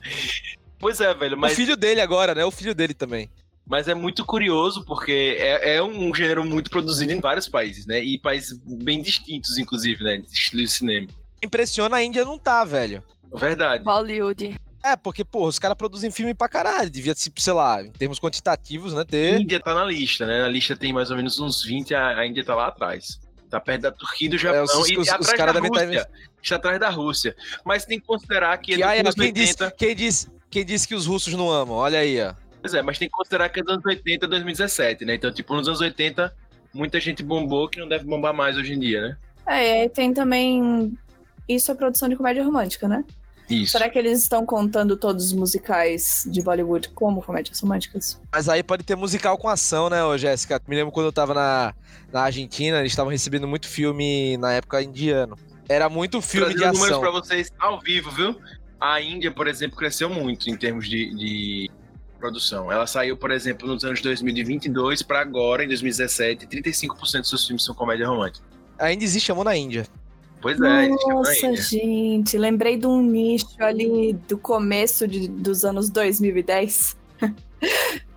Pois 0.78 0.98
é, 0.98 1.12
velho, 1.12 1.36
mas 1.36 1.52
O 1.52 1.56
filho 1.56 1.76
dele 1.76 2.00
agora, 2.00 2.34
né? 2.34 2.42
O 2.42 2.50
filho 2.50 2.74
dele 2.74 2.94
também. 2.94 3.28
Mas 3.70 3.86
é 3.86 3.94
muito 3.94 4.24
curioso 4.26 4.84
porque 4.84 5.36
é, 5.38 5.76
é 5.76 5.82
um 5.82 6.12
gênero 6.12 6.44
muito 6.44 6.68
produzido 6.68 7.12
em 7.12 7.20
vários 7.20 7.48
países, 7.48 7.86
né? 7.86 8.02
E 8.02 8.18
países 8.18 8.58
bem 8.64 9.00
distintos, 9.00 9.56
inclusive, 9.58 10.02
né? 10.02 10.16
De 10.18 10.26
estilo 10.32 10.60
de 10.62 10.68
cinema. 10.68 11.06
Impressiona 11.40 11.96
a 11.96 12.02
Índia 12.02 12.24
não 12.24 12.36
tá, 12.36 12.64
velho. 12.64 13.00
Verdade. 13.32 13.84
Hollywood. 13.84 14.56
É, 14.82 14.96
porque, 14.96 15.24
porra, 15.24 15.48
os 15.50 15.58
caras 15.60 15.76
produzem 15.76 16.10
filme 16.10 16.34
pra 16.34 16.48
caralho. 16.48 16.90
Devia, 16.90 17.14
tipo, 17.14 17.40
sei 17.40 17.52
lá, 17.52 17.80
em 17.80 17.92
termos 17.92 18.18
quantitativos, 18.18 18.92
né? 18.92 19.02
A 19.02 19.04
Ter. 19.04 19.40
Índia 19.40 19.60
tá 19.60 19.72
na 19.72 19.84
lista, 19.84 20.26
né? 20.26 20.42
Na 20.42 20.48
lista 20.48 20.74
tem 20.76 20.92
mais 20.92 21.10
ou 21.12 21.16
menos 21.16 21.38
uns 21.38 21.62
20, 21.62 21.94
a, 21.94 22.18
a 22.18 22.26
Índia 22.26 22.44
tá 22.44 22.56
lá 22.56 22.66
atrás. 22.66 23.20
Tá 23.48 23.60
perto 23.60 23.82
da 23.82 23.92
Turquia 23.92 24.26
e 24.26 24.30
do 24.30 24.36
É, 24.36 24.38
Japão. 24.40 24.64
os- 24.64 24.88
e 24.90 24.96
os- 24.98 25.06
tá 25.06 25.14
os 25.20 25.26
atrás 25.28 25.36
caras 25.38 25.54
da 25.54 25.60
devem 25.60 25.70
tá 25.70 25.84
Rússia. 25.84 26.10
Está 26.42 26.56
atrás 26.56 26.80
da 26.80 26.88
Rússia. 26.90 27.36
Mas 27.64 27.84
tem 27.84 28.00
que 28.00 28.06
considerar 28.06 28.58
que, 28.58 28.74
Que, 28.74 28.82
é 28.82 28.86
aí, 28.86 29.02
dos 29.02 29.14
quem, 29.14 29.24
anos 29.26 29.34
disse, 29.34 29.52
80. 29.62 29.70
quem, 29.76 29.94
disse, 29.94 30.28
quem 30.50 30.64
disse 30.64 30.88
que 30.88 30.94
os 30.96 31.06
russos 31.06 31.34
não 31.34 31.50
amam? 31.52 31.76
Olha 31.76 32.00
aí, 32.00 32.20
ó. 32.20 32.34
Pois 32.60 32.74
é, 32.74 32.82
mas 32.82 32.98
tem 32.98 33.08
que 33.08 33.12
considerar 33.12 33.48
que 33.48 33.60
é 33.60 33.62
dos 33.62 33.74
anos 33.74 33.86
80 33.86 34.28
2017, 34.28 35.04
né? 35.04 35.14
Então, 35.14 35.32
tipo, 35.32 35.54
nos 35.54 35.66
anos 35.66 35.80
80, 35.80 36.34
muita 36.72 37.00
gente 37.00 37.22
bombou 37.22 37.68
que 37.68 37.80
não 37.80 37.88
deve 37.88 38.04
bombar 38.04 38.34
mais 38.34 38.56
hoje 38.56 38.74
em 38.74 38.78
dia, 38.78 39.00
né? 39.00 39.16
É, 39.46 39.66
e 39.66 39.82
aí 39.82 39.88
tem 39.88 40.12
também. 40.12 40.96
Isso 41.48 41.70
é 41.72 41.74
produção 41.74 42.08
de 42.08 42.16
comédia 42.16 42.44
romântica, 42.44 42.86
né? 42.86 43.04
Isso. 43.48 43.72
Será 43.72 43.88
que 43.88 43.98
eles 43.98 44.22
estão 44.22 44.46
contando 44.46 44.96
todos 44.96 45.26
os 45.26 45.32
musicais 45.32 46.24
de 46.30 46.40
Bollywood 46.40 46.90
como 46.90 47.20
comédias 47.20 47.58
românticas? 47.60 48.20
Mas 48.32 48.48
aí 48.48 48.62
pode 48.62 48.84
ter 48.84 48.94
musical 48.94 49.36
com 49.36 49.48
ação, 49.48 49.90
né, 49.90 49.98
Jéssica? 50.16 50.60
Me 50.68 50.76
lembro 50.76 50.92
quando 50.92 51.06
eu 51.06 51.12
tava 51.12 51.34
na, 51.34 51.74
na 52.12 52.22
Argentina, 52.22 52.78
eles 52.78 52.92
estavam 52.92 53.10
recebendo 53.10 53.48
muito 53.48 53.66
filme 53.66 54.36
na 54.36 54.52
época 54.52 54.80
indiano. 54.80 55.36
Era 55.68 55.88
muito 55.88 56.22
filme 56.22 56.50
de 56.50 56.60
Trazendo 56.60 56.74
números 56.74 56.98
ação. 56.98 57.00
pra 57.00 57.10
vocês 57.10 57.52
ao 57.58 57.80
vivo, 57.80 58.10
viu? 58.12 58.40
A 58.80 59.00
Índia, 59.00 59.32
por 59.32 59.48
exemplo, 59.48 59.76
cresceu 59.76 60.08
muito 60.08 60.48
em 60.48 60.56
termos 60.56 60.88
de, 60.88 61.14
de 61.14 61.70
produção. 62.20 62.70
Ela 62.70 62.86
saiu, 62.86 63.16
por 63.16 63.30
exemplo, 63.30 63.66
nos 63.66 63.82
anos 63.84 64.00
2022 64.00 65.02
para 65.02 65.20
agora, 65.20 65.64
em 65.64 65.66
2017, 65.68 66.46
35% 66.46 67.20
dos 67.20 67.28
seus 67.30 67.46
filmes 67.46 67.64
são 67.64 67.74
comédia 67.74 68.06
romântica. 68.06 68.44
Ainda 68.78 69.02
existe 69.02 69.32
amor 69.32 69.44
na 69.46 69.56
Índia. 69.56 69.86
Pois 70.40 70.58
é, 70.60 70.88
Nossa, 70.88 71.46
Índia. 71.46 71.62
gente, 71.62 72.38
lembrei 72.38 72.76
de 72.76 72.86
um 72.86 73.02
nicho 73.02 73.46
ali 73.58 74.12
do 74.28 74.38
começo 74.38 75.06
de- 75.08 75.28
dos 75.28 75.64
anos 75.64 75.90
2010. 75.90 76.96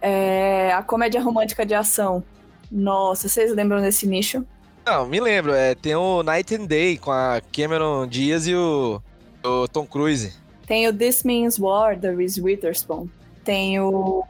É, 0.02 0.72
a 0.74 0.82
comédia 0.84 1.22
romântica 1.22 1.66
de 1.66 1.74
ação. 1.74 2.24
Nossa, 2.72 3.28
vocês 3.30 3.54
lembram 3.54 3.82
desse 3.82 4.08
nicho? 4.08 4.46
Não, 4.86 5.06
me 5.06 5.20
lembro. 5.20 5.54
É, 5.54 5.76
tem 5.76 5.96
o 5.96 6.24
Night 6.24 6.56
and 6.56 6.66
Day 6.66 6.98
com 6.98 7.12
a 7.12 7.42
Cameron 7.56 8.06
Diaz 8.08 8.48
e 8.48 8.56
o, 8.56 9.02
o 9.44 9.68
Tom 9.68 9.86
Cruise. 9.86 10.34
Tem 10.68 10.88
o 10.88 10.94
This 10.94 11.24
Means 11.24 11.58
War, 11.60 11.98
da 11.98 12.12
Reese 12.12 12.42
Witherspoon. 12.42 13.08
Tem 13.44 13.80
o. 13.80 14.24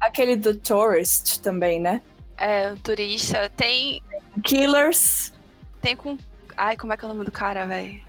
aquele 0.00 0.36
do 0.36 0.54
Tourist 0.54 1.40
também, 1.40 1.80
né? 1.80 2.00
É, 2.36 2.72
o 2.72 2.76
turista. 2.76 3.50
Tem. 3.56 4.02
Killers. 4.44 5.32
Tem 5.80 5.96
com. 5.96 6.16
Ai, 6.56 6.76
como 6.76 6.92
é 6.92 6.96
que 6.96 7.04
é 7.04 7.08
o 7.08 7.12
nome 7.12 7.24
do 7.24 7.32
cara, 7.32 7.66
velho? 7.66 8.00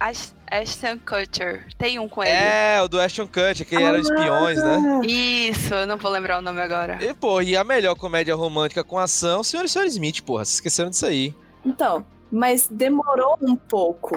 Ash- 0.00 0.34
Ashton 0.50 0.98
Kutcher. 0.98 1.66
Tem 1.76 1.98
um 1.98 2.08
com 2.08 2.22
ele. 2.22 2.32
É, 2.32 2.80
o 2.80 2.88
do 2.88 3.00
Ashton 3.00 3.26
Kutcher, 3.26 3.66
que 3.66 3.74
eram 3.76 3.98
espiões, 3.98 4.56
né? 4.62 5.00
Isso, 5.04 5.74
eu 5.74 5.86
não 5.86 5.96
vou 5.96 6.10
lembrar 6.10 6.38
o 6.38 6.42
nome 6.42 6.60
agora. 6.60 6.98
E, 7.04 7.12
pô, 7.12 7.42
e 7.42 7.56
a 7.56 7.64
melhor 7.64 7.94
comédia 7.96 8.34
romântica 8.34 8.84
com 8.84 8.96
ação, 8.98 9.42
Senhor 9.42 9.64
e 9.64 9.68
Senhor 9.68 9.86
Smith, 9.86 10.22
porra. 10.22 10.44
Vocês 10.44 10.54
esqueceram 10.54 10.90
disso 10.90 11.04
aí. 11.06 11.34
Então, 11.64 12.06
mas 12.30 12.68
demorou 12.70 13.36
um 13.42 13.56
pouco 13.56 14.16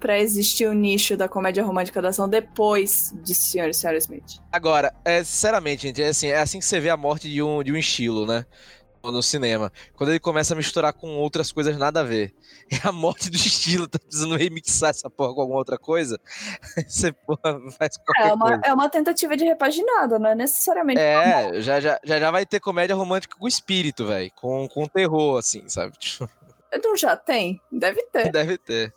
pra 0.00 0.18
existir 0.18 0.66
o 0.66 0.72
nicho 0.72 1.16
da 1.16 1.28
comédia 1.28 1.62
romântica 1.62 2.00
da 2.02 2.08
ação 2.08 2.28
depois 2.28 3.12
de 3.22 3.34
Sr. 3.34 3.68
e 3.68 3.70
Sra. 3.70 3.96
Smith. 3.98 4.40
Agora, 4.50 4.92
é, 5.04 5.22
sinceramente, 5.22 5.82
gente, 5.86 6.02
é 6.02 6.08
assim, 6.08 6.28
é 6.28 6.38
assim 6.38 6.58
que 6.58 6.64
você 6.64 6.80
vê 6.80 6.88
a 6.90 6.96
morte 6.96 7.30
de 7.30 7.42
um, 7.42 7.62
de 7.62 7.70
um 7.70 7.76
estilo, 7.76 8.26
né? 8.26 8.44
No 9.02 9.22
cinema. 9.22 9.72
Quando 9.94 10.10
ele 10.10 10.20
começa 10.20 10.52
a 10.52 10.56
misturar 10.56 10.92
com 10.92 11.16
outras 11.16 11.50
coisas 11.50 11.76
nada 11.78 12.00
a 12.00 12.02
ver. 12.02 12.34
É 12.70 12.76
a 12.86 12.92
morte 12.92 13.30
do 13.30 13.36
estilo, 13.36 13.88
tá 13.88 13.98
precisando 13.98 14.36
remixar 14.36 14.90
essa 14.90 15.08
porra 15.08 15.34
com 15.34 15.40
alguma 15.40 15.58
outra 15.58 15.78
coisa. 15.78 16.20
Você, 16.86 17.10
porra, 17.12 17.60
faz 17.78 17.96
qualquer 17.96 18.28
É 18.28 18.32
uma, 18.34 18.46
coisa. 18.46 18.62
é 18.64 18.72
uma 18.74 18.88
tentativa 18.90 19.36
de 19.36 19.44
repaginada, 19.44 20.18
não 20.18 20.30
é 20.30 20.34
necessariamente. 20.34 21.00
É, 21.00 21.60
já, 21.62 21.80
já, 21.80 21.98
já 22.04 22.30
vai 22.30 22.44
ter 22.44 22.60
comédia 22.60 22.94
romântica 22.94 23.36
com 23.38 23.48
espírito, 23.48 24.06
velho. 24.06 24.30
Com, 24.36 24.68
com 24.68 24.86
terror, 24.86 25.38
assim, 25.38 25.66
sabe? 25.68 25.94
Não 26.84 26.96
já 26.96 27.16
tem? 27.16 27.60
Deve 27.72 28.00
ter. 28.12 28.30
Deve 28.30 28.56
ter. 28.56 28.94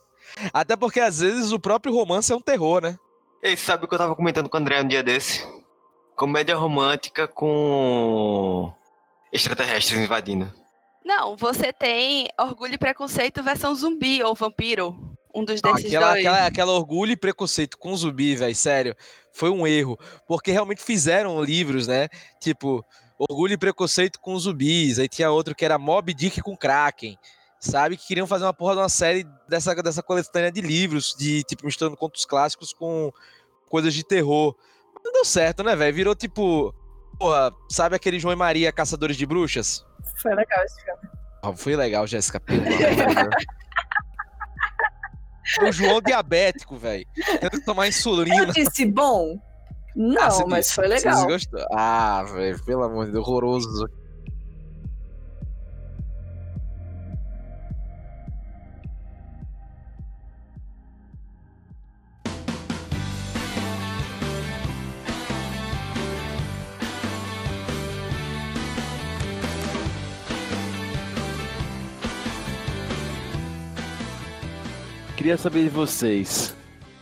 Até 0.53 0.75
porque 0.75 0.99
às 0.99 1.19
vezes 1.19 1.51
o 1.51 1.59
próprio 1.59 1.93
romance 1.93 2.31
é 2.31 2.35
um 2.35 2.41
terror, 2.41 2.81
né? 2.81 2.97
Ei, 3.41 3.57
sabe 3.57 3.85
o 3.85 3.87
que 3.87 3.93
eu 3.93 3.99
tava 3.99 4.15
comentando 4.15 4.49
com 4.49 4.57
o 4.57 4.59
André 4.59 4.81
um 4.81 4.87
dia 4.87 5.03
desse? 5.03 5.45
Comédia 6.15 6.55
romântica 6.55 7.27
com 7.27 8.71
extraterrestres 9.31 9.99
invadindo. 9.99 10.51
Não, 11.03 11.35
você 11.35 11.73
tem 11.73 12.29
Orgulho 12.39 12.75
e 12.75 12.77
Preconceito 12.77 13.43
versão 13.43 13.75
zumbi 13.75 14.23
ou 14.23 14.33
vampiro. 14.33 14.95
Um 15.35 15.43
dos 15.43 15.61
desses 15.61 15.85
Aquela, 15.85 16.11
dois. 16.11 16.25
aquela, 16.25 16.45
aquela 16.45 16.71
orgulho 16.73 17.11
e 17.11 17.17
preconceito 17.17 17.75
com 17.75 17.95
zumbi, 17.95 18.35
velho, 18.35 18.55
sério, 18.55 18.95
foi 19.33 19.49
um 19.49 19.65
erro. 19.65 19.97
Porque 20.27 20.51
realmente 20.51 20.83
fizeram 20.83 21.43
livros, 21.43 21.87
né? 21.87 22.07
Tipo, 22.39 22.85
Orgulho 23.17 23.53
e 23.53 23.57
Preconceito 23.57 24.19
com 24.19 24.37
zumbis. 24.37 24.99
Aí 24.99 25.07
tinha 25.07 25.31
outro 25.31 25.55
que 25.55 25.65
era 25.65 25.77
Mob 25.77 26.13
Dick 26.13 26.41
com 26.41 26.55
Kraken. 26.55 27.17
Sabe? 27.63 27.95
Que 27.95 28.05
queriam 28.07 28.27
fazer 28.27 28.43
uma 28.43 28.53
porra 28.53 28.73
de 28.73 28.79
uma 28.81 28.89
série 28.89 29.25
dessa, 29.47 29.73
dessa 29.75 30.03
coletânea 30.03 30.51
de 30.51 30.59
livros, 30.59 31.15
de 31.17 31.43
tipo, 31.43 31.65
misturando 31.65 31.95
contos 31.95 32.25
clássicos 32.25 32.73
com 32.73 33.09
coisas 33.69 33.93
de 33.93 34.03
terror. 34.03 34.53
Não 35.03 35.13
deu 35.13 35.23
certo, 35.23 35.63
né, 35.63 35.73
velho? 35.73 35.95
Virou 35.95 36.13
tipo. 36.13 36.75
Porra, 37.17 37.53
sabe 37.71 37.95
aquele 37.95 38.19
João 38.19 38.33
e 38.33 38.35
Maria 38.35 38.69
Caçadores 38.71 39.15
de 39.15 39.25
Bruxas? 39.25 39.85
Foi 40.21 40.35
legal 40.35 40.61
esse 40.65 40.83
filme. 40.83 41.57
Foi 41.57 41.75
legal, 41.77 42.05
Jéssica. 42.05 42.37
pelo 42.41 42.61
amor 42.61 42.69
de 42.69 43.29
Deus. 43.29 43.45
O 45.61 45.71
João 45.71 46.01
diabético, 46.01 46.75
velho. 46.75 47.05
Tendo 47.39 47.51
que 47.51 47.65
tomar 47.65 47.87
insulina. 47.87 48.43
Eu 48.43 48.45
disse 48.47 48.85
bom? 48.85 49.39
Não, 49.95 50.21
Ah, 50.21 50.45
mas 50.47 50.65
disse, 50.65 50.75
foi 50.75 50.87
legal. 50.87 51.27
Ah, 51.71 52.23
velho, 52.23 52.61
pelo 52.65 52.83
amor 52.83 53.05
de 53.05 53.13
Deus, 53.13 53.25
horroroso. 53.25 53.87
Queria 75.23 75.37
saber 75.37 75.63
de 75.63 75.69
vocês, 75.69 76.53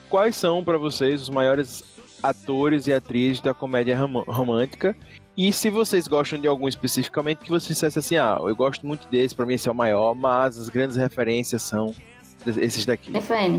quais 0.08 0.36
são 0.36 0.64
pra 0.64 0.78
vocês 0.78 1.24
os 1.24 1.30
maiores 1.32 1.84
atores 2.22 2.86
e 2.86 2.94
atrizes 2.94 3.42
da 3.42 3.52
comédia 3.52 3.98
rom- 3.98 4.24
romântica? 4.28 4.96
E 5.36 5.52
se 5.52 5.72
vocês 5.72 6.08
gostam 6.08 6.40
de 6.40 6.48
algum 6.48 6.68
especificamente, 6.68 7.40
que 7.40 7.50
vocês 7.50 7.70
dissessem 7.70 8.00
assim, 8.00 8.18
ah, 8.18 8.38
eu 8.40 8.56
gosto 8.56 8.86
muito 8.86 9.08
desse, 9.08 9.34
pra 9.34 9.44
mim 9.44 9.56
esse 9.56 9.68
é 9.68 9.72
o 9.72 9.74
maior, 9.74 10.14
mas 10.14 10.56
as 10.60 10.70
grandes 10.70 10.98
referências 10.98 11.64
são 11.64 11.96
esses 12.46 12.86
daqui. 12.86 13.12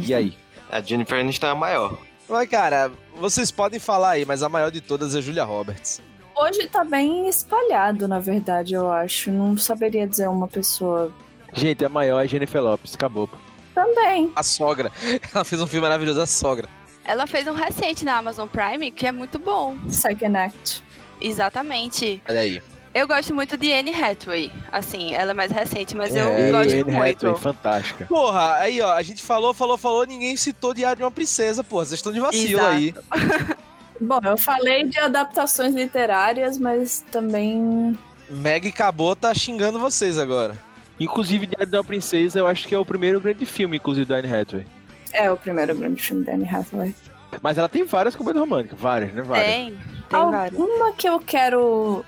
E 0.07 0.15
aí? 0.15 0.33
A 0.71 0.81
Jennifer 0.81 1.19
Aniston 1.19 1.47
é 1.47 1.51
a 1.51 1.55
maior. 1.57 1.99
Mas, 2.29 2.49
cara, 2.49 2.93
vocês 3.19 3.51
podem 3.51 3.81
falar 3.81 4.11
aí, 4.11 4.25
mas 4.25 4.45
a 4.45 4.49
maior 4.49 4.71
de 4.71 4.81
todas 4.81 5.17
é 5.17 5.21
Julia 5.21 5.43
Roberts. 5.43 6.01
Hoje 6.37 6.69
tá 6.69 6.85
bem 6.85 7.29
espalhado, 7.29 8.07
na 8.07 8.21
verdade, 8.21 8.75
eu 8.75 8.93
acho. 8.93 9.29
Não 9.33 9.59
saberia 9.59 10.07
dizer 10.07 10.29
uma 10.29 10.47
pessoa. 10.47 11.13
Gente, 11.53 11.85
a 11.85 11.89
maior 11.89 12.25
é 12.25 12.29
Jennifer 12.29 12.63
Lopes, 12.63 12.95
acabou. 12.95 13.29
Também. 13.75 14.31
A 14.37 14.43
sogra. 14.43 14.91
Ela 15.35 15.45
fez 15.45 15.61
um 15.61 15.67
filme 15.67 15.83
maravilhoso, 15.83 16.21
A 16.21 16.27
Sogra. 16.27 16.69
Ela 17.05 17.27
fez 17.27 17.47
um 17.49 17.53
recente 17.55 18.05
na 18.05 18.17
Amazon 18.19 18.47
Prime 18.49 18.91
que 18.91 19.07
é 19.07 19.13
muito 19.13 19.39
bom. 19.39 19.77
Second 19.89 20.37
Act. 20.37 20.83
Exatamente. 21.21 22.23
Olha 22.29 22.41
aí. 22.41 22.63
Eu 22.95 23.09
gosto 23.09 23.35
muito 23.35 23.57
de 23.57 23.73
Anne 23.73 23.91
Hathaway. 23.95 24.53
Assim, 24.71 25.15
ela 25.15 25.31
é 25.31 25.35
mais 25.35 25.51
recente, 25.51 25.97
mas 25.97 26.15
eu 26.15 26.29
É, 26.29 26.51
gosto 26.53 26.73
Anne 26.73 26.85
muito. 26.85 27.27
Hathaway, 27.27 27.39
fantástica. 27.41 28.05
Porra, 28.05 28.55
aí 28.57 28.81
ó, 28.83 28.93
a 28.93 29.03
gente 29.03 29.23
falou, 29.23 29.55
falou, 29.55 29.79
falou, 29.79 30.05
ninguém 30.05 30.37
citou 30.37 30.75
Diário 30.75 30.99
de 30.99 31.03
uma 31.03 31.11
Princesa, 31.11 31.65
porra. 31.65 31.87
Vocês 31.87 31.99
estão 31.99 32.13
de 32.13 32.21
vacilo 32.21 32.61
Exato. 32.61 32.67
aí. 32.77 32.95
Bom, 34.01 34.21
eu 34.25 34.37
falei 34.37 34.85
de 34.87 34.99
adaptações 34.99 35.75
literárias, 35.75 36.59
mas 36.59 37.05
também. 37.11 37.97
Meg 38.29 38.71
Cabot 38.73 39.17
tá 39.19 39.33
xingando 39.33 39.79
vocês 39.79 40.19
agora. 40.19 40.57
Inclusive, 41.01 41.47
Diário 41.47 41.67
de 41.67 41.77
uma 41.77 41.85
Princesa, 41.85 42.39
eu 42.39 42.47
acho 42.47 42.67
que 42.69 42.75
é 42.75 42.79
o 42.79 42.85
primeiro 42.85 43.21
grande 43.21 43.45
filme, 43.47 43.77
inclusive, 43.77 44.07
da 44.07 44.17
Anne 44.17 44.33
Hathaway. 44.33 44.67
É 45.13 45.31
o 45.31 45.37
primeiro 45.37 45.75
grande 45.75 46.01
filme 46.03 46.25
da 46.25 46.33
Anne 46.33 46.49
Hathaway. 46.49 46.95
Mas 47.43 47.59
ela 47.59 47.69
tem 47.69 47.85
várias 47.85 48.15
comédias 48.15 48.41
românticas, 48.45 48.79
várias, 48.79 49.13
né? 49.13 49.23
Várias. 49.23 49.47
Tem, 49.47 49.71
tem. 50.09 50.19
Alguma 50.19 50.93
que 50.93 51.09
eu 51.09 51.19
quero 51.21 52.05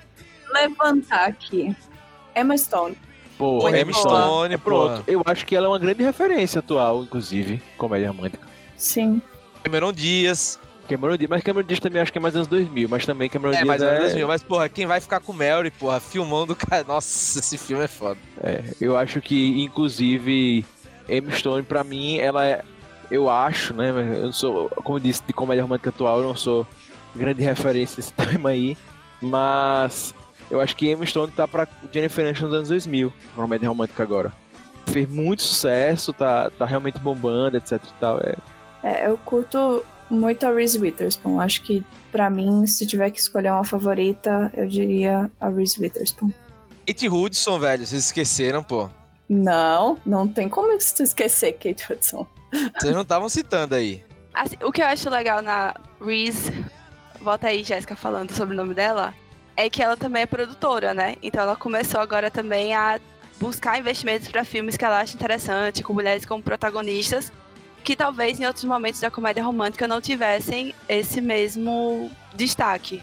levantar 0.53 1.27
aqui. 1.27 1.75
Emma 2.35 2.57
Stone. 2.57 2.97
Pô, 3.37 3.61
Muito 3.63 3.75
Emma. 3.75 3.91
Stone, 3.93 4.53
É 4.53 4.57
pronto. 4.57 4.93
pronto. 4.93 5.03
Eu 5.09 5.21
acho 5.25 5.45
que 5.45 5.55
ela 5.55 5.65
é 5.65 5.69
uma 5.69 5.79
grande 5.79 6.03
referência 6.03 6.59
atual, 6.59 7.03
inclusive, 7.03 7.61
comédia 7.77 8.07
romântica. 8.09 8.47
Sim. 8.77 9.21
Cameron 9.63 9.91
Dias. 9.91 10.59
Cameron 10.87 11.17
Diaz, 11.17 11.29
mas 11.29 11.43
Cameron 11.43 11.65
Diaz 11.65 11.79
também 11.79 12.01
acho 12.01 12.11
que 12.11 12.17
é 12.17 12.21
mais 12.21 12.35
anos 12.35 12.47
2000, 12.47 12.87
mas 12.89 13.05
também 13.05 13.29
Cameron 13.29 13.53
É, 13.53 13.63
Diaz 13.63 13.67
mas, 13.67 13.81
é, 13.81 14.25
mas, 14.25 14.43
porra, 14.43 14.69
quem 14.69 14.85
vai 14.85 14.99
ficar 15.01 15.19
com 15.19 15.33
Mary, 15.33 15.71
porra, 15.71 15.99
filmão 15.99 16.45
do 16.45 16.55
cara. 16.55 16.83
Nossa, 16.83 17.39
esse 17.39 17.57
filme 17.57 17.83
é 17.83 17.87
foda. 17.87 18.19
é, 18.43 18.63
eu 18.79 18.95
acho 18.97 19.21
que 19.21 19.61
inclusive 19.63 20.65
Emma 21.09 21.31
Stone 21.31 21.63
pra 21.63 21.83
mim 21.83 22.17
ela 22.17 22.45
é, 22.45 22.63
eu 23.11 23.29
acho, 23.29 23.73
né, 23.73 23.89
eu 23.89 24.25
não 24.25 24.31
sou, 24.33 24.69
como 24.83 24.97
eu 24.97 25.01
disse, 25.01 25.21
de 25.25 25.33
comédia 25.33 25.63
romântica 25.63 25.89
atual, 25.89 26.19
eu 26.19 26.27
não 26.27 26.35
sou 26.35 26.65
grande 27.15 27.43
referência 27.43 27.97
desse 27.97 28.13
tema 28.15 28.49
aí, 28.49 28.77
mas 29.21 30.13
eu 30.49 30.59
acho 30.61 30.75
que 30.75 30.89
Emma 30.91 31.05
Stone 31.05 31.31
tá 31.31 31.47
pra 31.47 31.67
Jennifer 31.91 32.25
Aniston 32.25 32.45
nos 32.45 32.53
anos 32.55 32.69
2000, 32.69 33.11
comédia 33.35 33.67
romântica 33.69 34.03
agora. 34.03 34.31
fez 34.87 35.09
muito 35.09 35.41
sucesso, 35.41 36.13
tá, 36.13 36.49
tá 36.51 36.65
realmente 36.65 36.99
bombando, 36.99 37.57
etc 37.57 37.73
e 37.83 37.93
tal. 37.99 38.19
É, 38.19 38.35
É, 38.83 39.07
eu 39.07 39.17
curto 39.25 39.83
muito 40.09 40.45
a 40.45 40.51
Reese 40.51 40.77
Witherspoon. 40.77 41.39
Acho 41.39 41.61
que, 41.61 41.83
pra 42.11 42.29
mim, 42.29 42.65
se 42.67 42.85
tiver 42.85 43.09
que 43.11 43.19
escolher 43.19 43.51
uma 43.51 43.63
favorita, 43.63 44.51
eu 44.55 44.67
diria 44.67 45.29
a 45.39 45.49
Reese 45.49 45.79
Witherspoon. 45.79 46.31
Kate 46.85 47.09
Hudson, 47.09 47.59
velho, 47.59 47.85
vocês 47.85 48.05
esqueceram, 48.05 48.63
pô. 48.63 48.89
Não, 49.27 49.97
não 50.05 50.27
tem 50.27 50.47
como 50.47 50.71
esquecer 50.73 51.53
Kate 51.53 51.91
Hudson. 51.91 52.27
Vocês 52.79 52.93
não 52.93 53.01
estavam 53.01 53.27
citando 53.27 53.75
aí. 53.75 54.03
Assim, 54.33 54.55
o 54.63 54.71
que 54.71 54.81
eu 54.81 54.85
acho 54.85 55.09
legal 55.09 55.41
na 55.41 55.73
Reese, 55.99 56.51
volta 57.19 57.47
aí, 57.47 57.63
Jéssica, 57.63 57.95
falando 57.95 58.31
sobre 58.33 58.53
o 58.53 58.57
nome 58.57 58.73
dela, 58.73 59.13
é 59.57 59.69
que 59.69 59.81
ela 59.81 59.97
também 59.97 60.23
é 60.23 60.25
produtora, 60.25 60.93
né? 60.93 61.15
Então 61.23 61.41
ela 61.41 61.55
começou 61.55 61.99
agora 61.99 62.29
também 62.29 62.75
a 62.75 62.99
buscar 63.39 63.79
investimentos 63.79 64.27
para 64.27 64.45
filmes 64.45 64.77
que 64.77 64.85
ela 64.85 64.99
acha 64.99 65.15
interessante, 65.15 65.83
com 65.83 65.93
mulheres 65.93 66.25
como 66.25 66.43
protagonistas, 66.43 67.31
que 67.85 67.95
talvez 67.95 68.39
em 68.39 68.45
outros 68.45 68.65
momentos 68.65 68.99
da 68.99 69.11
comédia 69.11 69.43
romântica 69.43 69.87
não 69.87 70.01
tivessem 70.01 70.73
esse 70.89 71.21
mesmo 71.21 72.09
destaque. 72.35 73.01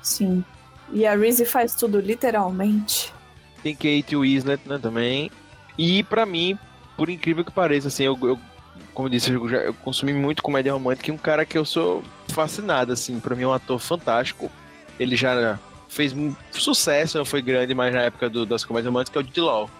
Sim. 0.00 0.44
E 0.92 1.04
a 1.06 1.14
Reese 1.16 1.44
faz 1.44 1.74
tudo 1.74 2.00
literalmente. 2.00 3.12
Tem 3.62 3.74
Kate 3.74 4.16
Winslet, 4.16 4.62
né, 4.66 4.78
também. 4.78 5.30
E 5.76 6.02
pra 6.04 6.24
mim, 6.24 6.56
por 6.96 7.10
incrível 7.10 7.44
que 7.44 7.50
pareça, 7.52 7.88
assim, 7.88 8.04
eu, 8.04 8.18
eu- 8.22 8.38
como 8.94 9.08
eu 9.08 9.10
disse, 9.10 9.32
eu, 9.32 9.48
já, 9.48 9.58
eu 9.58 9.74
consumi 9.74 10.12
muito 10.12 10.42
comédia 10.42 10.72
romântica 10.72 11.10
e 11.10 11.12
um 11.12 11.18
cara 11.18 11.44
que 11.44 11.58
eu 11.58 11.64
sou 11.64 12.02
fascinado, 12.28 12.92
assim, 12.92 13.18
pra 13.20 13.34
mim 13.36 13.42
é 13.42 13.46
um 13.46 13.52
ator 13.52 13.78
fantástico. 13.78 14.50
Ele 14.98 15.16
já 15.16 15.58
fez 15.88 16.12
um 16.12 16.34
sucesso, 16.52 17.18
não 17.18 17.24
foi 17.24 17.42
grande, 17.42 17.74
mas 17.74 17.92
na 17.92 18.02
época 18.02 18.30
do- 18.30 18.46
das 18.46 18.64
comédias 18.64 18.92
românticas, 18.92 19.20
é 19.20 19.24
o 19.24 19.26
Jude 19.26 19.40
Law. 19.40 19.70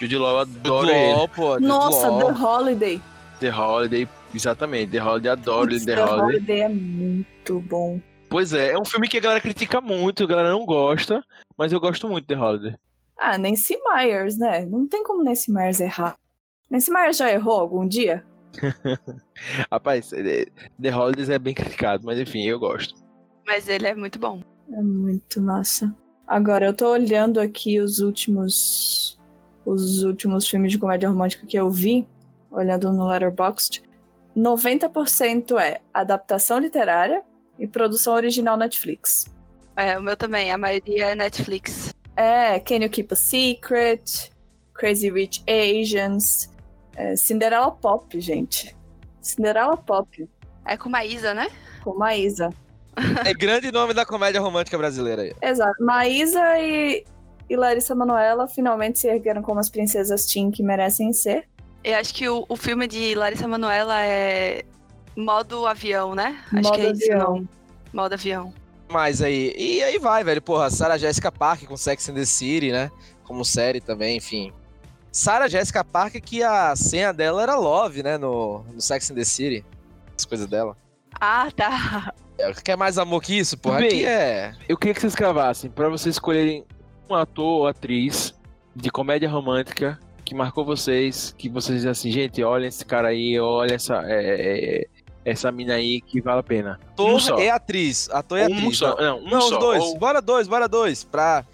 Jude 0.00 0.16
Law, 0.16 0.30
eu 0.32 0.38
adoro 0.38 0.88
ele. 0.90 1.12
LOL, 1.14 1.28
pô. 1.28 1.60
Nossa, 1.60 2.08
Law. 2.08 2.32
The 2.34 2.40
Holiday. 2.40 3.02
The 3.38 3.50
Holiday, 3.50 4.08
exatamente, 4.34 4.92
The 4.92 5.02
Holiday, 5.02 5.32
adoro 5.32 5.68
Putz, 5.70 5.84
The 5.84 5.94
The 5.94 6.04
Holiday. 6.04 6.24
Holiday 6.36 6.60
é 6.60 6.68
muito 6.68 7.60
bom. 7.60 8.00
Pois 8.28 8.52
é, 8.52 8.72
é 8.72 8.78
um 8.78 8.84
filme 8.84 9.08
que 9.08 9.16
a 9.16 9.20
galera 9.20 9.40
critica 9.40 9.80
muito, 9.80 10.24
a 10.24 10.26
galera 10.26 10.50
não 10.50 10.66
gosta, 10.66 11.24
mas 11.56 11.72
eu 11.72 11.80
gosto 11.80 12.08
muito 12.08 12.26
de 12.26 12.34
The 12.34 12.40
Holiday. 12.40 12.76
Ah, 13.18 13.38
Nancy 13.38 13.76
Myers, 13.84 14.36
né? 14.38 14.64
Não 14.66 14.86
tem 14.86 15.02
como 15.02 15.24
Nancy 15.24 15.50
Myers 15.50 15.80
errar. 15.80 16.14
Nancy 16.70 16.90
Myers 16.90 17.16
já 17.16 17.30
errou 17.32 17.58
algum 17.58 17.86
dia? 17.88 18.24
Rapaz, 19.70 20.12
é- 20.12 20.46
The 20.80 20.94
Holidays 20.94 21.28
é 21.30 21.38
bem 21.38 21.54
criticado, 21.54 22.04
mas 22.04 22.18
enfim, 22.18 22.44
eu 22.44 22.58
gosto. 22.58 22.94
Mas 23.46 23.68
ele 23.68 23.86
é 23.86 23.94
muito 23.94 24.18
bom. 24.18 24.42
É 24.72 24.82
muito 24.82 25.40
massa. 25.40 25.94
Agora, 26.26 26.66
eu 26.66 26.74
tô 26.74 26.90
olhando 26.92 27.40
aqui 27.40 27.80
os 27.80 28.00
últimos. 28.00 29.18
Os 29.64 30.02
últimos 30.02 30.48
filmes 30.48 30.72
de 30.72 30.78
comédia 30.78 31.08
romântica 31.08 31.46
que 31.46 31.58
eu 31.58 31.70
vi, 31.70 32.06
olhando 32.50 32.92
no 32.92 33.06
Letterboxd. 33.06 33.82
90% 34.36 35.58
é 35.58 35.80
adaptação 35.92 36.58
literária 36.58 37.22
e 37.58 37.66
produção 37.66 38.14
original 38.14 38.56
Netflix. 38.56 39.26
É, 39.76 39.98
o 39.98 40.02
meu 40.02 40.16
também, 40.16 40.50
a 40.50 40.58
maioria 40.58 41.06
é 41.06 41.14
Netflix. 41.14 41.94
É, 42.16 42.58
Can 42.60 42.76
You 42.76 42.90
Keep 42.90 43.12
a 43.12 43.16
Secret? 43.16 44.30
Crazy 44.74 45.10
Rich 45.10 45.42
Asians. 45.48 46.50
é, 46.96 47.16
Cinderella 47.16 47.70
Pop, 47.70 48.20
gente. 48.20 48.76
Cinderella 49.20 49.76
Pop, 49.76 50.28
É 50.64 50.76
com 50.76 50.88
Maísa, 50.88 51.34
né? 51.34 51.48
com 51.82 51.94
Maísa. 51.94 52.50
É 53.24 53.32
grande 53.32 53.70
nome 53.70 53.94
da 53.94 54.04
comédia 54.04 54.40
romântica 54.40 54.76
brasileira 54.76 55.22
aí. 55.22 55.32
Exato. 55.40 55.84
Maísa 55.84 56.58
e, 56.58 57.04
e 57.48 57.56
Larissa 57.56 57.94
Manoela 57.94 58.48
finalmente 58.48 58.98
se 58.98 59.08
ergueram 59.08 59.42
como 59.42 59.60
as 59.60 59.70
princesas 59.70 60.26
teen 60.26 60.50
que 60.50 60.62
merecem 60.62 61.12
ser. 61.12 61.48
Eu 61.88 61.96
acho 61.96 62.12
que 62.12 62.28
o, 62.28 62.44
o 62.50 62.54
filme 62.54 62.86
de 62.86 63.14
Larissa 63.14 63.48
Manoela 63.48 63.98
é 64.02 64.62
modo 65.16 65.66
avião, 65.66 66.14
né? 66.14 66.38
Acho 66.52 66.68
Modo 66.68 66.74
que 66.74 66.80
é 66.82 66.90
isso, 66.90 67.12
avião. 67.12 67.18
não. 67.36 67.48
Modo 67.94 68.12
avião. 68.12 68.52
Mas 68.90 69.22
aí, 69.22 69.54
e 69.56 69.82
aí 69.82 69.98
vai, 69.98 70.22
velho. 70.22 70.42
Porra, 70.42 70.68
Sarah 70.68 70.98
Jessica 70.98 71.32
Parker 71.32 71.66
com 71.66 71.78
Sex 71.78 72.06
and 72.10 72.14
the 72.14 72.26
City, 72.26 72.70
né? 72.72 72.90
Como 73.24 73.42
série 73.42 73.80
também, 73.80 74.18
enfim. 74.18 74.52
Sarah 75.10 75.48
Jessica 75.48 75.82
Parker, 75.82 76.20
que 76.20 76.42
a 76.42 76.76
senha 76.76 77.10
dela 77.10 77.42
era 77.42 77.56
Love, 77.56 78.02
né? 78.02 78.18
No, 78.18 78.64
no 78.64 78.82
Sex 78.82 79.10
and 79.10 79.14
the 79.14 79.24
City. 79.24 79.64
As 80.14 80.26
coisas 80.26 80.46
dela. 80.46 80.76
Ah, 81.18 81.48
tá. 81.56 82.12
É, 82.36 82.52
Quer 82.52 82.76
mais 82.76 82.98
amor 82.98 83.22
que 83.22 83.38
isso, 83.38 83.56
porra? 83.56 83.78
Bem, 83.78 83.88
Aqui 83.88 84.04
é. 84.04 84.54
Eu 84.68 84.76
queria 84.76 84.92
que 84.92 85.00
vocês 85.00 85.14
cravassem, 85.14 85.70
pra 85.70 85.88
vocês 85.88 86.16
escolherem 86.16 86.66
um 87.08 87.14
ator 87.14 87.60
ou 87.60 87.66
atriz 87.66 88.34
de 88.76 88.90
comédia 88.90 89.30
romântica 89.30 89.98
que 90.28 90.34
marcou 90.34 90.62
vocês, 90.62 91.34
que 91.38 91.48
vocês 91.48 91.76
dizem 91.78 91.90
assim, 91.90 92.10
gente, 92.10 92.42
olha 92.44 92.66
esse 92.66 92.84
cara 92.84 93.08
aí, 93.08 93.40
olha 93.40 93.74
essa, 93.74 94.02
é, 94.04 94.82
é, 94.82 94.86
essa 95.24 95.50
mina 95.50 95.72
aí 95.74 96.02
que 96.02 96.20
vale 96.20 96.40
a 96.40 96.42
pena. 96.42 96.78
Ator 96.92 97.10
um 97.14 97.18
só. 97.18 97.38
e 97.38 97.48
atriz. 97.48 98.10
Ator 98.12 98.38
e 98.38 98.42
um 98.42 98.44
atriz. 98.58 98.76
só. 98.76 98.94
Não, 98.96 99.20
Não, 99.20 99.26
um 99.26 99.30
não 99.30 99.40
só. 99.40 99.54
os 99.54 99.58
dois. 99.58 99.82
Ou- 99.84 99.98
Bora 99.98 100.20
dois, 100.20 100.46
bora 100.46 100.68
dois. 100.68 101.02
Pra. 101.02 101.46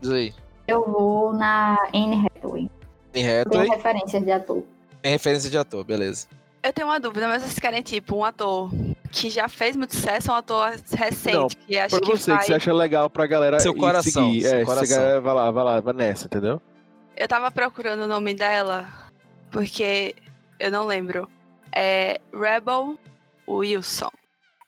Diz 0.00 0.10
aí. 0.10 0.34
Eu 0.66 0.84
vou 0.84 1.32
na 1.34 1.76
Anne 1.94 2.26
Hathaway. 2.26 2.68
Tem 3.12 3.24
Tem 3.24 3.38
Hathaway, 3.40 3.68
referências 3.68 4.24
de 4.24 4.32
ator. 4.32 4.62
tem 5.00 5.12
referência 5.12 5.48
de 5.50 5.56
ator, 5.58 5.84
beleza. 5.84 6.26
Eu 6.64 6.72
tenho 6.72 6.88
uma 6.88 6.98
dúvida, 6.98 7.28
mas 7.28 7.42
vocês 7.44 7.60
querem, 7.60 7.80
tipo, 7.80 8.16
um 8.16 8.24
ator 8.24 8.68
que 9.12 9.30
já 9.30 9.48
fez 9.48 9.76
muito 9.76 9.94
sucesso 9.94 10.30
ou 10.32 10.34
um 10.34 10.38
ator 10.40 10.72
recente? 10.90 11.36
Não, 11.36 11.46
que 11.48 11.78
acho 11.78 11.96
Pra 11.96 12.04
que 12.04 12.18
você, 12.18 12.30
vai... 12.32 12.40
que 12.40 12.46
você 12.46 12.54
acha 12.54 12.72
legal 12.72 13.08
pra 13.08 13.24
galera 13.28 13.60
Seu 13.60 13.72
coração, 13.72 14.26
seguir. 14.26 14.42
seu 14.42 14.58
é, 14.58 14.64
coração. 14.64 14.96
galera 14.98 15.20
vai 15.20 15.34
lá, 15.34 15.50
vai 15.52 15.64
lá, 15.64 15.80
vai 15.80 15.94
nessa, 15.94 16.26
entendeu? 16.26 16.60
Eu 17.16 17.26
tava 17.26 17.50
procurando 17.50 18.02
o 18.02 18.06
nome 18.06 18.34
dela, 18.34 18.88
porque 19.50 20.14
eu 20.60 20.70
não 20.70 20.84
lembro. 20.84 21.28
É 21.72 22.20
Rebel 22.32 22.98
Wilson. 23.48 24.10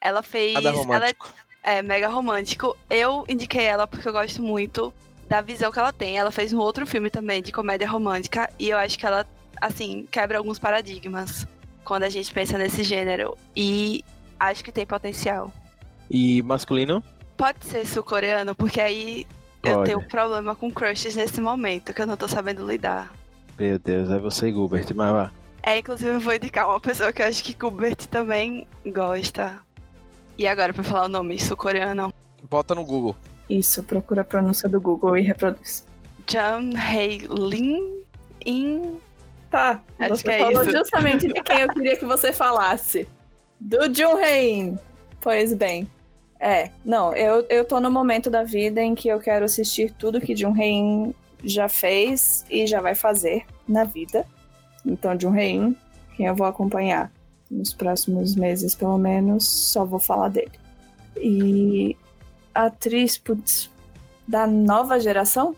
Ela 0.00 0.22
fez. 0.22 0.54
Nada 0.54 0.68
ela 0.70 0.78
romântico. 0.78 1.34
é 1.62 1.82
mega 1.82 2.08
romântico. 2.08 2.76
Eu 2.88 3.24
indiquei 3.28 3.64
ela 3.64 3.86
porque 3.86 4.08
eu 4.08 4.12
gosto 4.12 4.42
muito 4.42 4.92
da 5.28 5.40
visão 5.40 5.70
que 5.70 5.78
ela 5.78 5.92
tem. 5.92 6.18
Ela 6.18 6.30
fez 6.30 6.52
um 6.52 6.58
outro 6.58 6.86
filme 6.86 7.10
também 7.10 7.42
de 7.42 7.52
comédia 7.52 7.88
romântica 7.88 8.50
e 8.58 8.70
eu 8.70 8.78
acho 8.78 8.98
que 8.98 9.04
ela, 9.04 9.26
assim, 9.60 10.08
quebra 10.10 10.38
alguns 10.38 10.58
paradigmas 10.58 11.46
quando 11.84 12.04
a 12.04 12.08
gente 12.08 12.32
pensa 12.32 12.56
nesse 12.56 12.82
gênero. 12.82 13.36
E 13.54 14.02
acho 14.40 14.64
que 14.64 14.72
tem 14.72 14.86
potencial. 14.86 15.52
E 16.10 16.42
masculino? 16.42 17.02
Pode 17.36 17.64
ser 17.66 17.86
sul-coreano, 17.86 18.54
porque 18.54 18.80
aí 18.80 19.26
eu 19.62 19.74
Pode. 19.76 19.86
tenho 19.86 20.02
problema 20.08 20.54
com 20.54 20.70
crushes 20.70 21.14
nesse 21.16 21.40
momento, 21.40 21.92
que 21.92 22.00
eu 22.02 22.06
não 22.06 22.16
tô 22.16 22.28
sabendo 22.28 22.66
lidar. 22.66 23.12
Meu 23.58 23.78
Deus, 23.78 24.10
é 24.10 24.18
você 24.18 24.48
e 24.48 24.52
Gilbert, 24.52 24.86
mas 24.94 25.12
vá. 25.12 25.30
É, 25.62 25.78
inclusive 25.78 26.10
eu 26.10 26.20
vou 26.20 26.34
indicar 26.34 26.68
uma 26.68 26.80
pessoa 26.80 27.12
que 27.12 27.20
eu 27.20 27.26
acho 27.26 27.42
que 27.42 27.56
Gilbert 27.58 27.96
também 28.08 28.66
gosta. 28.86 29.58
E 30.38 30.46
agora, 30.46 30.72
pra 30.72 30.84
falar 30.84 31.06
o 31.06 31.08
nome 31.08 31.38
sul-coreano, 31.38 32.12
Bota 32.48 32.74
no 32.74 32.84
Google. 32.84 33.16
Isso, 33.50 33.82
procura 33.82 34.20
a 34.20 34.24
pronúncia 34.24 34.68
do 34.68 34.80
Google 34.80 35.16
e 35.18 35.22
reproduz. 35.22 35.84
Jang 36.26 36.76
Hae 36.76 37.26
Lin 37.28 38.02
In. 38.46 38.98
Tá, 39.50 39.80
Acho 39.98 40.16
você 40.16 40.22
que 40.22 40.30
é 40.30 40.38
falou 40.38 40.62
isso. 40.62 40.72
justamente 40.72 41.26
de 41.26 41.42
quem 41.42 41.60
eu 41.60 41.68
queria 41.70 41.96
que 41.96 42.04
você 42.04 42.32
falasse. 42.32 43.08
Do 43.58 43.92
Jun 43.92 44.18
Hein. 44.20 44.78
Pois 45.20 45.52
bem. 45.54 45.90
É, 46.40 46.70
não, 46.84 47.12
eu, 47.14 47.44
eu 47.48 47.64
tô 47.64 47.80
no 47.80 47.90
momento 47.90 48.30
da 48.30 48.44
vida 48.44 48.80
em 48.80 48.94
que 48.94 49.08
eu 49.08 49.18
quero 49.18 49.44
assistir 49.44 49.92
tudo 49.92 50.20
que 50.20 50.36
Jun 50.36 50.56
Hein 50.56 51.14
já 51.42 51.68
fez 51.68 52.44
e 52.50 52.66
já 52.66 52.80
vai 52.80 52.94
fazer 52.94 53.44
na 53.66 53.84
vida. 53.84 54.26
Então, 54.84 55.18
Jun 55.18 55.34
Hein, 55.36 55.76
quem 56.16 56.26
eu 56.26 56.34
vou 56.34 56.46
acompanhar 56.46 57.10
nos 57.50 57.72
próximos 57.72 58.34
meses, 58.36 58.74
pelo 58.74 58.98
menos, 58.98 59.46
só 59.46 59.84
vou 59.84 59.98
falar 59.98 60.28
dele. 60.28 60.52
E 61.16 61.96
atriz, 62.54 63.18
putz, 63.18 63.70
da 64.26 64.46
nova 64.46 65.00
geração? 65.00 65.56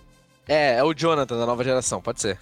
É, 0.49 0.77
é 0.79 0.85
o 0.85 0.95
Jonathan 0.95 1.39
da 1.39 1.47
nova 1.47 1.63
geração, 1.63 2.01
pode 2.01 2.21
ser. 2.21 2.39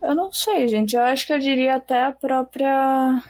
Eu 0.00 0.14
não 0.14 0.32
sei, 0.32 0.66
gente. 0.66 0.96
Eu 0.96 1.02
acho 1.02 1.26
que 1.26 1.32
eu 1.32 1.38
diria 1.38 1.76
até 1.76 2.04
a 2.04 2.12
própria. 2.12 3.22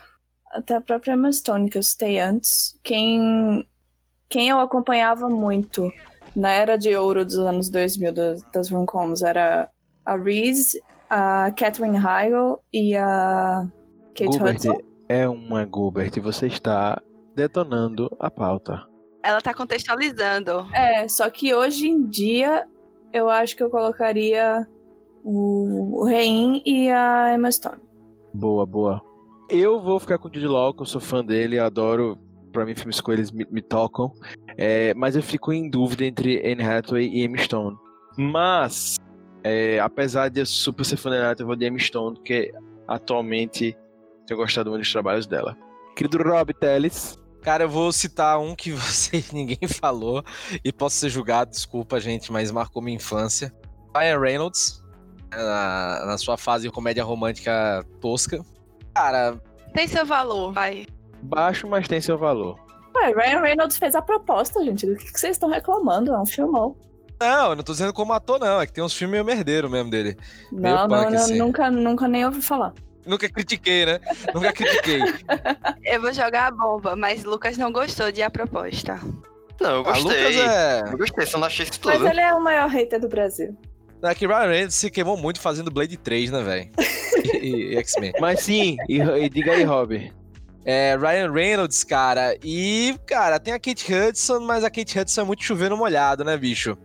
Até 0.50 0.76
a 0.76 0.80
própria 0.80 1.12
Emma 1.12 1.32
Stone 1.32 1.68
que 1.68 1.78
eu 1.78 1.82
citei 1.82 2.18
antes. 2.18 2.78
Quem, 2.82 3.66
quem 4.32 4.48
eu 4.48 4.58
acompanhava 4.58 5.28
muito 5.28 5.92
na 6.34 6.50
era 6.50 6.78
de 6.78 6.96
ouro 6.96 7.22
dos 7.22 7.38
anos 7.38 7.68
2000 7.68 8.12
das, 8.14 8.42
das 8.50 8.70
rom-coms 8.70 9.20
era 9.20 9.68
a 10.06 10.16
Reese, 10.16 10.82
a 11.10 11.52
Catherine 11.52 11.98
Heigl 11.98 12.58
e 12.72 12.96
a 12.96 13.68
Kate 14.14 14.32
Gilbert 14.32 14.54
Hudson. 14.54 14.78
é 15.06 15.28
uma 15.28 15.64
Gilbert, 15.64 16.18
você 16.22 16.46
está 16.46 16.98
detonando 17.36 18.10
a 18.18 18.30
pauta. 18.30 18.82
Ela 19.22 19.42
tá 19.42 19.52
contextualizando. 19.52 20.66
É, 20.72 21.06
só 21.08 21.28
que 21.28 21.54
hoje 21.54 21.88
em 21.88 22.06
dia 22.06 22.66
eu 23.12 23.28
acho 23.28 23.54
que 23.54 23.62
eu 23.62 23.68
colocaria 23.68 24.66
o, 25.22 26.00
o 26.00 26.04
Rein 26.06 26.62
e 26.64 26.90
a 26.90 27.34
Emma 27.34 27.52
Stone. 27.52 27.82
Boa, 28.32 28.64
boa. 28.64 29.02
Eu 29.50 29.78
vou 29.78 30.00
ficar 30.00 30.16
com 30.16 30.28
o 30.28 30.32
Jude 30.32 30.46
Law, 30.46 30.72
que 30.72 30.80
eu 30.80 30.86
sou 30.86 31.02
fã 31.02 31.22
dele, 31.22 31.58
adoro. 31.58 32.18
Pra 32.52 32.64
mim, 32.64 32.74
filmes 32.74 33.00
com 33.00 33.12
eles 33.12 33.30
me, 33.30 33.46
me 33.50 33.62
tocam. 33.62 34.12
É, 34.56 34.92
mas 34.94 35.16
eu 35.16 35.22
fico 35.22 35.52
em 35.52 35.68
dúvida 35.68 36.04
entre 36.04 36.38
Anne 36.46 36.62
Hathaway 36.62 37.08
e 37.08 37.24
Emma 37.24 37.38
Stone. 37.38 37.76
Mas 38.16 38.96
É, 39.44 39.80
apesar 39.80 40.28
de 40.28 40.40
eu 40.40 40.46
super 40.46 40.84
ser 40.84 40.96
fã 40.96 41.10
dela, 41.10 41.34
eu 41.36 41.46
vou 41.46 41.56
de 41.56 41.66
Emma 41.66 41.78
Stone, 41.78 42.16
porque 42.16 42.52
atualmente 42.86 43.76
tenho 44.26 44.38
gostado 44.38 44.70
muito 44.70 44.82
dos 44.82 44.92
trabalhos 44.92 45.26
dela. 45.26 45.56
Querido 45.96 46.22
Rob 46.22 46.54
Teles, 46.54 47.18
Cara, 47.42 47.64
eu 47.64 47.68
vou 47.68 47.92
citar 47.92 48.38
um 48.38 48.54
que 48.54 48.70
você 48.72 49.22
ninguém 49.32 49.68
falou 49.68 50.24
e 50.64 50.72
posso 50.72 50.96
ser 50.96 51.08
julgado, 51.08 51.50
desculpa, 51.50 52.00
gente, 52.00 52.30
mas 52.30 52.50
marcou 52.50 52.80
minha 52.80 52.96
infância. 52.96 53.52
Ryan 53.94 54.20
Reynolds, 54.20 54.82
na, 55.30 56.06
na 56.06 56.18
sua 56.18 56.36
fase 56.36 56.68
de 56.68 56.72
comédia 56.72 57.04
romântica 57.04 57.84
tosca. 58.00 58.44
Cara, 58.94 59.40
Tem 59.74 59.88
seu 59.88 60.06
valor, 60.06 60.52
vai. 60.52 60.86
Baixo, 61.22 61.66
mas 61.68 61.86
tem 61.88 62.00
seu 62.00 62.18
valor. 62.18 62.58
Ué, 62.96 63.12
Ryan 63.12 63.40
Reynolds 63.40 63.76
fez 63.78 63.94
a 63.94 64.02
proposta, 64.02 64.62
gente. 64.64 64.86
Do 64.86 64.96
que 64.96 65.10
vocês 65.18 65.36
estão 65.36 65.48
reclamando? 65.48 66.12
É 66.12 66.20
um 66.20 66.26
filmão. 66.26 66.76
não, 67.20 67.50
eu 67.50 67.56
não 67.56 67.62
tô 67.62 67.72
dizendo 67.72 67.92
como 67.92 68.12
ator, 68.12 68.38
não. 68.38 68.60
É 68.60 68.66
que 68.66 68.72
tem 68.72 68.84
uns 68.84 68.94
filmes 68.94 69.12
meio 69.14 69.24
merdeiro 69.24 69.70
mesmo 69.70 69.90
dele. 69.90 70.16
Meio 70.50 70.74
Não, 70.74 70.88
não, 70.88 70.98
punk, 71.04 71.10
não, 71.12 71.18
assim. 71.20 71.38
nunca, 71.38 71.70
nunca 71.70 72.06
nem 72.08 72.24
ouvi 72.26 72.42
falar. 72.42 72.74
Nunca 73.06 73.28
critiquei, 73.28 73.84
né? 73.86 73.98
Nunca 74.34 74.52
critiquei. 74.52 75.00
Eu 75.84 76.00
vou 76.00 76.12
jogar 76.12 76.48
a 76.48 76.50
bomba, 76.50 76.94
mas 76.94 77.24
Lucas 77.24 77.56
não 77.56 77.72
gostou 77.72 78.12
de 78.12 78.22
a 78.22 78.30
proposta. 78.30 79.00
Não, 79.60 79.70
eu 79.76 79.80
A 79.80 79.82
gostei. 79.84 80.02
Lucas 80.04 80.36
é. 80.36 80.82
Eu 80.92 80.98
gostei, 80.98 81.26
só 81.26 81.38
não 81.38 81.46
achei 81.46 81.64
isso 81.66 81.80
Mas 81.84 81.96
tudo. 81.98 82.08
ele 82.08 82.20
é 82.20 82.32
o 82.34 82.40
maior 82.42 82.68
hater 82.68 83.00
do 83.00 83.08
Brasil. 83.08 83.56
É 84.02 84.14
que 84.14 84.26
Ryan 84.26 84.48
Reynolds 84.48 84.74
se 84.74 84.90
queimou 84.90 85.16
muito 85.16 85.40
fazendo 85.40 85.70
Blade 85.70 85.96
3, 85.96 86.30
né, 86.32 86.42
velho? 86.42 86.70
E, 87.40 87.74
e 87.74 87.76
X-Men. 87.78 88.12
Mas 88.20 88.40
sim, 88.40 88.76
e, 88.88 89.00
e 89.00 89.28
diga 89.28 89.52
aí, 89.52 89.62
Rob. 89.62 90.12
É, 90.64 90.96
Ryan 90.96 91.32
Reynolds, 91.32 91.82
cara. 91.84 92.36
E, 92.42 92.96
cara, 93.06 93.40
tem 93.40 93.52
a 93.54 93.58
Kate 93.58 93.92
Hudson, 93.92 94.40
mas 94.40 94.62
a 94.64 94.70
Kate 94.70 94.98
Hudson 94.98 95.20
é 95.22 95.24
muito 95.24 95.42
chovendo 95.42 95.76
molhado, 95.76 96.24
né, 96.24 96.36
bicho? 96.36 96.76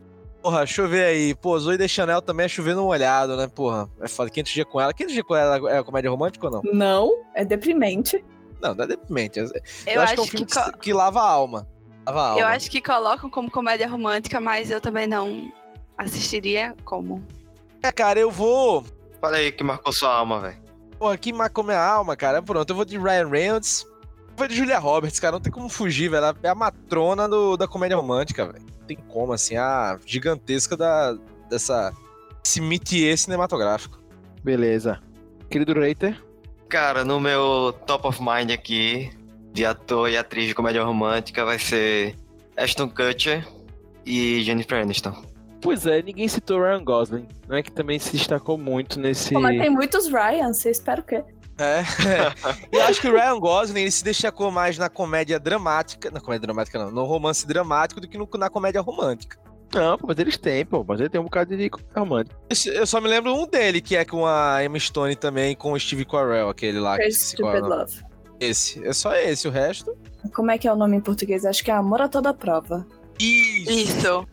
Porra, 0.42 0.66
chover 0.66 1.04
aí. 1.06 1.36
Pô, 1.36 1.58
Zoe 1.60 1.78
de 1.78 1.88
Chanel 1.88 2.22
também 2.22 2.46
é 2.46 2.50
chovendo 2.50 2.82
molhado, 2.84 3.36
né, 3.38 3.48
porra? 3.48 3.90
É 4.02 4.08
foda. 4.08 4.30
500 4.30 4.52
dias 4.54 4.68
com 4.70 4.80
ela. 4.82 4.94
500 4.94 5.14
dias 5.14 5.26
com 5.28 5.36
ela 5.36 5.72
é 5.72 5.84
comédia 5.84 6.10
romântica 6.10 6.48
ou 6.48 6.52
não? 6.54 6.62
Não, 6.74 7.24
é 7.36 7.44
deprimente. 7.46 8.24
Não, 8.62 8.74
não 8.74 8.86
é 8.86 8.88
deprimente. 8.88 9.38
Eu, 9.40 9.46
Eu, 9.86 10.02
acho, 10.02 10.14
acho 10.14 10.14
que 10.14 10.20
é 10.20 10.22
um 10.22 10.26
que, 10.26 10.32
filme 10.32 10.46
que, 10.48 10.54
co- 10.72 10.78
que 10.80 10.94
lava 10.94 11.20
a 11.22 11.30
alma. 11.30 11.68
Lava 12.08 12.22
a 12.22 12.28
alma. 12.30 12.40
eu 12.42 12.48
acho 12.48 12.72
que 12.72 12.82
colocam 12.82 13.30
como 13.30 13.52
comédia 13.52 13.88
romântica, 13.88 14.40
mas 14.40 14.72
eu 14.72 14.80
também 14.82 15.06
não 15.06 15.52
assistiria 15.98 16.74
como. 16.86 17.24
É, 17.84 17.92
cara, 17.92 18.20
eu 18.20 18.32
vou... 18.32 18.84
Fala 19.22 19.38
aí 19.38 19.52
que 19.52 19.64
marcou 19.64 19.92
sua 19.92 20.14
alma, 20.14 20.40
velho. 20.40 20.58
Pô, 20.98 21.10
aqui 21.10 21.32
marcou 21.32 21.64
minha 21.64 21.80
alma, 21.80 22.16
cara. 22.16 22.42
Pronto, 22.42 22.70
eu 22.70 22.76
vou 22.76 22.86
de 22.86 22.98
Ryan 22.98 23.30
Reynolds. 23.30 23.86
Eu 24.30 24.34
vou 24.36 24.48
de 24.48 24.56
Julia 24.56 24.80
Roberts, 24.80 25.20
cara. 25.20 25.34
Não 25.34 25.42
tem 25.42 25.52
como 25.52 25.70
fugir, 25.70 26.10
velho. 26.10 26.26
Ela 26.26 26.36
é 26.44 26.50
a 26.50 26.56
matrona 26.56 27.28
do, 27.28 27.56
da 27.58 27.68
comédia 27.68 27.98
romântica, 27.98 28.46
velho. 28.46 28.66
Não 28.80 28.88
tem 28.88 28.98
como, 29.08 29.34
assim, 29.34 29.56
a 29.58 30.00
gigantesca 30.06 30.76
da, 30.76 31.16
dessa. 31.50 31.94
Esse 32.44 32.62
métier 32.62 33.18
cinematográfico. 33.18 34.00
Beleza. 34.44 35.02
Querido 35.50 35.74
Reiter, 35.74 36.18
Cara, 36.70 37.06
no 37.06 37.20
meu 37.20 37.74
top 37.86 38.08
of 38.08 38.22
mind 38.22 38.52
aqui, 38.52 39.10
de 39.54 39.66
ator 39.66 40.10
e 40.10 40.18
atriz 40.18 40.48
de 40.48 40.54
comédia 40.54 40.84
romântica, 40.84 41.46
vai 41.46 41.58
ser 41.58 42.16
Ashton 42.58 42.90
Kutcher 42.90 43.48
e 44.06 44.44
Jennifer 44.44 44.82
Aniston. 44.82 45.16
Pois 45.62 45.86
é, 45.86 46.02
ninguém 46.02 46.28
citou 46.28 46.60
Ryan 46.62 46.84
Gosling, 46.84 47.28
não 47.48 47.58
é 47.58 47.64
que 47.64 47.72
também 47.72 47.98
se 48.00 48.12
destacou 48.12 48.58
muito 48.58 49.00
nesse. 49.00 49.34
Pô, 49.34 49.40
mas 49.42 49.60
tem 49.60 49.70
muitos 49.70 50.08
Ryans, 50.08 50.58
você 50.58 50.70
espera 50.72 51.02
o 51.02 51.04
quê? 51.04 51.24
É. 51.60 51.82
eu 52.72 52.82
acho 52.84 53.02
que 53.02 53.08
o 53.08 53.12
Ryan 53.14 53.40
Gosling 53.40 53.82
ele 53.82 53.92
se 53.92 54.04
destacou 54.04 54.52
mais 54.52 54.78
na 54.78 54.90
comédia 54.90 55.40
dramática. 55.40 56.12
Na 56.12 56.20
comédia 56.22 56.46
dramática, 56.46 56.78
não. 56.78 56.92
No 56.92 57.04
romance 57.06 57.48
dramático 57.48 58.00
do 58.00 58.08
que 58.08 58.18
no- 58.18 58.30
na 58.38 58.50
comédia 58.50 58.80
romântica. 58.82 59.38
Não, 59.74 59.98
mas 60.08 60.18
eles 60.20 60.38
têm, 60.38 60.64
pô, 60.66 60.86
mas 60.88 61.00
ele 61.00 61.10
tem 61.10 61.20
um 61.20 61.24
bocado 61.26 61.58
de 61.58 61.70
comédia 61.70 61.94
romântica. 62.00 62.38
Esse- 62.50 62.70
Eu 62.70 62.86
só 62.86 63.02
me 63.02 63.08
lembro 63.08 63.34
um 63.34 63.48
dele, 63.48 63.82
que 63.82 63.96
é 63.96 64.06
com 64.06 64.26
a 64.26 64.64
Emma 64.64 64.80
Stone 64.80 65.16
também, 65.16 65.56
com 65.56 65.74
o 65.74 65.80
Steve 65.80 66.06
Carell, 66.06 66.48
aquele 66.48 66.80
lá. 66.80 66.96
que 66.96 67.02
Crazy 67.04 67.18
é 67.18 67.24
Stupid. 67.26 67.62
Love. 67.64 68.02
Esse. 68.40 68.88
É 68.88 68.94
só 68.94 69.16
esse, 69.16 69.48
o 69.48 69.52
resto. 69.52 69.98
Como 70.36 70.52
é 70.52 70.58
que 70.60 70.68
é 70.68 70.72
o 70.72 70.76
nome 70.76 70.96
em 70.98 71.02
português? 71.02 71.44
Acho 71.44 71.64
que 71.64 71.72
é 71.72 71.74
Amor 71.74 72.02
a 72.04 72.08
Toda 72.08 72.34
Prova. 72.36 72.86
Isso. 73.20 73.72
Isso. 73.72 74.28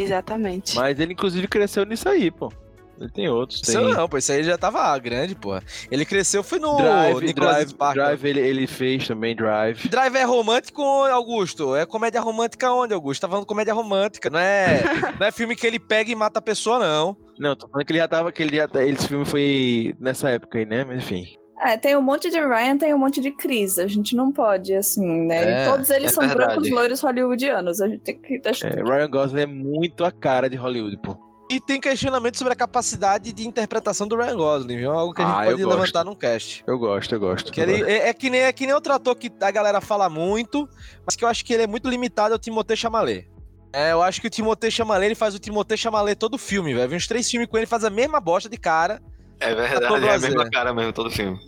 Exatamente. 0.00 0.76
Mas 0.76 0.98
ele, 0.98 1.12
inclusive, 1.12 1.46
cresceu 1.48 1.84
nisso 1.84 2.08
aí, 2.08 2.30
pô. 2.30 2.52
Ele 3.00 3.10
tem 3.10 3.28
outros. 3.28 3.60
Tem... 3.60 3.74
Isso 3.76 3.94
não, 3.94 4.08
pô, 4.08 4.18
isso 4.18 4.32
aí 4.32 4.42
já 4.42 4.58
tava 4.58 4.98
grande, 4.98 5.34
porra. 5.34 5.62
Ele 5.90 6.04
cresceu, 6.04 6.42
foi 6.42 6.58
no 6.58 6.76
Drive, 6.76 7.24
Nicolas 7.24 7.72
Drive. 7.72 7.94
Drive 7.94 8.24
ele, 8.24 8.40
ele 8.40 8.66
fez 8.66 9.06
também, 9.06 9.36
Drive. 9.36 9.88
Drive 9.88 10.16
é 10.16 10.24
romântico, 10.24 10.82
Augusto? 10.82 11.76
É 11.76 11.86
comédia 11.86 12.20
romântica 12.20 12.72
onde, 12.72 12.92
Augusto? 12.92 13.20
Tá 13.20 13.28
falando 13.28 13.46
comédia 13.46 13.72
romântica, 13.72 14.28
não 14.28 14.38
é, 14.38 14.82
não 15.18 15.26
é 15.26 15.30
filme 15.30 15.54
que 15.54 15.66
ele 15.66 15.78
pega 15.78 16.10
e 16.10 16.14
mata 16.16 16.40
a 16.40 16.42
pessoa, 16.42 16.78
não. 16.78 17.16
Não, 17.38 17.54
tô 17.54 17.68
falando 17.68 17.86
que 17.86 17.92
ele 17.92 18.00
já 18.00 18.08
tava, 18.08 18.32
que 18.32 18.42
ele 18.42 18.56
já, 18.56 18.66
tá- 18.66 18.84
esse 18.84 19.06
filme 19.06 19.24
foi 19.24 19.94
nessa 20.00 20.30
época 20.30 20.58
aí, 20.58 20.66
né? 20.66 20.84
Mas 20.84 20.98
enfim. 20.98 21.24
É, 21.60 21.76
tem 21.76 21.96
um 21.96 22.02
monte 22.02 22.30
de 22.30 22.38
Ryan, 22.38 22.76
tem 22.78 22.94
um 22.94 22.98
monte 22.98 23.20
de 23.20 23.30
Cris. 23.32 23.78
A 23.78 23.86
gente 23.86 24.14
não 24.14 24.30
pode, 24.32 24.74
assim, 24.74 25.04
né? 25.26 25.64
É, 25.64 25.70
Todos 25.70 25.90
eles 25.90 26.12
é 26.12 26.14
são 26.14 26.26
verdade. 26.26 26.52
brancos 26.52 26.70
loiros 26.70 27.00
hollywoodianos. 27.00 27.80
A 27.80 27.88
gente 27.88 28.00
tem 28.00 28.18
que 28.20 28.38
deixar. 28.38 28.68
É, 28.78 28.82
Ryan 28.82 29.10
Gosling 29.10 29.40
é 29.42 29.46
muito 29.46 30.04
a 30.04 30.12
cara 30.12 30.48
de 30.48 30.56
Hollywood, 30.56 30.96
pô. 30.98 31.16
E 31.50 31.58
tem 31.60 31.80
questionamento 31.80 32.36
sobre 32.36 32.52
a 32.52 32.56
capacidade 32.56 33.32
de 33.32 33.48
interpretação 33.48 34.06
do 34.06 34.16
Ryan 34.16 34.36
Gosling, 34.36 34.76
viu? 34.76 34.92
Algo 34.92 35.14
que 35.14 35.22
a 35.22 35.24
gente 35.24 35.34
Ah, 35.34 35.44
pode 35.46 35.62
gosto. 35.62 35.76
levantar 35.78 36.04
num 36.04 36.14
cast. 36.14 36.62
Eu 36.66 36.78
gosto, 36.78 37.14
eu 37.14 37.18
gosto. 37.20 37.50
Que 37.50 37.60
ele, 37.62 37.82
é, 37.90 38.08
é 38.08 38.12
que 38.12 38.28
nem, 38.28 38.42
é 38.42 38.52
que 38.52 38.66
nem 38.66 38.74
outro 38.74 38.92
ator 38.92 39.16
que 39.16 39.32
a 39.40 39.50
galera 39.50 39.80
fala 39.80 40.10
muito, 40.10 40.68
mas 41.06 41.16
que 41.16 41.24
eu 41.24 41.28
acho 41.28 41.42
que 41.44 41.54
ele 41.54 41.62
é 41.62 41.66
muito 41.66 41.88
limitado, 41.88 42.34
é 42.34 42.36
o 42.36 42.38
Timothée 42.38 42.76
Chalamet. 42.76 43.26
É, 43.72 43.92
eu 43.92 44.02
acho 44.02 44.20
que 44.20 44.26
o 44.26 44.30
Timothée 44.30 44.70
Chalamet, 44.70 45.06
ele 45.06 45.14
faz 45.14 45.34
o 45.34 45.38
Timothée 45.38 45.76
Chalamet 45.78 46.16
todo 46.16 46.36
filme, 46.36 46.74
velho. 46.74 46.88
Vem 46.88 46.98
uns 46.98 47.06
três 47.06 47.30
filmes 47.30 47.48
com 47.48 47.56
ele, 47.56 47.66
faz 47.66 47.82
a 47.82 47.90
mesma 47.90 48.20
bosta 48.20 48.48
de 48.48 48.58
cara. 48.58 49.00
É 49.40 49.54
verdade, 49.54 50.06
é 50.06 50.14
a 50.14 50.18
mesma 50.18 50.50
cara 50.50 50.74
mesmo, 50.74 50.92
todo 50.92 51.10
filme. 51.10 51.38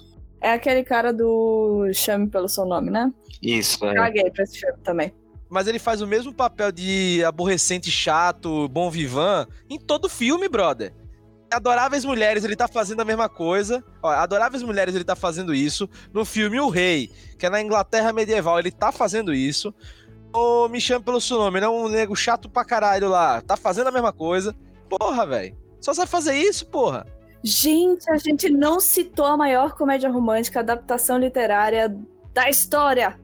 É 0.40 0.52
aquele 0.52 0.82
cara 0.82 1.12
do 1.12 1.90
Chame 1.92 2.28
pelo 2.28 2.48
seu 2.48 2.64
nome, 2.64 2.90
né? 2.90 3.12
Isso, 3.42 3.84
é. 3.84 3.94
Caguei 3.94 4.30
pra 4.30 4.44
esse 4.44 4.58
filme 4.58 4.78
também. 4.82 5.12
Mas 5.50 5.66
ele 5.66 5.78
faz 5.78 6.00
o 6.00 6.06
mesmo 6.06 6.32
papel 6.32 6.70
de 6.70 7.22
aborrecente, 7.24 7.90
chato, 7.90 8.68
bom 8.68 8.88
vivan 8.88 9.46
em 9.68 9.78
todo 9.78 10.08
filme, 10.08 10.48
brother. 10.48 10.94
Adoráveis 11.52 12.04
Mulheres, 12.04 12.44
ele 12.44 12.54
tá 12.54 12.68
fazendo 12.68 13.00
a 13.00 13.04
mesma 13.04 13.28
coisa. 13.28 13.84
Ó, 14.00 14.08
Adoráveis 14.08 14.62
Mulheres, 14.62 14.94
ele 14.94 15.02
tá 15.02 15.16
fazendo 15.16 15.52
isso. 15.52 15.88
No 16.12 16.24
filme 16.24 16.60
O 16.60 16.68
Rei, 16.68 17.10
que 17.36 17.44
é 17.44 17.50
na 17.50 17.60
Inglaterra 17.60 18.12
medieval, 18.12 18.60
ele 18.60 18.70
tá 18.70 18.92
fazendo 18.92 19.34
isso. 19.34 19.74
Ô, 20.32 20.68
me 20.68 20.80
chame 20.80 21.04
pelo 21.04 21.20
seu 21.20 21.38
nome, 21.38 21.60
não 21.60 21.76
um 21.76 21.88
nego 21.88 22.14
chato 22.14 22.48
pra 22.48 22.64
caralho 22.64 23.08
lá. 23.08 23.40
Tá 23.40 23.56
fazendo 23.56 23.88
a 23.88 23.92
mesma 23.92 24.12
coisa. 24.12 24.54
Porra, 24.88 25.26
velho. 25.26 25.56
Só 25.80 25.92
sabe 25.92 26.08
fazer 26.08 26.36
isso, 26.36 26.66
porra. 26.66 27.04
Gente, 27.42 28.10
a 28.10 28.18
gente 28.18 28.50
não 28.50 28.80
citou 28.80 29.24
a 29.26 29.36
maior 29.36 29.72
comédia 29.74 30.10
romântica, 30.10 30.60
adaptação 30.60 31.18
literária 31.18 31.94
da 32.34 32.48
história. 32.50 33.18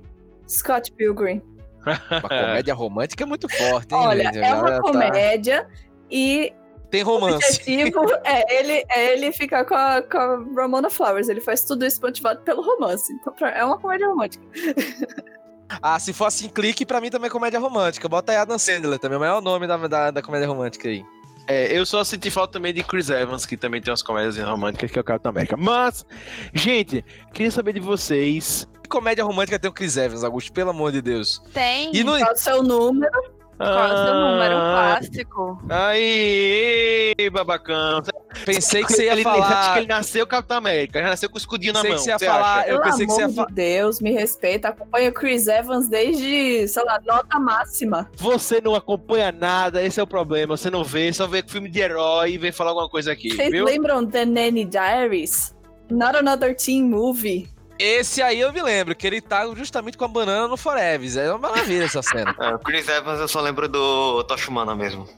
Scott 0.48 0.92
Pilgrim. 0.92 1.42
Uma 2.10 2.22
comédia 2.22 2.74
romântica 2.74 3.22
é 3.24 3.26
muito 3.26 3.48
forte, 3.48 3.94
hein, 3.94 4.00
Olha, 4.00 4.24
gente? 4.24 4.38
é 4.38 4.54
uma 4.54 4.70
tá- 4.70 4.80
comédia 4.80 5.68
e 6.10 6.52
Tem 6.90 7.02
o 7.02 7.06
romance. 7.06 7.34
objetivo 7.36 8.00
é 8.24 8.58
ele, 8.58 8.84
é 8.90 9.12
ele 9.12 9.32
ficar 9.32 9.64
com 9.64 9.74
a, 9.74 10.02
com 10.02 10.16
a 10.18 10.62
Ramona 10.62 10.90
Flowers. 10.90 11.28
Ele 11.28 11.40
faz 11.40 11.62
tudo 11.64 11.84
isso 11.86 12.00
motivado 12.00 12.40
pelo 12.40 12.62
romance. 12.62 13.12
Então, 13.12 13.34
é 13.46 13.64
uma 13.64 13.78
comédia 13.78 14.08
romântica. 14.08 14.44
Ah, 15.82 15.98
se 15.98 16.12
for 16.12 16.26
assim, 16.26 16.48
clique, 16.48 16.86
pra 16.86 17.00
mim 17.00 17.10
também 17.10 17.26
é 17.26 17.30
comédia 17.30 17.58
romântica. 17.58 18.08
Bota 18.08 18.30
aí 18.30 18.38
Adam 18.38 18.56
Sandler 18.56 19.00
também, 19.00 19.16
o 19.16 19.20
maior 19.20 19.42
nome 19.42 19.66
da, 19.66 19.76
da, 19.76 20.10
da 20.12 20.22
comédia 20.22 20.46
romântica 20.46 20.88
aí. 20.88 21.04
É, 21.48 21.76
eu 21.76 21.86
só 21.86 22.02
senti 22.02 22.30
falta 22.30 22.54
também 22.54 22.74
de 22.74 22.82
Chris 22.82 23.08
Evans, 23.08 23.46
que 23.46 23.56
também 23.56 23.80
tem 23.80 23.90
umas 23.90 24.02
comédias 24.02 24.36
românticas, 24.38 24.90
que 24.90 24.98
é 24.98 25.00
o 25.00 25.04
Capitão 25.04 25.30
América. 25.30 25.56
Mas, 25.56 26.04
gente, 26.52 27.04
queria 27.32 27.50
saber 27.50 27.72
de 27.72 27.80
vocês. 27.80 28.66
Que 28.82 28.88
comédia 28.88 29.24
romântica 29.24 29.58
tem 29.58 29.70
o 29.70 29.72
Chris 29.72 29.96
Evans, 29.96 30.24
Augusto? 30.24 30.52
Pelo 30.52 30.70
amor 30.70 30.92
de 30.92 31.00
Deus. 31.00 31.40
Tem. 31.52 31.94
E 31.94 32.02
no... 32.02 32.18
Qual 32.18 32.32
o 32.32 32.36
seu 32.36 32.62
número? 32.62 33.35
Qual 33.56 33.68
é 33.88 33.92
o 33.94 33.96
seu 34.04 34.14
número? 34.14 34.54
Um 34.54 34.58
Ah, 34.58 34.98
clássico. 35.00 35.62
Aí, 35.70 37.14
babacão. 37.32 38.02
Pensei 38.44 38.84
que 38.84 38.92
você 38.92 39.04
ia 39.06 39.12
ele, 39.12 39.22
Acho 39.22 39.34
que 39.34 39.40
falar... 39.42 39.78
ele 39.78 39.86
nasceu 39.86 40.26
Capitão 40.26 40.58
América, 40.58 41.00
já 41.00 41.08
nasceu 41.08 41.30
com 41.30 41.36
o 41.36 41.38
escudinho 41.38 41.72
na 41.72 41.80
Pensei 41.82 41.90
mão. 41.96 41.98
que 41.98 42.04
você 42.04 42.10
ia 42.10 42.18
você 42.18 42.26
falar- 42.26 42.58
acha? 42.58 42.68
Eu 42.68 42.80
Pelo 42.80 42.82
pensei 42.82 43.06
que 43.06 43.12
você 43.12 43.20
ia 43.20 43.24
amor 43.26 43.36
fa- 43.36 43.46
de 43.46 43.52
Deus, 43.54 44.00
me 44.00 44.12
respeita. 44.12 44.68
Acompanha 44.68 45.08
o 45.08 45.12
Chris 45.12 45.46
Evans 45.46 45.88
desde, 45.88 46.68
sei 46.68 46.84
lá, 46.84 47.00
nota 47.06 47.38
máxima. 47.38 48.10
Você 48.16 48.60
não 48.60 48.74
acompanha 48.74 49.32
nada, 49.32 49.82
esse 49.82 49.98
é 49.98 50.02
o 50.02 50.06
problema. 50.06 50.56
Você 50.56 50.68
não 50.70 50.84
vê, 50.84 51.10
só 51.12 51.26
vê 51.26 51.42
filme 51.46 51.68
de 51.70 51.80
herói 51.80 52.32
e 52.32 52.38
vem 52.38 52.52
falar 52.52 52.70
alguma 52.70 52.88
coisa 52.90 53.12
aqui, 53.12 53.30
Vocês 53.34 53.50
viu? 53.50 53.64
lembram 53.64 54.06
The 54.06 54.24
Nanny 54.26 54.64
Diaries? 54.66 55.54
Not 55.90 56.16
Another 56.16 56.54
Teen 56.54 56.82
Movie. 56.84 57.48
Esse 57.78 58.22
aí 58.22 58.40
eu 58.40 58.52
me 58.52 58.62
lembro, 58.62 58.94
que 58.94 59.06
ele 59.06 59.20
tá 59.20 59.46
justamente 59.54 59.98
com 59.98 60.04
a 60.04 60.08
banana 60.08 60.48
no 60.48 60.56
Forever. 60.56 61.18
É 61.18 61.30
uma 61.30 61.50
maravilha 61.50 61.84
essa 61.84 62.02
cena. 62.02 62.34
É, 62.40 62.54
o 62.54 62.58
Chris 62.58 62.88
Evans 62.88 63.20
eu 63.20 63.28
só 63.28 63.40
lembro 63.40 63.68
do 63.68 64.22
Tocha 64.24 64.50
Humana 64.50 64.74
mesmo. 64.74 65.08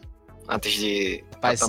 Antes 0.48 0.72
de. 0.72 1.24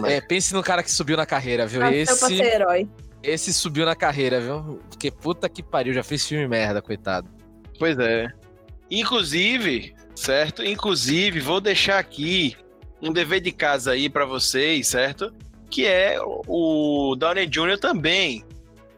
É, 0.05 0.21
pense 0.21 0.53
no 0.53 0.63
cara 0.63 0.81
que 0.81 0.91
subiu 0.91 1.17
na 1.17 1.25
carreira, 1.25 1.67
viu? 1.67 1.81
Pra 1.81 1.93
Esse, 1.93 2.15
ser 2.15 2.41
herói. 2.41 2.87
esse 3.21 3.53
subiu 3.53 3.85
na 3.85 3.95
carreira, 3.95 4.39
viu? 4.39 4.79
Porque 4.89 5.11
puta 5.11 5.49
que 5.49 5.61
pariu, 5.61 5.93
já 5.93 6.03
fez 6.03 6.25
filme 6.25 6.47
merda, 6.47 6.81
coitado. 6.81 7.29
Pois 7.77 7.97
é. 7.99 8.27
Inclusive, 8.89 9.93
certo? 10.15 10.63
Inclusive, 10.63 11.39
vou 11.39 11.59
deixar 11.59 11.99
aqui 11.99 12.55
um 13.01 13.11
dever 13.11 13.41
de 13.41 13.51
casa 13.51 13.91
aí 13.91 14.09
pra 14.09 14.25
vocês, 14.25 14.87
certo? 14.87 15.33
que 15.69 15.85
é 15.85 16.17
o 16.19 17.15
Downey 17.17 17.45
Jr. 17.45 17.77
também 17.79 18.43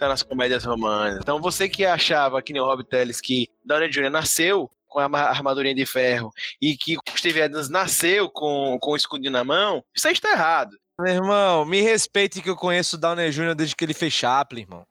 tá 0.02 0.08
nas 0.08 0.24
comédias 0.24 0.66
românticas. 0.66 1.20
Então 1.22 1.40
você 1.40 1.70
que 1.70 1.86
achava, 1.86 2.42
que 2.42 2.52
nem 2.52 2.62
o 2.62 2.66
Rob 2.66 2.84
Telles, 2.84 3.22
que 3.22 3.48
Downey 3.64 3.88
Jr. 3.88 4.10
nasceu 4.10 4.70
com 4.88 5.00
a 5.00 5.06
armadurinha 5.06 5.76
de 5.76 5.86
ferro 5.86 6.32
e 6.60 6.76
que 6.76 6.98
o 6.98 7.02
Steve 7.16 7.44
Adams 7.44 7.70
nasceu 7.70 8.28
com, 8.28 8.80
com 8.82 8.92
o 8.92 8.96
escudinho 8.96 9.32
na 9.32 9.44
mão, 9.44 9.84
isso 9.96 10.08
aí 10.08 10.14
está 10.14 10.32
errado. 10.32 10.76
Meu 11.00 11.14
irmão, 11.14 11.66
me 11.66 11.82
respeite 11.82 12.42
que 12.42 12.50
eu 12.50 12.56
conheço 12.56 12.96
o 12.96 13.00
Downey 13.00 13.30
Jr. 13.30 13.54
desde 13.56 13.76
que 13.76 13.86
ele 13.86 13.94
fez 13.94 14.12
Chaplin, 14.12 14.62
irmão. 14.62 14.86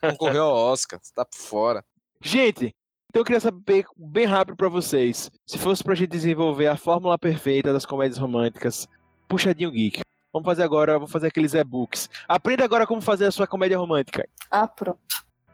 Concorreu 0.00 0.44
ao 0.44 0.56
Oscar, 0.72 0.98
você 1.00 1.12
tá 1.14 1.26
por 1.26 1.36
fora. 1.36 1.84
Gente, 2.22 2.74
então 3.10 3.20
eu 3.20 3.24
queria 3.24 3.40
saber 3.40 3.84
bem 3.98 4.24
rápido 4.24 4.56
para 4.56 4.68
vocês. 4.70 5.30
Se 5.46 5.58
fosse 5.58 5.84
pra 5.84 5.94
gente 5.94 6.10
desenvolver 6.10 6.68
a 6.68 6.76
fórmula 6.76 7.18
perfeita 7.18 7.70
das 7.70 7.84
comédias 7.84 8.18
românticas, 8.18 8.88
puxadinho 9.28 9.70
geek. 9.70 10.00
Vamos 10.34 10.46
fazer 10.46 10.64
agora, 10.64 10.98
vou 10.98 11.06
fazer 11.06 11.28
aqueles 11.28 11.54
e-books. 11.54 12.10
Aprenda 12.26 12.64
agora 12.64 12.86
como 12.88 13.00
fazer 13.00 13.26
a 13.26 13.30
sua 13.30 13.46
comédia 13.46 13.78
romântica. 13.78 14.28
Ah, 14.50 14.66
pronto. 14.66 14.98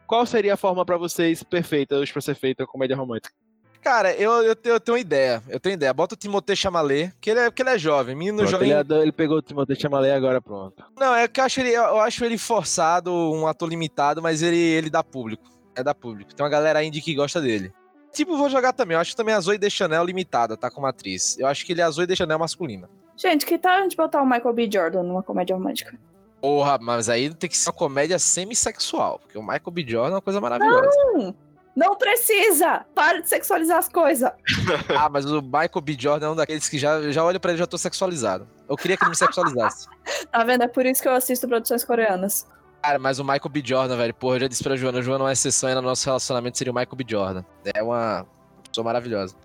Qual 0.07 0.25
seria 0.25 0.55
a 0.55 0.57
forma 0.57 0.83
para 0.83 0.97
vocês 0.97 1.43
perfeita 1.43 1.95
hoje 1.97 2.11
pra 2.11 2.19
ser 2.21 2.33
feita 2.33 2.63
a 2.63 2.67
comédia 2.67 2.97
romântica? 2.97 3.31
Cara, 3.79 4.11
eu, 4.15 4.31
eu, 4.43 4.55
tenho, 4.55 4.73
eu 4.75 4.79
tenho 4.79 4.95
uma 4.95 4.99
ideia. 5.01 5.41
Eu 5.47 5.59
tenho 5.59 5.73
ideia. 5.73 5.93
Bota 5.93 6.15
o 6.15 6.17
Timothée 6.17 6.55
Chalamet, 6.55 7.13
que 7.21 7.29
ele 7.29 7.39
é, 7.41 7.51
que 7.51 7.61
ele 7.61 7.69
é 7.69 7.77
jovem. 7.77 8.15
Menino 8.15 8.37
Pronto, 8.39 8.49
jovem. 8.51 8.69
ele, 8.71 8.79
adora- 8.79 9.01
ele 9.03 9.11
pegou 9.11 9.37
o 9.37 9.41
Timothée 9.41 9.75
Chalamet 9.79 10.11
agora, 10.11 10.41
pronto. 10.41 10.83
Não, 10.99 11.13
é 11.15 11.27
que 11.27 11.39
eu 11.39 11.43
acho 11.45 11.59
ele, 11.61 11.71
eu 11.71 11.99
acho 11.99 12.25
ele 12.25 12.37
forçado, 12.37 13.11
um 13.13 13.45
ator 13.47 13.69
limitado, 13.69 14.19
mas 14.21 14.41
ele, 14.41 14.57
ele 14.57 14.89
dá 14.89 15.03
público. 15.03 15.43
É 15.75 15.83
da 15.83 15.93
público. 15.95 16.33
Tem 16.33 16.43
uma 16.43 16.49
galera 16.49 16.83
indie 16.83 17.01
que 17.01 17.13
gosta 17.15 17.39
dele. 17.39 17.71
Tipo, 18.11 18.35
vou 18.35 18.49
jogar 18.49 18.73
também. 18.73 18.95
Eu 18.95 19.01
acho 19.01 19.15
também 19.15 19.33
a 19.33 19.39
Zoe 19.39 19.57
Deschanel 19.57 20.03
limitada, 20.03 20.57
tá? 20.57 20.69
Como 20.69 20.85
atriz. 20.87 21.37
Eu 21.39 21.47
acho 21.47 21.65
que 21.65 21.71
ele 21.71 21.81
é 21.81 21.83
a 21.83 21.89
Zoe 21.91 22.05
Deschanel 22.07 22.37
masculina. 22.37 22.89
Gente, 23.21 23.45
que 23.45 23.55
tal 23.59 23.73
a 23.73 23.81
gente 23.83 23.95
botar 23.95 24.19
o 24.19 24.25
Michael 24.25 24.51
B. 24.51 24.67
Jordan 24.71 25.03
numa 25.03 25.21
comédia 25.21 25.55
romântica? 25.55 25.95
Porra, 26.41 26.79
mas 26.81 27.07
aí 27.07 27.31
tem 27.31 27.47
que 27.47 27.55
ser 27.55 27.69
uma 27.69 27.75
comédia 27.75 28.17
semissexual. 28.17 29.19
Porque 29.19 29.37
o 29.37 29.43
Michael 29.43 29.71
B. 29.71 29.85
Jordan 29.87 30.13
é 30.13 30.15
uma 30.15 30.21
coisa 30.21 30.41
maravilhosa. 30.41 30.89
Não! 31.13 31.35
Não 31.75 31.95
precisa! 31.95 32.83
Para 32.95 33.21
de 33.21 33.29
sexualizar 33.29 33.77
as 33.77 33.87
coisas! 33.87 34.31
ah, 34.97 35.07
mas 35.07 35.25
o 35.25 35.39
Michael 35.39 35.81
B. 35.83 35.95
Jordan 35.99 36.25
é 36.25 36.29
um 36.31 36.35
daqueles 36.35 36.67
que 36.67 36.79
já, 36.79 37.11
já 37.11 37.23
olha 37.23 37.39
pra 37.39 37.51
ele 37.51 37.57
e 37.57 37.59
já 37.59 37.67
tô 37.67 37.77
sexualizado. 37.77 38.47
Eu 38.67 38.75
queria 38.75 38.97
que 38.97 39.03
ele 39.03 39.11
me 39.11 39.15
sexualizasse. 39.15 39.87
Tá 40.31 40.43
vendo? 40.43 40.63
É 40.63 40.67
por 40.67 40.85
isso 40.85 41.01
que 41.01 41.07
eu 41.07 41.13
assisto 41.13 41.47
produções 41.47 41.83
coreanas. 41.83 42.47
Cara, 42.81 42.97
mas 42.97 43.19
o 43.19 43.23
Michael 43.23 43.49
B. 43.49 43.61
Jordan, 43.63 43.97
velho, 43.97 44.13
porra, 44.13 44.37
eu 44.37 44.39
já 44.41 44.47
disse 44.47 44.63
pra 44.63 44.75
Joana, 44.75 45.01
Joana, 45.01 45.25
uma 45.25 45.31
exceção 45.31 45.69
aí 45.69 45.75
no 45.75 45.81
nosso 45.81 46.05
relacionamento 46.05 46.57
seria 46.57 46.71
o 46.71 46.75
Michael 46.75 46.95
B. 46.95 47.05
Jordan. 47.07 47.43
É 47.65 47.83
uma 47.83 48.25
pessoa 48.63 48.83
maravilhosa. 48.83 49.35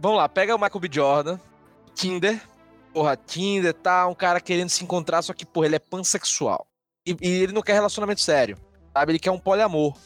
Vamos 0.00 0.18
lá, 0.18 0.28
pega 0.28 0.56
o 0.56 0.58
Michael 0.58 0.80
B. 0.80 0.88
Jordan, 0.90 1.38
Tinder, 1.94 2.40
porra, 2.92 3.16
Tinder, 3.16 3.74
tá, 3.74 4.06
um 4.06 4.14
cara 4.14 4.40
querendo 4.40 4.68
se 4.68 4.84
encontrar, 4.84 5.22
só 5.22 5.32
que, 5.32 5.46
porra, 5.46 5.66
ele 5.66 5.76
é 5.76 5.78
pansexual. 5.78 6.66
E, 7.06 7.16
e 7.20 7.28
ele 7.42 7.52
não 7.52 7.62
quer 7.62 7.72
relacionamento 7.74 8.20
sério, 8.20 8.56
sabe? 8.92 9.12
Ele 9.12 9.18
quer 9.18 9.30
um 9.30 9.38
poliamor. 9.38 9.96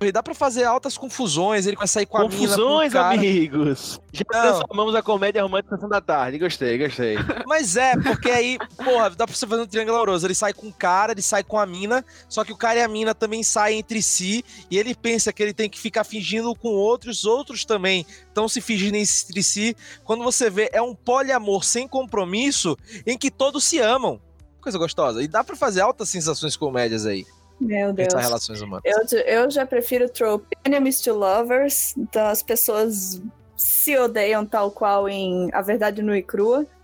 E 0.00 0.12
dá 0.12 0.22
pra 0.22 0.34
fazer 0.34 0.64
altas 0.64 0.98
confusões, 0.98 1.66
ele 1.66 1.76
vai 1.76 1.86
sair 1.88 2.04
com 2.06 2.18
a 2.18 2.20
mina, 2.28 2.32
Confusões, 2.32 2.92
cara. 2.92 3.14
amigos! 3.14 4.00
Já 4.12 4.24
Não. 4.32 4.40
transformamos 4.42 4.94
a 4.94 5.02
comédia 5.02 5.42
romântica 5.42 5.70
na 5.72 5.76
sessão 5.78 5.88
da 5.88 6.00
tarde. 6.00 6.38
Gostei, 6.38 6.76
gostei. 6.78 7.16
Mas 7.46 7.76
é, 7.76 7.96
porque 7.96 8.30
aí, 8.30 8.58
porra, 8.76 9.10
dá 9.10 9.26
pra 9.26 9.34
você 9.34 9.46
fazer 9.46 9.62
um 9.62 9.66
triângulo 9.66 9.96
amoroso. 9.96 10.26
Ele 10.26 10.34
sai 10.34 10.52
com 10.52 10.66
o 10.68 10.72
cara, 10.72 11.12
ele 11.12 11.22
sai 11.22 11.42
com 11.42 11.58
a 11.58 11.64
mina, 11.64 12.04
só 12.28 12.44
que 12.44 12.52
o 12.52 12.56
cara 12.56 12.80
e 12.80 12.82
a 12.82 12.88
mina 12.88 13.14
também 13.14 13.42
saem 13.42 13.78
entre 13.78 14.02
si, 14.02 14.44
e 14.70 14.78
ele 14.78 14.94
pensa 14.94 15.32
que 15.32 15.42
ele 15.42 15.54
tem 15.54 15.70
que 15.70 15.78
ficar 15.78 16.04
fingindo 16.04 16.54
com 16.54 16.68
outros, 16.68 17.24
outros 17.24 17.64
também 17.64 18.04
estão 18.28 18.48
se 18.48 18.60
fingindo 18.60 18.96
entre 18.96 19.42
si. 19.42 19.76
Quando 20.04 20.22
você 20.22 20.50
vê, 20.50 20.68
é 20.72 20.82
um 20.82 20.94
poliamor 20.94 21.64
sem 21.64 21.88
compromisso, 21.88 22.76
em 23.06 23.16
que 23.16 23.30
todos 23.30 23.64
se 23.64 23.78
amam. 23.78 24.20
Coisa 24.60 24.78
gostosa. 24.78 25.22
E 25.22 25.28
dá 25.28 25.42
pra 25.44 25.54
fazer 25.56 25.80
altas 25.82 26.08
sensações 26.08 26.56
comédias 26.56 27.04
aí, 27.06 27.24
Meu 27.64 27.92
Deus. 27.92 28.08
pensar 28.08 28.20
relações 28.20 28.60
humanas. 28.60 28.82
Eu, 28.84 29.18
eu 29.20 29.50
já 29.50 29.64
prefiro 29.64 30.04
o 30.04 30.08
trope 30.08 30.56
enemies 30.64 31.00
to 31.00 31.14
lovers, 31.14 31.96
então 31.96 32.26
as 32.26 32.42
pessoas 32.42 33.22
se 33.56 33.96
odeiam 33.96 34.44
tal 34.44 34.70
qual 34.70 35.08
em 35.08 35.48
A 35.52 35.62
Verdade 35.62 36.02
Nua 36.02 36.18
e 36.18 36.22
Crua. 36.22 36.66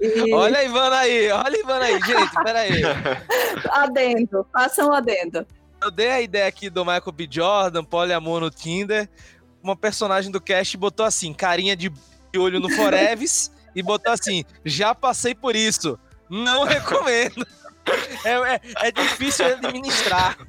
E 0.00 0.32
Olha 0.32 0.60
a 0.60 0.64
Ivana 0.64 0.96
aí, 0.96 1.30
olha 1.30 1.56
a 1.56 1.60
Ivana 1.60 1.84
aí, 1.84 2.00
gente, 2.00 2.42
pera 2.42 2.60
aí. 2.60 2.82
adendo, 3.70 4.46
façam 4.50 4.88
um 4.88 4.92
adendo. 4.92 5.46
Eu 5.82 5.90
dei 5.90 6.08
a 6.08 6.20
ideia 6.20 6.46
aqui 6.46 6.70
do 6.70 6.84
Michael 6.84 7.12
B. 7.12 7.28
Jordan, 7.30 7.84
poliamor 7.84 8.40
no 8.40 8.50
Tinder. 8.50 9.08
Uma 9.62 9.76
personagem 9.76 10.32
do 10.32 10.40
cast 10.40 10.76
botou 10.76 11.04
assim, 11.04 11.34
carinha 11.34 11.76
de 11.76 11.92
olho 12.36 12.58
no 12.58 12.70
Foreves, 12.74 13.52
e 13.74 13.82
botou 13.82 14.12
assim, 14.12 14.42
já 14.64 14.94
passei 14.94 15.34
por 15.34 15.54
isso. 15.54 15.98
Não 16.28 16.64
recomendo. 16.64 17.46
É, 18.24 18.54
é, 18.54 18.60
é 18.88 18.92
difícil 18.92 19.46
administrar. 19.46 20.36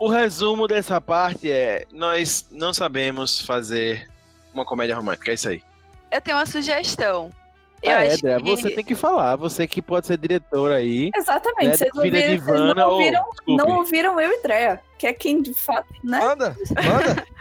O 0.00 0.08
resumo 0.08 0.66
dessa 0.66 1.00
parte 1.00 1.48
é: 1.48 1.84
nós 1.92 2.44
não 2.50 2.74
sabemos 2.74 3.40
fazer 3.40 4.10
uma 4.52 4.64
comédia 4.64 4.96
romântica. 4.96 5.30
É 5.30 5.34
isso 5.34 5.48
aí. 5.48 5.62
Eu 6.10 6.20
tenho 6.20 6.36
uma 6.36 6.44
sugestão. 6.44 7.30
Eu 7.82 7.92
é, 7.92 8.08
acho 8.08 8.22
Débora, 8.22 8.42
que... 8.42 8.62
você 8.62 8.70
tem 8.70 8.84
que 8.84 8.94
falar. 8.94 9.36
Você 9.36 9.66
que 9.66 9.80
pode 9.80 10.06
ser 10.06 10.18
diretor 10.18 10.72
aí. 10.72 11.10
Exatamente, 11.14 11.68
Né, 11.68 11.76
vocês, 11.76 11.94
ouviram, 11.94 12.32
Ivana, 12.32 12.74
não, 12.74 12.88
ou- 12.88 12.94
ouviram, 12.94 13.22
desculpe. 13.30 13.56
não 13.56 13.76
ouviram 13.76 14.20
eu 14.20 14.32
e 14.32 14.42
Drea, 14.42 14.80
que 14.98 15.06
é 15.06 15.12
quem 15.12 15.42
de 15.42 15.54
fato, 15.54 15.86
né? 16.02 16.18
Manda, 16.18 16.56
manda. 16.84 17.26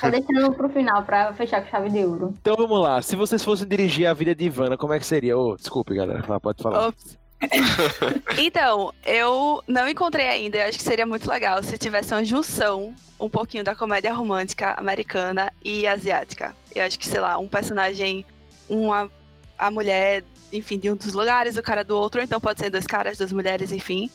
Tá 0.00 0.08
deixando 0.08 0.52
pro 0.52 0.68
final 0.68 1.02
pra 1.02 1.34
fechar 1.34 1.60
com 1.60 1.68
chave 1.68 1.90
de 1.90 2.04
ouro. 2.04 2.32
Então 2.40 2.54
vamos 2.54 2.80
lá. 2.80 3.02
Se 3.02 3.16
vocês 3.16 3.42
fossem 3.42 3.66
dirigir 3.66 4.06
a 4.06 4.14
vida 4.14 4.32
de 4.32 4.44
Ivana, 4.44 4.76
como 4.76 4.92
é 4.92 5.00
que 5.00 5.06
seria? 5.06 5.36
Ô, 5.36 5.56
desculpe, 5.56 5.96
galera. 5.96 6.22
Pode 6.38 6.62
falar. 6.62 6.86
Ops. 6.86 7.18
então, 8.38 8.92
eu 9.04 9.62
não 9.66 9.88
encontrei 9.88 10.28
ainda. 10.28 10.58
Eu 10.58 10.68
acho 10.68 10.78
que 10.78 10.84
seria 10.84 11.06
muito 11.06 11.28
legal 11.28 11.62
se 11.62 11.78
tivesse 11.78 12.12
uma 12.12 12.24
junção 12.24 12.94
um 13.18 13.28
pouquinho 13.28 13.64
da 13.64 13.74
comédia 13.74 14.12
romântica 14.12 14.74
americana 14.78 15.52
e 15.64 15.86
asiática. 15.86 16.54
Eu 16.74 16.84
acho 16.84 16.98
que, 16.98 17.06
sei 17.06 17.20
lá, 17.20 17.38
um 17.38 17.48
personagem, 17.48 18.24
uma 18.68 19.10
a 19.58 19.70
mulher, 19.70 20.22
enfim, 20.52 20.78
de 20.78 20.90
um 20.90 20.94
dos 20.94 21.12
lugares, 21.12 21.56
o 21.56 21.62
cara 21.62 21.82
do 21.82 21.96
outro, 21.96 22.20
ou 22.20 22.24
então 22.24 22.40
pode 22.40 22.60
ser 22.60 22.70
dois 22.70 22.86
caras, 22.86 23.18
duas 23.18 23.32
mulheres, 23.32 23.72
enfim. 23.72 24.08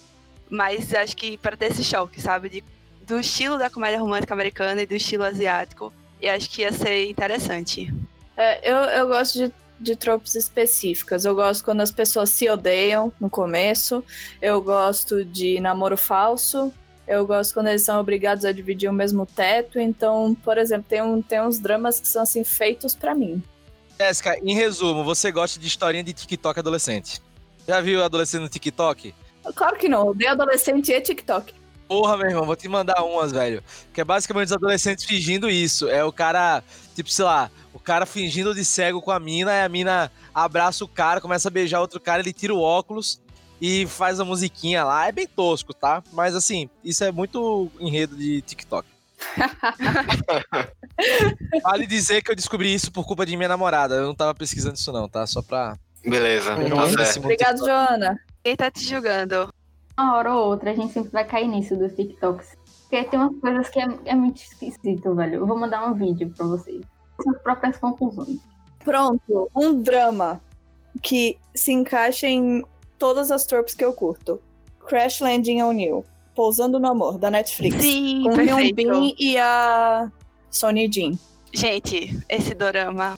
Mas 0.50 0.94
acho 0.94 1.16
que 1.18 1.38
para 1.38 1.58
ter 1.58 1.72
esse 1.72 1.84
choque, 1.84 2.22
sabe? 2.22 2.50
De, 2.50 2.64
do 3.06 3.20
estilo 3.20 3.58
da 3.58 3.70
comédia 3.70 4.00
romântica 4.00 4.34
americana 4.34 4.82
e 4.82 4.86
do 4.86 4.96
estilo 4.96 5.24
asiático, 5.24 5.94
eu 6.22 6.34
acho 6.34 6.50
que 6.50 6.62
ia 6.62 6.72
ser 6.72 7.10
interessante. 7.10 7.94
É, 8.38 8.72
eu, 8.72 8.76
eu 8.76 9.08
gosto 9.08 9.38
de, 9.38 9.54
de 9.80 9.96
tropes 9.96 10.36
específicas. 10.36 11.26
Eu 11.26 11.36
gosto 11.36 11.64
quando 11.64 11.82
as 11.82 11.92
pessoas 11.92 12.30
se 12.30 12.50
odeiam 12.50 13.12
no 13.20 13.30
começo. 13.30 14.04
Eu 14.42 14.62
gosto 14.62 15.26
de 15.26 15.60
namoro 15.60 15.98
falso. 15.98 16.74
Eu 17.08 17.28
gosto 17.28 17.54
quando 17.54 17.68
eles 17.68 17.84
são 17.84 18.00
obrigados 18.00 18.46
a 18.46 18.52
dividir 18.52 18.90
o 18.90 18.94
mesmo 18.94 19.26
teto. 19.26 19.80
Então, 19.80 20.36
por 20.44 20.58
exemplo, 20.58 20.86
tem, 20.88 21.02
um, 21.02 21.22
tem 21.22 21.42
uns 21.42 21.60
dramas 21.60 22.00
que 22.00 22.08
são 22.08 22.24
assim 22.24 22.44
feitos 22.44 22.96
pra 22.96 23.14
mim. 23.14 23.44
Jéssica, 24.00 24.40
em 24.42 24.56
resumo, 24.56 25.04
você 25.04 25.32
gosta 25.32 25.60
de 25.60 25.68
historinha 25.68 26.04
de 26.04 26.14
TikTok 26.14 26.60
adolescente? 26.60 27.22
Já 27.68 27.82
viu 27.82 28.04
adolescente 28.04 28.42
no 28.42 28.50
TikTok? 28.50 29.14
Claro 29.56 29.78
que 29.78 29.90
não. 29.90 30.08
Odeio 30.08 30.32
adolescente 30.32 30.92
e 30.92 31.02
TikTok. 31.02 31.54
Porra, 31.88 32.18
meu 32.18 32.28
irmão, 32.28 32.46
vou 32.46 32.56
te 32.56 32.68
mandar 32.68 33.04
umas, 33.04 33.32
velho. 33.32 33.64
Que 33.94 34.02
é 34.02 34.04
basicamente 34.04 34.48
os 34.48 34.54
adolescentes 34.54 35.06
fingindo 35.06 35.50
isso. 35.50 35.90
É 35.90 36.04
o 36.04 36.12
cara, 36.12 36.64
tipo, 36.96 37.10
sei 37.10 37.26
lá, 37.26 37.52
cara 37.84 38.06
fingindo 38.06 38.56
de 38.56 38.64
cego 38.64 39.02
com 39.02 39.12
a 39.12 39.20
mina, 39.20 39.52
e 39.52 39.62
a 39.62 39.70
mina 39.70 40.12
abraça 40.34 40.84
o 40.84 40.88
cara, 40.88 41.22
começa 41.22 41.48
a 41.48 41.52
beijar 41.52 41.80
outro 41.80 42.00
cara, 42.00 42.22
ele 42.22 42.34
tira 42.34 42.54
o 42.54 42.62
óculos 42.62 43.22
e 43.62 43.86
faz 43.88 44.20
a 44.20 44.26
musiquinha 44.26 44.84
lá. 44.84 45.08
É 45.08 45.12
bem 45.12 45.28
tosco, 45.28 45.74
tá? 45.74 46.04
Mas 46.12 46.36
assim, 46.36 46.70
isso 46.84 47.04
é 47.04 47.12
muito 47.12 47.70
enredo 47.80 48.16
de 48.16 48.42
TikTok. 48.42 48.88
vale 51.64 51.88
dizer 51.88 52.22
que 52.22 52.32
eu 52.32 52.36
descobri 52.36 52.74
isso 52.74 52.92
por 52.92 53.06
culpa 53.06 53.26
de 53.26 53.38
minha 53.38 53.48
namorada. 53.48 53.96
Eu 53.96 54.08
não 54.08 54.16
tava 54.16 54.36
pesquisando 54.36 54.76
isso, 54.76 54.92
não, 54.92 55.08
tá? 55.08 55.26
Só 55.26 55.42
pra. 55.42 55.78
Beleza, 56.06 56.56
tá 56.56 56.58
mundo 56.58 57.20
Obrigado. 57.20 57.60
Joana. 57.60 58.20
Quem 58.44 58.56
tá 58.56 58.70
te 58.70 58.86
julgando? 58.86 59.54
Uma 59.98 60.18
hora 60.18 60.34
ou 60.34 60.50
outra 60.50 60.72
a 60.72 60.76
gente 60.76 60.92
sempre 60.92 61.12
vai 61.12 61.24
cair 61.24 61.48
nisso 61.48 61.78
dos 61.78 61.94
TikToks. 61.94 62.58
Porque 62.82 63.04
tem 63.06 63.20
umas 63.20 63.40
coisas 63.40 63.70
que 63.70 63.80
é, 63.80 63.88
é 64.06 64.16
muito 64.16 64.42
esquisito, 64.42 65.16
velho. 65.16 65.36
Eu 65.36 65.48
vou 65.48 65.58
mandar 65.58 65.88
um 65.88 65.94
vídeo 65.94 66.32
pra 66.36 66.46
vocês. 66.46 66.82
Suas 67.24 67.42
próprias 67.42 67.78
conclusões. 67.78 68.40
Pronto, 68.84 69.50
um 69.56 69.82
drama 69.82 70.42
que 71.02 71.38
se 71.56 71.72
encaixa 71.72 72.28
em 72.28 72.64
todas 72.98 73.32
as 73.32 73.46
tropes 73.46 73.74
que 73.74 73.84
eu 73.84 73.94
curto. 73.94 74.42
Crash 74.86 75.22
Landing 75.22 75.62
on 75.62 75.74
You. 75.74 76.06
Pousando 76.36 76.80
no 76.80 76.88
Amor, 76.88 77.18
da 77.20 77.30
Netflix. 77.30 77.78
Sim, 77.82 78.24
com 78.24 78.36
perfeito. 78.36 78.76
Bin 78.76 79.16
e 79.20 79.38
a 79.38 80.12
Sonny 80.50 80.92
Jin. 80.92 81.18
Gente, 81.54 82.20
esse 82.28 82.56
dorama, 82.56 83.10
N- 83.12 83.18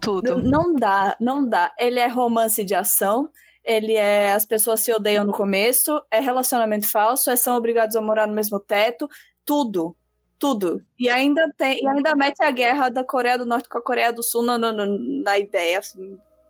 tudo. 0.00 0.42
Não 0.42 0.74
dá, 0.74 1.16
não 1.20 1.48
dá. 1.48 1.72
Ele 1.78 2.00
é 2.00 2.08
romance 2.08 2.64
de 2.64 2.74
ação, 2.74 3.30
ele 3.64 3.94
é 3.94 4.32
as 4.32 4.44
pessoas 4.44 4.80
se 4.80 4.92
odeiam 4.92 5.24
no 5.24 5.32
começo, 5.32 6.02
é 6.10 6.18
relacionamento 6.18 6.88
falso, 6.88 7.30
é 7.30 7.36
são 7.36 7.56
obrigados 7.56 7.94
a 7.94 8.00
morar 8.00 8.26
no 8.26 8.34
mesmo 8.34 8.58
teto, 8.58 9.08
tudo. 9.44 9.96
Tudo. 10.38 10.84
E 10.98 11.08
ainda 11.08 11.50
tem, 11.56 11.82
e 11.82 11.86
ainda 11.88 12.14
mete 12.14 12.42
a 12.42 12.50
guerra 12.50 12.88
da 12.90 13.02
Coreia 13.02 13.38
do 13.38 13.46
Norte 13.46 13.68
com 13.68 13.78
a 13.78 13.82
Coreia 13.82 14.12
do 14.12 14.22
Sul 14.22 14.42
na, 14.42 14.58
na, 14.58 14.72
na- 14.72 15.38
ideia. 15.38 15.80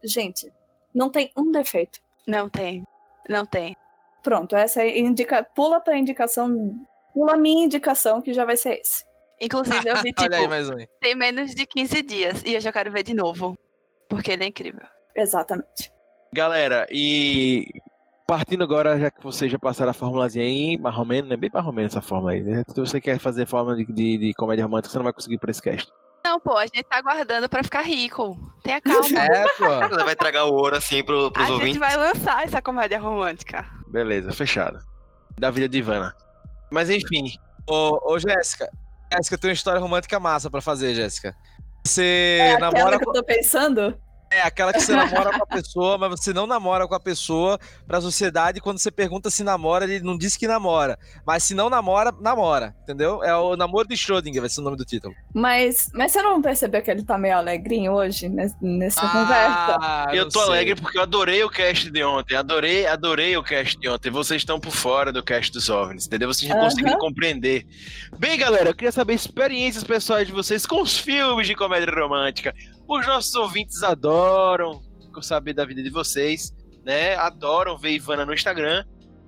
Gente, 0.03 0.53
não 0.95 1.09
tem 1.09 1.31
um 1.37 1.51
defeito. 1.53 2.01
Não 2.27 2.49
tem. 2.49 2.85
Não 3.29 3.47
tem. 3.47 3.77
pronto, 4.23 4.57
essa 4.57 4.83
é 4.83 4.99
indica, 4.99 5.43
pula 5.45 5.81
pra 5.81 5.97
indicação, 5.97 6.75
pula 7.15 7.35
a 7.35 7.37
minha 7.37 7.65
indicação 7.65 8.21
que 8.21 8.33
já 8.33 8.45
vai 8.45 8.57
ser 8.57 8.81
esse. 8.81 9.05
Inclusive, 9.41 9.89
eu 9.89 9.97
vi, 9.99 10.13
tipo, 10.13 10.23
Olha 10.25 10.39
aí 10.39 10.49
mais 10.49 10.69
um. 10.71 10.77
tem 11.01 11.15
menos 11.15 11.55
de 11.55 11.65
15 11.67 12.03
dias 12.03 12.43
e 12.45 12.55
eu 12.55 12.61
já 12.61 12.73
quero 12.73 12.91
ver 12.91 13.03
de 13.05 13.15
novo. 13.15 13.57
Porque 14.09 14.33
ele 14.33 14.45
é 14.45 14.47
incrível. 14.49 14.87
Exatamente. 15.15 15.93
Galera, 16.33 16.87
e 16.91 17.67
partindo 18.27 18.65
agora, 18.65 18.99
já 18.99 19.11
que 19.11 19.23
vocês 19.23 19.51
já 19.51 19.59
passaram 19.59 19.91
a 19.91 19.95
formulazinha 19.95 20.45
aí, 20.45 20.77
mais 20.79 20.97
ou 20.97 21.05
menos, 21.05 21.31
né? 21.31 21.37
Bem 21.37 21.51
mais 21.53 21.67
ou 21.67 21.73
menos 21.73 21.93
essa 21.93 22.03
forma 22.03 22.31
aí. 22.33 22.43
né? 22.43 22.63
Se 22.69 22.81
você 22.81 23.01
quer 23.01 23.19
fazer 23.19 23.47
forma 23.47 23.77
de, 23.77 23.85
de, 23.87 24.19
de 24.19 24.35
comédia 24.35 24.65
romântica, 24.65 24.91
você 24.93 24.99
não 24.99 25.05
vai 25.05 25.13
conseguir 25.13 25.39
por 25.39 25.49
esse 25.51 25.63
cast. 25.63 25.91
Não, 26.25 26.41
pô, 26.41 26.57
a 26.57 26.63
gente 26.67 26.83
tá 26.83 26.97
aguardando 26.99 27.49
pra 27.49 27.63
ficar 27.63 27.83
rico. 27.83 28.37
Tenha 28.65 28.81
calma. 28.81 29.07
É, 29.17 29.45
pô. 29.57 29.89
Você 29.95 30.05
vai 30.05 30.17
tragar 30.17 30.45
o 30.47 30.55
ouro 30.55 30.75
assim 30.77 31.05
pro, 31.05 31.27
a 31.27 31.31
pros 31.31 31.47
gente 31.47 31.55
ouvintes. 31.55 31.79
vai 31.79 31.97
lançar 31.97 32.43
essa 32.45 32.61
comédia 32.61 32.99
romântica. 32.99 33.65
Beleza, 33.87 34.33
fechado. 34.33 34.81
Da 35.39 35.51
vida 35.53 35.69
de 35.69 35.79
Ivana. 35.79 36.13
Mas 36.73 36.91
enfim, 36.91 37.31
Ô, 37.69 38.13
ô 38.13 38.19
Jéssica. 38.19 38.69
Jéssica, 39.13 39.39
tem 39.39 39.51
uma 39.51 39.55
história 39.55 39.81
romântica 39.81 40.19
massa 40.19 40.51
pra 40.51 40.61
fazer, 40.61 40.95
Jéssica. 40.97 41.33
Você 41.87 42.39
É 42.41 42.59
namora 42.59 42.99
que 42.99 43.09
eu 43.09 43.13
tô 43.13 43.23
pensando? 43.23 43.97
É 44.29 44.43
aquela 44.43 44.73
que 44.73 44.81
você 44.81 44.93
namora 44.93 45.31
com 45.39 45.45
a 45.45 45.47
pessoa, 45.57 45.97
mas 45.99 46.11
você 46.11 46.33
não 46.33 46.47
namora 46.49 46.89
com 46.89 46.95
a 46.97 47.01
pessoa 47.01 47.59
pra 47.87 48.01
sociedade. 48.01 48.61
Quando 48.61 48.79
você 48.79 48.91
pergunta 48.91 49.31
se 49.31 49.45
namora, 49.45 49.85
ele 49.85 50.01
não 50.01 50.19
diz 50.19 50.37
que 50.37 50.49
namora. 50.49 50.99
Mas 51.25 51.45
se 51.45 51.55
não 51.55 51.71
namora, 51.71 52.13
namora. 52.21 52.75
Entendeu? 52.83 53.23
É 53.23 53.37
o 53.37 53.57
namoro 53.57 53.87
de 53.87 53.95
Schrödinger, 53.95 54.41
vai 54.41 54.51
ser 54.51 54.61
o 54.61 54.65
nome 54.65 54.77
do 54.77 54.85
título. 54.85 55.15
Mas, 55.33 55.91
mas 55.95 56.11
você 56.11 56.21
não 56.23 56.43
percebeu 56.43 56.83
que 56.83 56.91
ele 56.91 57.05
tá 57.05 57.17
meio 57.17 57.37
alegrinho 57.37 57.93
hoje, 57.93 58.29
nes- 58.29 58.53
nessa 58.61 59.01
conversa? 59.03 59.79
Ah, 59.81 60.07
eu 60.13 60.25
não 60.25 60.31
tô 60.31 60.41
sei. 60.41 60.49
alegre 60.49 60.75
porque 60.75 60.99
eu 60.99 61.03
adorei 61.03 61.45
o 61.45 61.49
cast 61.49 61.89
de 61.89 62.03
ontem. 62.05 62.35
Adorei, 62.37 62.85
adorei 62.87 63.37
o 63.37 63.45
cast 63.45 63.79
de 63.79 63.89
ontem. 63.89 64.11
Vocês 64.11 64.43
estão 64.43 64.59
por 64.59 64.73
fora 64.73 65.13
do 65.13 65.23
cast 65.23 65.53
dos 65.53 65.69
OVNIs, 65.71 66.07
entendeu? 66.09 66.27
Vocês 66.33 66.49
não 66.51 66.57
Aham. 66.59 66.69
conseguiram 66.69 66.99
compreender. 66.99 67.65
Bem, 68.19 68.37
galera, 68.37 68.71
eu 68.71 68.75
queria 68.75 68.91
saber 68.93 69.15
experiências 69.15 69.85
pessoais 69.85 70.27
de 70.27 70.33
vocês 70.33 70.67
com 70.67 70.83
os 70.83 70.99
filmes 70.99 71.47
de 71.47 71.55
comédia 71.55 71.95
romântica. 71.95 72.53
Os 72.89 73.07
nossos 73.07 73.35
ouvintes 73.35 73.83
adoram 73.83 74.83
saber 75.23 75.55
da 75.55 75.65
vida 75.65 75.83
de 75.83 75.91
vocês, 75.91 76.55
né? 76.85 77.17
Adoram 77.17 77.79
ver 77.79 77.93
Ivana 77.93 78.25
no 78.25 78.35
Instagram 78.35 78.85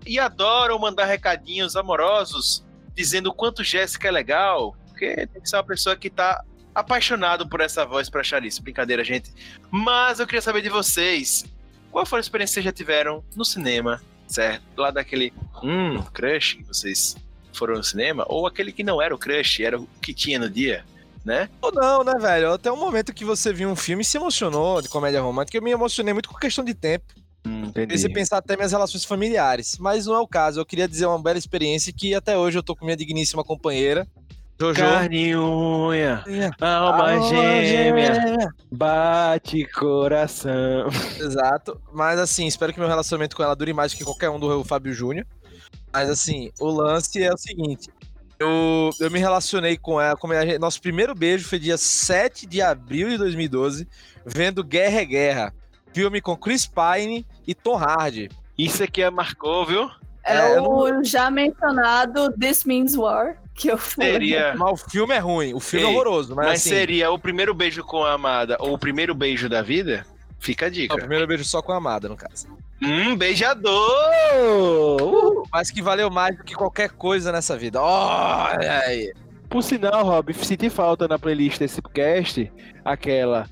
e 0.06 0.18
adoram 0.18 0.78
mandar 0.78 1.06
recadinhos 1.06 1.76
amorosos 1.76 2.64
dizendo 2.94 3.28
o 3.30 3.34
quanto 3.34 3.64
Jéssica 3.64 4.08
é 4.08 4.10
legal, 4.10 4.76
porque 4.86 5.26
tem 5.26 5.40
que 5.40 5.48
ser 5.48 5.56
uma 5.56 5.64
pessoa 5.64 5.96
que 5.96 6.10
tá 6.10 6.44
apaixonado 6.74 7.48
por 7.48 7.60
essa 7.60 7.84
voz 7.84 8.08
pra 8.10 8.20
achar 8.20 8.44
isso. 8.44 8.62
Brincadeira, 8.62 9.02
gente. 9.02 9.32
Mas 9.70 10.20
eu 10.20 10.26
queria 10.26 10.42
saber 10.42 10.62
de 10.62 10.68
vocês, 10.68 11.44
qual 11.90 12.04
foi 12.04 12.18
a 12.18 12.20
experiência 12.20 12.54
que 12.54 12.54
vocês 12.62 12.64
já 12.64 12.72
tiveram 12.72 13.24
no 13.34 13.44
cinema, 13.44 14.02
certo? 14.26 14.62
Lá 14.76 14.90
daquele, 14.90 15.32
hum, 15.62 16.02
crush 16.12 16.56
que 16.56 16.64
vocês 16.64 17.16
foram 17.52 17.76
no 17.76 17.84
cinema, 17.84 18.24
ou 18.28 18.46
aquele 18.46 18.72
que 18.72 18.84
não 18.84 19.00
era 19.00 19.14
o 19.14 19.18
crush, 19.18 19.62
era 19.62 19.80
o 19.80 19.86
que 20.02 20.14
tinha 20.14 20.38
no 20.38 20.48
dia, 20.50 20.84
né? 21.28 21.50
Ou 21.60 21.70
não, 21.70 22.02
né, 22.02 22.14
velho? 22.18 22.54
Até 22.54 22.72
o 22.72 22.76
momento 22.76 23.12
que 23.12 23.22
você 23.22 23.52
viu 23.52 23.68
um 23.68 23.76
filme 23.76 24.02
e 24.02 24.04
se 24.04 24.16
emocionou 24.16 24.80
de 24.80 24.88
comédia 24.88 25.20
romântica, 25.20 25.58
eu 25.58 25.62
me 25.62 25.70
emocionei 25.70 26.14
muito 26.14 26.30
com 26.30 26.38
questão 26.38 26.64
de 26.64 26.72
tempo. 26.72 27.04
Hum, 27.46 27.70
E 27.76 27.98
você 27.98 28.08
pensar 28.08 28.38
até 28.38 28.56
minhas 28.56 28.72
relações 28.72 29.04
familiares. 29.04 29.76
Mas 29.78 30.06
não 30.06 30.14
é 30.14 30.18
o 30.18 30.26
caso. 30.26 30.58
Eu 30.58 30.66
queria 30.66 30.88
dizer 30.88 31.04
uma 31.04 31.22
bela 31.22 31.38
experiência 31.38 31.92
que 31.92 32.14
até 32.14 32.36
hoje 32.36 32.58
eu 32.58 32.62
tô 32.62 32.74
com 32.74 32.86
minha 32.86 32.96
digníssima 32.96 33.44
companheira, 33.44 34.08
Jojo. 34.60 34.80
Carne 34.80 35.28
e 35.28 35.36
unha, 35.36 36.24
alma 36.60 37.12
Alma 37.12 37.20
gêmea, 37.62 38.48
bate 38.72 39.64
coração. 39.66 40.88
Exato. 41.20 41.80
Mas 41.92 42.18
assim, 42.18 42.46
espero 42.46 42.72
que 42.72 42.80
meu 42.80 42.88
relacionamento 42.88 43.36
com 43.36 43.42
ela 43.42 43.54
dure 43.54 43.72
mais 43.72 43.94
que 43.94 44.02
qualquer 44.02 44.30
um 44.30 44.40
do 44.40 44.64
Fábio 44.64 44.92
Júnior. 44.92 45.24
Mas 45.92 46.10
assim, 46.10 46.50
o 46.58 46.68
lance 46.70 47.22
é 47.22 47.32
o 47.32 47.36
seguinte. 47.38 47.88
Eu, 48.38 48.90
eu 49.00 49.10
me 49.10 49.18
relacionei 49.18 49.76
com 49.76 50.00
ela. 50.00 50.16
Com 50.16 50.28
nosso 50.60 50.80
primeiro 50.80 51.14
beijo 51.14 51.48
foi 51.48 51.58
dia 51.58 51.76
7 51.76 52.46
de 52.46 52.62
abril 52.62 53.08
de 53.08 53.18
2012, 53.18 53.86
vendo 54.24 54.62
Guerra 54.62 55.00
é 55.00 55.04
Guerra. 55.04 55.54
Filme 55.92 56.20
com 56.20 56.36
Chris 56.36 56.66
Pine 56.66 57.26
e 57.46 57.54
Tom 57.54 57.76
Hardy. 57.76 58.30
Isso 58.56 58.82
aqui 58.82 59.02
é 59.02 59.10
marcou, 59.10 59.66
viu? 59.66 59.90
É, 60.24 60.36
É, 60.54 60.60
o 60.60 61.02
já 61.02 61.30
mencionado 61.30 62.32
This 62.32 62.64
Means 62.64 62.94
War, 62.94 63.36
que 63.54 63.68
eu 63.68 63.78
fui. 63.78 64.04
Seria, 64.04 64.54
Mas 64.56 64.72
o 64.72 64.90
filme 64.90 65.14
é 65.14 65.18
ruim, 65.18 65.54
o 65.54 65.60
filme 65.60 65.86
é 65.86 65.88
Ei, 65.88 65.94
horroroso. 65.94 66.36
Mas, 66.36 66.46
mas 66.46 66.60
assim, 66.60 66.70
seria 66.70 67.10
o 67.10 67.18
primeiro 67.18 67.54
beijo 67.54 67.82
com 67.82 68.04
a 68.04 68.12
amada 68.12 68.56
ou 68.60 68.74
o 68.74 68.78
primeiro 68.78 69.14
beijo 69.14 69.48
da 69.48 69.62
vida? 69.62 70.06
Fica 70.38 70.66
a 70.66 70.68
não, 70.68 70.74
dica. 70.74 70.94
o 70.94 70.98
primeiro 70.98 71.26
beijo 71.26 71.44
só 71.44 71.60
com 71.60 71.72
a 71.72 71.76
amada, 71.76 72.08
no 72.08 72.16
caso. 72.16 72.46
Hum, 72.82 73.16
beijador! 73.16 73.72
Mas 75.52 75.70
que 75.70 75.82
valeu 75.82 76.10
mais 76.10 76.36
do 76.36 76.44
que 76.44 76.54
qualquer 76.54 76.90
coisa 76.90 77.32
nessa 77.32 77.56
vida. 77.56 77.80
Olha 77.80 78.80
aí. 78.80 79.12
Por 79.48 79.62
sinal, 79.62 80.04
Rob, 80.04 80.32
senti 80.34 80.70
falta 80.70 81.08
na 81.08 81.18
playlist 81.18 81.58
desse 81.58 81.80
cast 81.82 82.52
aquela 82.84 83.48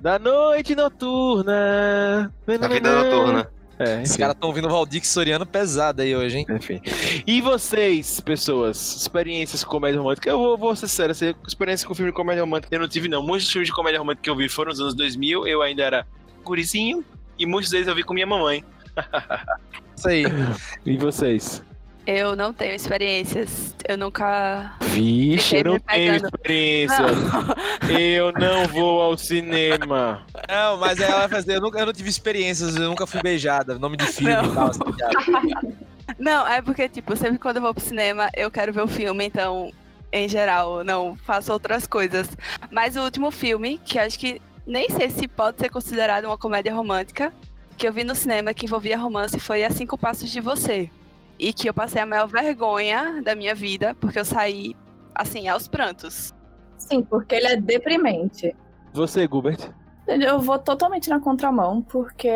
da 0.00 0.18
noite 0.18 0.74
noturna. 0.74 2.32
A 2.46 2.68
vida 2.68 3.02
noturna. 3.02 3.50
É, 3.78 3.96
Esses 3.96 4.12
enfim. 4.12 4.20
caras 4.20 4.34
estão 4.34 4.48
ouvindo 4.48 4.66
o 4.68 4.70
Valdir 4.70 5.06
Soriano 5.06 5.44
pesado 5.44 6.00
aí 6.00 6.16
hoje, 6.16 6.38
hein? 6.38 6.46
Enfim. 6.48 6.80
E 7.26 7.42
vocês, 7.42 8.20
pessoas, 8.20 8.96
experiências 8.96 9.62
com 9.62 9.70
comédia 9.72 10.00
romântica? 10.00 10.30
Eu 10.30 10.38
vou, 10.38 10.56
vou 10.56 10.74
ser 10.74 10.88
sério, 10.88 11.14
experiência 11.46 11.86
com 11.86 11.94
filme 11.94 12.10
de 12.10 12.16
comédia 12.16 12.42
romântica 12.42 12.74
eu 12.74 12.80
não 12.80 12.88
tive, 12.88 13.06
não. 13.06 13.22
Muitos 13.22 13.50
filmes 13.50 13.68
de 13.68 13.74
comédia 13.74 13.98
romântica 13.98 14.24
que 14.24 14.30
eu 14.30 14.36
vi 14.36 14.48
foram 14.48 14.70
nos 14.70 14.80
anos 14.80 14.94
2000, 14.94 15.46
eu 15.46 15.60
ainda 15.60 15.82
era 15.82 16.06
gurizinho, 16.46 17.04
e 17.38 17.44
muitos 17.46 17.70
deles 17.70 17.86
eu 17.88 17.94
vi 17.94 18.02
com 18.02 18.14
minha 18.14 18.26
mamãe. 18.26 18.64
Isso 19.96 20.08
aí. 20.08 20.24
E 20.84 20.96
vocês? 20.96 21.62
Eu 22.06 22.36
não 22.36 22.52
tenho 22.52 22.74
experiências. 22.74 23.74
Eu 23.86 23.98
nunca. 23.98 24.76
Vixe, 24.80 25.56
eu 25.56 25.64
não 25.64 25.78
tenho 25.80 26.12
pegando. 26.12 26.26
experiência. 26.26 26.98
Não. 27.00 27.66
Eu 27.98 28.32
não 28.32 28.66
vou 28.68 29.00
ao 29.00 29.18
cinema. 29.18 30.24
Não, 30.48 30.76
mas 30.76 31.00
ela 31.00 31.20
vai 31.20 31.28
fazer. 31.28 31.56
Eu, 31.56 31.60
nunca, 31.60 31.78
eu 31.78 31.86
não 31.86 31.92
tive 31.92 32.08
experiências, 32.08 32.76
eu 32.76 32.88
nunca 32.88 33.06
fui 33.06 33.20
beijada. 33.22 33.78
Nome 33.78 33.96
de 33.96 34.06
filme 34.06 34.32
Não. 34.32 34.44
e 34.44 34.54
tal. 34.54 34.70
assim. 34.70 35.76
Não, 36.18 36.46
é 36.46 36.62
porque, 36.62 36.88
tipo, 36.88 37.16
sempre 37.16 37.38
quando 37.38 37.56
eu 37.56 37.62
vou 37.62 37.74
pro 37.74 37.82
cinema, 37.82 38.30
eu 38.34 38.50
quero 38.50 38.72
ver 38.72 38.82
o 38.82 38.86
filme, 38.88 39.24
então, 39.26 39.72
em 40.12 40.28
geral, 40.28 40.84
não 40.84 41.16
faço 41.16 41.52
outras 41.52 41.84
coisas. 41.86 42.28
Mas 42.70 42.96
o 42.96 43.00
último 43.02 43.30
filme, 43.32 43.80
que 43.84 43.98
acho 43.98 44.16
que 44.18 44.40
nem 44.66 44.90
sei 44.90 45.08
se 45.10 45.28
pode 45.28 45.58
ser 45.58 45.68
considerado 45.70 46.24
uma 46.24 46.36
comédia 46.38 46.74
romântica, 46.74 47.32
que 47.76 47.86
eu 47.86 47.92
vi 47.92 48.04
no 48.04 48.14
cinema 48.14 48.52
que 48.54 48.66
envolvia 48.66 48.98
romance 48.98 49.38
foi 49.38 49.64
A 49.64 49.70
Cinco 49.70 49.96
Passos 49.96 50.30
de 50.30 50.40
Você. 50.40 50.90
E 51.38 51.52
que 51.52 51.68
eu 51.68 51.74
passei 51.74 52.00
a 52.00 52.06
maior 52.06 52.26
vergonha 52.26 53.22
da 53.22 53.34
minha 53.34 53.54
vida, 53.54 53.94
porque 54.00 54.18
eu 54.18 54.24
saí, 54.24 54.74
assim, 55.14 55.48
aos 55.48 55.68
prantos. 55.68 56.32
Sim, 56.78 57.02
porque 57.02 57.34
ele 57.34 57.46
é 57.46 57.56
deprimente. 57.56 58.56
Você, 58.94 59.28
Gilbert? 59.30 59.70
Eu 60.06 60.40
vou 60.40 60.58
totalmente 60.58 61.10
na 61.10 61.20
contramão, 61.20 61.82
porque 61.82 62.30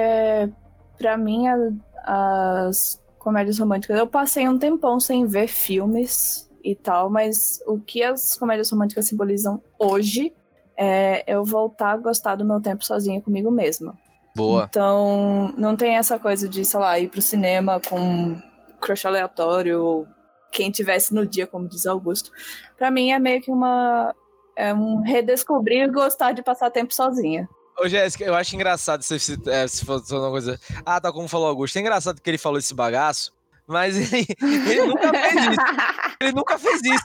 pra 0.99 1.17
mim 1.17 1.47
a- 1.49 2.69
as 2.69 3.01
comédias 3.19 3.59
românticas. 3.59 3.97
Eu 3.99 4.07
passei 4.07 4.47
um 4.49 4.59
tempão 4.59 5.01
sem 5.01 5.25
ver 5.25 5.47
filmes 5.47 6.51
e 6.63 6.75
tal, 6.75 7.09
mas 7.09 7.61
o 7.67 7.79
que 7.79 8.03
as 8.03 8.37
comédias 8.37 8.71
românticas 8.71 9.07
simbolizam 9.07 9.63
hoje 9.79 10.33
é 10.81 11.23
eu 11.27 11.45
voltar 11.45 11.91
a 11.91 11.97
gostar 11.99 12.37
do 12.37 12.45
meu 12.45 12.59
tempo 12.59 12.83
sozinha 12.83 13.21
comigo 13.21 13.51
mesma. 13.51 13.95
Boa. 14.35 14.67
Então, 14.71 15.53
não 15.59 15.77
tem 15.77 15.97
essa 15.97 16.19
coisa 16.19 16.49
de, 16.49 16.65
sei 16.65 16.81
lá, 16.81 16.99
ir 16.99 17.09
pro 17.09 17.21
cinema 17.21 17.79
com 17.81 18.41
crush 18.81 19.05
aleatório 19.05 19.83
ou 19.83 20.09
quem 20.51 20.71
tivesse 20.71 21.15
no 21.15 21.27
dia, 21.27 21.47
como 21.47 21.69
diz 21.69 21.85
Augusto. 21.85 22.33
Pra 22.79 22.91
mim 22.91 23.11
é 23.11 23.19
meio 23.19 23.43
que 23.43 23.51
uma. 23.51 24.15
É 24.57 24.73
um 24.73 25.03
redescobrir 25.03 25.85
e 25.85 25.89
gostar 25.89 26.33
de 26.33 26.43
passar 26.43 26.71
tempo 26.71 26.95
sozinha. 26.95 27.47
Ô, 27.79 27.87
Jéssica, 27.87 28.25
eu 28.25 28.35
acho 28.35 28.55
engraçado 28.55 29.03
se, 29.03 29.19
se, 29.19 29.39
é, 29.47 29.67
se 29.69 29.85
for 29.85 30.03
uma 30.13 30.31
coisa. 30.31 30.59
Ah, 30.85 31.01
tá, 31.01 31.13
como 31.13 31.29
falou 31.29 31.49
Augusto. 31.49 31.77
É 31.77 31.81
engraçado 31.81 32.21
que 32.21 32.31
ele 32.31 32.39
falou 32.39 32.59
esse 32.59 32.75
bagaço, 32.75 33.33
mas 33.67 33.97
ele, 34.13 34.27
ele 34.71 34.87
nunca 34.87 35.13
fez 35.13 35.35
isso. 35.45 35.61
Ele 36.21 36.33
nunca 36.33 36.59
fez 36.59 36.81
isso. 36.85 37.05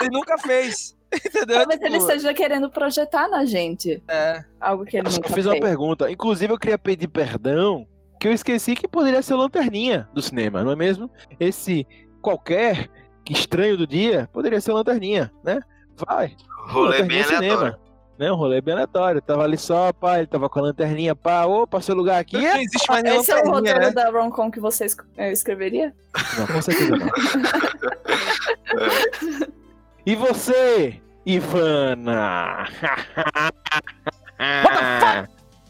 Ele 0.00 0.10
nunca 0.10 0.38
fez. 0.38 0.99
Entendeu? 1.26 1.56
Talvez 1.58 1.80
Tipo, 1.80 1.86
ele 1.86 1.96
esteja 1.96 2.34
querendo 2.34 2.70
projetar 2.70 3.28
na 3.28 3.44
gente 3.44 4.02
é. 4.08 4.44
algo 4.60 4.84
que 4.84 4.96
ele 4.96 5.08
que 5.08 5.14
nunca 5.16 5.28
eu 5.28 5.34
fiz 5.34 5.46
uma 5.46 5.52
fez. 5.52 5.64
pergunta. 5.64 6.10
Inclusive, 6.10 6.52
eu 6.52 6.58
queria 6.58 6.78
pedir 6.78 7.08
perdão, 7.08 7.86
que 8.18 8.28
eu 8.28 8.32
esqueci 8.32 8.74
que 8.74 8.86
poderia 8.86 9.22
ser 9.22 9.34
o 9.34 9.38
Lanterninha 9.38 10.08
do 10.14 10.22
cinema, 10.22 10.62
não 10.62 10.72
é 10.72 10.76
mesmo? 10.76 11.10
Esse 11.38 11.86
qualquer 12.22 12.88
estranho 13.28 13.76
do 13.76 13.86
dia 13.86 14.28
poderia 14.32 14.60
ser 14.60 14.72
o 14.72 14.74
Lanterninha, 14.74 15.32
né? 15.42 15.60
Vai. 15.96 16.34
Rolê 16.68 17.02
bem 17.02 17.18
no 17.18 17.24
cinema. 17.24 17.44
aleatório. 17.44 17.76
Né, 18.18 18.30
um 18.30 18.36
rolê 18.36 18.60
bem 18.60 18.74
aleatório. 18.74 19.22
Tava 19.22 19.44
ali 19.44 19.56
só, 19.56 19.94
pá, 19.94 20.18
ele 20.18 20.26
tava 20.26 20.46
com 20.50 20.58
a 20.58 20.62
lanterninha, 20.64 21.16
pá, 21.16 21.46
opa, 21.46 21.80
seu 21.80 21.94
lugar 21.94 22.20
aqui. 22.20 22.36
Não 22.36 22.56
existe 22.58 22.86
mais 22.86 23.02
Esse 23.02 23.32
é 23.32 23.42
o 23.42 23.50
roteiro 23.50 23.80
né? 23.80 23.90
da 23.92 24.10
rom-com 24.10 24.50
que 24.50 24.60
você 24.60 24.86
eh, 25.16 25.32
escreveria? 25.32 25.94
Não, 26.38 26.46
com 26.46 26.60
certeza 26.60 26.96
não. 26.96 27.08
e 30.04 30.16
você, 30.16 31.00
Ivana? 31.24 32.66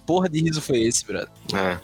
Porra 0.06 0.28
de 0.28 0.40
riso 0.40 0.60
foi 0.60 0.82
esse, 0.82 1.06
brother? 1.06 1.30
É. 1.54 1.78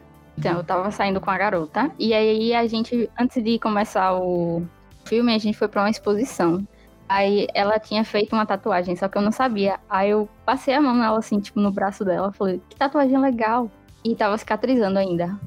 Então, 0.36 0.58
eu 0.58 0.64
tava 0.64 0.90
saindo 0.90 1.20
com 1.20 1.30
a 1.30 1.38
garota. 1.38 1.90
E 1.98 2.12
aí 2.12 2.54
a 2.54 2.66
gente, 2.66 3.08
antes 3.18 3.42
de 3.42 3.58
começar 3.58 4.14
o 4.14 4.62
filme, 5.04 5.34
a 5.34 5.38
gente 5.38 5.56
foi 5.56 5.68
pra 5.68 5.82
uma 5.82 5.90
exposição. 5.90 6.66
Aí 7.08 7.46
ela 7.54 7.78
tinha 7.78 8.04
feito 8.04 8.34
uma 8.34 8.44
tatuagem, 8.44 8.96
só 8.96 9.08
que 9.08 9.16
eu 9.16 9.22
não 9.22 9.30
sabia. 9.30 9.78
Aí 9.88 10.10
eu 10.10 10.28
passei 10.44 10.74
a 10.74 10.80
mão 10.80 10.94
nela, 10.94 11.18
assim, 11.18 11.38
tipo, 11.38 11.60
no 11.60 11.70
braço 11.70 12.04
dela. 12.04 12.32
Falei, 12.32 12.60
que 12.68 12.76
tatuagem 12.76 13.18
legal. 13.18 13.70
E 14.04 14.14
tava 14.14 14.36
cicatrizando 14.36 14.98
ainda. 14.98 15.38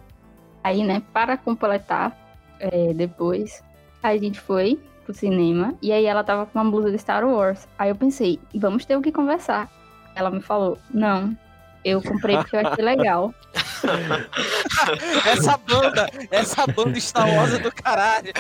Aí, 0.64 0.84
né, 0.84 1.04
para 1.14 1.38
completar, 1.38 2.18
é, 2.60 2.94
depois, 2.94 3.64
a 4.02 4.16
gente 4.18 4.40
foi 4.40 4.80
pro 5.08 5.14
cinema. 5.14 5.74
E 5.82 5.92
aí 5.92 6.06
ela 6.06 6.24
tava 6.24 6.46
com 6.46 6.60
uma 6.60 6.70
blusa 6.70 6.92
de 6.92 6.98
Star 6.98 7.26
Wars. 7.26 7.68
Aí 7.80 7.90
eu 7.90 7.96
pensei, 7.96 8.40
vamos 8.54 8.86
ter 8.86 8.98
o 8.98 9.02
que 9.02 9.12
conversar. 9.12 9.72
Ela 10.14 10.30
me 10.30 10.42
falou, 10.42 10.78
não, 10.94 11.36
eu 11.84 12.02
comprei 12.02 12.36
porque 12.38 12.58
eu 12.58 12.68
achei 12.68 12.84
legal. 12.84 13.34
essa 15.26 15.58
banda, 15.58 16.10
essa 16.30 16.68
banda 16.68 17.00
Star 17.00 17.34
Wars 17.34 17.54
é 17.54 17.60
do 17.60 17.72
caralho. 17.72 18.34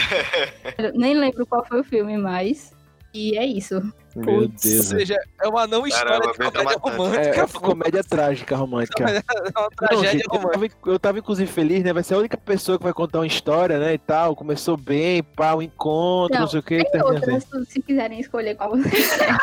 Eu 0.77 0.94
nem 0.94 1.18
lembro 1.18 1.45
qual 1.48 1.65
foi 1.65 1.80
o 1.80 1.84
filme 1.84 2.18
mais. 2.18 2.76
E 3.14 3.38
é 3.38 3.45
isso. 3.45 3.81
Meu 4.18 4.34
Ou 4.34 4.48
Deus. 4.48 4.85
seja, 4.85 5.15
é 5.41 5.48
uma 5.48 5.68
não 5.68 5.85
história 5.85 6.19
Caramba, 6.19 6.31
de 6.31 6.38
bem 6.39 6.52
comédia 6.52 6.77
romântica. 6.80 7.39
É, 7.39 7.39
é 7.39 7.48
comédia 7.48 8.03
trágica 8.03 8.56
romântica. 8.56 9.06
É 9.07 9.60
uma 9.60 9.61
Não, 9.61 9.69
tragédia 9.69 10.11
gente, 10.11 10.26
eu, 10.26 10.31
romântica. 10.39 10.76
tava, 10.81 10.91
eu 10.94 10.99
tava 10.99 11.19
inclusive 11.19 11.52
feliz, 11.52 11.84
né? 11.84 11.94
Vai 11.94 12.03
ser 12.03 12.15
a 12.15 12.18
única 12.18 12.38
pessoa 12.38 12.77
que 12.77 12.84
vai 12.84 12.94
contar 12.94 13.19
uma 13.19 13.27
história, 13.27 13.80
né? 13.80 13.94
E 13.94 13.98
tal. 13.98 14.35
Começou 14.35 14.76
bem, 14.76 15.22
pá, 15.23 15.53
o 15.53 15.61
encontro, 15.61 16.34
não, 16.35 16.41
Não, 16.41 16.48
sei 16.48 16.60
o 16.60 16.64
que. 16.64 16.84
Tem 16.85 17.02
outras, 17.02 17.45
se 17.68 17.81
quiserem 17.81 18.19
escolher 18.19 18.56
qual 18.56 18.72
vocês 18.72 19.14
querem. 19.18 19.35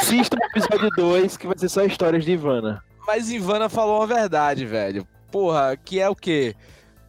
Assista 0.00 0.36
o 0.36 0.44
episódio 0.46 0.90
2, 0.96 1.36
que 1.36 1.46
vai 1.46 1.58
ser 1.58 1.68
só 1.68 1.84
histórias 1.84 2.24
de 2.24 2.32
Ivana. 2.32 2.82
Mas 3.06 3.30
Ivana 3.30 3.68
falou 3.68 3.98
uma 3.98 4.06
verdade, 4.06 4.64
velho. 4.64 5.06
Porra, 5.30 5.76
que 5.76 6.00
é 6.00 6.08
o 6.08 6.14
quê? 6.14 6.54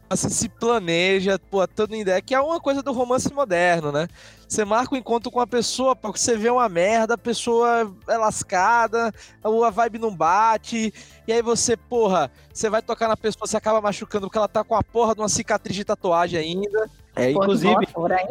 Você 0.08 0.30
se 0.30 0.48
planeja, 0.48 1.38
pô, 1.50 1.66
toda 1.66 1.96
ideia, 1.96 2.22
que 2.22 2.34
é 2.34 2.40
uma 2.40 2.60
coisa 2.60 2.80
do 2.82 2.92
romance 2.92 3.32
moderno, 3.32 3.90
né? 3.90 4.06
Você 4.48 4.64
marca 4.64 4.94
um 4.94 4.98
encontro 4.98 5.30
com 5.32 5.40
uma 5.40 5.46
pessoa, 5.46 5.96
porque 5.96 6.20
você 6.20 6.36
vê 6.36 6.48
uma 6.48 6.68
merda, 6.68 7.14
a 7.14 7.18
pessoa 7.18 7.92
é 8.08 8.16
lascada, 8.16 9.12
a 9.42 9.70
vibe 9.70 9.98
não 9.98 10.14
bate, 10.14 10.94
e 11.26 11.32
aí 11.32 11.42
você, 11.42 11.76
porra, 11.76 12.30
você 12.52 12.70
vai 12.70 12.80
tocar 12.80 13.08
na 13.08 13.16
pessoa, 13.16 13.48
você 13.48 13.56
acaba 13.56 13.80
machucando 13.80 14.26
porque 14.28 14.38
ela 14.38 14.46
tá 14.46 14.62
com 14.62 14.76
a 14.76 14.82
porra 14.82 15.14
de 15.14 15.20
uma 15.20 15.28
cicatriz 15.28 15.74
de 15.74 15.84
tatuagem 15.84 16.38
ainda. 16.38 16.88
É, 17.16 17.32
Pô, 17.32 17.42
inclusive, 17.42 17.74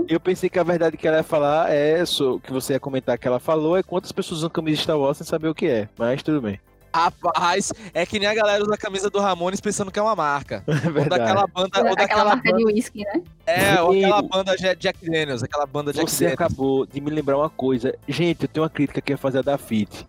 eu 0.07 0.19
pensei 0.19 0.49
que 0.49 0.59
a 0.59 0.63
verdade 0.63 0.95
que 0.95 1.05
ela 1.07 1.17
ia 1.17 1.23
falar 1.23 1.71
é 1.73 2.05
so- 2.05 2.39
que 2.39 2.53
você 2.53 2.73
ia 2.73 2.79
comentar 2.79 3.17
que 3.17 3.27
ela 3.27 3.39
falou 3.39 3.75
é 3.75 3.83
quantas 3.83 4.11
pessoas 4.11 4.37
usam 4.39 4.49
camisa 4.49 4.77
de 4.77 4.83
Star 4.83 4.97
Wars 4.97 5.17
sem 5.17 5.25
saber 5.27 5.49
o 5.49 5.55
que 5.55 5.65
é. 5.65 5.89
Mas 5.97 6.23
tudo 6.23 6.39
bem. 6.39 6.59
Rapaz, 6.95 7.73
é 7.93 8.05
que 8.05 8.17
nem 8.19 8.27
a 8.27 8.33
galera 8.33 8.63
usa 8.63 8.73
a 8.73 8.77
camisa 8.77 9.09
do 9.09 9.19
Ramones 9.19 9.59
pensando 9.59 9.91
que 9.91 9.99
é 9.99 10.01
uma 10.01 10.15
marca. 10.15 10.63
É 10.95 10.99
Ou 10.99 11.09
daquela 11.09 11.45
banda, 11.47 11.69
ou 11.81 11.87
Aquela 11.87 11.95
daquela 11.95 12.25
marca 12.25 12.51
banda, 12.51 12.57
de 12.57 12.65
uísque, 12.65 13.03
né? 13.03 13.21
é, 13.45 13.81
ou 13.81 13.91
aquela 13.91 14.21
banda 14.21 14.55
Jack 14.55 14.79
Jack 14.81 15.05
Daniels, 15.09 15.43
aquela 15.43 15.65
banda 15.65 15.91
Jack 15.91 16.09
Você 16.09 16.23
Daniels. 16.25 16.41
acabou 16.41 16.85
de 16.85 17.01
me 17.01 17.09
lembrar 17.11 17.37
uma 17.37 17.49
coisa. 17.49 17.93
Gente, 18.07 18.43
eu 18.43 18.47
tenho 18.47 18.63
uma 18.63 18.69
crítica 18.69 19.01
que 19.01 19.11
ia 19.11 19.17
fazer 19.17 19.43
da 19.43 19.57
FIT. 19.57 20.07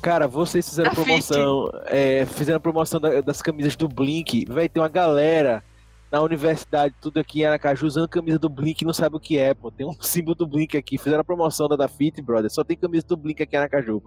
Cara, 0.00 0.28
vocês 0.28 0.68
fizeram 0.68 0.90
Da 0.90 0.94
promoção, 0.94 1.70
é, 1.86 2.24
fizeram 2.26 2.60
promoção 2.60 3.00
da- 3.00 3.20
das 3.20 3.42
camisas 3.42 3.74
do 3.74 3.88
Blink. 3.88 4.44
Vai 4.48 4.68
ter 4.68 4.78
uma 4.78 4.88
galera 4.88 5.62
na 6.10 6.22
universidade, 6.22 6.94
tudo 7.00 7.18
aqui 7.18 7.40
em 7.40 7.46
Aracaju, 7.46 7.84
usando 7.86 8.08
camisa 8.08 8.38
do 8.38 8.48
Blink 8.48 8.80
e 8.82 8.84
não 8.86 8.92
sabe 8.92 9.16
o 9.16 9.20
que 9.20 9.36
é, 9.36 9.52
pô. 9.54 9.70
Tem 9.72 9.84
um 9.86 9.92
símbolo 10.00 10.36
do 10.36 10.46
Blink 10.46 10.76
aqui. 10.76 10.96
Fizeram 10.98 11.20
a 11.20 11.24
promoção 11.24 11.66
da 11.68 11.74
da 11.76 11.88
FIT, 11.88 12.22
brother. 12.22 12.48
Só 12.50 12.62
tem 12.62 12.76
camisa 12.76 13.04
do 13.08 13.16
Blink 13.16 13.42
aqui 13.42 13.56
em 13.56 13.58
Aracaju. 13.58 14.00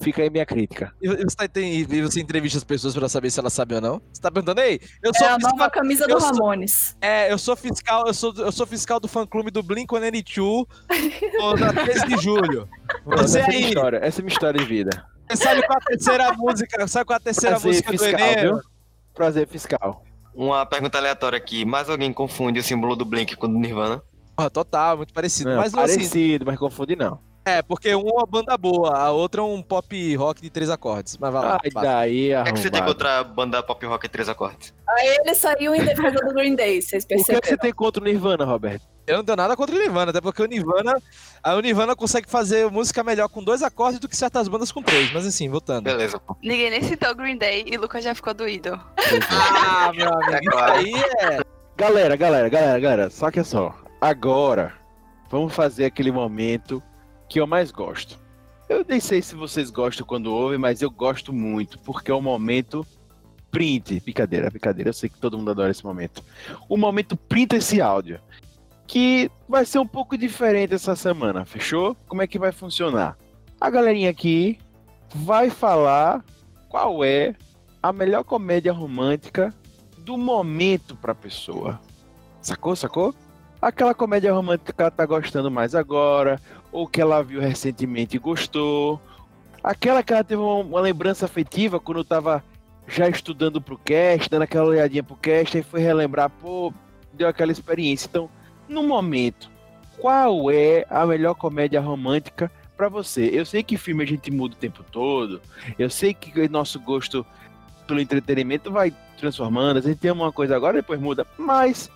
Fica 0.00 0.22
aí 0.22 0.28
minha 0.28 0.44
crítica. 0.44 0.92
E 1.00 1.08
você, 1.08 1.48
tem, 1.48 1.72
e 1.80 2.02
você 2.02 2.20
entrevista 2.20 2.58
as 2.58 2.64
pessoas 2.64 2.94
pra 2.94 3.08
saber 3.08 3.30
se 3.30 3.38
elas 3.40 3.52
sabem 3.52 3.76
ou 3.76 3.82
não? 3.82 4.02
Você 4.12 4.20
tá 4.20 4.30
perguntando, 4.30 4.60
ei, 4.60 4.80
eu 5.02 5.14
sou 5.14 5.26
É 5.26 5.30
a 5.30 5.34
fiscal, 5.36 5.56
nova 5.56 5.70
camisa 5.70 6.04
eu 6.04 6.08
do 6.16 6.20
sou- 6.20 6.30
Ramones. 6.32 6.96
é, 7.00 7.32
eu 7.32 7.38
sou 7.38 7.56
fiscal, 7.56 8.06
eu 8.06 8.12
sou, 8.14 8.34
eu 8.36 8.52
sou 8.52 8.66
fiscal 8.66 8.98
do 9.00 9.08
fã 9.08 9.26
clube 9.26 9.50
do 9.50 9.62
Blink-182, 9.62 10.66
tô 11.38 11.56
na 11.56 11.72
13 11.72 12.06
de 12.08 12.16
julho. 12.22 12.68
Você 13.06 13.38
essa 13.38 13.38
é 13.40 13.46
minha 13.48 13.58
aí, 13.60 13.68
história. 13.68 13.98
Essa 14.02 14.20
é 14.20 14.22
minha 14.22 14.32
história 14.32 14.60
de 14.60 14.66
vida. 14.66 15.06
você 15.30 15.36
sabe 15.42 15.66
qual 15.66 15.78
a 15.78 15.84
terceira 15.84 16.32
música, 16.34 16.88
sabe 16.88 17.04
qual 17.06 17.16
a 17.16 17.20
terceira 17.20 17.50
Prazer 17.60 17.68
música 17.70 17.92
do 17.92 17.98
fiscal, 17.98 18.20
Enem? 18.20 18.44
viu? 18.44 18.60
Prazer 19.14 19.48
fiscal. 19.48 20.04
Uma 20.34 20.66
pergunta 20.66 20.98
aleatória 20.98 21.36
aqui. 21.36 21.64
Mais 21.64 21.88
alguém 21.88 22.12
confunde 22.12 22.58
o 22.58 22.62
símbolo 22.62 22.96
do 22.96 23.04
Blink 23.04 23.36
com 23.36 23.46
o 23.46 23.48
do 23.48 23.58
Nirvana? 23.58 24.02
Porra, 24.36 24.50
total, 24.50 24.96
muito 24.96 25.14
parecido. 25.14 25.50
Não, 25.50 25.58
mas 25.58 25.72
não 25.72 25.82
assim, 25.84 25.94
parecido, 25.98 26.44
mas 26.44 26.58
confunde 26.58 26.96
não. 26.96 27.20
É, 27.44 27.62
porque 27.62 27.94
uma 27.94 28.08
é 28.10 28.12
uma 28.14 28.26
banda 28.26 28.56
boa, 28.56 28.96
a 28.96 29.10
outra 29.10 29.40
é 29.40 29.44
um 29.44 29.60
pop 29.62 30.16
rock 30.16 30.40
de 30.42 30.50
três 30.50 30.70
acordes. 30.70 31.16
Mas 31.18 31.32
vai 31.32 31.42
lá. 31.44 31.58
Ai, 31.62 31.70
passa. 31.70 31.86
daí, 31.86 32.34
O 32.34 32.42
que, 32.44 32.48
é 32.48 32.52
que 32.52 32.58
você 32.60 32.70
tem 32.70 32.80
arrombado. 32.80 32.94
contra 32.98 33.18
a 33.20 33.24
banda 33.24 33.62
pop 33.62 33.84
rock 33.86 34.06
e 34.06 34.08
três 34.08 34.28
acordes? 34.28 34.72
Aí 34.88 35.08
ele 35.20 35.34
saiu 35.34 35.74
em 35.74 35.84
defesa 35.84 36.18
do 36.24 36.32
Green 36.34 36.54
Day, 36.54 36.80
vocês 36.80 37.04
O 37.04 37.06
que 37.08 37.14
é 37.14 37.16
que 37.18 37.24
perceberam? 37.24 37.48
você 37.48 37.56
tem 37.58 37.72
contra 37.72 38.02
o 38.02 38.06
Nirvana, 38.06 38.44
Roberto? 38.44 38.86
Eu 39.06 39.18
não 39.18 39.24
tenho 39.24 39.36
nada 39.36 39.54
contra 39.54 39.74
o 39.76 39.78
Nirvana, 39.78 40.10
até 40.10 40.20
porque 40.20 40.42
o 40.42 40.46
Nirvana, 40.46 40.94
a 41.42 41.60
Nirvana 41.60 41.94
consegue 41.94 42.30
fazer 42.30 42.70
música 42.70 43.04
melhor 43.04 43.28
com 43.28 43.44
dois 43.44 43.62
acordes 43.62 44.00
do 44.00 44.08
que 44.08 44.16
certas 44.16 44.48
bandas 44.48 44.72
com 44.72 44.82
três. 44.82 45.12
Mas 45.12 45.26
assim, 45.26 45.46
voltando. 45.50 45.84
Beleza, 45.84 46.18
pô. 46.18 46.34
Ninguém 46.42 46.70
nem 46.70 46.82
citou 46.82 47.14
Green 47.14 47.36
Day 47.36 47.64
e 47.66 47.76
Lucas 47.76 48.02
já 48.02 48.14
ficou 48.14 48.32
doído. 48.32 48.80
Ah, 49.30 49.92
meu 49.94 50.08
amigo, 50.10 50.32
É 50.32 50.40
claro. 50.50 50.72
aí 50.72 50.94
é. 51.20 51.40
Galera, 51.76 52.16
galera, 52.16 52.48
galera, 52.48 52.78
galera, 52.80 53.10
só 53.10 53.30
que 53.30 53.40
é 53.40 53.44
só. 53.44 53.74
Agora, 54.00 54.72
vamos 55.30 55.52
fazer 55.54 55.84
aquele 55.86 56.10
momento 56.12 56.82
que 57.28 57.40
eu 57.40 57.46
mais 57.46 57.70
gosto. 57.70 58.18
Eu 58.68 58.84
nem 58.88 59.00
sei 59.00 59.20
se 59.20 59.34
vocês 59.34 59.70
gostam 59.70 60.06
quando 60.06 60.32
ouvem, 60.32 60.58
mas 60.58 60.80
eu 60.80 60.90
gosto 60.90 61.32
muito, 61.32 61.78
porque 61.80 62.10
é 62.10 62.14
o 62.14 62.22
momento 62.22 62.86
print. 63.50 64.00
Brincadeira, 64.00 64.50
brincadeira, 64.50 64.90
eu 64.90 64.94
sei 64.94 65.08
que 65.08 65.18
todo 65.18 65.38
mundo 65.38 65.50
adora 65.50 65.70
esse 65.70 65.84
momento. 65.84 66.24
O 66.68 66.76
momento 66.76 67.16
print 67.16 67.54
esse 67.56 67.80
áudio. 67.80 68.20
Que 68.86 69.30
vai 69.48 69.64
ser 69.64 69.78
um 69.78 69.86
pouco 69.86 70.16
diferente 70.16 70.74
essa 70.74 70.96
semana, 70.96 71.44
fechou? 71.44 71.96
Como 72.06 72.20
é 72.20 72.26
que 72.26 72.38
vai 72.38 72.52
funcionar? 72.52 73.16
A 73.60 73.70
galerinha 73.70 74.10
aqui 74.10 74.58
vai 75.14 75.48
falar 75.48 76.24
qual 76.68 77.04
é 77.04 77.34
a 77.82 77.92
melhor 77.92 78.24
comédia 78.24 78.72
romântica 78.72 79.54
do 79.98 80.18
momento 80.18 80.96
pra 80.96 81.14
pessoa. 81.14 81.80
Sacou, 82.42 82.76
sacou? 82.76 83.14
Aquela 83.60 83.94
comédia 83.94 84.34
romântica 84.34 84.72
que 84.72 84.82
ela 84.82 84.90
tá 84.90 85.06
gostando 85.06 85.50
mais 85.50 85.74
agora, 85.74 86.38
ou 86.74 86.88
que 86.88 87.00
ela 87.00 87.22
viu 87.22 87.40
recentemente 87.40 88.16
e 88.16 88.18
gostou. 88.18 89.00
Aquela 89.62 90.02
que 90.02 90.12
ela 90.12 90.24
teve 90.24 90.42
uma, 90.42 90.56
uma 90.56 90.80
lembrança 90.80 91.24
afetiva 91.24 91.78
quando 91.78 92.02
tava 92.02 92.42
já 92.88 93.08
estudando 93.08 93.62
pro 93.62 93.78
cast, 93.78 94.28
dando 94.28 94.42
aquela 94.42 94.66
olhadinha 94.66 95.04
pro 95.04 95.14
cast, 95.14 95.56
aí 95.56 95.62
foi 95.62 95.80
relembrar, 95.80 96.28
pô, 96.28 96.74
deu 97.12 97.28
aquela 97.28 97.52
experiência. 97.52 98.08
Então, 98.08 98.28
no 98.68 98.82
momento, 98.82 99.48
qual 99.98 100.50
é 100.50 100.84
a 100.90 101.06
melhor 101.06 101.34
comédia 101.36 101.80
romântica 101.80 102.50
pra 102.76 102.88
você? 102.88 103.30
Eu 103.32 103.46
sei 103.46 103.62
que 103.62 103.78
filme 103.78 104.02
a 104.02 104.06
gente 104.06 104.28
muda 104.32 104.56
o 104.56 104.58
tempo 104.58 104.82
todo, 104.82 105.40
eu 105.78 105.88
sei 105.88 106.12
que 106.12 106.38
o 106.40 106.50
nosso 106.50 106.80
gosto 106.80 107.24
pelo 107.86 108.00
entretenimento 108.00 108.72
vai 108.72 108.92
transformando, 109.16 109.76
a 109.76 109.80
gente 109.80 109.98
tem 109.98 110.10
uma 110.10 110.32
coisa 110.32 110.56
agora, 110.56 110.78
depois 110.78 111.00
muda, 111.00 111.24
mas 111.38 111.88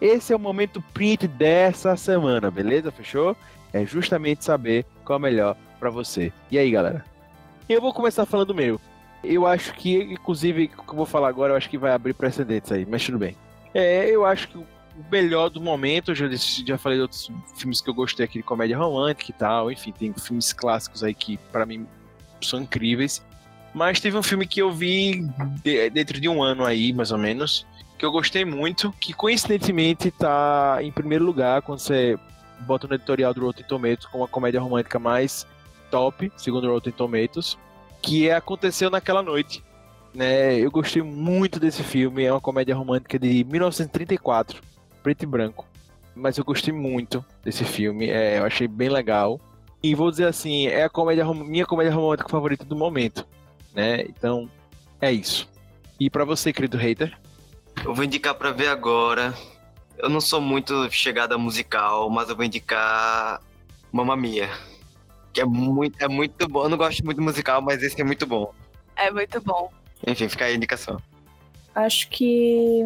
esse 0.00 0.32
é 0.32 0.36
o 0.36 0.40
momento 0.40 0.82
print 0.92 1.28
dessa 1.28 1.96
semana, 1.96 2.50
beleza? 2.50 2.90
Fechou? 2.90 3.36
É 3.74 3.84
justamente 3.84 4.44
saber 4.44 4.86
qual 5.04 5.16
é 5.16 5.18
o 5.18 5.22
melhor 5.22 5.56
pra 5.80 5.90
você. 5.90 6.32
E 6.50 6.56
aí, 6.56 6.70
galera? 6.70 7.04
Eu 7.68 7.80
vou 7.80 7.92
começar 7.92 8.24
falando 8.24 8.46
do 8.48 8.54
meu. 8.54 8.80
Eu 9.22 9.46
acho 9.46 9.74
que, 9.74 9.96
inclusive, 9.96 10.70
o 10.78 10.82
que 10.84 10.90
eu 10.90 10.96
vou 10.96 11.04
falar 11.06 11.28
agora, 11.28 11.52
eu 11.52 11.56
acho 11.56 11.68
que 11.68 11.76
vai 11.76 11.90
abrir 11.92 12.14
precedentes 12.14 12.70
aí, 12.70 12.86
mas 12.88 13.04
tudo 13.04 13.18
bem. 13.18 13.36
É, 13.74 14.08
eu 14.08 14.24
acho 14.24 14.46
que 14.48 14.56
o 14.58 14.64
melhor 15.10 15.48
do 15.50 15.60
momento, 15.60 16.12
eu 16.12 16.14
já, 16.14 16.28
disse- 16.28 16.64
já 16.64 16.78
falei 16.78 16.98
de 16.98 17.02
outros 17.02 17.28
filmes 17.56 17.80
que 17.80 17.90
eu 17.90 17.94
gostei 17.94 18.24
aqui 18.24 18.38
de 18.38 18.44
comédia 18.44 18.78
romântica 18.78 19.30
e 19.30 19.34
tal, 19.34 19.72
enfim, 19.72 19.90
tem 19.92 20.12
filmes 20.14 20.52
clássicos 20.52 21.02
aí 21.02 21.12
que 21.14 21.36
pra 21.50 21.66
mim 21.66 21.84
são 22.40 22.60
incríveis. 22.62 23.24
Mas 23.74 23.98
teve 23.98 24.16
um 24.16 24.22
filme 24.22 24.46
que 24.46 24.62
eu 24.62 24.70
vi 24.70 25.26
de- 25.64 25.90
dentro 25.90 26.20
de 26.20 26.28
um 26.28 26.40
ano 26.40 26.64
aí, 26.64 26.92
mais 26.92 27.10
ou 27.10 27.18
menos, 27.18 27.66
que 27.98 28.04
eu 28.04 28.12
gostei 28.12 28.44
muito, 28.44 28.92
que 29.00 29.12
coincidentemente 29.12 30.12
tá 30.12 30.78
em 30.80 30.92
primeiro 30.92 31.24
lugar 31.24 31.60
quando 31.62 31.80
você 31.80 32.16
bota 32.64 32.88
no 32.88 32.94
editorial 32.94 33.32
do 33.32 33.40
Rotten 33.42 33.64
Tomatoes 33.66 34.06
como 34.06 34.24
a 34.24 34.28
comédia 34.28 34.60
romântica 34.60 34.98
mais 34.98 35.46
top, 35.90 36.32
segundo 36.36 36.68
o 36.68 36.72
Rotten 36.72 36.92
Tomatoes, 36.92 37.56
que 38.02 38.28
é 38.28 38.34
Aconteceu 38.34 38.90
Naquela 38.90 39.22
Noite. 39.22 39.62
Né? 40.12 40.56
Eu 40.58 40.70
gostei 40.70 41.02
muito 41.02 41.60
desse 41.60 41.82
filme, 41.82 42.24
é 42.24 42.32
uma 42.32 42.40
comédia 42.40 42.74
romântica 42.74 43.18
de 43.18 43.44
1934, 43.44 44.60
preto 45.02 45.22
e 45.22 45.26
branco. 45.26 45.66
Mas 46.14 46.38
eu 46.38 46.44
gostei 46.44 46.72
muito 46.72 47.24
desse 47.42 47.64
filme, 47.64 48.08
é, 48.08 48.38
eu 48.38 48.44
achei 48.44 48.68
bem 48.68 48.88
legal. 48.88 49.40
E 49.82 49.94
vou 49.94 50.10
dizer 50.10 50.26
assim, 50.26 50.66
é 50.66 50.84
a 50.84 50.88
comédia, 50.88 51.24
minha 51.32 51.66
comédia 51.66 51.92
romântica 51.92 52.28
favorita 52.28 52.64
do 52.64 52.76
momento, 52.76 53.26
né? 53.74 54.02
Então, 54.02 54.48
é 55.00 55.12
isso. 55.12 55.48
E 55.98 56.08
pra 56.08 56.24
você, 56.24 56.52
querido 56.52 56.76
hater? 56.76 57.16
Eu 57.84 57.94
vou 57.94 58.04
indicar 58.04 58.34
pra 58.34 58.52
ver 58.52 58.68
agora. 58.68 59.34
Eu 59.98 60.08
não 60.08 60.20
sou 60.20 60.40
muito 60.40 60.90
chegada 60.90 61.38
musical, 61.38 62.10
mas 62.10 62.28
eu 62.28 62.36
vou 62.36 62.44
indicar 62.44 63.40
Mamma 63.92 64.16
Mia. 64.16 64.50
Que 65.32 65.40
é 65.40 65.44
muito, 65.44 66.02
é 66.02 66.08
muito 66.08 66.48
bom. 66.48 66.64
Eu 66.64 66.68
não 66.68 66.76
gosto 66.76 67.04
muito 67.04 67.18
de 67.18 67.24
musical, 67.24 67.60
mas 67.62 67.82
esse 67.82 68.00
é 68.00 68.04
muito 68.04 68.26
bom. 68.26 68.52
É 68.96 69.10
muito 69.10 69.40
bom. 69.40 69.70
Enfim, 70.06 70.28
fica 70.28 70.44
aí 70.44 70.52
a 70.52 70.56
indicação. 70.56 70.98
Acho 71.74 72.08
que 72.08 72.84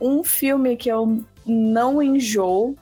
um 0.00 0.22
filme 0.22 0.76
que 0.76 0.88
eu 0.88 1.22
não 1.46 2.02
enjoo 2.02 2.76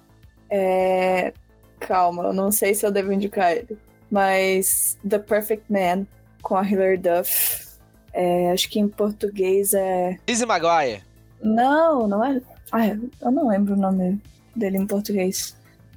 é. 0.50 1.32
Calma, 1.80 2.24
eu 2.24 2.32
não 2.32 2.50
sei 2.50 2.74
se 2.74 2.84
eu 2.84 2.90
devo 2.90 3.12
indicar 3.12 3.52
ele. 3.52 3.78
Mas 4.10 4.98
The 5.08 5.18
Perfect 5.18 5.70
Man, 5.70 6.06
com 6.42 6.56
a 6.56 6.68
Hilary 6.68 6.96
Duff. 6.96 7.68
É, 8.12 8.50
acho 8.50 8.68
que 8.68 8.80
em 8.80 8.88
português 8.88 9.74
é. 9.74 10.18
Lizzie 10.26 10.46
Maguire. 10.46 11.04
Não, 11.40 12.08
não 12.08 12.24
é. 12.24 12.40
Ai, 12.72 12.98
eu 13.20 13.30
não 13.30 13.48
lembro 13.48 13.74
o 13.74 13.78
nome 13.78 14.20
dele 14.54 14.78
em 14.78 14.86
português. 14.86 15.56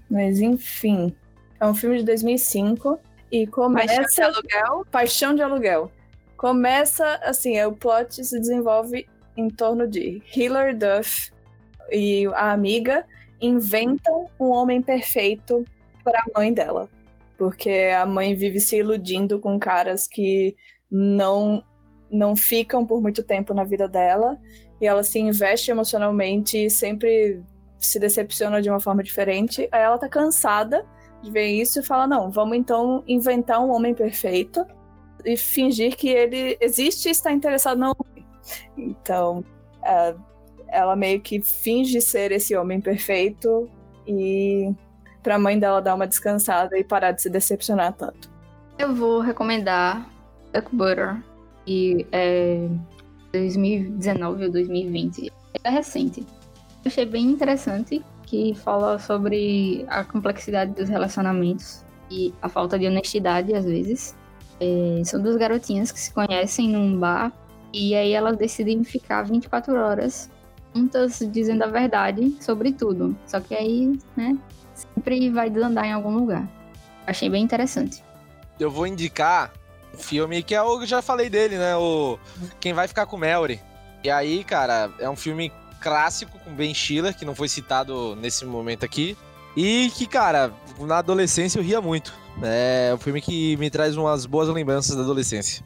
Mas 0.09 0.39
enfim. 0.39 1.15
É 1.59 1.65
um 1.65 1.75
filme 1.75 1.99
de 1.99 2.05
2005 2.05 2.99
e 3.31 3.45
começa. 3.47 3.95
Paixão 3.95 4.05
de 4.07 4.21
aluguel. 4.21 4.85
Paixão 4.91 5.35
de 5.35 5.41
aluguel. 5.41 5.91
Começa 6.35 7.19
assim, 7.23 7.61
o 7.63 7.71
plot 7.71 8.25
se 8.25 8.39
desenvolve 8.39 9.07
em 9.37 9.47
torno 9.49 9.87
de 9.87 10.21
Hilary 10.35 10.73
Duff 10.73 11.31
e 11.91 12.25
a 12.33 12.51
amiga 12.51 13.05
inventam 13.39 14.27
um 14.39 14.49
homem 14.49 14.81
perfeito 14.81 15.63
para 16.03 16.19
a 16.19 16.39
mãe 16.39 16.51
dela. 16.51 16.89
Porque 17.37 17.91
a 17.95 18.05
mãe 18.05 18.33
vive 18.35 18.59
se 18.59 18.77
iludindo 18.77 19.39
com 19.39 19.59
caras 19.59 20.07
que 20.07 20.55
não 20.89 21.63
não 22.09 22.35
ficam 22.35 22.85
por 22.85 23.01
muito 23.01 23.23
tempo 23.23 23.53
na 23.53 23.63
vida 23.63 23.87
dela 23.87 24.37
e 24.81 24.87
ela 24.87 25.03
se 25.03 25.19
investe 25.19 25.69
emocionalmente 25.69 26.57
e 26.57 26.69
sempre 26.69 27.41
se 27.77 27.99
decepciona 27.99 28.61
de 28.61 28.69
uma 28.69 28.79
forma 28.79 29.03
diferente. 29.03 29.69
Aí 29.71 29.81
ela 29.81 29.97
tá 29.97 30.09
cansada 30.09 30.83
de 31.21 31.29
ver 31.29 31.47
isso 31.47 31.79
e 31.79 31.83
fala: 31.83 32.07
"Não, 32.07 32.31
vamos 32.31 32.57
então 32.57 33.03
inventar 33.07 33.61
um 33.61 33.71
homem 33.71 33.93
perfeito 33.93 34.65
e 35.23 35.37
fingir 35.37 35.95
que 35.95 36.09
ele 36.09 36.57
existe 36.59 37.07
e 37.07 37.11
está 37.11 37.31
interessado 37.31 37.77
no 37.77 37.95
homem". 37.97 38.25
Então, 38.75 39.45
é, 39.83 40.15
ela 40.67 40.95
meio 40.95 41.21
que 41.21 41.41
finge 41.41 42.01
ser 42.01 42.31
esse 42.31 42.55
homem 42.55 42.81
perfeito 42.81 43.69
e 44.07 44.73
pra 45.21 45.37
mãe 45.37 45.59
dela 45.59 45.81
dar 45.81 45.93
uma 45.93 46.07
descansada 46.07 46.77
e 46.77 46.83
parar 46.83 47.11
de 47.11 47.21
se 47.21 47.29
decepcionar 47.29 47.93
tanto. 47.93 48.31
Eu 48.79 48.95
vou 48.95 49.19
recomendar 49.19 50.09
Duck 50.51 50.75
Butter, 50.75 51.21
que 51.65 52.07
é 52.11 52.67
2019 53.31 54.45
ou 54.45 54.51
2020. 54.51 55.31
É 55.63 55.69
recente. 55.69 56.25
Eu 56.83 56.87
achei 56.87 57.05
bem 57.05 57.25
interessante, 57.25 58.01
que 58.25 58.55
fala 58.55 58.97
sobre 58.97 59.85
a 59.87 60.03
complexidade 60.03 60.73
dos 60.73 60.89
relacionamentos 60.89 61.83
e 62.09 62.33
a 62.41 62.49
falta 62.49 62.77
de 62.77 62.87
honestidade 62.87 63.53
às 63.53 63.65
vezes. 63.65 64.15
É, 64.59 65.01
são 65.03 65.21
duas 65.21 65.37
garotinhas 65.37 65.91
que 65.91 65.99
se 65.99 66.13
conhecem 66.13 66.69
num 66.69 66.97
bar 66.97 67.31
e 67.73 67.95
aí 67.95 68.13
elas 68.13 68.37
decidem 68.37 68.83
ficar 68.83 69.23
24 69.23 69.75
horas 69.75 70.29
juntas 70.73 71.19
dizendo 71.31 71.63
a 71.63 71.67
verdade 71.67 72.35
sobre 72.39 72.71
tudo. 72.71 73.15
Só 73.25 73.39
que 73.39 73.55
aí, 73.55 73.99
né, 74.15 74.37
sempre 74.73 75.29
vai 75.29 75.49
desandar 75.49 75.85
em 75.85 75.93
algum 75.93 76.15
lugar. 76.15 76.49
Achei 77.05 77.29
bem 77.29 77.43
interessante. 77.43 78.03
Eu 78.59 78.69
vou 78.69 78.85
indicar 78.85 79.51
filme 79.97 80.43
que 80.43 80.55
é 80.55 80.61
o 80.61 80.77
que 80.77 80.83
eu 80.83 80.87
já 80.87 81.01
falei 81.01 81.29
dele, 81.29 81.57
né? 81.57 81.75
O 81.75 82.17
Quem 82.59 82.73
Vai 82.73 82.87
Ficar 82.87 83.05
com 83.05 83.17
Melry. 83.17 83.59
E 84.03 84.09
aí, 84.09 84.43
cara, 84.43 84.89
é 84.99 85.09
um 85.09 85.15
filme 85.15 85.51
clássico 85.79 86.37
com 86.39 86.53
Ben 86.53 86.73
Stiller, 86.73 87.15
que 87.15 87.25
não 87.25 87.35
foi 87.35 87.49
citado 87.49 88.15
nesse 88.15 88.45
momento 88.45 88.85
aqui. 88.85 89.17
E 89.55 89.91
que, 89.95 90.05
cara, 90.07 90.51
na 90.79 90.99
adolescência 90.99 91.59
eu 91.59 91.63
ria 91.63 91.81
muito. 91.81 92.13
É 92.41 92.91
um 92.93 92.97
filme 92.97 93.21
que 93.21 93.57
me 93.57 93.69
traz 93.69 93.97
umas 93.97 94.25
boas 94.25 94.47
lembranças 94.49 94.95
da 94.95 95.03
adolescência. 95.03 95.63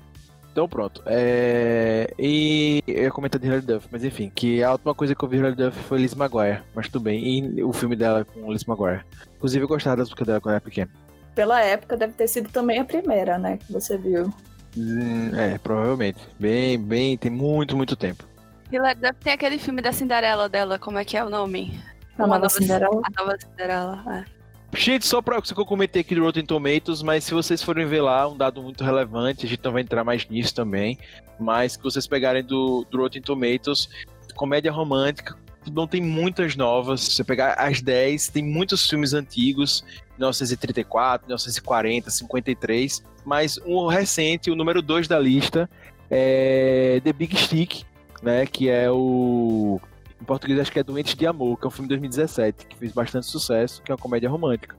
Então 0.51 0.67
pronto. 0.69 1.03
É... 1.05 2.13
E 2.17 2.81
eu 2.87 3.03
ia 3.03 3.11
comentar 3.11 3.39
de 3.39 3.45
Hilary 3.45 3.61
Duff, 3.61 3.87
mas 3.91 4.03
enfim, 4.03 4.31
que 4.33 4.63
a 4.63 4.71
última 4.71 4.95
coisa 4.95 5.13
que 5.13 5.23
eu 5.23 5.27
vi 5.27 5.37
Hilary 5.37 5.55
Duff 5.55 5.77
foi 5.83 5.99
Liz 5.99 6.15
Maguire, 6.15 6.61
mas 6.73 6.87
tudo 6.87 7.03
bem. 7.03 7.57
E 7.57 7.63
o 7.63 7.73
filme 7.73 7.95
dela 7.95 8.25
com 8.25 8.51
Liz 8.51 8.63
Maguire. 8.63 9.01
Inclusive 9.35 9.63
eu 9.63 9.67
gostava 9.67 9.97
das 9.97 10.07
músicas 10.07 10.27
dela 10.27 10.41
quando 10.41 10.53
era 10.53 10.61
pequeno. 10.61 10.89
Pela 11.35 11.61
época 11.61 11.97
deve 11.97 12.13
ter 12.13 12.27
sido 12.27 12.49
também 12.49 12.79
a 12.79 12.85
primeira, 12.85 13.37
né, 13.37 13.57
que 13.57 13.71
você 13.71 13.97
viu. 13.97 14.33
Hum, 14.77 15.31
É, 15.35 15.57
provavelmente. 15.57 16.19
Bem, 16.39 16.79
bem, 16.79 17.17
tem 17.17 17.31
muito, 17.31 17.75
muito 17.77 17.95
tempo. 17.95 18.23
Hilary 18.71 18.99
Duff 18.99 19.15
tem 19.23 19.33
aquele 19.33 19.59
filme 19.59 19.81
da 19.81 19.91
Cinderela 19.91 20.49
dela, 20.49 20.79
como 20.79 20.97
é 20.97 21.05
que 21.05 21.15
é 21.15 21.23
o 21.23 21.29
nome? 21.29 21.79
A 22.17 22.25
Uma 22.25 22.35
nova 22.39 22.49
Cinderela. 22.49 23.01
A 23.03 23.21
nova 23.21 23.37
Cinderela, 23.39 24.03
é. 24.07 24.35
Gente, 24.77 25.05
só 25.05 25.21
pra 25.21 25.41
que 25.41 25.57
eu 25.57 25.65
comentei 25.65 26.01
aqui 26.01 26.15
do 26.15 26.23
Rotten 26.23 26.45
Tomatoes, 26.45 27.01
mas 27.01 27.23
se 27.23 27.33
vocês 27.33 27.63
forem 27.63 27.85
ver 27.85 28.01
lá, 28.01 28.27
um 28.27 28.35
dado 28.35 28.61
muito 28.61 28.83
relevante, 28.83 29.45
a 29.45 29.49
gente 29.49 29.63
não 29.63 29.71
vai 29.71 29.81
entrar 29.81 30.03
mais 30.03 30.27
nisso 30.27 30.53
também, 30.53 30.97
mas 31.39 31.77
que 31.77 31.83
vocês 31.83 32.05
pegarem 32.05 32.43
do, 32.43 32.85
do 32.89 32.97
Rotten 32.97 33.21
Tomatoes, 33.21 33.87
comédia 34.35 34.71
romântica, 34.71 35.37
não 35.71 35.87
tem 35.87 36.01
muitas 36.01 36.55
novas. 36.55 37.01
Se 37.01 37.11
você 37.11 37.23
pegar 37.23 37.53
as 37.53 37.81
10, 37.81 38.29
tem 38.29 38.43
muitos 38.43 38.89
filmes 38.89 39.13
antigos, 39.13 39.83
1934, 40.17 41.27
1940, 41.27 42.09
53, 42.09 43.03
mas 43.25 43.59
um 43.65 43.87
recente, 43.87 44.51
o 44.51 44.55
número 44.55 44.81
2 44.81 45.07
da 45.07 45.19
lista, 45.19 45.69
é 46.09 47.01
The 47.03 47.13
Big 47.13 47.35
Stick, 47.37 47.83
né, 48.21 48.45
que 48.45 48.69
é 48.69 48.89
o 48.89 49.79
em 50.21 50.25
português 50.25 50.59
acho 50.59 50.71
que 50.71 50.79
é 50.79 50.83
Doentes 50.83 51.13
de 51.13 51.27
Amor, 51.27 51.59
que 51.59 51.65
é 51.65 51.67
um 51.67 51.71
filme 51.71 51.87
de 51.87 51.95
2017, 51.95 52.65
que 52.65 52.77
fez 52.77 52.91
bastante 52.91 53.25
sucesso, 53.27 53.81
que 53.83 53.91
é 53.91 53.93
uma 53.93 54.01
comédia 54.01 54.29
romântica, 54.29 54.75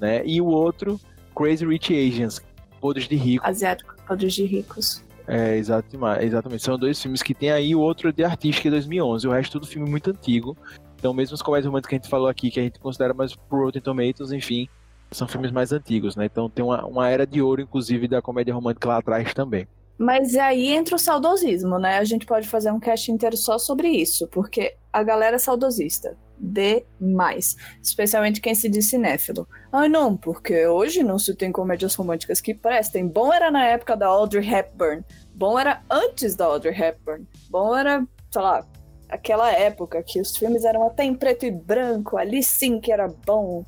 né? 0.00 0.22
E 0.26 0.40
o 0.40 0.46
outro, 0.46 1.00
Crazy 1.34 1.64
Rich 1.64 1.94
Asians, 1.94 2.42
Podres 2.80 3.08
de 3.08 3.16
Rico. 3.16 3.46
Asiático, 3.46 3.94
Podres 4.06 4.34
de 4.34 4.44
Ricos. 4.44 5.04
É, 5.32 5.56
exatamente, 5.56 6.24
exatamente. 6.26 6.62
São 6.62 6.78
dois 6.78 7.00
filmes 7.00 7.22
que 7.22 7.32
tem 7.32 7.50
aí, 7.50 7.74
o 7.74 7.80
outro 7.80 8.10
é 8.10 8.12
de 8.12 8.22
Artística, 8.22 8.70
2011, 8.70 9.26
o 9.26 9.30
resto 9.30 9.52
tudo 9.52 9.66
filme 9.66 9.88
muito 9.88 10.10
antigo. 10.10 10.54
Então, 10.98 11.14
mesmo 11.14 11.34
as 11.34 11.40
comédias 11.40 11.66
românticas 11.66 11.88
que 11.88 11.94
a 11.94 11.98
gente 11.98 12.10
falou 12.10 12.28
aqui, 12.28 12.50
que 12.50 12.60
a 12.60 12.62
gente 12.62 12.78
considera 12.78 13.14
mais 13.14 13.34
pro 13.34 13.64
Rotten 13.64 13.80
Tomatoes, 13.80 14.30
enfim, 14.30 14.68
são 15.10 15.26
filmes 15.26 15.50
mais 15.50 15.72
antigos, 15.72 16.16
né? 16.16 16.26
Então 16.26 16.50
tem 16.50 16.62
uma, 16.62 16.84
uma 16.84 17.08
era 17.08 17.26
de 17.26 17.40
ouro, 17.40 17.62
inclusive, 17.62 18.06
da 18.06 18.20
comédia 18.20 18.52
romântica 18.54 18.88
lá 18.88 18.98
atrás 18.98 19.32
também. 19.32 19.66
Mas 19.98 20.34
aí 20.36 20.68
entra 20.68 20.96
o 20.96 20.98
saudosismo, 20.98 21.78
né? 21.78 21.98
A 21.98 22.04
gente 22.04 22.26
pode 22.26 22.48
fazer 22.48 22.70
um 22.70 22.80
cast 22.80 23.10
inteiro 23.10 23.36
só 23.36 23.58
sobre 23.58 23.88
isso, 23.88 24.26
porque 24.28 24.74
a 24.92 25.02
galera 25.02 25.36
é 25.36 25.38
saudosista. 25.38 26.16
Demais. 26.38 27.56
Especialmente 27.80 28.40
quem 28.40 28.54
se 28.54 28.68
diz 28.68 28.88
cinéfilo. 28.88 29.46
Ai, 29.70 29.88
não, 29.88 30.16
porque 30.16 30.66
hoje 30.66 31.04
não 31.04 31.18
se 31.18 31.36
tem 31.36 31.52
comédias 31.52 31.94
românticas 31.94 32.40
que 32.40 32.52
prestem. 32.52 33.06
Bom 33.06 33.32
era 33.32 33.48
na 33.48 33.64
época 33.64 33.96
da 33.96 34.08
Audrey 34.08 34.44
Hepburn. 34.44 35.04
Bom 35.32 35.56
era 35.56 35.82
antes 35.88 36.34
da 36.34 36.46
Audrey 36.46 36.76
Hepburn. 36.76 37.24
Bom 37.48 37.76
era, 37.76 38.04
sei 38.28 38.42
lá, 38.42 38.66
aquela 39.08 39.52
época 39.52 40.02
que 40.02 40.20
os 40.20 40.36
filmes 40.36 40.64
eram 40.64 40.84
até 40.84 41.04
em 41.04 41.14
preto 41.14 41.46
e 41.46 41.50
branco. 41.52 42.16
Ali 42.16 42.42
sim 42.42 42.80
que 42.80 42.90
era 42.90 43.06
bom. 43.24 43.64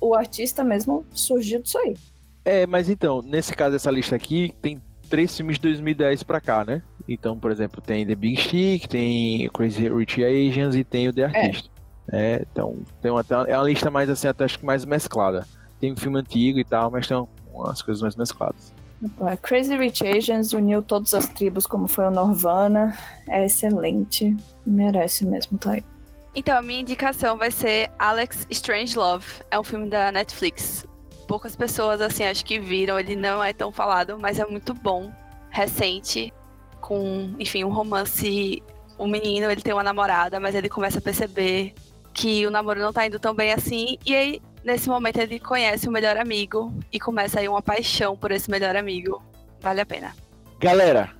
O 0.00 0.14
artista 0.14 0.62
mesmo 0.62 1.04
surgiu 1.10 1.60
disso 1.60 1.78
aí. 1.78 1.96
É, 2.44 2.64
mas 2.68 2.88
então, 2.88 3.20
nesse 3.20 3.52
caso, 3.52 3.74
essa 3.74 3.90
lista 3.90 4.14
aqui 4.14 4.54
tem 4.62 4.80
três 5.06 5.36
filmes 5.36 5.56
de 5.56 5.62
2010 5.62 6.22
pra 6.22 6.40
cá, 6.40 6.64
né? 6.64 6.82
Então, 7.08 7.38
por 7.38 7.50
exemplo, 7.50 7.80
tem 7.80 8.06
The 8.06 8.14
Big 8.14 8.40
Stick, 8.40 8.86
tem 8.88 9.48
Crazy 9.50 9.88
Rich 9.88 10.24
Asians 10.24 10.74
e 10.74 10.84
tem 10.84 11.08
o 11.08 11.12
The 11.12 11.24
Artist. 11.24 11.70
É, 12.12 12.44
então, 12.50 12.76
tem 13.02 13.10
uma, 13.10 13.24
é 13.46 13.56
uma 13.56 13.64
lista 13.64 13.90
mais 13.90 14.08
assim, 14.08 14.28
até 14.28 14.44
acho 14.44 14.58
que 14.58 14.64
mais 14.64 14.84
mesclada. 14.84 15.46
Tem 15.80 15.92
um 15.92 15.96
filme 15.96 16.18
antigo 16.18 16.58
e 16.58 16.64
tal, 16.64 16.90
mas 16.90 17.06
tem 17.06 17.16
umas 17.52 17.82
coisas 17.82 18.02
mais 18.02 18.16
mescladas. 18.16 18.72
É, 19.26 19.36
Crazy 19.36 19.76
Rich 19.76 20.06
Asians 20.06 20.52
uniu 20.52 20.82
todas 20.82 21.14
as 21.14 21.28
tribos, 21.28 21.66
como 21.66 21.86
foi 21.86 22.06
o 22.06 22.10
Norvana. 22.10 22.96
É 23.28 23.44
excelente. 23.44 24.36
Merece 24.64 25.26
mesmo, 25.26 25.58
tá 25.58 25.72
aí. 25.72 25.84
Então, 26.34 26.56
a 26.56 26.62
minha 26.62 26.80
indicação 26.80 27.36
vai 27.36 27.50
ser 27.50 27.90
Alex 27.98 28.46
Strangelove. 28.50 29.26
É 29.50 29.58
um 29.58 29.64
filme 29.64 29.88
da 29.88 30.12
Netflix. 30.12 30.86
Poucas 31.26 31.56
pessoas, 31.56 32.00
assim, 32.00 32.24
acho 32.24 32.44
que 32.44 32.58
viram. 32.58 32.98
Ele 32.98 33.16
não 33.16 33.42
é 33.42 33.52
tão 33.52 33.72
falado, 33.72 34.18
mas 34.18 34.38
é 34.38 34.46
muito 34.46 34.72
bom. 34.74 35.12
Recente. 35.50 36.32
Com, 36.80 37.34
enfim, 37.38 37.64
um 37.64 37.70
romance. 37.70 38.62
O 38.98 39.06
menino, 39.06 39.50
ele 39.50 39.60
tem 39.60 39.72
uma 39.72 39.82
namorada, 39.82 40.38
mas 40.38 40.54
ele 40.54 40.68
começa 40.68 40.98
a 40.98 41.02
perceber 41.02 41.74
que 42.14 42.46
o 42.46 42.50
namoro 42.50 42.80
não 42.80 42.92
tá 42.92 43.06
indo 43.06 43.18
tão 43.18 43.34
bem 43.34 43.52
assim. 43.52 43.98
E 44.06 44.14
aí, 44.14 44.42
nesse 44.64 44.88
momento, 44.88 45.18
ele 45.18 45.38
conhece 45.38 45.88
o 45.88 45.92
melhor 45.92 46.16
amigo. 46.16 46.72
E 46.92 46.98
começa 46.98 47.40
aí 47.40 47.48
uma 47.48 47.60
paixão 47.60 48.16
por 48.16 48.30
esse 48.30 48.50
melhor 48.50 48.76
amigo. 48.76 49.22
Vale 49.60 49.80
a 49.80 49.86
pena. 49.86 50.14
Galera, 50.58 51.10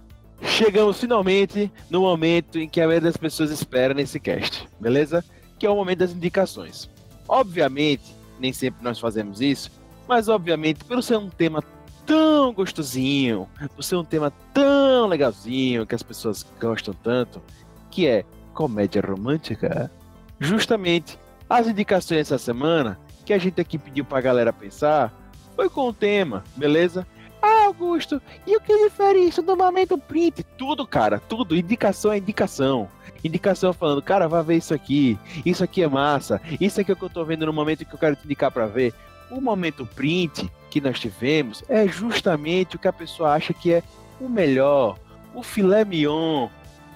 chegamos 0.42 0.98
finalmente 0.98 1.70
no 1.90 2.00
momento 2.00 2.58
em 2.58 2.68
que 2.68 2.80
a 2.80 2.86
maioria 2.86 3.10
das 3.10 3.16
pessoas 3.16 3.50
espera 3.50 3.92
nesse 3.92 4.18
cast, 4.20 4.66
beleza? 4.80 5.24
Que 5.58 5.66
é 5.66 5.70
o 5.70 5.76
momento 5.76 5.98
das 5.98 6.12
indicações. 6.12 6.88
Obviamente, 7.28 8.14
nem 8.38 8.52
sempre 8.52 8.82
nós 8.82 8.98
fazemos 8.98 9.40
isso, 9.40 9.70
mas 10.08 10.28
obviamente, 10.28 10.84
pelo 10.84 11.02
ser 11.02 11.16
um 11.16 11.28
tema 11.28 11.62
tão 12.04 12.52
gostosinho, 12.52 13.48
por 13.74 13.82
ser 13.82 13.96
um 13.96 14.04
tema 14.04 14.32
tão 14.52 15.06
legalzinho 15.06 15.86
que 15.86 15.94
as 15.94 16.02
pessoas 16.02 16.46
gostam 16.60 16.94
tanto, 16.94 17.42
que 17.90 18.06
é 18.06 18.24
comédia 18.54 19.02
romântica, 19.02 19.90
justamente 20.38 21.18
as 21.48 21.66
indicações 21.66 22.20
essa 22.20 22.38
semana 22.38 22.98
que 23.24 23.32
a 23.32 23.38
gente 23.38 23.60
aqui 23.60 23.76
pediu 23.76 24.04
pra 24.04 24.20
galera 24.20 24.52
pensar 24.52 25.12
foi 25.54 25.68
com 25.68 25.88
o 25.88 25.92
tema, 25.92 26.44
beleza? 26.54 27.06
Augusto, 27.40 28.20
e 28.46 28.56
o 28.56 28.60
que 28.60 28.84
difere 28.84 29.20
isso 29.20 29.42
do 29.42 29.56
momento 29.56 29.98
print? 29.98 30.42
Tudo, 30.56 30.86
cara, 30.86 31.20
tudo. 31.20 31.56
Indicação 31.56 32.12
é 32.12 32.18
indicação. 32.18 32.88
Indicação 33.22 33.72
falando, 33.72 34.02
cara, 34.02 34.28
vai 34.28 34.42
ver 34.42 34.56
isso 34.56 34.74
aqui. 34.74 35.18
Isso 35.44 35.62
aqui 35.62 35.82
é 35.82 35.88
massa. 35.88 36.40
Isso 36.60 36.80
aqui 36.80 36.90
é 36.90 36.94
o 36.94 36.96
que 36.96 37.04
eu 37.04 37.10
tô 37.10 37.24
vendo 37.24 37.46
no 37.46 37.52
momento 37.52 37.84
que 37.84 37.94
eu 37.94 37.98
quero 37.98 38.16
te 38.16 38.24
indicar 38.24 38.50
pra 38.50 38.66
ver. 38.66 38.92
O 39.30 39.40
momento 39.40 39.86
print 39.86 40.50
que 40.70 40.80
nós 40.80 41.00
tivemos 41.00 41.64
é 41.68 41.86
justamente 41.88 42.76
o 42.76 42.78
que 42.78 42.88
a 42.88 42.92
pessoa 42.92 43.32
acha 43.32 43.52
que 43.52 43.72
é 43.72 43.82
o 44.20 44.28
melhor, 44.28 44.98
o 45.34 45.42
filé 45.42 45.84
mignon 45.84 46.48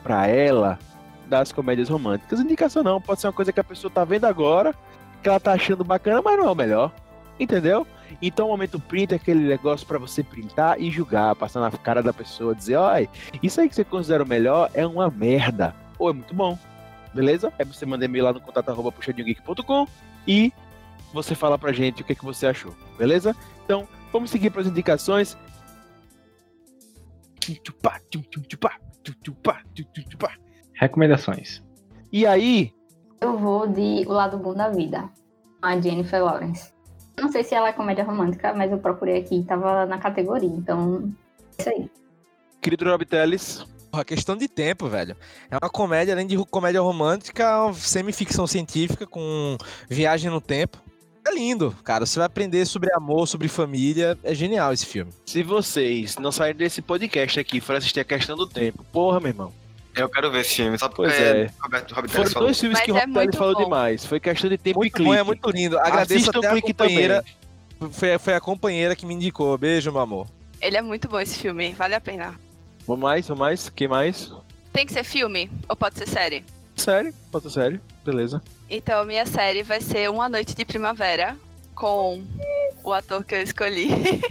pra 0.03 0.27
ela 0.27 0.79
das 1.29 1.53
comédias 1.53 1.89
românticas. 1.89 2.41
Indicação 2.41 2.83
não, 2.83 3.01
pode 3.01 3.21
ser 3.21 3.27
uma 3.27 3.33
coisa 3.33 3.53
que 3.53 3.61
a 3.61 3.65
pessoa 3.65 3.91
tá 3.91 4.05
vendo 4.05 4.25
agora, 4.25 4.75
que 5.23 5.29
ela 5.29 5.41
tá 5.41 5.53
achando 5.53 5.85
bacana, 5.85 6.23
mas 6.23 6.39
não 6.39 6.47
é 6.47 6.51
o 6.51 6.55
melhor. 6.55 6.93
Entendeu? 7.39 7.87
Então 8.21 8.47
o 8.47 8.51
momento 8.51 8.79
print 8.79 9.13
é 9.13 9.17
aquele 9.17 9.47
negócio 9.47 9.87
para 9.87 9.99
você 9.99 10.23
printar 10.23 10.81
e 10.81 10.91
julgar, 10.91 11.35
passar 11.37 11.61
na 11.61 11.71
cara 11.71 12.03
da 12.03 12.13
pessoa, 12.13 12.55
dizer, 12.55 12.77
olha, 12.77 13.09
isso 13.43 13.61
aí 13.61 13.69
que 13.69 13.75
você 13.75 13.85
considera 13.85 14.25
o 14.25 14.27
melhor 14.27 14.71
é 14.75 14.87
uma 14.87 15.11
merda. 15.11 15.75
Ou 15.99 16.11
é 16.11 16.13
muito 16.13 16.35
bom. 16.35 16.59
Beleza? 17.15 17.53
Aí 17.59 17.65
você 17.65 17.87
manda 17.87 18.05
e-mail 18.05 18.25
lá 18.25 18.33
no 18.33 18.41
contato 18.41 18.69
arroba 18.69 18.93
puxadinhogeek.com 18.93 19.87
e 20.27 20.53
você 21.13 21.35
fala 21.35 21.59
pra 21.59 21.73
gente 21.73 22.03
o 22.03 22.05
que, 22.05 22.15
que 22.15 22.25
você 22.25 22.47
achou. 22.47 22.75
Beleza? 22.99 23.35
Então, 23.65 23.87
vamos 24.13 24.31
seguir 24.31 24.51
para 24.51 24.63
as 24.63 24.67
indicações. 24.67 25.37
Recomendações. 30.75 31.63
E 32.13 32.27
aí, 32.27 32.73
Eu 33.21 33.37
vou 33.37 33.67
de 33.67 34.05
O 34.07 34.13
Lado 34.13 34.39
Bom 34.39 34.55
da 34.55 34.69
Vida, 34.69 35.09
a 35.61 35.79
Jennifer 35.79 36.25
Lawrence. 36.25 36.73
Não 37.21 37.31
sei 37.31 37.45
se 37.45 37.55
ela 37.55 37.69
é 37.69 37.73
comédia 37.73 38.05
romântica, 38.05 38.55
mas 38.55 38.71
eu 38.73 38.79
procurei 38.79 39.19
aqui 39.19 39.41
e 39.41 39.45
tava 39.45 39.85
na 39.85 39.99
categoria, 39.99 40.49
então 40.49 41.13
é 41.59 41.63
isso 41.63 41.69
aí. 41.69 41.91
querido 42.63 42.85
Rob 42.87 43.05
Teles, 43.05 43.67
Porra, 43.91 44.05
questão 44.05 44.37
de 44.37 44.47
tempo, 44.47 44.89
velho. 44.89 45.17
É 45.51 45.57
uma 45.57 45.69
comédia, 45.69 46.15
além 46.15 46.27
de 46.27 46.37
comédia 46.47 46.81
romântica, 46.81 47.43
é 47.43 47.57
uma 47.57 47.75
semi-ficção 47.75 48.47
científica 48.47 49.05
com 49.07 49.59
viagem 49.89 50.31
no 50.31 50.41
tempo. 50.41 50.79
É 51.27 51.35
lindo, 51.35 51.75
cara. 51.85 52.07
Você 52.07 52.19
vai 52.19 52.27
aprender 52.27 52.65
sobre 52.67 52.93
amor, 52.95 53.27
sobre 53.29 53.47
família. 53.49 54.19
É 54.23 54.35
genial 54.35 54.73
esse 54.73 54.87
filme. 54.87 55.13
Se 55.27 55.43
vocês 55.43 56.17
não 56.17 56.33
saírem 56.33 56.57
desse 56.59 56.81
podcast 56.83 57.39
aqui 57.39 57.59
e 57.59 57.61
forem 57.61 57.79
assistir 57.79 58.01
a 58.01 58.05
questão 58.05 58.37
do 58.37 58.47
tempo, 58.47 58.85
porra, 58.93 59.21
meu 59.21 59.29
irmão. 59.29 59.53
Eu 59.95 60.09
quero 60.09 60.31
ver 60.31 60.41
esse 60.43 60.55
filme, 60.55 60.79
só 60.79 60.89
porque 60.89 61.03
Pois 61.11 61.15
é. 61.21 61.51
Roberto, 61.61 61.95
Roberto 61.95 62.13
Foram 62.13 62.31
falou. 62.31 62.49
dois 62.49 62.61
filmes 62.61 62.79
Mas 62.79 62.85
que 62.87 62.93
o 62.93 62.97
é 62.97 63.01
Rob 63.01 63.13
Teles 63.13 63.25
muito 63.27 63.37
falou 63.37 63.55
bom. 63.55 63.65
demais. 63.65 64.07
Foi 64.07 64.21
questão 64.21 64.49
de 64.49 64.57
tempo 64.57 64.79
e 64.79 64.83
Muito 64.83 64.93
clique. 64.95 65.09
bom, 65.11 65.15
é 65.15 65.23
muito 65.23 65.51
lindo. 65.51 65.79
Agradeço 65.79 66.31
Assista 66.31 66.39
o 66.39 66.47
até 66.47 66.59
a 66.59 66.63
companheira. 66.63 67.25
Foi, 67.91 68.19
foi 68.19 68.35
a 68.35 68.41
companheira 68.41 68.95
que 68.97 69.05
me 69.05 69.15
indicou. 69.15 69.57
Beijo, 69.59 69.91
meu 69.91 70.01
amor. 70.01 70.27
Ele 70.61 70.77
é 70.77 70.83
muito 70.83 71.09
bom 71.09 71.19
esse 71.19 71.39
filme, 71.39 71.73
vale 71.73 71.95
a 71.95 72.01
pena. 72.01 72.35
Vamos 72.87 73.03
mais, 73.03 73.27
vamos 73.27 73.41
mais. 73.41 73.69
Quem 73.71 73.89
mais? 73.89 74.33
Tem 74.73 74.87
que 74.87 74.93
ser 74.93 75.03
filme 75.05 75.51
ou 75.69 75.75
pode 75.75 75.99
ser 75.99 76.07
série? 76.09 76.45
Sério? 76.77 77.13
Pode 77.33 77.45
ser 77.45 77.51
sério. 77.51 77.81
Beleza. 78.05 78.41
Então, 78.71 79.05
minha 79.05 79.27
série 79.27 79.65
vai 79.65 79.81
ser 79.81 80.09
Uma 80.09 80.29
Noite 80.29 80.55
de 80.55 80.65
Primavera, 80.65 81.37
com 81.75 82.23
o 82.85 82.93
ator 82.93 83.25
que 83.25 83.35
eu 83.35 83.43
escolhi. 83.43 83.91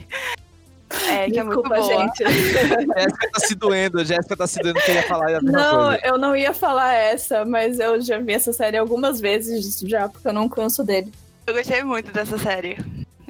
é, 1.09 1.29
que 1.29 1.37
é 1.37 1.43
muito 1.43 1.61
Desculpa, 1.61 1.75
boa. 1.75 1.83
gente. 1.83 2.23
Jéssica 2.95 3.31
tá 3.33 3.39
se 3.41 3.55
doendo. 3.55 4.05
Jéssica 4.05 4.37
tá 4.37 4.47
se 4.47 4.59
doendo 4.61 4.79
que 4.79 4.91
ia 4.93 5.03
falar 5.03 5.35
a 5.35 5.41
mesma 5.41 5.51
Não, 5.51 5.87
coisa. 5.89 6.01
eu 6.05 6.17
não 6.17 6.35
ia 6.37 6.53
falar 6.53 6.93
essa, 6.93 7.43
mas 7.43 7.79
eu 7.79 7.99
já 8.01 8.17
vi 8.17 8.31
essa 8.31 8.53
série 8.53 8.77
algumas 8.77 9.19
vezes 9.19 9.77
já, 9.81 10.07
porque 10.07 10.29
eu 10.29 10.33
não 10.33 10.47
canso 10.47 10.85
dele. 10.85 11.11
Eu 11.45 11.53
gostei 11.53 11.83
muito 11.83 12.09
dessa 12.13 12.37
série. 12.37 12.77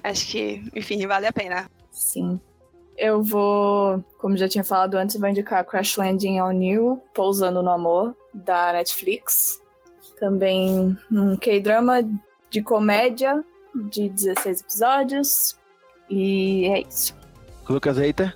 Acho 0.03 0.27
que, 0.27 0.63
enfim, 0.75 1.07
vale 1.07 1.25
a 1.25 1.33
pena. 1.33 1.69
Sim. 1.91 2.39
Eu 2.95 3.23
vou, 3.23 4.03
como 4.19 4.37
já 4.37 4.47
tinha 4.47 4.63
falado 4.63 4.95
antes, 4.95 5.19
vou 5.19 5.27
indicar 5.29 5.65
Crash 5.65 5.95
Landing 5.97 6.39
on 6.41 6.61
You, 6.61 7.01
Pousando 7.15 7.63
no 7.63 7.71
Amor, 7.71 8.13
da 8.31 8.73
Netflix. 8.73 9.59
Também 10.19 10.97
um 11.11 11.35
K-drama 11.37 12.01
de 12.49 12.61
comédia 12.61 13.43
de 13.89 14.09
16 14.09 14.61
episódios. 14.61 15.55
E 16.09 16.65
é 16.67 16.81
isso. 16.81 17.15
Lucas 17.69 17.97
Eita. 17.97 18.33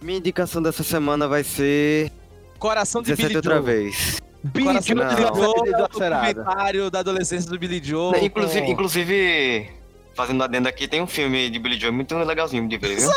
Minha 0.00 0.18
indicação 0.18 0.62
dessa 0.62 0.82
semana 0.82 1.26
vai 1.28 1.44
ser 1.44 2.10
Coração 2.58 3.02
de 3.02 3.08
17 3.14 3.26
Billy 3.28 3.36
outra 3.36 3.56
Joe. 3.56 3.64
vez. 3.64 4.20
Coração 4.62 4.96
Não. 4.96 5.08
de 5.08 5.14
Billy 5.16 5.28
Joe 5.28 5.44
é 5.44 5.74
o 5.74 5.76
documentário 5.88 6.90
da 6.90 7.00
adolescência 7.00 7.50
do 7.50 7.58
Billy 7.58 7.80
Joe. 7.84 8.12
Né, 8.12 8.24
Inclusive, 8.24 8.64
com- 8.66 8.72
inclusive, 8.72 9.70
fazendo 10.14 10.42
adendo 10.42 10.68
aqui, 10.68 10.88
tem 10.88 11.02
um 11.02 11.06
filme 11.06 11.50
de 11.50 11.58
Billy 11.58 11.78
Joe 11.78 11.90
muito 11.90 12.16
legalzinho 12.16 12.66
de 12.66 12.78
ver, 12.78 12.96
viu? 12.96 13.10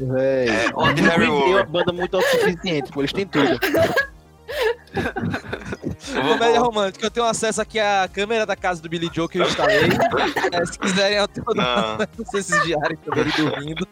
Véi. 0.00 0.48
É, 0.48 0.70
Ordinary 0.74 1.24
é 1.26 1.28
uma 1.30 1.44
World. 1.46 1.70
banda 1.70 1.92
muito 1.92 2.16
autossuficiente, 2.16 2.90
pô. 2.90 3.00
Eles 3.02 3.12
têm 3.12 3.26
tudo. 3.26 3.58
Comédia 6.14 6.60
romântica. 6.60 7.06
Eu 7.06 7.10
tenho 7.10 7.26
acesso 7.26 7.60
aqui 7.60 7.78
à 7.78 8.08
câmera 8.12 8.46
da 8.46 8.56
casa 8.56 8.80
do 8.80 8.88
Billy 8.88 9.10
Joe 9.12 9.28
que 9.28 9.38
eu 9.38 9.46
instalei. 9.46 9.88
É, 10.52 10.64
se 10.64 10.78
quiserem, 10.78 11.18
eu 11.18 11.28
tenho 11.28 11.44
vocês 12.16 12.46
diários 12.64 12.98
também 13.04 13.22
ele 13.22 13.32
dormindo. 13.32 13.88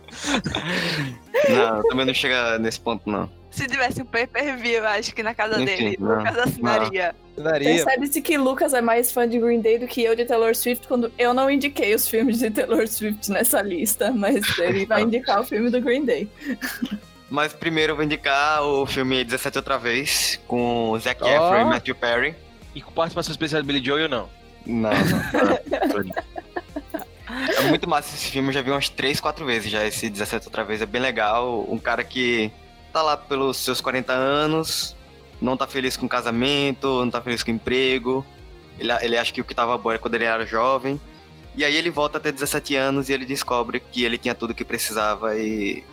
não, 1.49 1.83
também 1.83 2.07
não 2.07 2.15
chega 2.15 2.59
nesse 2.59 2.81
ponto, 2.81 3.09
não. 3.11 3.29
Se 3.51 3.67
tivesse 3.67 4.03
um 4.03 4.05
pay-per-view, 4.05 4.79
eu 4.79 4.87
acho 4.87 5.15
que 5.15 5.23
na 5.23 5.35
casa 5.35 5.61
Enfim, 5.61 5.65
dele, 5.65 5.97
não, 6.01 6.19
Lucas 6.19 6.39
assinaria. 6.39 7.15
Daria. 7.37 7.69
Percebe-se 7.69 8.21
que 8.23 8.37
Lucas 8.39 8.75
é 8.75 8.81
mais 8.81 9.11
fã 9.13 9.29
de 9.29 9.39
Green 9.39 9.61
Day 9.61 9.79
do 9.79 9.87
que 9.87 10.03
eu 10.03 10.15
de 10.15 10.25
Taylor 10.25 10.55
Swift, 10.55 10.87
quando 10.87 11.13
eu 11.19 11.35
não 11.35 11.51
indiquei 11.51 11.95
os 11.95 12.07
filmes 12.09 12.39
de 12.39 12.51
Taylor 12.51 12.87
Swift 12.87 13.31
nessa 13.31 13.61
lista, 13.63 14.13
mas 14.13 14.43
ele 14.59 14.87
vai 14.87 15.03
indicar 15.03 15.41
o 15.41 15.45
filme 15.45 15.71
do 15.71 15.81
Green 15.81 16.05
Day. 16.05 16.29
Mas 17.31 17.53
primeiro 17.53 17.93
eu 17.93 17.97
vou 17.97 18.05
indicar 18.05 18.63
o 18.63 18.87
filme 18.87 19.25
17 19.25 19.59
outra 19.59 19.79
vez, 19.79 20.41
com 20.47 20.97
Zac 21.01 21.23
Ó. 21.23 21.27
Efron 21.27 21.61
e 21.61 21.65
Matthew 21.65 21.95
Perry. 21.95 22.35
E 22.75 22.83
com 22.83 22.93
participação 22.93 23.33
especial 23.33 23.63
do 23.63 23.67
Billy 23.67 23.85
Joe 23.85 24.03
ou 24.03 24.09
não? 24.09 24.29
Não, 24.67 24.91
não. 24.91 26.35
É 27.57 27.63
muito 27.63 27.89
massa 27.89 28.15
esse 28.15 28.31
filme, 28.31 28.49
eu 28.49 28.53
já 28.53 28.63
vi 28.63 28.71
umas 28.71 28.89
3, 28.89 29.21
4 29.21 29.45
vezes 29.45 29.71
já 29.71 29.85
esse 29.85 30.09
17 30.09 30.47
outra 30.47 30.65
vez, 30.65 30.81
é 30.81 30.87
bem 30.87 31.01
legal. 31.01 31.67
Um 31.69 31.79
cara 31.79 32.05
que 32.05 32.51
tá 32.93 33.03
lá 33.03 33.17
pelos 33.17 33.57
seus 33.57 33.81
40 33.81 34.13
anos, 34.13 34.97
não 35.41 35.57
tá 35.57 35.67
feliz 35.67 35.97
com 35.97 36.07
casamento, 36.07 36.87
não 36.87 37.11
tá 37.11 37.21
feliz 37.21 37.43
com 37.43 37.51
emprego. 37.51 38.25
Ele, 38.79 38.93
ele 39.03 39.19
acha 39.19 39.33
que 39.33 39.41
o 39.41 39.45
que 39.45 39.55
tava 39.55 39.77
bom 39.77 39.91
era 39.91 39.99
quando 39.99 40.15
ele 40.15 40.25
era 40.25 40.47
jovem. 40.47 41.01
E 41.57 41.65
aí 41.65 41.75
ele 41.77 41.91
volta 41.91 42.19
a 42.19 42.21
ter 42.21 42.33
17 42.33 42.75
anos 42.77 43.09
e 43.09 43.13
ele 43.13 43.25
descobre 43.25 43.81
que 43.81 44.05
ele 44.05 44.19
tinha 44.19 44.35
tudo 44.35 44.51
o 44.51 44.55
que 44.55 44.65
precisava 44.65 45.37
e 45.37 45.85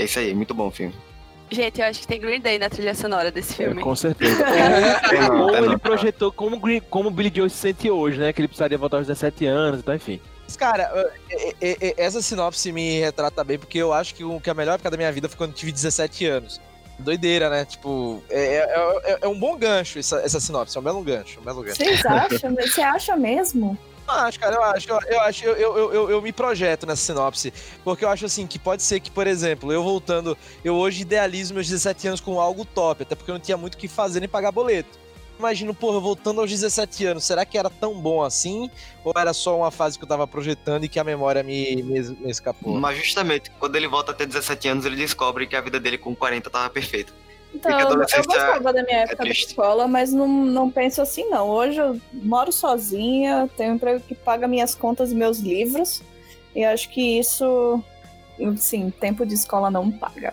é 0.00 0.04
isso 0.04 0.18
aí, 0.18 0.34
muito 0.34 0.54
bom 0.54 0.68
o 0.68 0.70
filme. 0.70 0.94
Gente, 1.52 1.80
eu 1.80 1.86
acho 1.88 2.00
que 2.00 2.06
tem 2.06 2.20
Green 2.20 2.40
Day 2.40 2.58
na 2.60 2.70
trilha 2.70 2.94
sonora 2.94 3.30
desse 3.32 3.54
filme. 3.54 3.80
É, 3.80 3.82
com 3.84 3.96
certeza. 3.96 4.40
Não, 5.28 5.40
Ou 5.42 5.50
tem 5.52 5.64
ele 5.64 5.76
projetou 5.78 6.30
como, 6.30 6.60
Green- 6.60 6.80
como 6.88 7.08
o 7.08 7.10
Billy 7.10 7.32
Joe 7.34 7.50
se 7.50 7.56
sente 7.56 7.90
hoje, 7.90 8.18
né? 8.20 8.32
Que 8.32 8.40
ele 8.40 8.46
precisaria 8.48 8.78
voltar 8.78 8.98
aos 8.98 9.06
17 9.08 9.46
anos, 9.46 9.80
então 9.80 9.92
enfim. 9.94 10.20
Mas, 10.44 10.56
Cara, 10.56 10.84
é- 11.28 11.54
é- 11.60 11.76
é- 11.88 11.94
essa 11.96 12.22
sinopse 12.22 12.70
me 12.70 13.00
retrata 13.00 13.42
bem, 13.42 13.58
porque 13.58 13.78
eu 13.78 13.92
acho 13.92 14.14
que 14.14 14.22
o 14.22 14.40
que 14.40 14.48
a 14.48 14.54
melhor 14.54 14.74
época 14.74 14.90
da 14.90 14.96
minha 14.96 15.10
vida 15.10 15.28
foi 15.28 15.36
quando 15.36 15.50
eu 15.50 15.56
tive 15.56 15.72
17 15.72 16.24
anos. 16.26 16.60
Doideira, 17.00 17.48
né? 17.50 17.64
Tipo, 17.64 18.22
é, 18.30 18.56
é- 18.56 19.12
é- 19.12 19.18
é 19.22 19.28
um 19.28 19.38
bom 19.38 19.56
gancho 19.56 19.98
essa, 19.98 20.20
essa 20.20 20.38
sinopse, 20.38 20.76
é 20.76 20.80
um 20.80 20.84
belo 20.84 21.02
gancho, 21.02 21.40
um 21.40 21.42
belo 21.44 21.62
gancho. 21.62 21.76
Vocês 21.78 22.04
acham? 22.06 22.54
Você 22.54 22.80
acha 22.80 23.16
mesmo? 23.16 23.76
Eu 24.12 24.24
acho, 24.24 24.40
cara, 24.40 24.54
eu 24.54 24.62
acho, 24.64 24.88
eu, 24.90 25.20
acho, 25.20 25.44
eu, 25.44 25.56
eu, 25.56 25.92
eu, 25.92 26.10
eu 26.10 26.22
me 26.22 26.32
projeto 26.32 26.86
nessa 26.86 27.02
sinopse, 27.02 27.52
porque 27.84 28.04
eu 28.04 28.08
acho 28.08 28.26
assim, 28.26 28.46
que 28.46 28.58
pode 28.58 28.82
ser 28.82 29.00
que, 29.00 29.10
por 29.10 29.26
exemplo, 29.26 29.72
eu 29.72 29.82
voltando, 29.82 30.36
eu 30.64 30.74
hoje 30.74 31.02
idealizo 31.02 31.54
meus 31.54 31.68
17 31.68 32.08
anos 32.08 32.20
com 32.20 32.40
algo 32.40 32.64
top, 32.64 33.02
até 33.02 33.14
porque 33.14 33.30
eu 33.30 33.34
não 33.34 33.40
tinha 33.40 33.56
muito 33.56 33.74
o 33.74 33.78
que 33.78 33.88
fazer 33.88 34.20
nem 34.20 34.28
pagar 34.28 34.52
boleto. 34.52 34.98
Imagino, 35.38 35.72
porra, 35.72 35.98
voltando 35.98 36.42
aos 36.42 36.50
17 36.50 37.06
anos, 37.06 37.24
será 37.24 37.46
que 37.46 37.56
era 37.56 37.70
tão 37.70 37.98
bom 37.98 38.22
assim? 38.22 38.68
Ou 39.02 39.14
era 39.16 39.32
só 39.32 39.56
uma 39.56 39.70
fase 39.70 39.96
que 39.96 40.04
eu 40.04 40.08
tava 40.08 40.26
projetando 40.26 40.84
e 40.84 40.88
que 40.88 41.00
a 41.00 41.04
memória 41.04 41.42
me, 41.42 41.76
me, 41.76 42.00
me 42.00 42.30
escapou? 42.30 42.74
Mas 42.74 42.98
justamente, 42.98 43.50
quando 43.58 43.74
ele 43.74 43.88
volta 43.88 44.12
a 44.12 44.14
ter 44.14 44.26
17 44.26 44.68
anos, 44.68 44.84
ele 44.84 44.96
descobre 44.96 45.46
que 45.46 45.56
a 45.56 45.60
vida 45.62 45.80
dele 45.80 45.96
com 45.96 46.14
40 46.14 46.50
tava 46.50 46.68
perfeita. 46.68 47.10
Então, 47.54 47.78
eu, 47.78 47.96
gostava 47.96 48.72
da 48.72 48.82
minha 48.82 48.98
época 48.98 49.16
da 49.16 49.24
triste. 49.24 49.48
escola, 49.48 49.88
mas 49.88 50.12
não, 50.12 50.28
não 50.28 50.70
penso 50.70 51.02
assim, 51.02 51.28
não. 51.28 51.48
Hoje 51.48 51.78
eu 51.78 52.00
moro 52.12 52.52
sozinha, 52.52 53.48
tenho 53.56 53.72
um 53.72 53.74
emprego 53.74 54.00
que 54.00 54.14
paga 54.14 54.46
minhas 54.46 54.74
contas 54.74 55.10
e 55.10 55.14
meus 55.14 55.40
livros, 55.40 56.02
e 56.54 56.64
acho 56.64 56.88
que 56.90 57.18
isso, 57.18 57.82
sim, 58.56 58.90
tempo 58.90 59.26
de 59.26 59.34
escola 59.34 59.70
não 59.70 59.90
paga. 59.90 60.32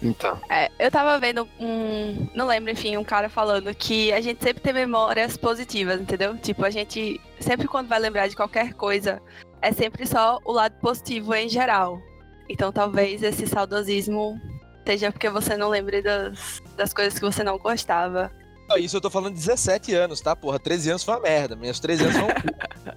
Então. 0.00 0.38
É, 0.48 0.70
eu 0.78 0.90
tava 0.90 1.18
vendo 1.18 1.48
um. 1.58 2.28
Não 2.32 2.46
lembro, 2.46 2.70
enfim, 2.70 2.96
um 2.96 3.02
cara 3.02 3.28
falando 3.28 3.74
que 3.74 4.12
a 4.12 4.20
gente 4.20 4.42
sempre 4.42 4.62
tem 4.62 4.72
memórias 4.72 5.36
positivas, 5.36 6.00
entendeu? 6.00 6.36
Tipo, 6.36 6.64
a 6.64 6.70
gente 6.70 7.20
sempre 7.40 7.66
quando 7.66 7.88
vai 7.88 7.98
lembrar 7.98 8.28
de 8.28 8.36
qualquer 8.36 8.74
coisa, 8.74 9.20
é 9.60 9.72
sempre 9.72 10.06
só 10.06 10.38
o 10.44 10.52
lado 10.52 10.78
positivo 10.80 11.34
em 11.34 11.48
geral. 11.48 12.00
Então 12.48 12.72
talvez 12.72 13.22
esse 13.22 13.46
saudosismo 13.46 14.40
seja 14.88 15.12
porque 15.12 15.28
você 15.28 15.54
não 15.54 15.68
lembre 15.68 16.00
das, 16.00 16.62
das 16.74 16.94
coisas 16.94 17.18
que 17.18 17.24
você 17.24 17.44
não 17.44 17.58
gostava. 17.58 18.32
Isso 18.78 18.96
eu 18.96 19.00
tô 19.02 19.10
falando 19.10 19.34
de 19.34 19.40
17 19.40 19.94
anos, 19.94 20.22
tá? 20.22 20.34
Porra, 20.34 20.58
13 20.58 20.90
anos 20.90 21.04
foi 21.04 21.14
uma 21.14 21.20
merda. 21.20 21.54
Meus 21.54 21.78
13 21.78 22.04
anos 22.04 22.16
foram 22.16 22.34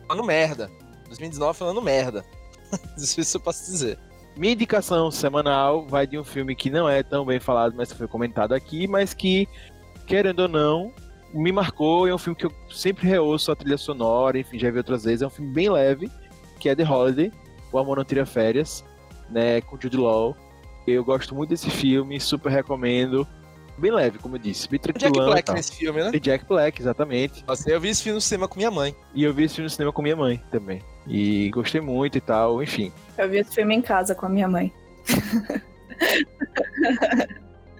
falando 0.07 0.25
merda. 0.25 0.71
2019 1.07 1.59
falando 1.59 1.81
merda. 1.81 2.23
Isso 2.97 3.35
eu 3.35 3.41
posso 3.41 3.69
dizer. 3.69 3.99
Minha 4.37 4.53
indicação 4.53 5.11
semanal 5.11 5.85
vai 5.85 6.07
de 6.07 6.17
um 6.17 6.23
filme 6.23 6.55
que 6.55 6.69
não 6.69 6.87
é 6.87 7.03
tão 7.03 7.25
bem 7.25 7.41
falado, 7.41 7.75
mas 7.75 7.91
que 7.91 7.97
foi 7.97 8.07
comentado 8.07 8.53
aqui, 8.53 8.87
mas 8.87 9.13
que, 9.13 9.45
querendo 10.07 10.43
ou 10.43 10.47
não, 10.47 10.93
me 11.33 11.51
marcou. 11.51 12.07
É 12.07 12.15
um 12.15 12.17
filme 12.17 12.37
que 12.37 12.45
eu 12.45 12.53
sempre 12.69 13.05
reouço 13.05 13.51
a 13.51 13.55
trilha 13.55 13.77
sonora, 13.77 14.39
enfim, 14.39 14.57
já 14.57 14.71
vi 14.71 14.77
outras 14.77 15.03
vezes. 15.03 15.21
É 15.21 15.27
um 15.27 15.29
filme 15.29 15.51
bem 15.51 15.69
leve, 15.69 16.09
que 16.57 16.69
é 16.69 16.75
The 16.75 16.89
Holiday, 16.89 17.33
O 17.69 17.77
Amor 17.77 17.97
Não 17.97 18.05
Tira 18.05 18.25
Férias, 18.25 18.81
né, 19.29 19.59
com 19.59 19.77
Jude 19.77 19.97
Law. 19.97 20.37
Eu 20.87 21.03
gosto 21.03 21.35
muito 21.35 21.49
desse 21.49 21.69
filme, 21.69 22.19
super 22.19 22.51
recomendo. 22.51 23.27
Bem 23.77 23.91
leve, 23.91 24.19
como 24.19 24.35
eu 24.35 24.39
disse, 24.39 24.69
bem 24.69 24.79
Jack 24.79 24.99
tranquilão 24.99 25.29
e 25.29 25.31
Black 25.31 25.53
nesse 25.53 25.75
filme, 25.75 26.03
né? 26.03 26.11
E 26.13 26.19
Jack 26.19 26.45
Black, 26.45 26.81
exatamente. 26.81 27.43
Nossa, 27.47 27.69
eu 27.69 27.79
vi 27.79 27.89
esse 27.89 28.03
filme 28.03 28.15
no 28.15 28.21
cinema 28.21 28.47
com 28.47 28.57
minha 28.57 28.69
mãe. 28.69 28.95
E 29.13 29.23
eu 29.23 29.33
vi 29.33 29.43
esse 29.45 29.55
filme 29.55 29.65
no 29.65 29.69
cinema 29.69 29.91
com 29.91 30.01
minha 30.01 30.15
mãe 30.15 30.41
também. 30.51 30.81
E 31.07 31.49
gostei 31.49 31.81
muito 31.81 32.17
e 32.17 32.21
tal, 32.21 32.61
enfim. 32.61 32.91
Eu 33.17 33.29
vi 33.29 33.37
esse 33.37 33.55
filme 33.55 33.75
em 33.75 33.81
casa 33.81 34.13
com 34.13 34.25
a 34.25 34.29
minha 34.29 34.47
mãe. 34.47 34.71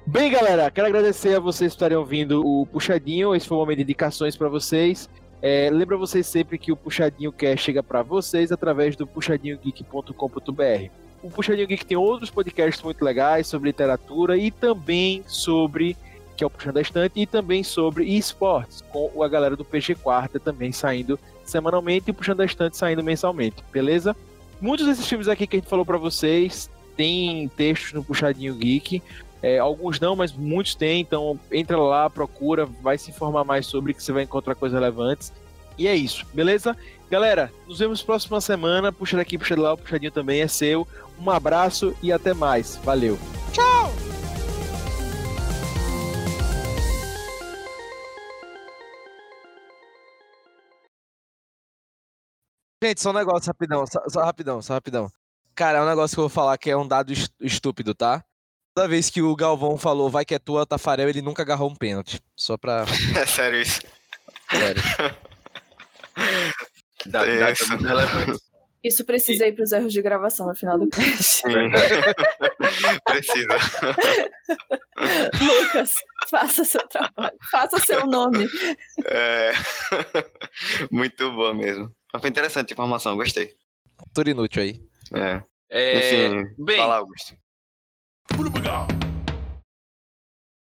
Bem, 0.05 0.31
galera, 0.31 0.69
quero 0.71 0.87
agradecer 0.87 1.35
a 1.35 1.39
vocês 1.39 1.71
por 1.71 1.77
estarem 1.77 1.97
ouvindo 1.97 2.45
o 2.45 2.65
Puxadinho. 2.65 3.35
Esse 3.35 3.47
foi 3.47 3.57
o 3.57 3.59
momento 3.59 3.77
de 3.77 3.83
indicações 3.83 4.35
para 4.35 4.49
vocês. 4.49 5.09
É, 5.41 5.69
lembra 5.71 5.97
vocês 5.97 6.27
sempre 6.27 6.57
que 6.57 6.71
o 6.71 6.75
Puxadinho 6.75 7.31
quer 7.31 7.57
chega 7.57 7.81
para 7.81 8.03
vocês 8.03 8.51
através 8.51 8.95
do 8.95 9.07
puxadinhogeek.com.br. 9.07 10.91
O 11.21 11.29
Puxadinho 11.29 11.67
Geek 11.67 11.85
tem 11.85 11.97
outros 11.97 12.29
podcasts 12.29 12.83
muito 12.83 13.03
legais 13.05 13.47
sobre 13.47 13.69
literatura 13.69 14.37
e 14.37 14.49
também 14.49 15.23
sobre 15.27 15.95
que 16.35 16.43
é 16.43 16.47
o 16.47 16.49
Puxando 16.49 16.73
da 16.73 16.81
Estante 16.81 17.19
e 17.19 17.27
também 17.27 17.63
sobre 17.63 18.03
esportes 18.05 18.81
com 18.89 19.21
a 19.21 19.27
galera 19.27 19.55
do 19.55 19.63
PG 19.63 19.95
Quarta 19.95 20.39
também 20.39 20.71
saindo 20.71 21.19
semanalmente 21.45 22.05
e 22.07 22.11
o 22.11 22.13
Puxando 22.13 22.37
da 22.37 22.45
Estante 22.45 22.75
saindo 22.75 23.03
mensalmente, 23.03 23.63
beleza? 23.71 24.15
Muitos 24.59 24.87
desses 24.87 25.07
filmes 25.07 25.27
aqui 25.27 25.45
que 25.45 25.57
a 25.57 25.59
gente 25.59 25.69
falou 25.69 25.85
para 25.85 25.97
vocês 25.97 26.69
tem 26.97 27.47
textos 27.49 27.93
no 27.93 28.03
Puxadinho 28.03 28.55
Geek. 28.55 29.01
É, 29.43 29.57
alguns 29.57 29.99
não, 29.99 30.15
mas 30.15 30.31
muitos 30.31 30.75
têm, 30.75 31.01
então 31.01 31.39
entra 31.51 31.77
lá, 31.77 32.09
procura, 32.09 32.65
vai 32.65 32.97
se 32.97 33.09
informar 33.09 33.43
mais 33.43 33.65
sobre 33.65 33.93
que 33.93 34.03
você 34.03 34.11
vai 34.11 34.23
encontrar 34.23 34.55
coisas 34.55 34.79
relevantes. 34.79 35.31
E 35.77 35.87
é 35.87 35.95
isso, 35.95 36.25
beleza? 36.33 36.77
Galera, 37.09 37.51
nos 37.67 37.79
vemos 37.79 38.01
próxima 38.01 38.39
semana. 38.39 38.91
Puxa 38.91 39.17
daqui, 39.17 39.37
puxa 39.37 39.55
de 39.55 39.61
lá, 39.61 39.73
o 39.73 39.77
puxadinho 39.77 40.11
também 40.11 40.41
é 40.41 40.47
seu. 40.47 40.87
Um 41.21 41.29
abraço 41.29 41.95
e 42.01 42.11
até 42.11 42.33
mais. 42.33 42.77
Valeu. 42.77 43.17
Gente, 52.83 53.01
só 53.01 53.11
um 53.11 53.13
negócio 53.13 53.47
rapidão, 53.47 53.85
só, 53.85 54.01
só 54.09 54.23
rapidão, 54.23 54.61
só 54.61 54.73
rapidão. 54.73 55.11
Cara, 55.53 55.77
é 55.77 55.81
um 55.81 55.85
negócio 55.87 56.15
que 56.15 56.19
eu 56.19 56.23
vou 56.23 56.29
falar 56.29 56.57
que 56.57 56.69
é 56.69 56.75
um 56.77 56.87
dado 56.87 57.11
est- 57.13 57.31
estúpido, 57.39 57.93
tá? 57.93 58.23
Toda 58.73 58.87
vez 58.87 59.09
que 59.09 59.21
o 59.21 59.35
Galvão 59.35 59.77
falou 59.77 60.09
vai 60.09 60.25
que 60.25 60.33
é 60.33 60.39
tua, 60.39 60.65
Tafarel, 60.65 61.09
ele 61.09 61.21
nunca 61.21 61.43
agarrou 61.43 61.69
um 61.69 61.75
pênalti. 61.75 62.19
Só 62.35 62.57
pra. 62.57 62.85
É 63.21 63.25
sério 63.25 63.61
isso. 63.61 63.81
Sério. 64.49 64.81
Dá, 67.05 67.27
É 67.27 67.39
dá 67.39 67.51
isso. 67.51 67.67
muito 67.69 67.83
relevante. 67.83 68.39
Isso 68.83 69.05
precisa 69.05 69.45
ir 69.45 69.53
pros 69.53 69.71
erros 69.71 69.93
de 69.93 70.01
gravação 70.01 70.47
no 70.47 70.55
final 70.55 70.77
do 70.79 70.87
cast. 70.89 71.43
Precisa. 73.05 73.57
Lucas, 75.39 75.93
faça 76.29 76.63
seu 76.63 76.87
trabalho. 76.87 77.37
Faça 77.51 77.79
seu 77.79 78.07
nome. 78.07 78.47
É... 79.05 79.51
Muito 80.91 81.31
boa 81.31 81.53
mesmo. 81.53 81.93
Mas 82.11 82.21
foi 82.21 82.29
interessante 82.29 82.71
a 82.71 82.73
informação, 82.73 83.15
gostei. 83.15 83.53
Tudo 84.13 84.29
inútil 84.29 84.63
aí. 84.63 84.81
É. 85.13 85.43
É, 85.69 85.97
Enfim, 85.97 86.55
bem, 86.57 86.77
fala, 86.77 86.97
Augusto. 86.97 87.33
Pula, 88.35 88.51